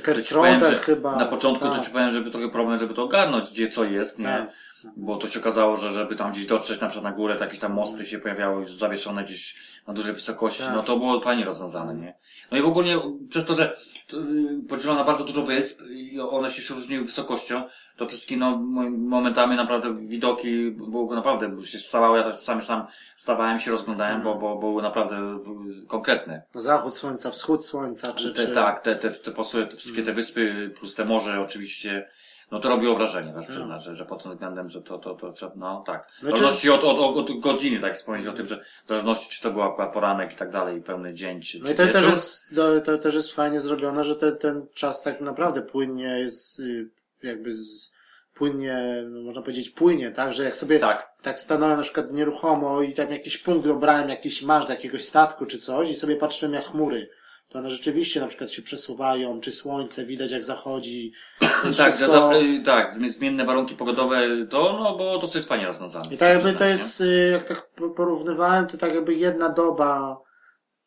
[0.71, 1.85] że chyba, Na początku to tak.
[1.85, 4.25] ci powiem, żeby trochę problem, żeby to ogarnąć, gdzie co jest, nie?
[4.25, 4.51] Tak.
[4.97, 7.61] Bo to się okazało, że żeby tam gdzieś dotrzeć na przykład na górę, to jakieś
[7.61, 10.75] tam mosty się pojawiały zawieszone gdzieś na dużej wysokości, Tak.
[10.75, 12.15] no to było fajnie rozwiązane, nie?
[12.51, 12.87] No i w ogóle
[13.31, 13.77] przez to, że
[14.13, 17.63] yy, podzielono na bardzo dużo wysp i one się różniły wysokością,
[17.97, 22.63] to wszystkie no mo- momentami naprawdę widoki było naprawdę bo się stawało, ja też sam
[22.63, 22.87] sam
[23.17, 26.43] stawałem się, rozglądałem, bo, bo były naprawdę yy, konkretne.
[26.55, 28.55] zachód słońca, wschód słońca, czy, Te, czy...
[28.55, 32.09] tak, te, te, te, po prostu te wszystkie te wyspy, plus te morze oczywiście,
[32.51, 35.33] no to robiło wrażenie, tak przyznać, że, że pod tym względem, że to, to, to,
[35.33, 36.11] trzeba- no tak.
[36.11, 39.31] W Znaczy- zależności od, od, od, od godziny, tak wspomnieć o tym, że w zależności
[39.37, 42.07] czy to był akurat poranek i tak dalej, pełny dzień, czy, No i to też
[42.07, 46.61] jest, to, to też jest fajnie zrobione, że te, ten czas tak naprawdę płynnie jest,
[46.61, 46.89] y,
[47.23, 47.93] jakby z,
[48.35, 50.33] płynnie, no można powiedzieć płynie, tak?
[50.33, 51.13] Że jak sobie Tak.
[51.23, 55.47] tak stanąłem na przykład nieruchomo i tam jakiś punkt obrałem, jakiś masz do jakiegoś statku
[55.47, 57.09] czy coś i sobie patrzyłem jak chmury.
[57.51, 61.13] To one rzeczywiście na przykład się przesuwają, czy słońce widać jak zachodzi.
[61.41, 62.13] To jest Tak, wszystko...
[62.13, 64.21] to, y, tak, zmie- zmienne warunki pogodowe,
[64.51, 66.05] to, no, było dosyć fajnie rozwiązane.
[66.11, 70.19] I tak jakby to jest, y, jak tak po- porównywałem, to tak jakby jedna doba,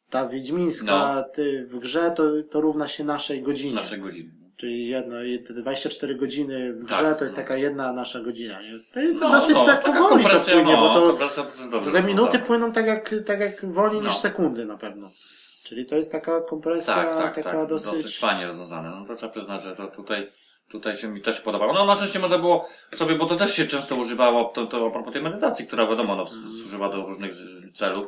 [0.10, 1.24] ta wiedźmińska No.
[1.34, 3.44] ty, w grze, to, to równa się naszej nie?
[3.44, 3.76] godzinie.
[3.76, 4.32] Nasze godziny.
[4.58, 7.44] Czyli jedno, jed- 24 godziny w grze Tak, to jest no.
[7.44, 8.62] taka jedna nasza godzina.
[8.62, 8.72] Nie?
[8.94, 11.70] To jest No, dosyć no, tak powoli to płynie, no, bo to kompresja to jest
[11.70, 14.18] dobrze te minuty płyną tak jak, tak jak wolniej niż No.
[14.20, 15.10] sekundy na pewno.
[15.64, 17.68] Czyli to jest taka kompresja, Tak, tak, taka tak.
[17.70, 17.92] dosyć...
[17.92, 18.90] Dosyć fajnie rozwiązane.
[18.90, 20.30] No to trzeba przyznać, że to tutaj,
[20.70, 21.74] tutaj się mi też podobało.
[21.74, 24.92] No na szczęście można było sobie, bo to też się często używało, to, to a
[24.92, 26.52] propos tej medytacji, która wiadomo, no, Mhm.
[26.52, 27.34] służyła do różnych
[27.74, 28.08] celów.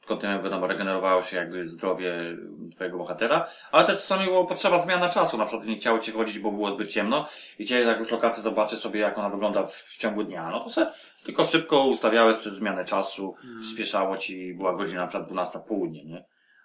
[0.00, 2.36] Pod kątem, wiadomo, regenerowało się jakby zdrowie
[2.74, 6.38] twojego bohatera, ale też czasami było potrzeba zmiana czasu, na przykład nie chciało ci chodzić,
[6.38, 7.26] bo było zbyt ciemno
[7.58, 10.70] i chciałeś jakąś lokację zobaczyć sobie, jak ona wygląda w, w ciągu dnia, no to
[10.70, 10.92] se
[11.24, 13.64] tylko szybko ustawiałeś sobie zmianę czasu, Mhm.
[13.64, 16.24] spieszało ci, była godzina na przykład 12 południe, nie?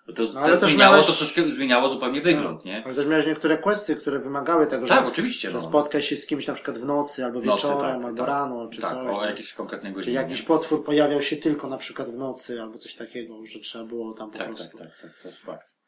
[0.10, 2.86] No to, No, to ale też zmieniało, miałeś- to troszeczkę zmieniało zupełnie wygląd, nie?
[2.86, 5.48] Ale też miałeś niektóre questy, które wymagały tego, że, Tak, oczywiście.
[5.50, 5.60] że No.
[5.62, 8.28] spotkaj się z kimś na przykład w nocy, albo nocy, wieczorem, tak, albo tak.
[8.28, 9.16] rano, czy tak, coś.
[9.16, 10.16] o jakiejś konkretnej Czy godzinie.
[10.16, 14.14] jakiś potwór pojawiał się tylko na przykład w nocy, albo coś takiego, że trzeba było
[14.14, 14.78] tam po Tak, prostu.
[14.78, 15.79] tak, tak, tak, to jest fakt.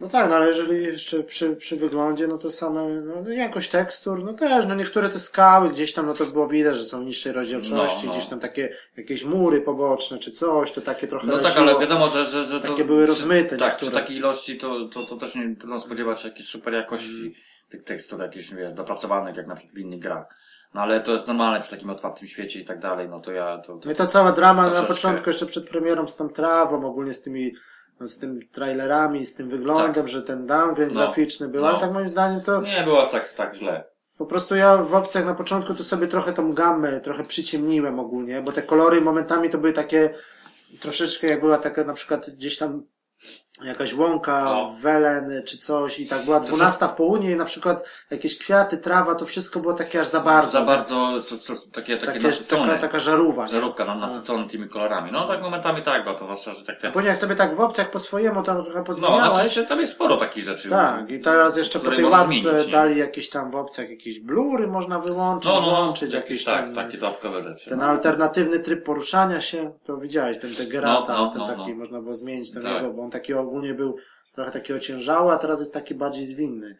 [0.00, 4.24] No tak, no ale jeżeli jeszcze przy, przy wyglądzie, no to same, no jakość tekstur,
[4.24, 7.32] no też, no niektóre te skały gdzieś tam, no to było widać, że są niższej
[7.32, 8.18] rozdzielczości, No, no.
[8.18, 11.62] gdzieś tam takie, jakieś mury poboczne, czy coś, to takie trochę No tak, raziło.
[11.70, 12.68] ale wiadomo, że, że, że to...
[12.68, 13.90] Takie były rozmyte Tak, niektóre.
[13.90, 17.34] przy takiej ilości to, to, to też nie trudno spodziewać się jakiejś super jakości
[17.68, 20.26] tych tekstur, jakichś, wiesz, dopracowanych, jak na przykład w innych grach.
[20.74, 23.58] No ale to jest normalne przy takim otwartym świecie i tak dalej, no to ja,
[23.58, 26.86] to, to No i ta cała drama na początku, jeszcze przed premierą z tą trawą,
[26.86, 27.60] ogólnie z tymi, no,
[28.00, 31.00] z tym trailerami, z tym wyglądem, że ten downgrade No.
[31.00, 31.68] graficzny był, No.
[31.68, 33.84] ale tak moim zdaniem to nie było aż tak, tak źle.
[34.18, 38.40] po prostu ja w opcjach na początku to sobie trochę tą gamę trochę przyciemniłem ogólnie,
[38.42, 40.10] bo te kolory momentami to były takie
[40.80, 42.82] troszeczkę jak była taka na przykład gdzieś tam
[43.64, 44.70] jakaś łąka, O.
[44.82, 49.14] welen czy coś i tak była dwunasta w południe i na przykład jakieś kwiaty, trawa,
[49.14, 50.50] to wszystko było takie aż za bardzo.
[50.50, 52.66] Za bardzo, so, so, takie, takie, takie, nasycone.
[52.68, 53.42] taka, taka żarówa.
[53.42, 53.48] nie?
[53.48, 55.12] Żarówka nam nasycone tymi kolorami.
[55.12, 56.90] No tak momentami tak, bo to zwłaszcza, że tak te...
[56.92, 59.32] Później jak sobie tak w opcjach po swojemu tam trochę No, pozmieniałeś.
[59.32, 60.70] znaczy się, tam jest sporo takich rzeczy.
[60.70, 64.66] tak, i teraz jeszcze po tej łapce zmienić, dali jakieś tam w opcjach jakieś blury
[64.66, 66.74] można wyłączyć, No, no, no, włączyć, jakieś, tak, tam...
[66.74, 67.70] takie dodatkowe rzeczy.
[67.70, 67.84] Ten no.
[67.86, 71.76] alternatywny tryb poruszania się, to widziałeś, ten Degerata, No, no, ten no, taki, no.
[71.76, 72.72] można było zmienić ten Tak.
[72.74, 73.96] jego, bo on taki ogólnie był
[74.32, 76.76] trochę taki ociężały, a teraz jest taki bardziej zwinny,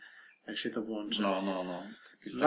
[0.47, 1.22] jak się to włączy.
[1.22, 1.82] No, No, no, no.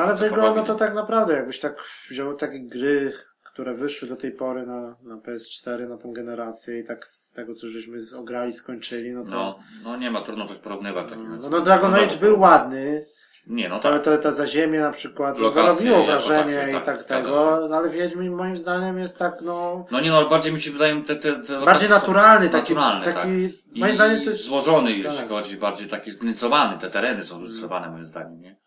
[0.01, 3.13] Ale wygląda to tak naprawdę, jakbyś tak wziął takie gry,
[3.43, 7.53] które wyszły do tej pory na, na PS4, na tą generację i tak z tego,
[7.53, 9.29] co żeśmy ograli, skończyli, no to...
[9.29, 11.35] No, no nie ma, trudno coś porównywać takiego.
[11.35, 13.05] no, no Dragon Age był ładny,
[13.49, 14.03] Nie, no to, tak.
[14.03, 16.85] to, to za ziemię na przykład, no, to Lokacje robiło jako wrażenie takie, i tak,
[16.85, 19.85] tak tego, no, ale Wiedźmin moim zdaniem jest tak, no...
[19.91, 23.17] No nie no, bardziej mi się wydają te, te, te Bardziej naturalny, taki, naturalne, taki,
[23.17, 23.77] tak.
[23.79, 25.29] moim I zdaniem to jest, złożony, jeśli tak.
[25.29, 28.59] chodzi, bardziej taki zrysowany, te tereny są zrysowane moim zdaniem, nie?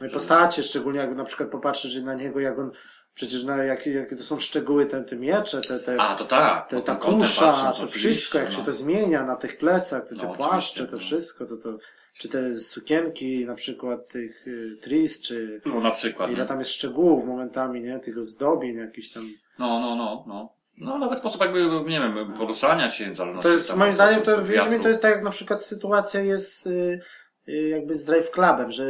[0.00, 2.70] no i postacie, szczególnie jakby na przykład popatrzysz na niego, jak on,
[3.14, 6.68] przecież na jakie, jakie to są szczegóły, te, te miecze, te, te, A, to tak.
[6.68, 8.56] te, ta kusza, to wszystko, jak no.
[8.56, 10.98] się to zmienia na tych plecach, te, te No, płaszcze, to no.
[10.98, 11.78] wszystko, to, to,
[12.18, 16.46] czy te sukienki, na przykład tych y, tris, czy No na przykład, ile nie?
[16.48, 19.22] tam jest szczegółów momentami, nie, tych zdobień jakichś tam.
[19.58, 20.52] No, no, no, no.
[20.80, 24.82] No, nawet sposób jakby, nie wiem, poruszania się, To jest, tam moim zdaniem, to wiatru.
[24.82, 26.98] to jest tak jak na przykład sytuacja jest y,
[27.48, 28.84] y, jakby z Drive Clubem, że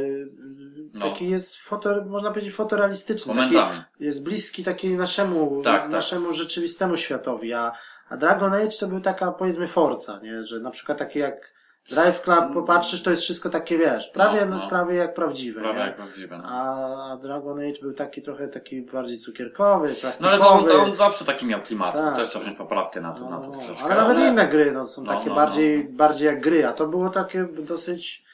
[0.93, 1.01] No.
[1.11, 3.35] taki jest foto, można powiedzieć fotorealistyczny.
[3.35, 3.57] Taki
[4.01, 5.91] jest bliski taki naszemu, Tak, tak.
[5.91, 7.73] naszemu rzeczywistemu światowi, a,
[8.09, 10.45] a Dragon Age to był taka powiedzmy Forza, nie?
[10.45, 11.58] Że na przykład takie jak
[11.91, 14.69] Drive Club popatrzysz, to jest wszystko takie, wiesz, prawie, No, no.
[14.69, 15.85] prawie jak prawdziwe, Prawie nie?
[15.87, 16.45] jak prawdziwe, no.
[16.49, 20.35] A Dragon Age był taki trochę taki bardziej cukierkowy, No plastikowy.
[20.35, 21.95] ale to on, to on zawsze taki miał klimat.
[21.95, 22.17] Tak.
[22.17, 23.85] Też trzeba wziąć poprawkę na to, No, na to no, troszeczkę.
[23.85, 25.97] ale nawet inne gry, no, są No, takie no, bardziej, no.
[25.97, 28.25] bardziej jak gry, a to było takie dosyć,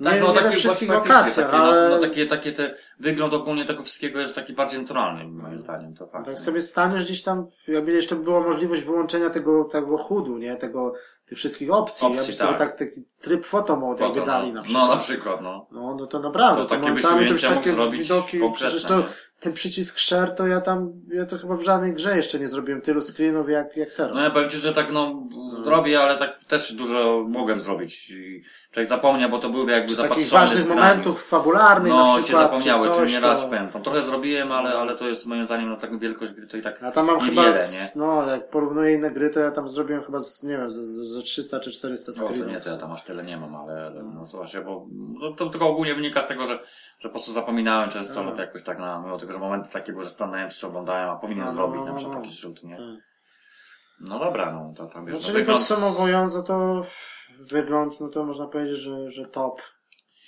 [0.00, 2.52] nie, Tak, no, nie we takie wszystkich faktycznie, lokacjach, takie, ale no, no, takie, takie
[2.52, 6.24] te, wygląd ogólnie tego wszystkiego jest taki bardziej naturalny, moim zdaniem, to fakt.
[6.24, 6.40] tak nie?
[6.40, 10.94] sobie staniesz gdzieś tam, jakby jeszcze była możliwość wyłączenia tego, tego chudu, nie, tego,
[11.26, 12.58] tych wszystkich opcji, Opcji, jakby sobie tak.
[12.58, 14.54] tak, taki tryb fotomod jakby Foto, dali no.
[14.54, 14.88] na przykład.
[14.88, 15.66] No, na przykład, no.
[15.70, 18.98] No, no to naprawdę, To to, takie już wyśmienięcia mógł takie zrobić widoki, przecież to,
[18.98, 19.04] nie?
[19.40, 22.80] ten przycisk share to ja tam, ja to chyba w żadnej grze jeszcze nie zrobiłem
[22.80, 24.16] tylu screenów jak, jak teraz.
[24.16, 25.22] No ja powiem Ci, że tak no,
[25.64, 28.10] robię, ale tak też dużo mogłem zrobić.
[28.10, 30.80] I zapomniał, bo to były jakby Takich zapatrzone ważnych grami.
[30.80, 33.26] momentów fabularnych na No, przykład, się zapomniały, czy czy coś, nie to...
[33.26, 33.82] raz pamiętam.
[33.82, 36.82] Trochę zrobiłem, ale, ale to jest moim zdaniem na taką wielkość gry to i tak
[36.82, 37.90] Ja tam mam niewiele, chyba, z, nie?
[37.96, 41.21] no, jak porównuję inne gry, to ja tam zrobiłem chyba z, nie wiem, z, z,
[41.22, 42.48] z 300 czy 400 No to screenów.
[42.52, 44.86] nie, to ja tam aż tyle nie mam, ale, ale no właśnie, bo
[45.20, 46.58] no, to tylko ogólnie wynika z tego, że,
[46.98, 50.04] że po prostu zapominałem często lub jakoś tak na, mimo tego, że momenty takie były,
[50.04, 52.22] że stanąłem czy oglądałem, a powinien No, no, zrobić no, na no, przykład no.
[52.22, 52.76] taki zrzut, nie?
[52.76, 53.12] Tak.
[54.00, 56.82] No dobra, no to tam wiesz, no, czyli wygląd, podsumowując, no to
[57.50, 59.60] wygląd, no to można powiedzieć, że, że top.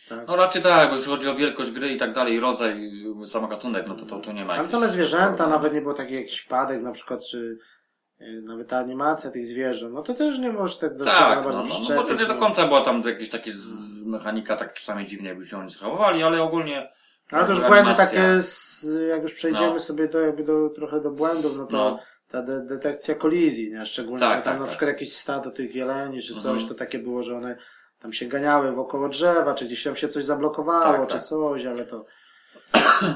[0.09, 0.29] Tak.
[0.29, 2.91] no raczej tak, bo jeśli chodzi o wielkość gry i tak dalej, i rodzaj,
[3.27, 5.95] sam gatunek, no to, to tu nie ma Ale jakichś- same zwierzęta, nawet nie było
[5.95, 7.59] taki jakiś wpadek, na przykład, czy y,
[8.21, 11.59] nawet ta animacja tych zwierząt, no to też nie możesz tak do Tak, no, no,
[11.59, 11.97] no, przyczepić.
[12.11, 15.59] może nie do końca była tam jakieś takie z- mechanika, tak czasami dziwnie jakby się
[15.59, 16.91] oni zachowywali, ale ogólnie...
[17.31, 19.79] Ale to już błędy animacja- takie, z, jak już przejdziemy No.
[19.79, 21.99] sobie do, jakby do, trochę do błędów, no to No.
[22.29, 23.87] ta de detekcja kolizji, nie?
[23.87, 24.69] Szczególnie, Tak, tam tak, na tak.
[24.69, 26.69] przykład jakieś stado tych jeleni, czy coś, Mhm.
[26.69, 27.57] to takie było, że one
[27.99, 31.25] tam się ganiały wokoło drzewa, czy gdzieś tam się coś zablokowało, Tak, czy tak.
[31.25, 32.05] coś, ale to...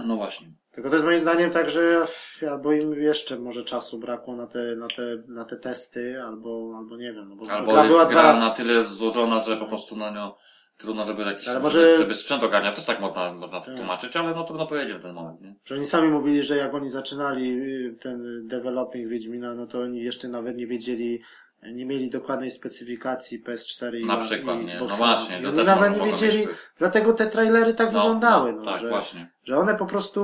[0.07, 0.47] No właśnie.
[0.78, 2.05] Tylko to jest moim zdaniem tak, że
[2.50, 6.96] albo im jeszcze może czasu brakło na te, na te, na te testy, albo, albo
[6.96, 9.56] nie wiem, no bo Albo gra jest była dwa gra lata, na tyle złożona, że
[9.56, 10.32] po prostu na nią
[10.76, 12.74] trudno, żeby jakiś, Ale żeby, może- żeby sprzęt ogarniał.
[12.74, 13.76] Też tak można, można to Tak.
[13.76, 15.55] tłumaczyć, ale no trudno powiedzieć w ten moment, nie?
[15.64, 20.02] że oni sami mówili, że jak oni zaczynali y, ten developing Wiedźmina, no to oni
[20.02, 21.20] jeszcze nawet nie wiedzieli,
[21.62, 24.64] nie mieli dokładnej specyfikacji PS4 i, Na i przykład, nie?
[24.64, 25.06] Xboxa.
[25.06, 26.46] No właśnie, I to oni też nawet nie wiedzieli,
[26.78, 29.30] dlatego te trailery tak wyglądały, no, tak, że, właśnie.
[29.44, 30.22] że one po prostu,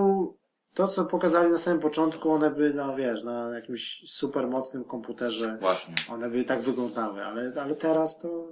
[0.75, 5.59] to co pokazali na samym początku, one by, no wiesz, na jakimś super mocnym komputerze,
[5.61, 5.95] Właśnie.
[6.11, 8.49] one by tak wyglądały, ale, ale teraz to,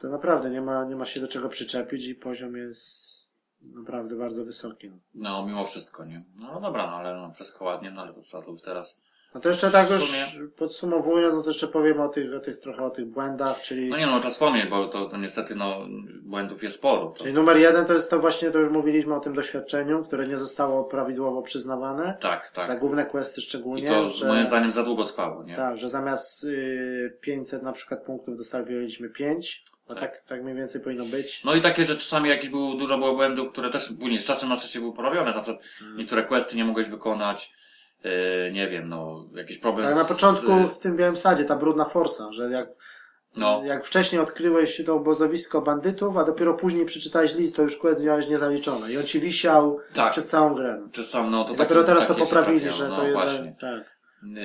[0.00, 3.18] to naprawdę nie ma, nie ma się do czego przyczepić i poziom jest
[3.60, 4.90] naprawdę bardzo wysoki.
[4.90, 4.98] No.
[5.14, 6.24] No, mimo wszystko, nie?
[6.34, 8.96] No, no dobra, no ale no, wszystko ładnie, no ale to co, to już teraz...
[9.34, 12.58] No to jeszcze tak już sumie- podsumowując, no to jeszcze powiem o tych, o tych
[12.58, 15.86] trochę o tych błędach, czyli, No nie no, czas wspomnieć, bo to, to niestety, no,
[16.22, 17.06] błędów jest sporo.
[17.06, 20.28] To, czyli numer jeden to jest to właśnie, to już mówiliśmy o tym doświadczeniu, które
[20.28, 22.66] nie zostało prawidłowo przyznawane, tak, tak.
[22.66, 25.56] za główne questy I szczególnie, to że, moim zdaniem za długo trwało, nie?
[25.56, 30.02] tak, że zamiast y, 500 na przykład punktów dostawiliśmy 5, bo Tak.
[30.02, 31.44] tak, tak mniej więcej powinno być.
[31.44, 34.48] No i takie, że czasami jakieś było, dużo było błędów, które też później z czasem
[34.48, 35.34] na szczęście były porobione.
[35.34, 35.96] Na przykład Mm.
[35.96, 37.52] niektóre questy nie mogłeś wykonać,
[38.04, 38.10] yy,
[38.52, 42.32] nie wiem, no, jakiś problem Ale na początku w tym Białym Sadzie, ta brudna forsa,
[42.32, 42.68] że jak,
[43.36, 43.62] No.
[43.64, 48.28] jak wcześniej odkryłeś to obozowisko bandytów, a dopiero później przeczytałeś list, to już quest miałeś
[48.28, 48.92] niezaliczony.
[48.92, 50.12] I on ci wisiał Tak.
[50.12, 50.82] przez całą grę.
[50.92, 53.22] Przez sam, no to I taki- dopiero teraz to poprawili, że no, to jest...
[53.22, 53.56] Właśnie.
[53.60, 53.98] Tak.
[54.22, 54.38] Yy,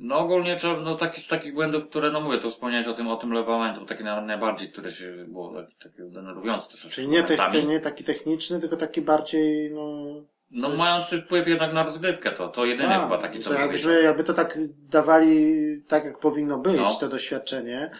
[0.00, 3.08] no ogólnie trzeba, no taki, z takich błędów, które, no mówię, to wspomniałeś o tym,
[3.08, 6.94] o tym levelowaniu, to takie na- najbardziej, które się było takie, takie denerwujące troszeczkę.
[6.94, 10.04] Czyli nie, te, nie taki techniczny, tylko taki bardziej, no...
[10.50, 13.58] No coś- mający wpływ jednak na rozgrywkę, to, to jedyny Tak, chyba taki, co to
[13.58, 14.04] jakbyśmy, wyjdzie.
[14.06, 14.58] jakby to tak
[14.88, 15.54] dawali,
[15.88, 16.90] tak jak powinno być, No.
[17.00, 17.90] to doświadczenie,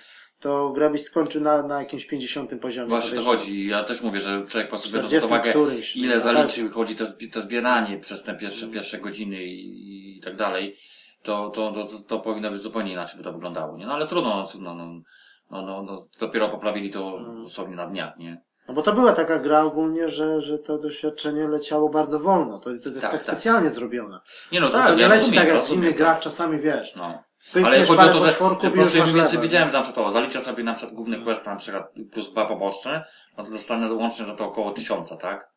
[0.41, 2.89] to gra byś skończył na, na jakimś 50 poziomie.
[2.89, 3.66] Właśnie to chodzi.
[3.66, 6.97] Ja też mówię, że człowiek po sobie 40 pod uwagę, którymś, ile na zaliczył, chodzi
[6.97, 8.75] te, zbi- te zbieranie przez te pierwsze, Mm.
[8.75, 10.77] pierwsze godziny i, i tak dalej,
[11.23, 13.87] to, to, to, to powinno być zupełnie inaczej by to wyglądało, nie?
[13.87, 15.03] No ale trudno, no, no, no,
[15.51, 17.45] no, no, no dopiero poprawili to Mm.
[17.45, 18.43] dosłownie na dniach, nie?
[18.69, 22.59] No bo to była taka gra ogólnie, że, że to doświadczenie leciało bardzo wolno.
[22.59, 23.23] To, to jest Tak, tak, tak.
[23.23, 24.20] specjalnie zrobione.
[24.53, 25.99] Nie no, to, Tak, to nie leci rozumiem, tak jak w rozumiem, innych tak.
[25.99, 26.97] grach czasami, wiesz.
[26.97, 27.23] No.
[27.53, 30.40] Pykniesz Ale chodzi o to, że, po już prostu więcej że na przykład o, zaliczę
[30.40, 33.05] sobie na przykład główny quest na przykład plus dwa poboczne,
[33.39, 35.51] no to dostanę łącznie za to około tysiąca, tak?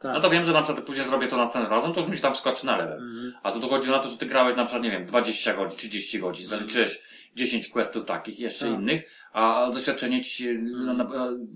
[0.00, 0.14] Tak.
[0.14, 2.22] No to wiem, że na przykład później zrobię to następnym razem, to już mi się
[2.22, 2.98] tam wskoczy na level.
[2.98, 3.32] Mhm.
[3.42, 6.18] A tu dochodzi na to, że ty grałeś na przykład, nie wiem, 20 godzin, 30
[6.18, 7.00] godzin, zaliczyłeś
[7.34, 8.74] 10 questów takich, jeszcze Tak.
[8.74, 11.08] innych, a doświadczenie ci się no, na,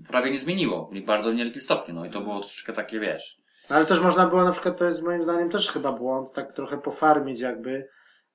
[0.09, 0.89] prawie nie zmieniło.
[0.93, 3.37] W bardzo niewielkim stopniu, no i to było troszeczkę takie, wiesz.
[3.69, 6.53] No, Ale też można było na przykład, to jest moim zdaniem też chyba błąd, tak
[6.53, 7.87] trochę pofarmić jakby,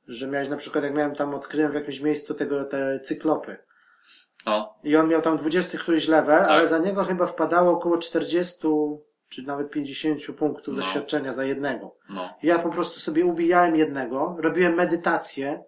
[0.07, 3.57] że miałeś na przykład, jak miałem tam, odkryłem w jakimś miejscu tego, te cyklopy.
[4.47, 6.49] No, I on miał tam 20 któryś level, Tak.
[6.51, 8.59] ale za niego chyba wpadało około 40
[9.29, 10.81] czy nawet 50 punktów No.
[10.83, 11.97] doświadczenia za jednego.
[12.11, 12.31] no.
[12.43, 15.62] I Ja po prostu sobie ubijałem jednego, robiłem medytację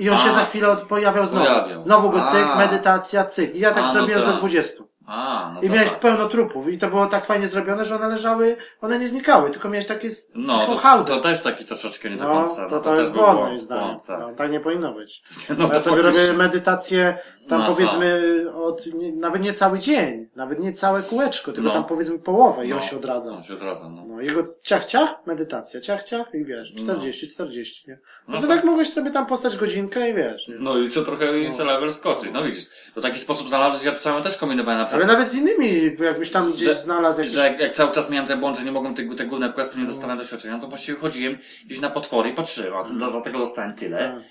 [0.00, 0.18] i on A.
[0.18, 1.46] się za chwilę od- pojawiał znowu.
[1.46, 1.82] Pojawiał.
[1.82, 2.58] Znowu go cyk, A.
[2.58, 3.54] medytacja, cyk.
[3.54, 4.36] I ja tak A, no zrobiłem tak.
[4.36, 4.82] 20.
[5.12, 6.00] A, no I to miałeś tak.
[6.00, 6.68] pełno trupów.
[6.68, 10.08] I to było tak fajnie zrobione, że one leżały, one nie znikały, tylko miałeś takie
[10.34, 11.14] No, taką to, hałdę.
[11.14, 12.56] to też taki troszeczkę nie do No, końca.
[12.68, 13.84] to, no, to, też jest był błąd moim zdaniem.
[13.86, 14.20] błąd, tak.
[14.20, 15.22] No, tak nie powinno być.
[15.58, 17.18] No, ja to sobie faktycznie- robię medytację
[17.48, 18.20] tam No, powiedzmy
[18.54, 21.74] od, nie, nawet nie cały dzień, nawet nie całe kółeczko, tylko No.
[21.74, 23.32] tam powiedzmy połowę i on No, się odradza.
[23.32, 24.04] On się odradza, no.
[24.06, 27.98] No, jego ciach, ciach, medytacja, ciach, ciach i wiesz, 40, 40, nie?
[28.28, 28.56] No, No to tak.
[28.56, 30.54] tak mogłeś sobie tam postać godzinkę i wiesz, nie?
[30.58, 31.26] No i co trochę
[31.58, 31.64] no.
[31.64, 32.64] level skoczyć, no widzisz.
[32.94, 34.99] To taki sposób znalazłeś, ja to samo też kombinowałem na przykład.
[35.00, 37.34] Ale nawet z innymi, jakbyś tam gdzieś Że- znalazł jakiś...
[37.34, 39.78] Że jak, jak cały czas miałem te błąd, że nie mogłem te, te główne questy,
[39.78, 43.38] nie dostałem doświadczenia, to właściwie chodziłem gdzieś na potwory i patrzyłem, a to, za tego
[43.38, 44.22] dostałem tyle, Tak.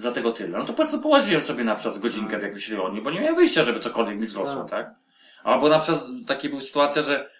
[0.00, 0.58] za tego tyle.
[0.58, 3.36] No to po prostu położyłem sobie na przykład godzinkę w jakimś rejonie, bo nie miałem
[3.36, 4.70] wyjścia, żeby cokolwiek mi wzrosło, Tak.
[4.70, 4.94] tak?
[5.44, 7.30] Albo na przykład taka była sytuacja, że,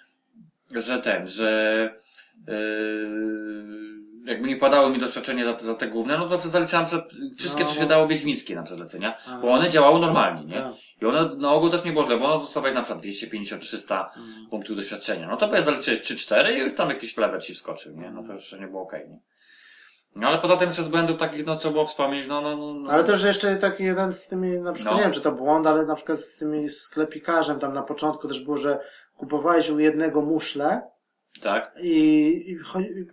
[0.71, 1.91] że ten, że
[2.49, 6.87] yy, jakby nie padało mi doświadczenie za, te- za te główne, no to zaliczałem
[7.39, 7.89] wszystkie, No, co się no.
[7.89, 9.39] dało wiedźmickie na zlecenia, A.
[9.39, 10.71] bo one działały normalnie, nie?
[11.03, 14.47] I one na ogół też nie było źle, bo one dostawały na przykład 250-300 Mm.
[14.51, 15.29] punktów doświadczenia.
[15.29, 18.11] No to by zaliczyłeś 3-4 i już tam jakiś level ci wskoczył, nie?
[18.11, 19.19] No to jeszcze nie było okej, nie?
[20.17, 22.75] No ale poza tym jeszcze z błędów takich, no co było wspomnieć, no, no, no.
[22.75, 22.91] no.
[22.91, 24.99] Ale też jeszcze taki jeden z tymi, na przykład, No.
[24.99, 28.41] nie wiem czy to błąd, ale na przykład z tymi sklepikarzem tam na początku też
[28.45, 28.79] było, że
[29.17, 30.83] kupowałeś u jednego muszle
[31.43, 31.73] Tak?
[31.83, 32.59] i,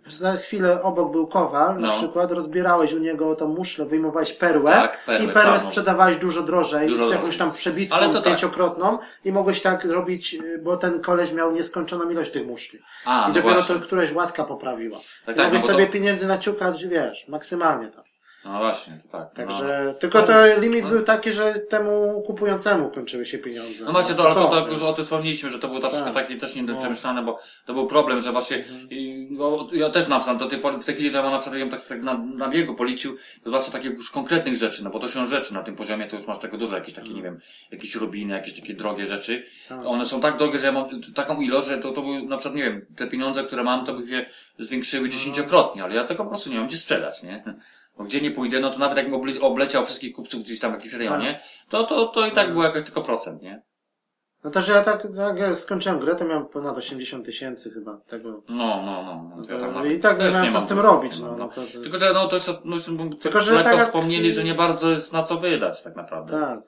[0.06, 1.92] za chwilę obok był kowal, na No.
[1.92, 6.88] przykład rozbierałeś u niego tą muszlę, wyjmowałeś perłę Tak, perłę i perłę sprzedawałeś dużo drożej,
[6.88, 8.24] Dużo z jakąś tam przebitką Ale to tak.
[8.24, 12.78] pięciokrotną i mogłeś tak robić, y, bo ten koleś miał nieskończoną ilość tych muszli.
[13.04, 13.74] A, I no dopiero właśnie.
[13.74, 14.98] to któraś łatka poprawiła.
[15.26, 18.04] Tak, I tak, mogłeś no sobie to- pieniędzy naciukać, wiesz, maksymalnie tam.
[18.44, 19.34] No właśnie, to tak.
[19.34, 23.84] Także, tylko to limit był taki, że temu kupującemu kończyły się pieniądze.
[23.84, 24.72] No właśnie, to, ale to, to nie?
[24.72, 26.14] już o tym wspomnieliśmy, że to było troszeczkę Tak.
[26.14, 27.22] takie też nie No.
[27.22, 30.78] bo to był problem, że właśnie, i, no, ja też na przykład, do tej pory,
[30.78, 33.72] w tej chwili to ja na przykład, ja tak sobie na, na biegu policzył, zwłaszcza
[33.72, 36.38] takich już konkretnych rzeczy, no bo to są rzeczy na tym poziomie, to już masz
[36.38, 37.40] tego dużo, jakieś takie, nie wiem,
[37.70, 39.44] jakieś rubiny, jakieś takie drogie rzeczy.
[39.68, 39.78] Tak.
[39.84, 42.56] One są tak drogie, że ja mam taką ilość, że to, to były, na przykład,
[42.56, 44.26] nie wiem, te pieniądze, które mam, to by je
[44.58, 47.42] zwiększyły dziesięciokrotnie, ale ja tego po prostu nie mam gdzie sprzedać, nie?
[48.00, 50.74] Bo gdzie nie pójdę, no to nawet jakbym oble- obleciał wszystkich kupców gdzieś tam w
[50.74, 53.62] jakimś rejonie, to, to, to i tak było jakoś tylko procent, nie?
[54.44, 57.96] No to, że ja tak, jak ja skończyłem grę, to miałem ponad 80 tysięcy chyba
[58.06, 58.42] tego.
[58.48, 59.30] No, no, no.
[59.36, 61.36] no to ja No I tak nie miałem co z tym robić, no.
[61.36, 62.76] no to, to, Tylko, że no to jeszcze, no,
[63.20, 66.32] Tylko, że tak jak- wspomnieli, że nie bardzo jest na co wydać tak naprawdę.
[66.32, 66.60] tak.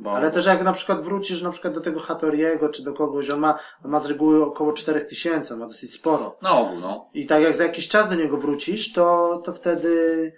[0.00, 3.30] Bo, Ale też jak na przykład wrócisz na przykład do tego Hatoriego, czy do kogoś,
[3.30, 6.36] on ma, on ma z reguły około 4000, on ma dosyć sporo.
[6.42, 7.10] na ogół, no.
[7.14, 10.32] I tak jak za jakiś czas do niego wrócisz, to, to wtedy,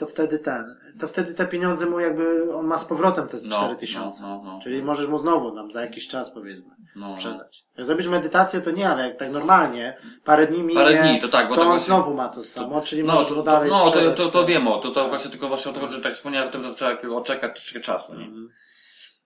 [0.00, 3.56] to wtedy ten, to wtedy te pieniądze mu jakby, on ma z powrotem te No,
[3.56, 4.22] 4000.
[4.22, 4.58] no, no, no.
[4.62, 7.08] Czyli możesz mu znowu tam za jakiś czas powiedzmy No.
[7.08, 7.64] sprzedać.
[7.76, 11.28] Jak zrobisz medytację, to nie, ale jak tak normalnie, parę dni minie, Parę dni, to
[11.28, 13.42] tak, bo to tak on właśnie- znowu ma to samo, czyli No, możesz to, mu
[13.42, 14.48] dalej no to, to, to tak.
[14.48, 16.74] wiem o, to, to właśnie tylko właśnie o to, że tak wspomniałem o tym, że
[16.74, 18.30] trzeba odczekać troszkę czasu, nie?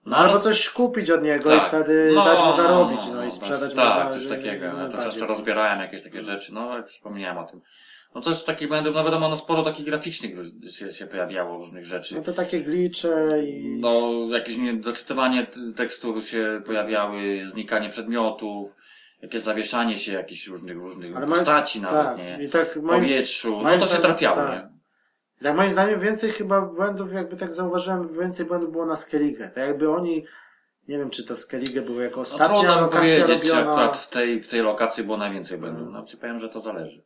[0.05, 3.31] No, albo coś kupić od niego i wtedy No, dać mu zarobić, no, no, i
[3.31, 4.65] sprzedać mu Tak, coś takiego.
[4.65, 7.61] Ja to często rozbierałem jakieś takie rzeczy, no ale wspomniałem o tym.
[8.15, 10.33] No coś takich błędów, no wiadomo, no sporo takich graficznych
[10.69, 12.15] się, się pojawiało różnych rzeczy.
[12.15, 13.77] No to takie glicze i...
[13.79, 18.75] No, jakieś nie, doczytywanie t- tekstu się pojawiały, znikanie przedmiotów,
[19.21, 22.39] jakieś zawieszanie się jakichś różnych, różnych Ale postaci nawet, tak, nie?
[22.43, 24.51] i tak moim, powietrzu, no to się trafiało, tak.
[24.51, 24.69] nie?
[25.43, 29.49] tak moim zdaniem więcej chyba błędów, jakby tak zauważyłem, więcej błędów było na Skellige.
[29.49, 30.25] Tak jakby oni,
[30.87, 33.97] nie wiem czy to Skellige były jako No ostatnia mi lokacja powiedzieć, czy robiona, akurat
[33.97, 35.87] w tej, w tej lokacji było najwięcej błędów.
[35.91, 37.03] No, ci powiem, że to zależy.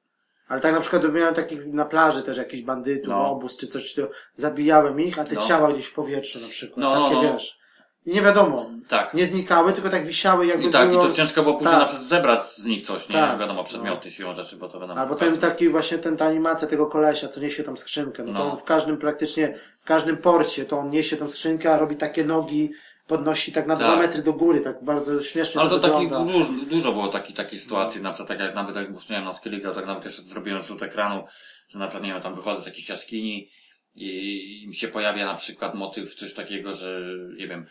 [0.50, 3.32] Ale tak na przykład miałem takich na plaży też jakichś bandytów, No.
[3.32, 4.02] obóz czy coś, to
[4.34, 5.42] zabijałem ich, a te No.
[5.42, 7.34] ciała gdzieś w powietrzu na przykład, No, no, takie no.
[7.34, 7.60] wiesz.
[8.06, 9.14] I nie wiadomo, Tak.
[9.14, 11.06] nie znikały, tylko tak wisiały jakby I tak, było...
[11.06, 11.80] i to ciężko było później tak.
[11.82, 13.16] na przykład zebrać z nich coś, nie?
[13.16, 13.40] Tak.
[13.40, 15.02] Wiadomo, przedmioty, siłą rzeczy, bo to wiadomo.
[15.02, 18.24] Albo ten taki właśnie ten, ta animacja tego kolesia, co niesie tą skrzynkę.
[18.24, 18.52] No, to No.
[18.52, 22.24] on w każdym praktycznie, w każdym porcie to on niesie tą skrzynkę, a robi takie
[22.26, 22.72] nogi,
[23.10, 23.86] podnosi tak na Tak.
[23.88, 26.34] dwa metry do góry, tak bardzo śmiesznie Ale to taki, wygląda.
[26.34, 29.72] róż, dużo było takich, takich sytuacji, na przykład tak jak nawet jak wspomniałem na Skellige,
[29.72, 31.24] tak nawet jeszcze zrobiłem rzut ekranu,
[31.70, 33.50] że na przykład, nie wiem, tam wychodzę z jakiejś jaskini
[33.96, 37.02] i mi się pojawia na przykład motyw, coś takiego, że,
[37.38, 37.66] nie wiem,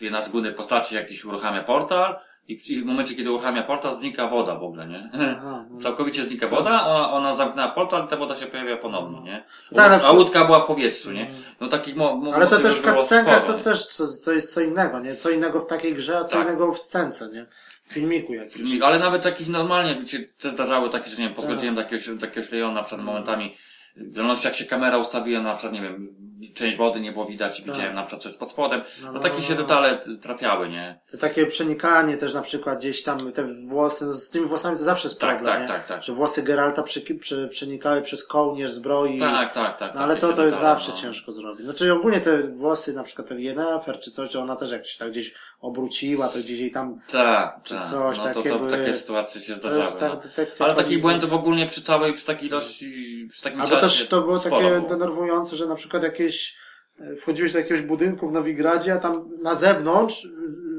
[0.00, 2.16] jedna z głównych postaci jakiś uruchamia portal
[2.48, 5.10] i w, momencie, kiedy uruchamia portal, znika woda w ogóle, nie?
[5.14, 5.78] Aha, no.
[5.84, 9.44] Całkowicie znika woda, ona, ona zamknęła portal i ta woda się pojawia ponownie, nie?
[9.76, 11.30] Tak, w- A łódka była w powietrzu, nie?
[11.60, 13.62] No takich mo, mo, Ale to też w cutscenkach to nie?
[13.62, 15.14] też co, to jest co innego, nie?
[15.16, 16.46] Co innego w takiej grze, a co Tak.
[16.46, 17.46] innego w scence, nie?
[17.84, 18.54] W filmiku jakimś.
[18.54, 21.44] Filmik, ale nawet takich normalnie, się też zdarzały takie, że nie wiem, Tak.
[21.44, 23.56] podchodziłem do jakiegoś, do jakiegoś rejonu, na przykład momentami,
[23.96, 26.14] w jak się kamera ustawiła, na przykład, nie wiem,
[26.52, 29.42] część wody nie było widać i widziałem na przykład pod spodem, no, no, takie no,
[29.42, 29.62] się no.
[29.62, 31.00] detale trafiały, nie?
[31.10, 34.84] To takie przenikanie też na przykład gdzieś tam, te włosy, no z tymi włosami to
[34.84, 35.68] zawsze jest Tak, problem, tak, nie?
[35.68, 36.02] tak, tak.
[36.02, 39.18] Że włosy Geralta prze, prze, przenikały przez kołnierz zbroi.
[39.18, 39.94] Tak, tak, tak.
[39.94, 40.98] No ale to, to jest detale, zawsze no.
[40.98, 41.64] ciężko zrobić.
[41.64, 45.10] Znaczy ogólnie te włosy, na przykład ten Yennefer czy coś, ona też jak się tak
[45.10, 45.34] gdzieś
[45.64, 47.84] obróciła, to gdzieś jej tam Tak, Czy tak.
[47.84, 50.00] coś, no to, takie to, były- takie sytuacje się to zdarzały.
[50.00, 50.16] tak no.
[50.16, 54.20] detekcja Ale takich błędów ogólnie przy całej, przy takiej ilości, przy takim Albo też to
[54.22, 54.88] było takie było.
[54.88, 56.56] denerwujące, że na przykład jakieś,
[57.00, 60.28] e, wchodziłeś do jakiegoś budynku w Nowigradzie, a tam na zewnątrz y,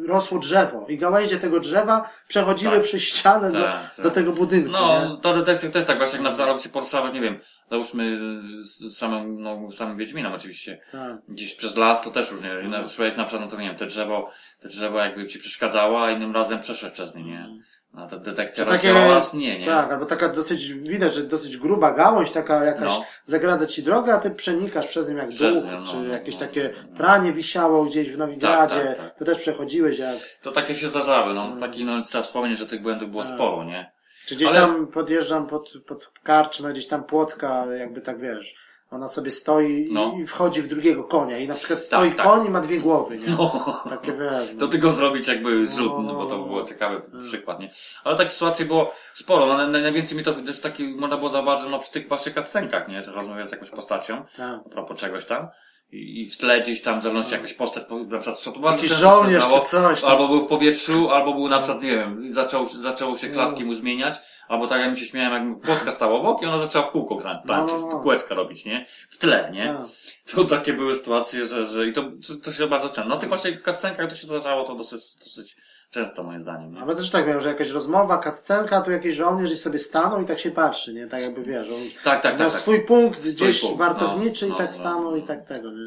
[0.08, 2.84] rosło drzewo i gałęzie tego drzewa przechodziły Tak.
[2.84, 4.06] przez ścianę do, Tak, tak.
[4.06, 4.76] do tego budynku, nie?
[4.78, 7.40] No, to detekcja też tak właśnie, jak na albo się poruszałeś, nie wiem,
[7.72, 8.20] załóżmy
[8.64, 11.18] z samym, no, samym Wiedźminem oczywiście, Tak.
[11.30, 13.86] gdzieś przez las, to też różnie, no, szłeś na przykład, no to nie wiem, te
[13.86, 14.30] drzewo,
[14.68, 17.50] drzewo jakby ci przeszkadzało, a innym razem przeszłeś przez nie, nie?
[17.94, 18.66] No, ta detekcja
[19.10, 19.66] las, nie, nie?
[19.66, 23.06] Tak, albo taka dosyć, widać, że dosyć gruba gałąź, taka jakaś No.
[23.24, 26.70] zagradza ci drogę, a ty przenikasz przez nią jak nią, no, czy jakieś no, takie
[26.78, 26.98] no, no.
[26.98, 29.20] pranie wisiało gdzieś w Nowigradzie, Tak, tak, tak.
[29.20, 31.60] to też przechodziłeś jak, To takie się zdarzały, no, Mm.
[31.60, 33.34] taki, no, trzeba wspomnieć, że tych błędów było Tak.
[33.34, 33.92] sporo, nie?
[34.28, 38.56] czy gdzieś Ale- tam podjeżdżam pod, pod karczmę, gdzieś tam płotka, jakby tak wiesz,
[38.92, 40.14] ona sobie stoi No.
[40.22, 42.26] i, wchodzi w drugiego konia i na przykład stoi tak.
[42.26, 43.28] koń i ma dwie głowy, nie?
[43.30, 43.84] No.
[43.90, 46.66] Takie wiesz, To tylko zrobić jakby zrzut, No, no, bo to no, było no.
[46.66, 47.72] ciekawy przykład, nie?
[48.04, 51.72] Ale takich sytuacji było sporo, no, naj- najwięcej mi to też taki, można było zauważyć,
[51.72, 53.02] no, przy tych właśnie cutscenkach, nie?
[53.02, 54.60] Że rozmawiasz z jakąś postacią, tak.
[54.66, 55.48] a propos czegoś tam,
[55.92, 58.84] i, i w tle gdzieś tam, w zależności jakaś postać, po- na przykład, to bardzo
[58.84, 60.12] Jakiś żołnierz czy coś tam.
[60.12, 63.74] Albo był w powietrzu, albo był na przykład, nie wiem, zaczął, zaczęło się klatki mu
[63.74, 64.16] zmieniać,
[64.48, 67.22] albo tak jak mi się śmiałem, jak płotka stała obok i ona zaczęła w kółko
[67.48, 68.00] tańczyć, no, no.
[68.00, 68.86] kółeczka robić, nie?
[69.10, 69.66] W tle, nie?
[69.66, 69.88] Tak.
[70.36, 73.10] To takie były sytuacje, że, że i to, to, to się bardzo często.
[73.10, 75.56] No tych właśnie cutscenkach to się zdarzało to dosyć, dosyć
[75.96, 76.82] często moim zdaniem, nie?
[76.82, 80.26] Ale też tak miałem, że jakaś rozmowa, kaccenka, tu jakiś żołnierz i sobie stanął i
[80.26, 81.08] tak się patrzy, nie?
[81.08, 82.52] Tak jakby wiesz, on Tak, tak, miał tak.
[82.52, 82.62] tak.
[82.62, 85.18] swój punkt gdzieś punkt, wartowniczy no, i no, tak no, stanął no.
[85.18, 85.84] i tak tego, nie?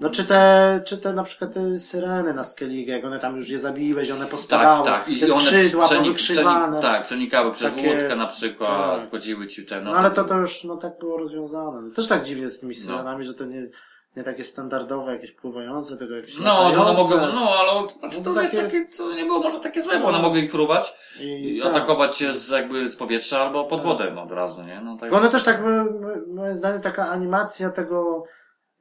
[0.00, 3.48] No czy te, czy te na przykład te syreny na Skellige, jak one tam już
[3.48, 5.14] je zabiłeś, one pospadały, Tak, tak.
[5.20, 6.78] te skrzydła przenik- powykrzywane.
[6.78, 9.08] przenik- tak, przenikały przez Takie- łódkę na przykład, tak.
[9.08, 9.90] wchodziły ci w te, no.
[9.90, 11.82] No ale to to już, no tak było rozwiązane.
[11.82, 13.68] No, też tak dziwnie z tymi syrenami, że to nie,
[14.16, 18.32] nie takie standardowe, jakieś pływające, tylko jakieś No, że one mogły, no ale znaczy, to
[18.32, 20.08] No, jest takie- takie, to nie było może takie złe, bo No.
[20.08, 21.70] one mogły ich fruwać I, i tak.
[21.70, 24.80] atakować cię z, jakby z powietrza albo pod wodę no, od razu, nie?
[24.80, 25.00] No tak.
[25.00, 25.84] Tylko one też tak, były,
[26.28, 28.24] moim zdaniem, taka animacja tego,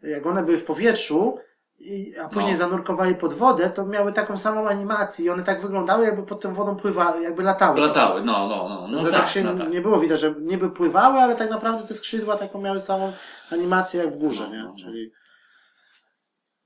[0.02, 1.38] jak one były w powietrzu,
[1.80, 2.58] i, a później No.
[2.60, 6.54] zanurkowały pod wodę, to miały taką samą animację i one tak wyglądały, jakby pod tą
[6.54, 7.80] wodą pływały, jakby latały.
[7.82, 9.70] Latały, no, no, no, no że tak, tak się no tak.
[9.70, 13.12] nie było widać, że niby pływały, ale tak naprawdę te skrzydła taką miały samą
[13.52, 14.64] animację jak w górze, No, nie?
[14.64, 14.76] no, no.
[14.78, 15.12] Czyli...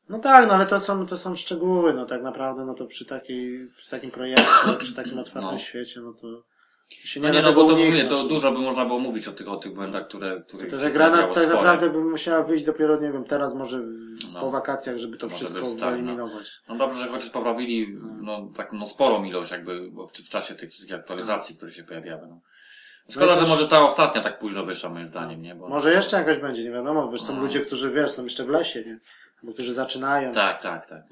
[0.10, 3.06] No tak, no ale to są, to są szczegóły, no tak naprawdę, no to przy
[3.06, 4.44] takiej, przy takim projekcie,
[4.80, 5.57] przy takim otwartym No.
[5.57, 6.27] świecie, no to
[6.90, 9.27] się No nie, nie, da no bo to mówię, to dużo by można było mówić
[9.27, 11.48] o tych, o tych błędach, które, które To, się że gra tak spore.
[11.48, 13.90] naprawdę by musiała wyjść dopiero, nie wiem, teraz może w,
[14.34, 14.40] No.
[14.40, 15.91] po wakacjach, żeby to Może wszystko no.
[15.91, 16.60] wyeliminować.
[16.69, 20.69] No dobrze, że chociaż poprawili, no, tak, no, sporą ilość jakby w, w czasie tych
[20.69, 22.41] wszystkich aktualizacji, które się pojawiały, no.
[23.10, 25.56] Szkoda, No że może ta ostatnia tak późno wyszła, moim zdaniem, nie?
[25.56, 25.68] Bo...
[25.68, 27.41] Może jeszcze jakaś będzie, nie wiadomo, bo są No.
[27.41, 28.99] ludzie, którzy, wiesz, są jeszcze w lesie, nie?
[29.43, 30.31] Albo którzy zaczynają.
[30.31, 31.03] Tak, tak, tak.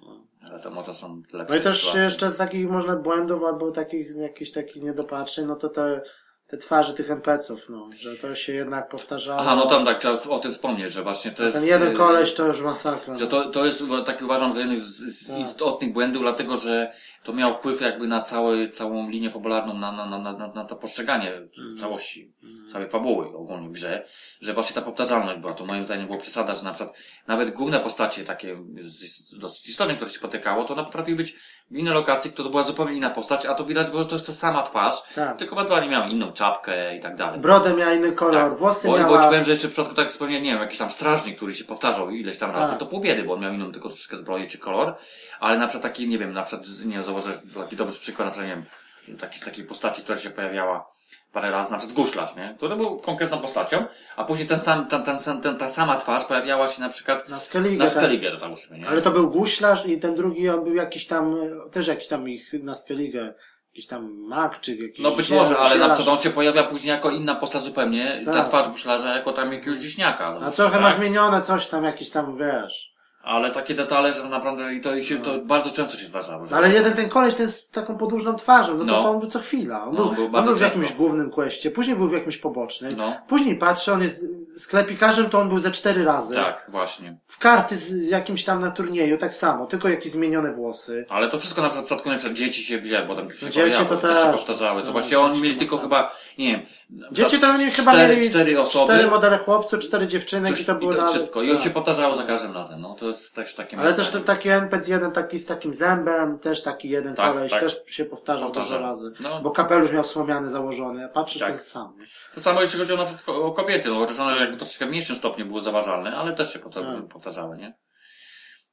[0.51, 2.01] Ale to może są lepsze No i też sytuacje.
[2.01, 6.01] jeszcze z takich można błędów albo takich, jakichś takich niedopatrzeń, no to te,
[6.47, 9.39] te twarze tych NPC-ów, no, że to się jednak powtarzało.
[9.41, 11.57] Aha, no tam tak, trzeba o tym wspomnieć, że właśnie to jest...
[11.57, 13.15] Ten jeden y, koleś to już masakra.
[13.15, 15.39] Że to, to jest tak uważam za jeden z, z Tak.
[15.39, 16.91] istotnych błędów, dlatego że
[17.27, 20.75] to miało wpływ jakby na całe, całą linię popularną, na, na, na, na, na to
[20.75, 21.77] postrzeganie Mhm.
[21.77, 22.33] całości,
[22.71, 24.05] całej fabuły ogólnie w grze,
[24.41, 25.53] że właśnie ta powtarzalność była.
[25.53, 26.97] To moim zdaniem było przesada, że na przykład
[27.27, 31.35] nawet główne postacie takie z, dosyć istotne, które się spotykało, to one potrafiły być
[31.71, 34.27] w innej lokacji, to była zupełnie inna postać, a to widać było, że to jest
[34.27, 35.37] ta sama twarz, Tak.
[35.37, 37.39] tylko ewentualnie miała inną czapkę i tak dalej.
[37.39, 38.91] Brodę miała inny kolor, włosy Tak.
[38.91, 39.17] bo, miała...
[39.17, 41.53] Bo ci powiem, że jeszcze w przypadku, tak wspomniałem, nie wiem, jakiś tam strażnik, który
[41.53, 42.79] się powtarzał ileś tam razy, Tak.
[42.79, 44.95] to pół biedy, bo on miał inną tylko troszeczkę zbroję czy kolor,
[45.39, 48.31] ale na przykład taki, nie wiem, na przykład, nie wiem, założę taki dobry przykład, na
[48.31, 48.63] przykład, nie
[49.07, 50.89] wiem, taki z takiej postaci, która się pojawiała
[51.33, 52.53] parę razy, na przykład guślarz, nie?
[52.57, 53.85] Który był konkretną postacią,
[54.15, 57.39] a później ten sam, ten, ten, ten, ta sama twarz pojawiała się na przykład Na
[57.39, 57.77] Skellige.
[57.77, 57.93] na tak.
[57.93, 58.87] Skelliger, załóżmy, nie?
[58.87, 61.35] Ale to był guślarz i ten drugi on był jakiś tam,
[61.71, 63.33] też jakiś tam ich na Skellige,
[63.73, 66.91] jakiś tam mag, czy jakiś No być może, ale na przykład on się pojawia później
[66.91, 68.47] jako inna postać zupełnie, ta Tak.
[68.47, 70.25] twarz guślarza jako tam jakiegoś wieśniaka.
[70.27, 70.97] A załóżmy, trochę ma tak?
[70.97, 72.96] zmienione coś tam, jakiś tam, wiesz.
[73.27, 76.45] Ale takie detale, że naprawdę i to, się, to bardzo często się zdarzało.
[76.45, 79.03] Że No ale jeden ten koleś ten z taką podłużną twarzą, no to, No.
[79.03, 79.83] to on był co chwila.
[79.83, 80.97] On No, był, był on był w jakimś często.
[81.03, 82.93] głównym questie, później był w jakimś pobocznym.
[82.97, 83.13] No.
[83.27, 84.25] Później patrzę, on jest
[84.55, 86.35] sklepikarzem, to on był ze cztery razy.
[86.35, 87.17] Tak, właśnie.
[87.27, 91.05] W karty z jakimś tam na turnieju, tak samo, tylko jakieś zmienione włosy.
[91.09, 93.49] Ale to wszystko na przykład w przypadku na przykład dzieci się wzięły, bo tam się
[93.49, 94.35] Dzieci to też się też.
[94.35, 94.81] powtarzały.
[94.81, 95.87] To To właśnie oni mieli to tylko samo.
[95.87, 98.93] chyba, nie wiem, Dzieci to przykład oni chyba cztery, mieli cztery osoby.
[98.93, 101.41] cztery modele chłopców, cztery dziewczynek coś, i to było i to wszystko.
[101.41, 101.57] I tak.
[101.57, 102.81] on się powtarzało za każdym razem.
[102.81, 103.77] No, to jest też takie...
[103.77, 107.51] Ale też ten taki NPC jeden taki z takim zębem, też taki jeden Tak, koleś,
[107.51, 107.61] tak.
[107.61, 109.11] też się powtarzał dużo razy.
[109.19, 109.41] No.
[109.41, 111.51] Bo kapelusz miał słomiany założony, a patrzysz, Tak.
[111.53, 111.93] jest sam.
[112.35, 115.45] To samo jeśli chodzi o, o kobiety, no chociaż one jakby troszeczkę w mniejszym stopniu
[115.45, 117.07] były zauważalne, ale też się powta- Tak.
[117.13, 117.77] powtarzały, nie?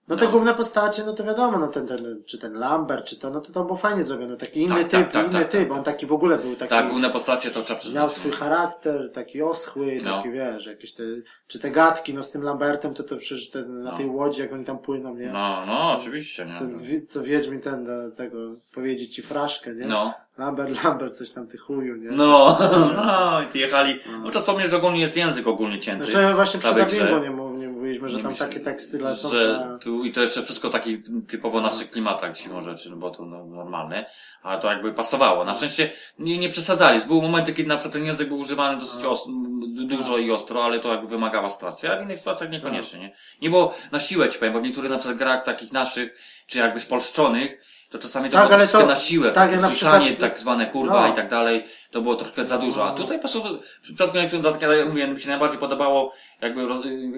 [0.08, 0.30] No te No.
[0.30, 3.52] główne postacie, no to wiadomo, no ten, ten, czy ten Lambert, czy to, no to
[3.52, 4.36] to było fajnie zrobione.
[4.36, 5.78] Taki inny Tak, typ, tak, tak, inny tak, typ, tak.
[5.78, 8.00] on taki w ogóle był taki, Tak, główne postacie to trzeba przyznać.
[8.00, 10.16] miał swój charakter, taki oschły, No.
[10.16, 11.02] taki wiesz, jakieś te,
[11.46, 13.96] czy te gadki, no z tym Lambertem, to to przecież ten, na No.
[13.96, 15.26] tej łodzi, jak oni tam płyną, nie?
[15.32, 16.58] No, no, oczywiście, nie?
[16.58, 16.78] Ten,
[17.08, 18.38] co Wiedźmin ten, do tego,
[18.74, 19.86] powiedzieć ci fraszkę, nie?
[19.86, 20.14] No.
[20.38, 22.10] Lambert, Lambert, coś tam ty chuju, nie?
[22.10, 22.58] No,
[22.96, 23.98] no, i ty jechali.
[24.24, 26.04] No to wspomnieć, że ogólnie jest język ogólnie cięty.
[26.06, 26.74] Znaczy właśnie grze.
[26.84, 27.53] dubbingu nie, mów- nie
[27.84, 31.02] mówiliśmy, że Nie tam myślę, takie teksty lecą, że tu, I to jeszcze wszystko taki
[31.28, 34.06] typowo naszych klimatach siłą rzeczy, no bo to no, normalne,
[34.42, 35.44] ale to jakby pasowało.
[35.44, 37.00] Na szczęście nie, nie przesadzali.
[37.06, 40.64] Były momenty, kiedy na przykład ten język był używany dosyć os- m, dużo i ostro,
[40.64, 43.14] ale to jakby wymagała sytuacja, a w innych sytuacjach niekoniecznie, nie?
[43.42, 46.14] Nie było na siłę ci powiem, bo w niektórych na przykład grach takich naszych,
[46.46, 47.58] czy jakby spolszczonych,
[47.90, 51.12] to czasami to Tak, było na siłę, tak, tak, na przykład- tak zwane kurwa No.
[51.12, 51.64] i tak dalej,
[51.94, 52.86] to było troszkę za dużo.
[52.86, 56.60] A tutaj pasowało, w przypadku niektórych, tak jak mówię, mi się najbardziej podobało jakby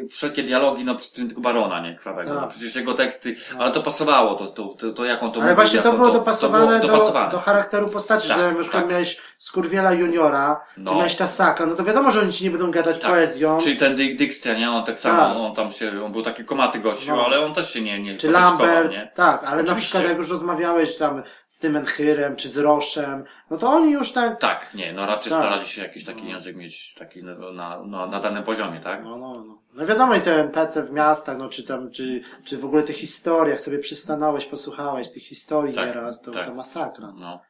[0.05, 2.31] y, wszelkie dialogi, no przy tym tylko Barona, nie, krwawego.
[2.31, 2.41] Tak.
[2.43, 5.51] No, przecież jego teksty, ale to pasowało, to, to, to, to jak on to Ale
[5.51, 7.31] mówił, właśnie to było dopasowane, było do, dopasowane.
[7.31, 8.91] do charakteru postaci, Tak, że na przykład tak.
[8.91, 10.91] miałeś Skurwiela Juniora, No.
[10.91, 13.11] czy miałeś Tasaka, no to wiadomo, że oni ci nie będą gadać Tak.
[13.11, 13.59] poezją.
[13.59, 14.71] Czyli ten Dick nie?
[14.71, 15.37] On tak samo, Tak.
[15.37, 17.25] on tam się, on był taki komaty gościu, No.
[17.27, 19.11] ale on też się nie, nie Czy Lambert, nie?
[19.15, 19.81] tak, ale na Oczywiście.
[19.91, 24.13] przykład jak już rozmawiałeś tam z tym Enchyrem, czy z Roszem, no to oni już
[24.13, 25.41] tak, Tak, nie, no raczej Tak.
[25.41, 29.05] starali się jakiś taki język mieć taki na, na, na, na danym poziomie, tak?
[29.05, 29.63] no, no, no.
[29.75, 32.97] No wiadomo i te NPC w miastach, no czy tam, czy, czy w ogóle tych
[32.97, 36.47] historii, jak sobie przystanąłeś, posłuchałeś tych historii Tak, nieraz, to, tak.
[36.47, 37.13] to masakra.
[37.17, 37.41] No.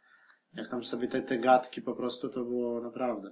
[0.55, 3.31] Jak tam sobie te, te gadki po prostu, to było naprawdę.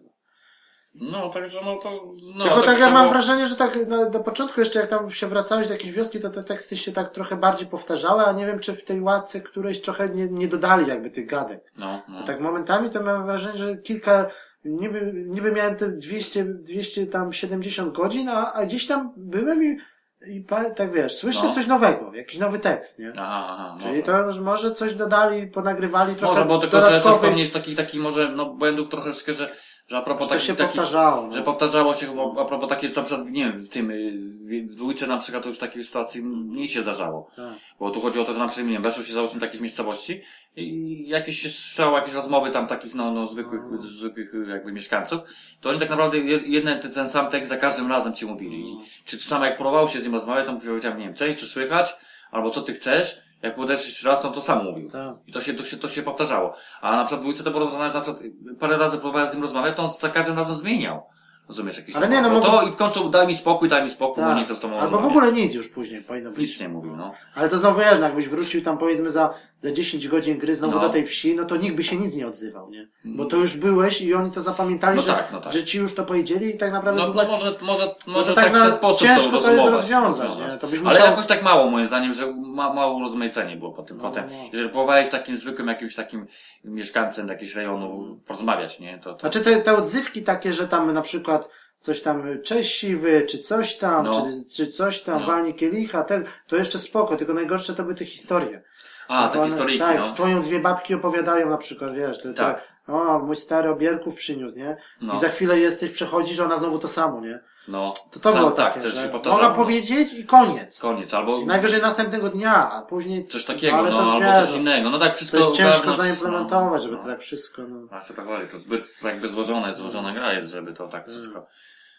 [0.94, 2.44] No, także no to, no.
[2.44, 5.26] Tylko tak ja to mam wrażenie, że tak na, na początku jeszcze jak tam się
[5.26, 8.60] wracałeś do jakiejś wioski, to te teksty się tak trochę bardziej powtarzały, a nie wiem
[8.60, 11.72] czy w tej łatce którejś trochę nie, nie dodali jakby tych gadek.
[11.76, 12.24] No, no.
[12.24, 14.26] Tak momentami to miałem wrażenie, że kilka,
[14.64, 19.78] niby, niby miałem te 200, 200 tam 70 godzin, a, a gdzieś tam byłem i,
[20.26, 20.44] i
[20.76, 21.52] tak wiesz, słyszę No.
[21.52, 23.12] coś nowego, jakiś nowy tekst, nie?
[23.18, 24.02] Aha, aha, Czyli może.
[24.02, 28.00] to już może coś dodali, ponagrywali trochę Może, bo tylko trzeba dodatkowych, wspomnieć takich, takich
[28.00, 29.54] może, no, błędów troszeczkę, że,
[29.88, 31.32] że a propos że takich, się takich, powtarzało.
[31.32, 31.44] że No.
[31.44, 35.06] powtarzało się, bo a propos takiej, na przykład, nie wiem, w tym, y, w dwójce
[35.06, 37.30] na przykład to już takiej sytuacji mniej się zdarzało.
[37.36, 37.54] Tak.
[37.80, 39.60] Bo tu chodzi o to, że na przykład, nie wiem, weszło się załóżmy do jakiejś
[39.62, 40.22] miejscowości
[40.56, 43.60] i jakieś się strzało, jakieś rozmowy tam takich, no, no, zwykłych,
[43.98, 45.20] zwykłych y, jakby mieszkańców,
[45.60, 48.60] to oni tak naprawdę je- jeden, ten, sam tekst za każdym razem ci mówili.
[48.60, 51.38] I czy to samo jak próbował się z nim rozmawiać, to powiedziałem, nie wiem, cześć,
[51.38, 51.96] czy słychać,
[52.30, 54.90] albo co ty chcesz, jak podeszłeś jeszcze raz, to to samo mówił.
[54.90, 55.14] Tak.
[55.26, 56.54] I to się, to się, to się powtarzało.
[56.80, 58.24] A na przykład w dwójce to było rozwiązane, że na przykład
[58.60, 61.02] parę razy próbowałem z nim rozmawiać, to on za każdym razem zmieniał.
[61.48, 63.90] Rozumiesz, jakiś Ale nie, no mogło- To i w końcu daj mi spokój, daj mi
[63.90, 64.84] spokój, bo nie chcę z tobą Tak.
[64.84, 66.38] Albo w ogóle nic już później powinno być.
[66.38, 67.12] Nic nie mówił, no.
[67.34, 69.34] Ale to znowu jednak, jakbyś wrócił tam powiedzmy za,
[69.64, 70.80] za 10 godzin gry znowu No.
[70.80, 72.88] do tej wsi, no to nikt by się nic nie odzywał, nie?
[73.04, 75.52] Bo to już byłeś i oni to zapamiętali, No że, tak, no tak.
[75.52, 78.34] że ci już to powiedzieli i tak naprawdę No, no może, może, no może to
[78.34, 80.56] tak, tak w ten sposób ciężko to to jest rozwiązać, nie?
[80.58, 81.06] To byś Ale musiał...
[81.10, 84.24] jakoś tak mało moim zdaniem, że ma, mało rozmaicenie było pod tym kątem.
[84.30, 84.36] no.
[84.52, 86.26] Jeżeli próbowałeś takim zwykłym jakimś takim
[86.64, 88.98] mieszkańcem jakiegoś rejonu porozmawiać, nie?
[88.98, 89.20] To, to...
[89.20, 91.48] Znaczy te, te odzywki takie, że tam na przykład
[91.80, 94.12] coś tam, cześć siwy, czy coś tam, No.
[94.12, 95.26] czy, czy coś tam, No.
[95.26, 98.62] walnie kielicha, ten, to jeszcze spoko, tylko najgorsze to były te historie.
[99.08, 100.02] A, te one- historyjki, Tak, no.
[100.02, 102.68] z twoją dwie babki opowiadają na przykład, wiesz, to, Tak.
[102.88, 104.76] o, mój stary obierków przyniósł, nie?
[105.00, 105.14] No.
[105.14, 107.40] I za chwilę jesteś, przechodzisz, ona znowu to samo, nie?
[107.68, 107.94] No.
[108.10, 110.80] To to Sam, było tak, takie, że mogła powiedzieć i koniec.
[110.80, 113.26] Koniec, albo Najwyżej następnego dnia, a później...
[113.26, 114.90] coś takiego, ale no, to albo wiesz, coś innego.
[114.90, 117.88] No tak, wszystko To jest ciężko wewnątrz, zaimplementować, żeby no, to tak wszystko, no.
[117.90, 121.46] A co tak chodzi, to zbyt jakby złożone, złożona gra jest, żeby to tak wszystko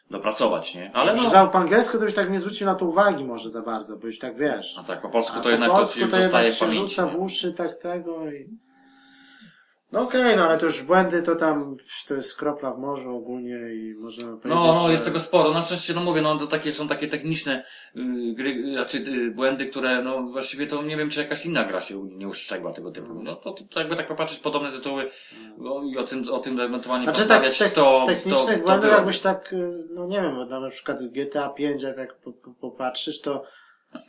[0.09, 0.91] dopracować, nie?
[0.93, 3.61] Ale no, Przeczytał po angielsku, to byś tak nie zwrócił na to uwagi może za
[3.61, 4.77] bardzo, bo już tak wiesz.
[4.79, 6.81] a tak po polsku to po jednak to polsku to zostaje jednak w się pamięci.
[6.81, 8.64] rzuca w uszy tak tego i...
[9.95, 13.57] No okej, no ale to już błędy to tam, to jest kropla w morzu ogólnie
[13.75, 14.91] i można powiedzieć, No, no, że...
[14.91, 15.51] jest tego sporo.
[15.53, 17.63] Na szczęście, no mówię, no to takie, są takie techniczne
[17.95, 21.63] y, gry, y, znaczy y, błędy, które, no właściwie to nie wiem, czy jakaś inna
[21.63, 23.13] gra się nie uszczegła tego typu.
[23.23, 25.09] No to, to, to jakby tak popatrzeć podobne tytuły
[25.57, 28.65] no, i o tym, o tym ewentualnie Znaczy tak, z te, to, technicznych to, to
[28.65, 28.95] błędów było.
[28.95, 32.53] jakbyś tak, y, no nie wiem, bo na przykład GTA 5, jak tak po- po-
[32.53, 33.43] popatrzysz, to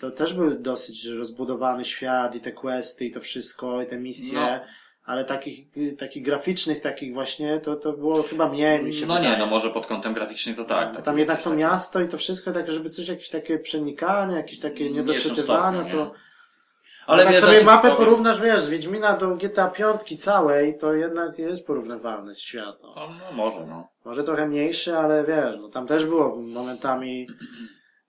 [0.01, 4.41] to też był dosyć rozbudowany świat i te questy i to wszystko, i te misje,
[4.41, 4.61] No.
[5.07, 5.67] Ale takich,
[5.99, 9.31] takich graficznych, takich właśnie, to, to było chyba mniej mi się No wydaje.
[9.33, 10.95] nie, no może pod kątem graficznym to tak.
[10.95, 11.59] Tak tam jednak to tak.
[11.59, 15.99] miasto i to wszystko, tak, żeby coś, jakieś takie przenikanie, jakieś takie Nie niedoczytywanie, jestem
[15.99, 16.13] to...
[17.07, 20.79] Ale tak wiesz, sobie znaczy, mapę powiem- porównasz, wiesz, z Wiedźmina do GTA piątki całej,
[20.79, 22.79] to jednak jest porównywalny świat.
[22.83, 22.95] No.
[22.97, 23.89] No, no może, no.
[24.05, 27.27] Może trochę mniejszy, ale wiesz, no tam też było momentami,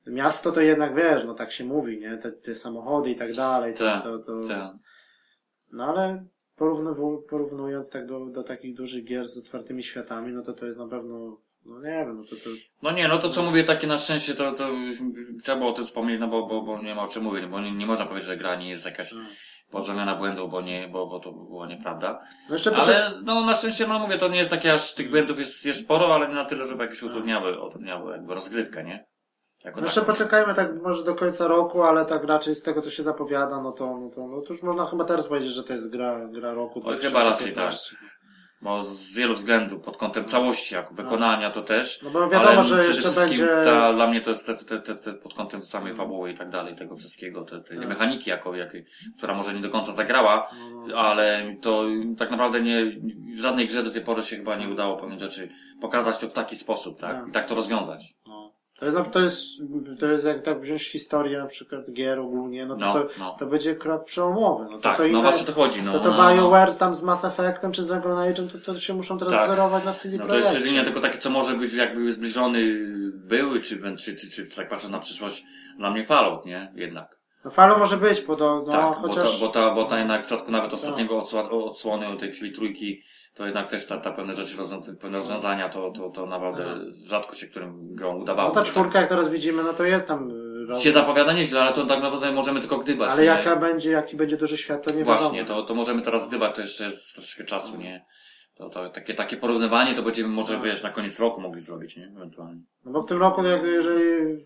[0.08, 3.74] miasto to jednak wiesz, no tak się mówi, nie, te, te samochody i tak dalej,
[3.74, 4.72] to, Tak, to, to, tak.
[5.72, 6.26] no ale
[7.30, 10.88] porównując tak do, do takich dużych gier z otwartymi światami, no to to jest na
[10.88, 12.50] pewno, no nie wiem, no to, to
[12.84, 14.98] No nie, no to co mówię, takie na szczęście, to, to już
[15.44, 17.61] trzeba było o tym wspomnieć, no bo, bo, bo nie ma o czym mówić, bo
[17.61, 19.30] nie, nie można powiedzieć, że gra nie jest jakaś Hmm.
[19.72, 22.19] popełniona błędów, bo nie, bo, bo to była nieprawda.
[22.50, 25.10] no jeszcze poczekaj, Ale no na szczęście, no mówię, to nie jest takie aż tych
[25.10, 29.06] błędów jest, jest sporo, ale nie na tyle, żeby jakieś utrudniały, utrudniały jakby rozgrywkę, nie?
[29.66, 30.14] Jako No jeszcze taką.
[30.14, 33.72] poczekajmy tak może do końca roku, ale tak raczej z tego co się zapowiada, no
[33.72, 36.53] to, no to, no to już można chyba teraz powiedzieć, że to jest gra, gra
[36.53, 37.95] roku Oj, chyba raczej 2015.
[38.61, 42.02] Bo z wielu względów, pod kątem całości, jak wykonania to też.
[42.03, 44.95] No bo wiadomo, ale że jeszcze będzie- Ta, dla mnie to jest te, te, te,
[44.95, 47.88] te, pod kątem samej fabuły i tak dalej, tego wszystkiego, te, te Tak.
[47.88, 48.86] mechaniki jako, jakiej,
[49.18, 50.48] która może nie do końca zagrała,
[50.88, 51.86] No, ale to
[52.18, 53.00] tak naprawdę nie,
[53.36, 55.50] w żadnej grze do tej pory się chyba nie udało pewnych rzeczy
[55.82, 57.11] pokazać to w taki sposób, tak?
[57.19, 57.27] Tak.
[57.27, 58.14] I tak to rozwiązać.
[58.77, 58.80] No.
[58.80, 59.39] To jest, na- to jest,
[59.99, 63.35] to jest jak tak wziąć historię na przykład gier ogólnie, no to, No, to, no.
[63.39, 64.65] to będzie krok przełomowy.
[64.65, 65.91] No to, Tak, to no właśnie to chodzi, no.
[65.91, 66.35] To to no, no.
[66.35, 69.49] BioWare tam z Mass Effectem czy z Dragon Age'em, to, to się muszą teraz Tak.
[69.49, 72.59] zerować na CD No to jest jedynie tylko takie, co może być jakby zbliżony
[73.14, 75.43] były, czy, czy, czy, czy, tak patrzę na przyszłość,
[75.77, 76.72] dla mnie Fallout, nie?
[76.75, 77.17] Jednak.
[77.45, 79.41] No Falo może być, bo to, no, tak, chociaż...
[79.41, 82.51] bo, ta, bo ta, bo ta jednak w przypadku nawet ostatniego odsła, odsłony, tej, czyli
[82.51, 83.01] trójki,
[83.38, 84.57] to jednak też ta, ta pewne rzeczy,
[84.99, 86.66] pewne rozwiązania, to, to, to naprawdę
[87.03, 88.49] rzadko się którym grą udawało.
[88.49, 90.32] No ta czwórka, jak teraz widzimy, no to jest tam...
[90.67, 93.11] Tak się zapowiada nieźle, ale to tak naprawdę możemy tylko gdybać.
[93.11, 93.27] Ale nie?
[93.27, 95.61] jaka będzie, jaki będzie duży świat, to nie Właśnie, wiadomo.
[95.61, 98.06] to, to możemy teraz gdybać, to jeszcze jest troszeczkę czasu, nie?
[98.58, 100.64] To, to takie, takie porównywanie to będziemy może, Tak.
[100.64, 102.11] wiesz, na koniec roku mogli zrobić, nie?
[102.16, 102.61] Ewentualnie.
[102.86, 104.02] No bo w tym roku, no jak, jeżeli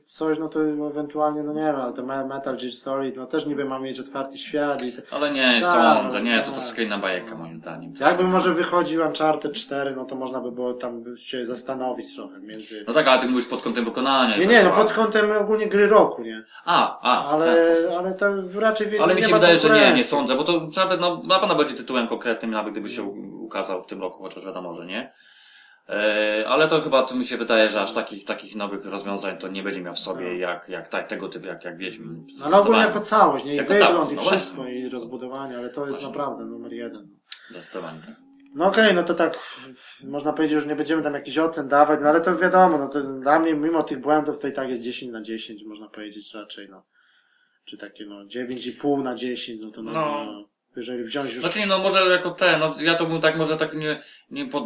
[0.06, 0.60] coś, no to
[0.90, 4.00] ewentualnie, no nie wiem, ale to Me- Metal Gear Solid, no też niby ma mieć
[4.00, 4.92] otwarty świat i...
[4.92, 5.02] Te...
[5.12, 6.54] Ale nie, Tak, sądzę, nie, to tak.
[6.54, 7.94] troszkę inna bajeka moim zdaniem.
[8.00, 12.86] Jakby może wychodził Uncharted 4, no to można by było tam się zastanowić trochę między...
[12.88, 14.38] No tak, ale ty mówisz pod kątem wykonania.
[14.38, 16.44] Nie, nie, no pod kątem ogólnie gry roku, nie?
[16.66, 17.56] A, a, Ale,
[17.98, 18.26] ale to
[18.60, 21.22] raczej wiecie, Ale mi nie się wydaje, że nie, nie sądzę, bo to Uncharted, no,
[21.26, 23.14] na pewno będzie tytułem konkretnym, nawet gdyby się
[23.52, 25.14] ukazał w tym roku, chociaż wiadomo, że nie.
[25.90, 29.64] E, ale to chyba, mi się wydaje, że aż takich, takich nowych rozwiązań to nie
[29.64, 32.28] będzie miał w sobie, jak, jak tak, tego typu, jak, jak Wiedźmin.
[32.40, 33.54] No, ale ogólnie jako całość, nie?
[33.54, 34.80] I Jako wygląd, całość, i no wszystko, właśnie.
[34.80, 36.18] i rozbudowanie, ale to jest Właśnie.
[36.18, 37.18] naprawdę numer jeden.
[37.50, 38.16] Zdecydowanie tak.
[38.56, 39.34] No okej, no to tak,
[40.08, 43.02] można powiedzieć, że nie będziemy tam jakichś ocen dawać, no ale to wiadomo, no to
[43.02, 46.70] dla mnie, mimo tych błędów, to i tak jest 10 na 10, można powiedzieć raczej,
[46.70, 46.84] no.
[47.66, 50.51] Czy takie, no, 9,5 na 10, no to no, No.
[50.76, 51.44] Jeżeli wziąć już...
[51.44, 54.66] Znaczy, no może jako ten, no ja to bym tak może tak nie, nie pod,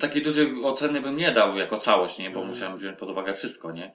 [0.00, 3.72] takiej dużej oceny bym nie dał jako całość, nie, bo musiałem wziąć pod uwagę wszystko,
[3.72, 3.94] nie.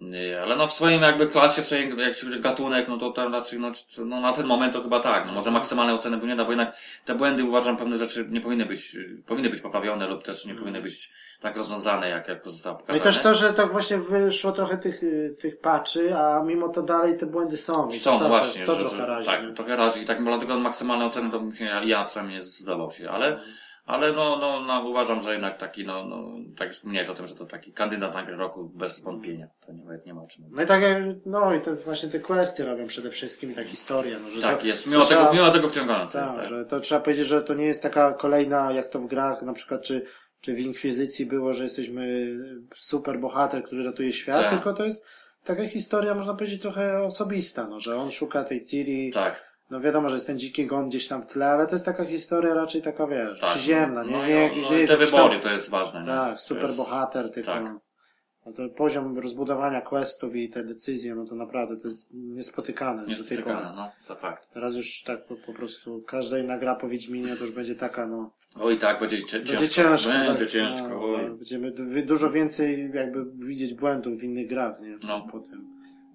[0.00, 3.32] Nie, ale no w swoim jakby klasie, w swoim jak się gatunek, no to tam
[3.32, 3.72] raczej, no,
[4.04, 5.26] no na ten moment to chyba tak.
[5.26, 8.40] No może maksymalne oceny by nie da, bo jednak te błędy uważam pewne rzeczy nie
[8.40, 11.10] powinny być, powinny być poprawione lub też nie powinny być
[11.40, 13.04] tak rozwiązane, jak, jak zostało No i pokazane.
[13.12, 15.00] też to, że tak właśnie wyszło trochę tych,
[15.40, 17.88] tych patchy, a mimo to dalej te błędy są.
[17.88, 19.26] I to Są, no trochę, właśnie, To że, trochę razi.
[19.28, 19.52] tak, nie?
[19.52, 23.10] trochę razi i tak dlatego maksymalne oceny to bym się, ja, ja przynajmniej zdawał się,
[23.10, 23.40] ale,
[23.86, 27.34] ale no, no, no, uważam, że jednak taki, no, no, tak wspomniałeś o tym, że
[27.34, 29.48] to taki kandydat na grę roku bez wątpienia.
[29.66, 30.44] To nie, ma- nie ma o czym.
[30.50, 30.82] No i tak
[31.26, 34.60] no i te właśnie te questy robią przede wszystkim i ta historia, no, że Tak
[34.60, 36.48] to, jest, mimo to tego, trzeba- mimo tego wciągające Tak, jest, tak.
[36.48, 39.52] że to trzeba powiedzieć, że to nie jest taka kolejna, jak to w grach, na
[39.52, 40.02] przykład, czy,
[40.40, 42.34] czy w Inkwizycji było, że jesteśmy
[42.74, 44.50] super bohater, który ratuje świat, Tak.
[44.50, 45.06] tylko to jest
[45.44, 49.55] taka historia, można powiedzieć, trochę osobista, no, że on szuka tej Ciri, Tak.
[49.70, 52.04] No wiadomo, że jest ten dziki gon gdzieś tam w tle, ale to jest taka
[52.04, 53.50] historia raczej taka, wiesz, tak.
[53.50, 56.00] przyziemna, nie, no, nie, no, no, nie jest te wybory tam, to jest ważne.
[56.00, 56.06] nie?
[56.06, 57.64] tak, super jest- bohater, tylko, tak.
[57.64, 63.06] no to poziom rozbudowania questów i te decyzje, no to naprawdę to jest niespotykane do
[63.06, 63.30] tej pory.
[63.30, 64.54] Niespotykane, no, to fakt.
[64.54, 68.06] Teraz już tak po, po prostu każda inna gra po Wiedźminie to już będzie taka,
[68.06, 68.30] no,
[68.60, 69.52] Oj, tak, będzie ciężko.
[69.56, 70.10] będzie ciężko.
[70.12, 71.30] Będzie tak, ciężko, no, oj.
[71.30, 74.98] Będziemy du- dużo więcej jakby widzieć błędów w innych grach, nie?
[75.08, 75.26] No.
[75.32, 75.66] Po tym,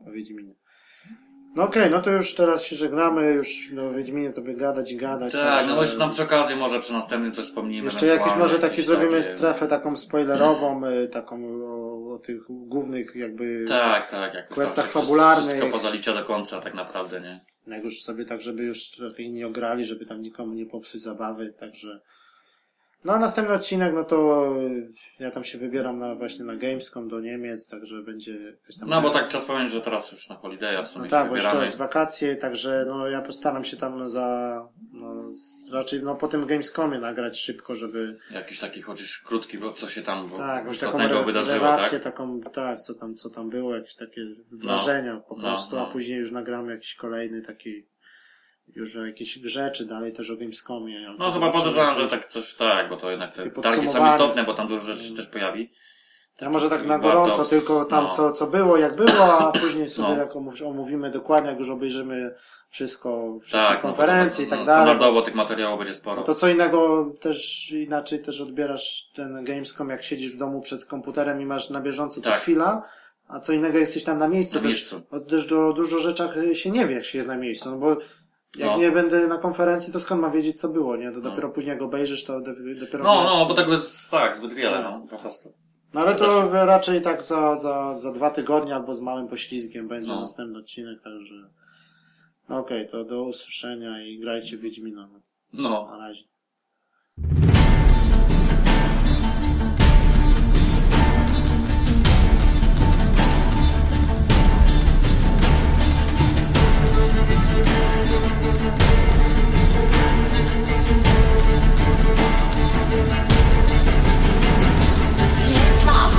[0.06, 0.54] po Wiedźminie.
[1.56, 4.98] No okej, no to już teraz się żegnamy, już no Wiedźminie to by gadać i
[4.98, 5.34] gadać.
[5.34, 7.84] Tak, także- no jeszcze tam przy okazji może przy następnym coś wspomnimy.
[7.84, 12.20] Jeszcze jakiś ewentualnie, może taki jakieś zrobimy takie- strefę taką spoilerową, y, taką o, o
[12.20, 15.48] tych głównych jakby, Tak, tak, jak questach fabularnych.
[15.48, 17.40] Wszystko pozaliczia do końca, tak naprawdę, nie?
[17.68, 21.54] jak już sobie tak, żeby już trochę inni ograli, żeby tam nikomu nie popsuć zabawy,
[21.60, 22.00] także
[23.06, 24.90] no a następny odcinek, no to y,
[25.20, 28.90] ja tam się wybieram na właśnie na Gamescom do Niemiec, także będzie jakaś tam...
[28.90, 31.36] No bo tak czas powiem, że teraz już na Holiday'a w sumie No tak, bo
[31.36, 34.58] jeszcze jest wakacje, także no ja postaram się tam za,
[34.94, 39.74] no z, raczej no po tym Gamescomie nagrać szybko, żeby Jakiś taki chociaż krótki, bo
[39.74, 42.14] co się tam tak, już taką re, wydarzyło, relację, tak?
[42.14, 44.22] taką, tak, co tam, co tam było, jakieś takie
[44.52, 45.88] wrażenia po No, prostu, no.
[45.88, 47.92] a później już nagramy jakiś kolejny taki
[48.76, 51.16] już o jakiejś grze, czy dalej też o Gamescomie.
[51.18, 54.44] No To chyba podejrzewam, że tak coś tak, bo to jednak te targi są istotne,
[54.44, 55.72] bo tam dużo rzeczy się też pojawi.
[56.42, 58.10] Ja może tak na gorąco, tylko tam no.
[58.10, 60.34] co, co było, jak było, a później sobie No.
[60.40, 62.36] omów- omówimy dokładnie, jak już obejrzymy
[62.70, 64.86] wszystko, wszystkie Tak, konferencje no, i tak no, dalej.
[64.88, 66.16] Standardowo tych materiałów będzie sporo.
[66.16, 70.86] No to co innego też, inaczej też odbierasz ten Gamescom, jak siedzisz w domu przed
[70.86, 72.40] komputerem i masz na bieżąco co Tak.
[72.40, 72.84] chwila,
[73.28, 74.56] a co innego jesteś tam na miejscu.
[74.56, 75.02] Na też, miejscu.
[75.12, 77.98] o- też do dużo rzeczach się nie wie, jak się jest na miejscu, no bo
[78.58, 78.78] jak No.
[78.78, 81.12] nie będę na konferencji, to skąd mam wiedzieć, co było, nie?
[81.12, 84.36] To dopiero później jak obejrzysz, to do, dopiero No, wiesz, no, bo tego jest tak,
[84.36, 85.54] zbyt wiele, no, po prostu.
[85.94, 90.10] No ale to raczej tak za, za, za dwa tygodnie albo z małym poślizgiem będzie
[90.12, 90.22] No.
[90.22, 91.36] następny odcinek, także
[92.50, 95.10] no okej, to do usłyszenia i grajcie w Wiedźmina.
[95.54, 95.88] No.
[95.92, 96.24] Na razie.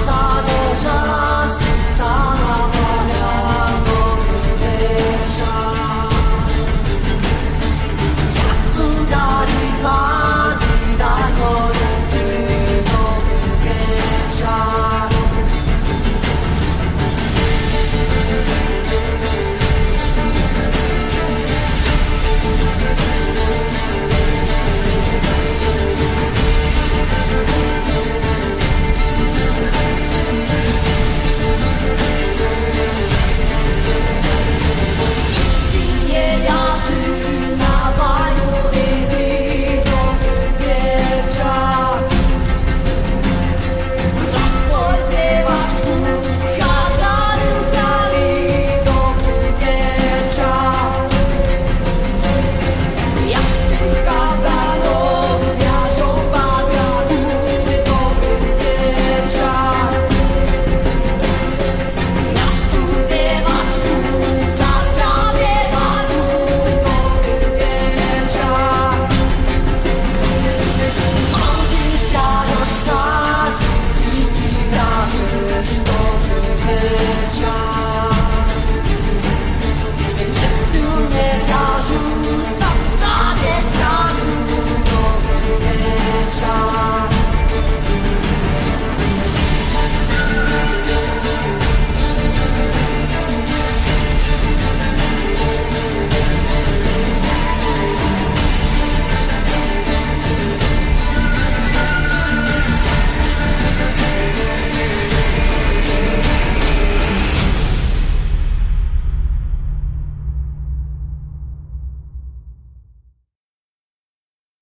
[0.07, 1.22] 大的山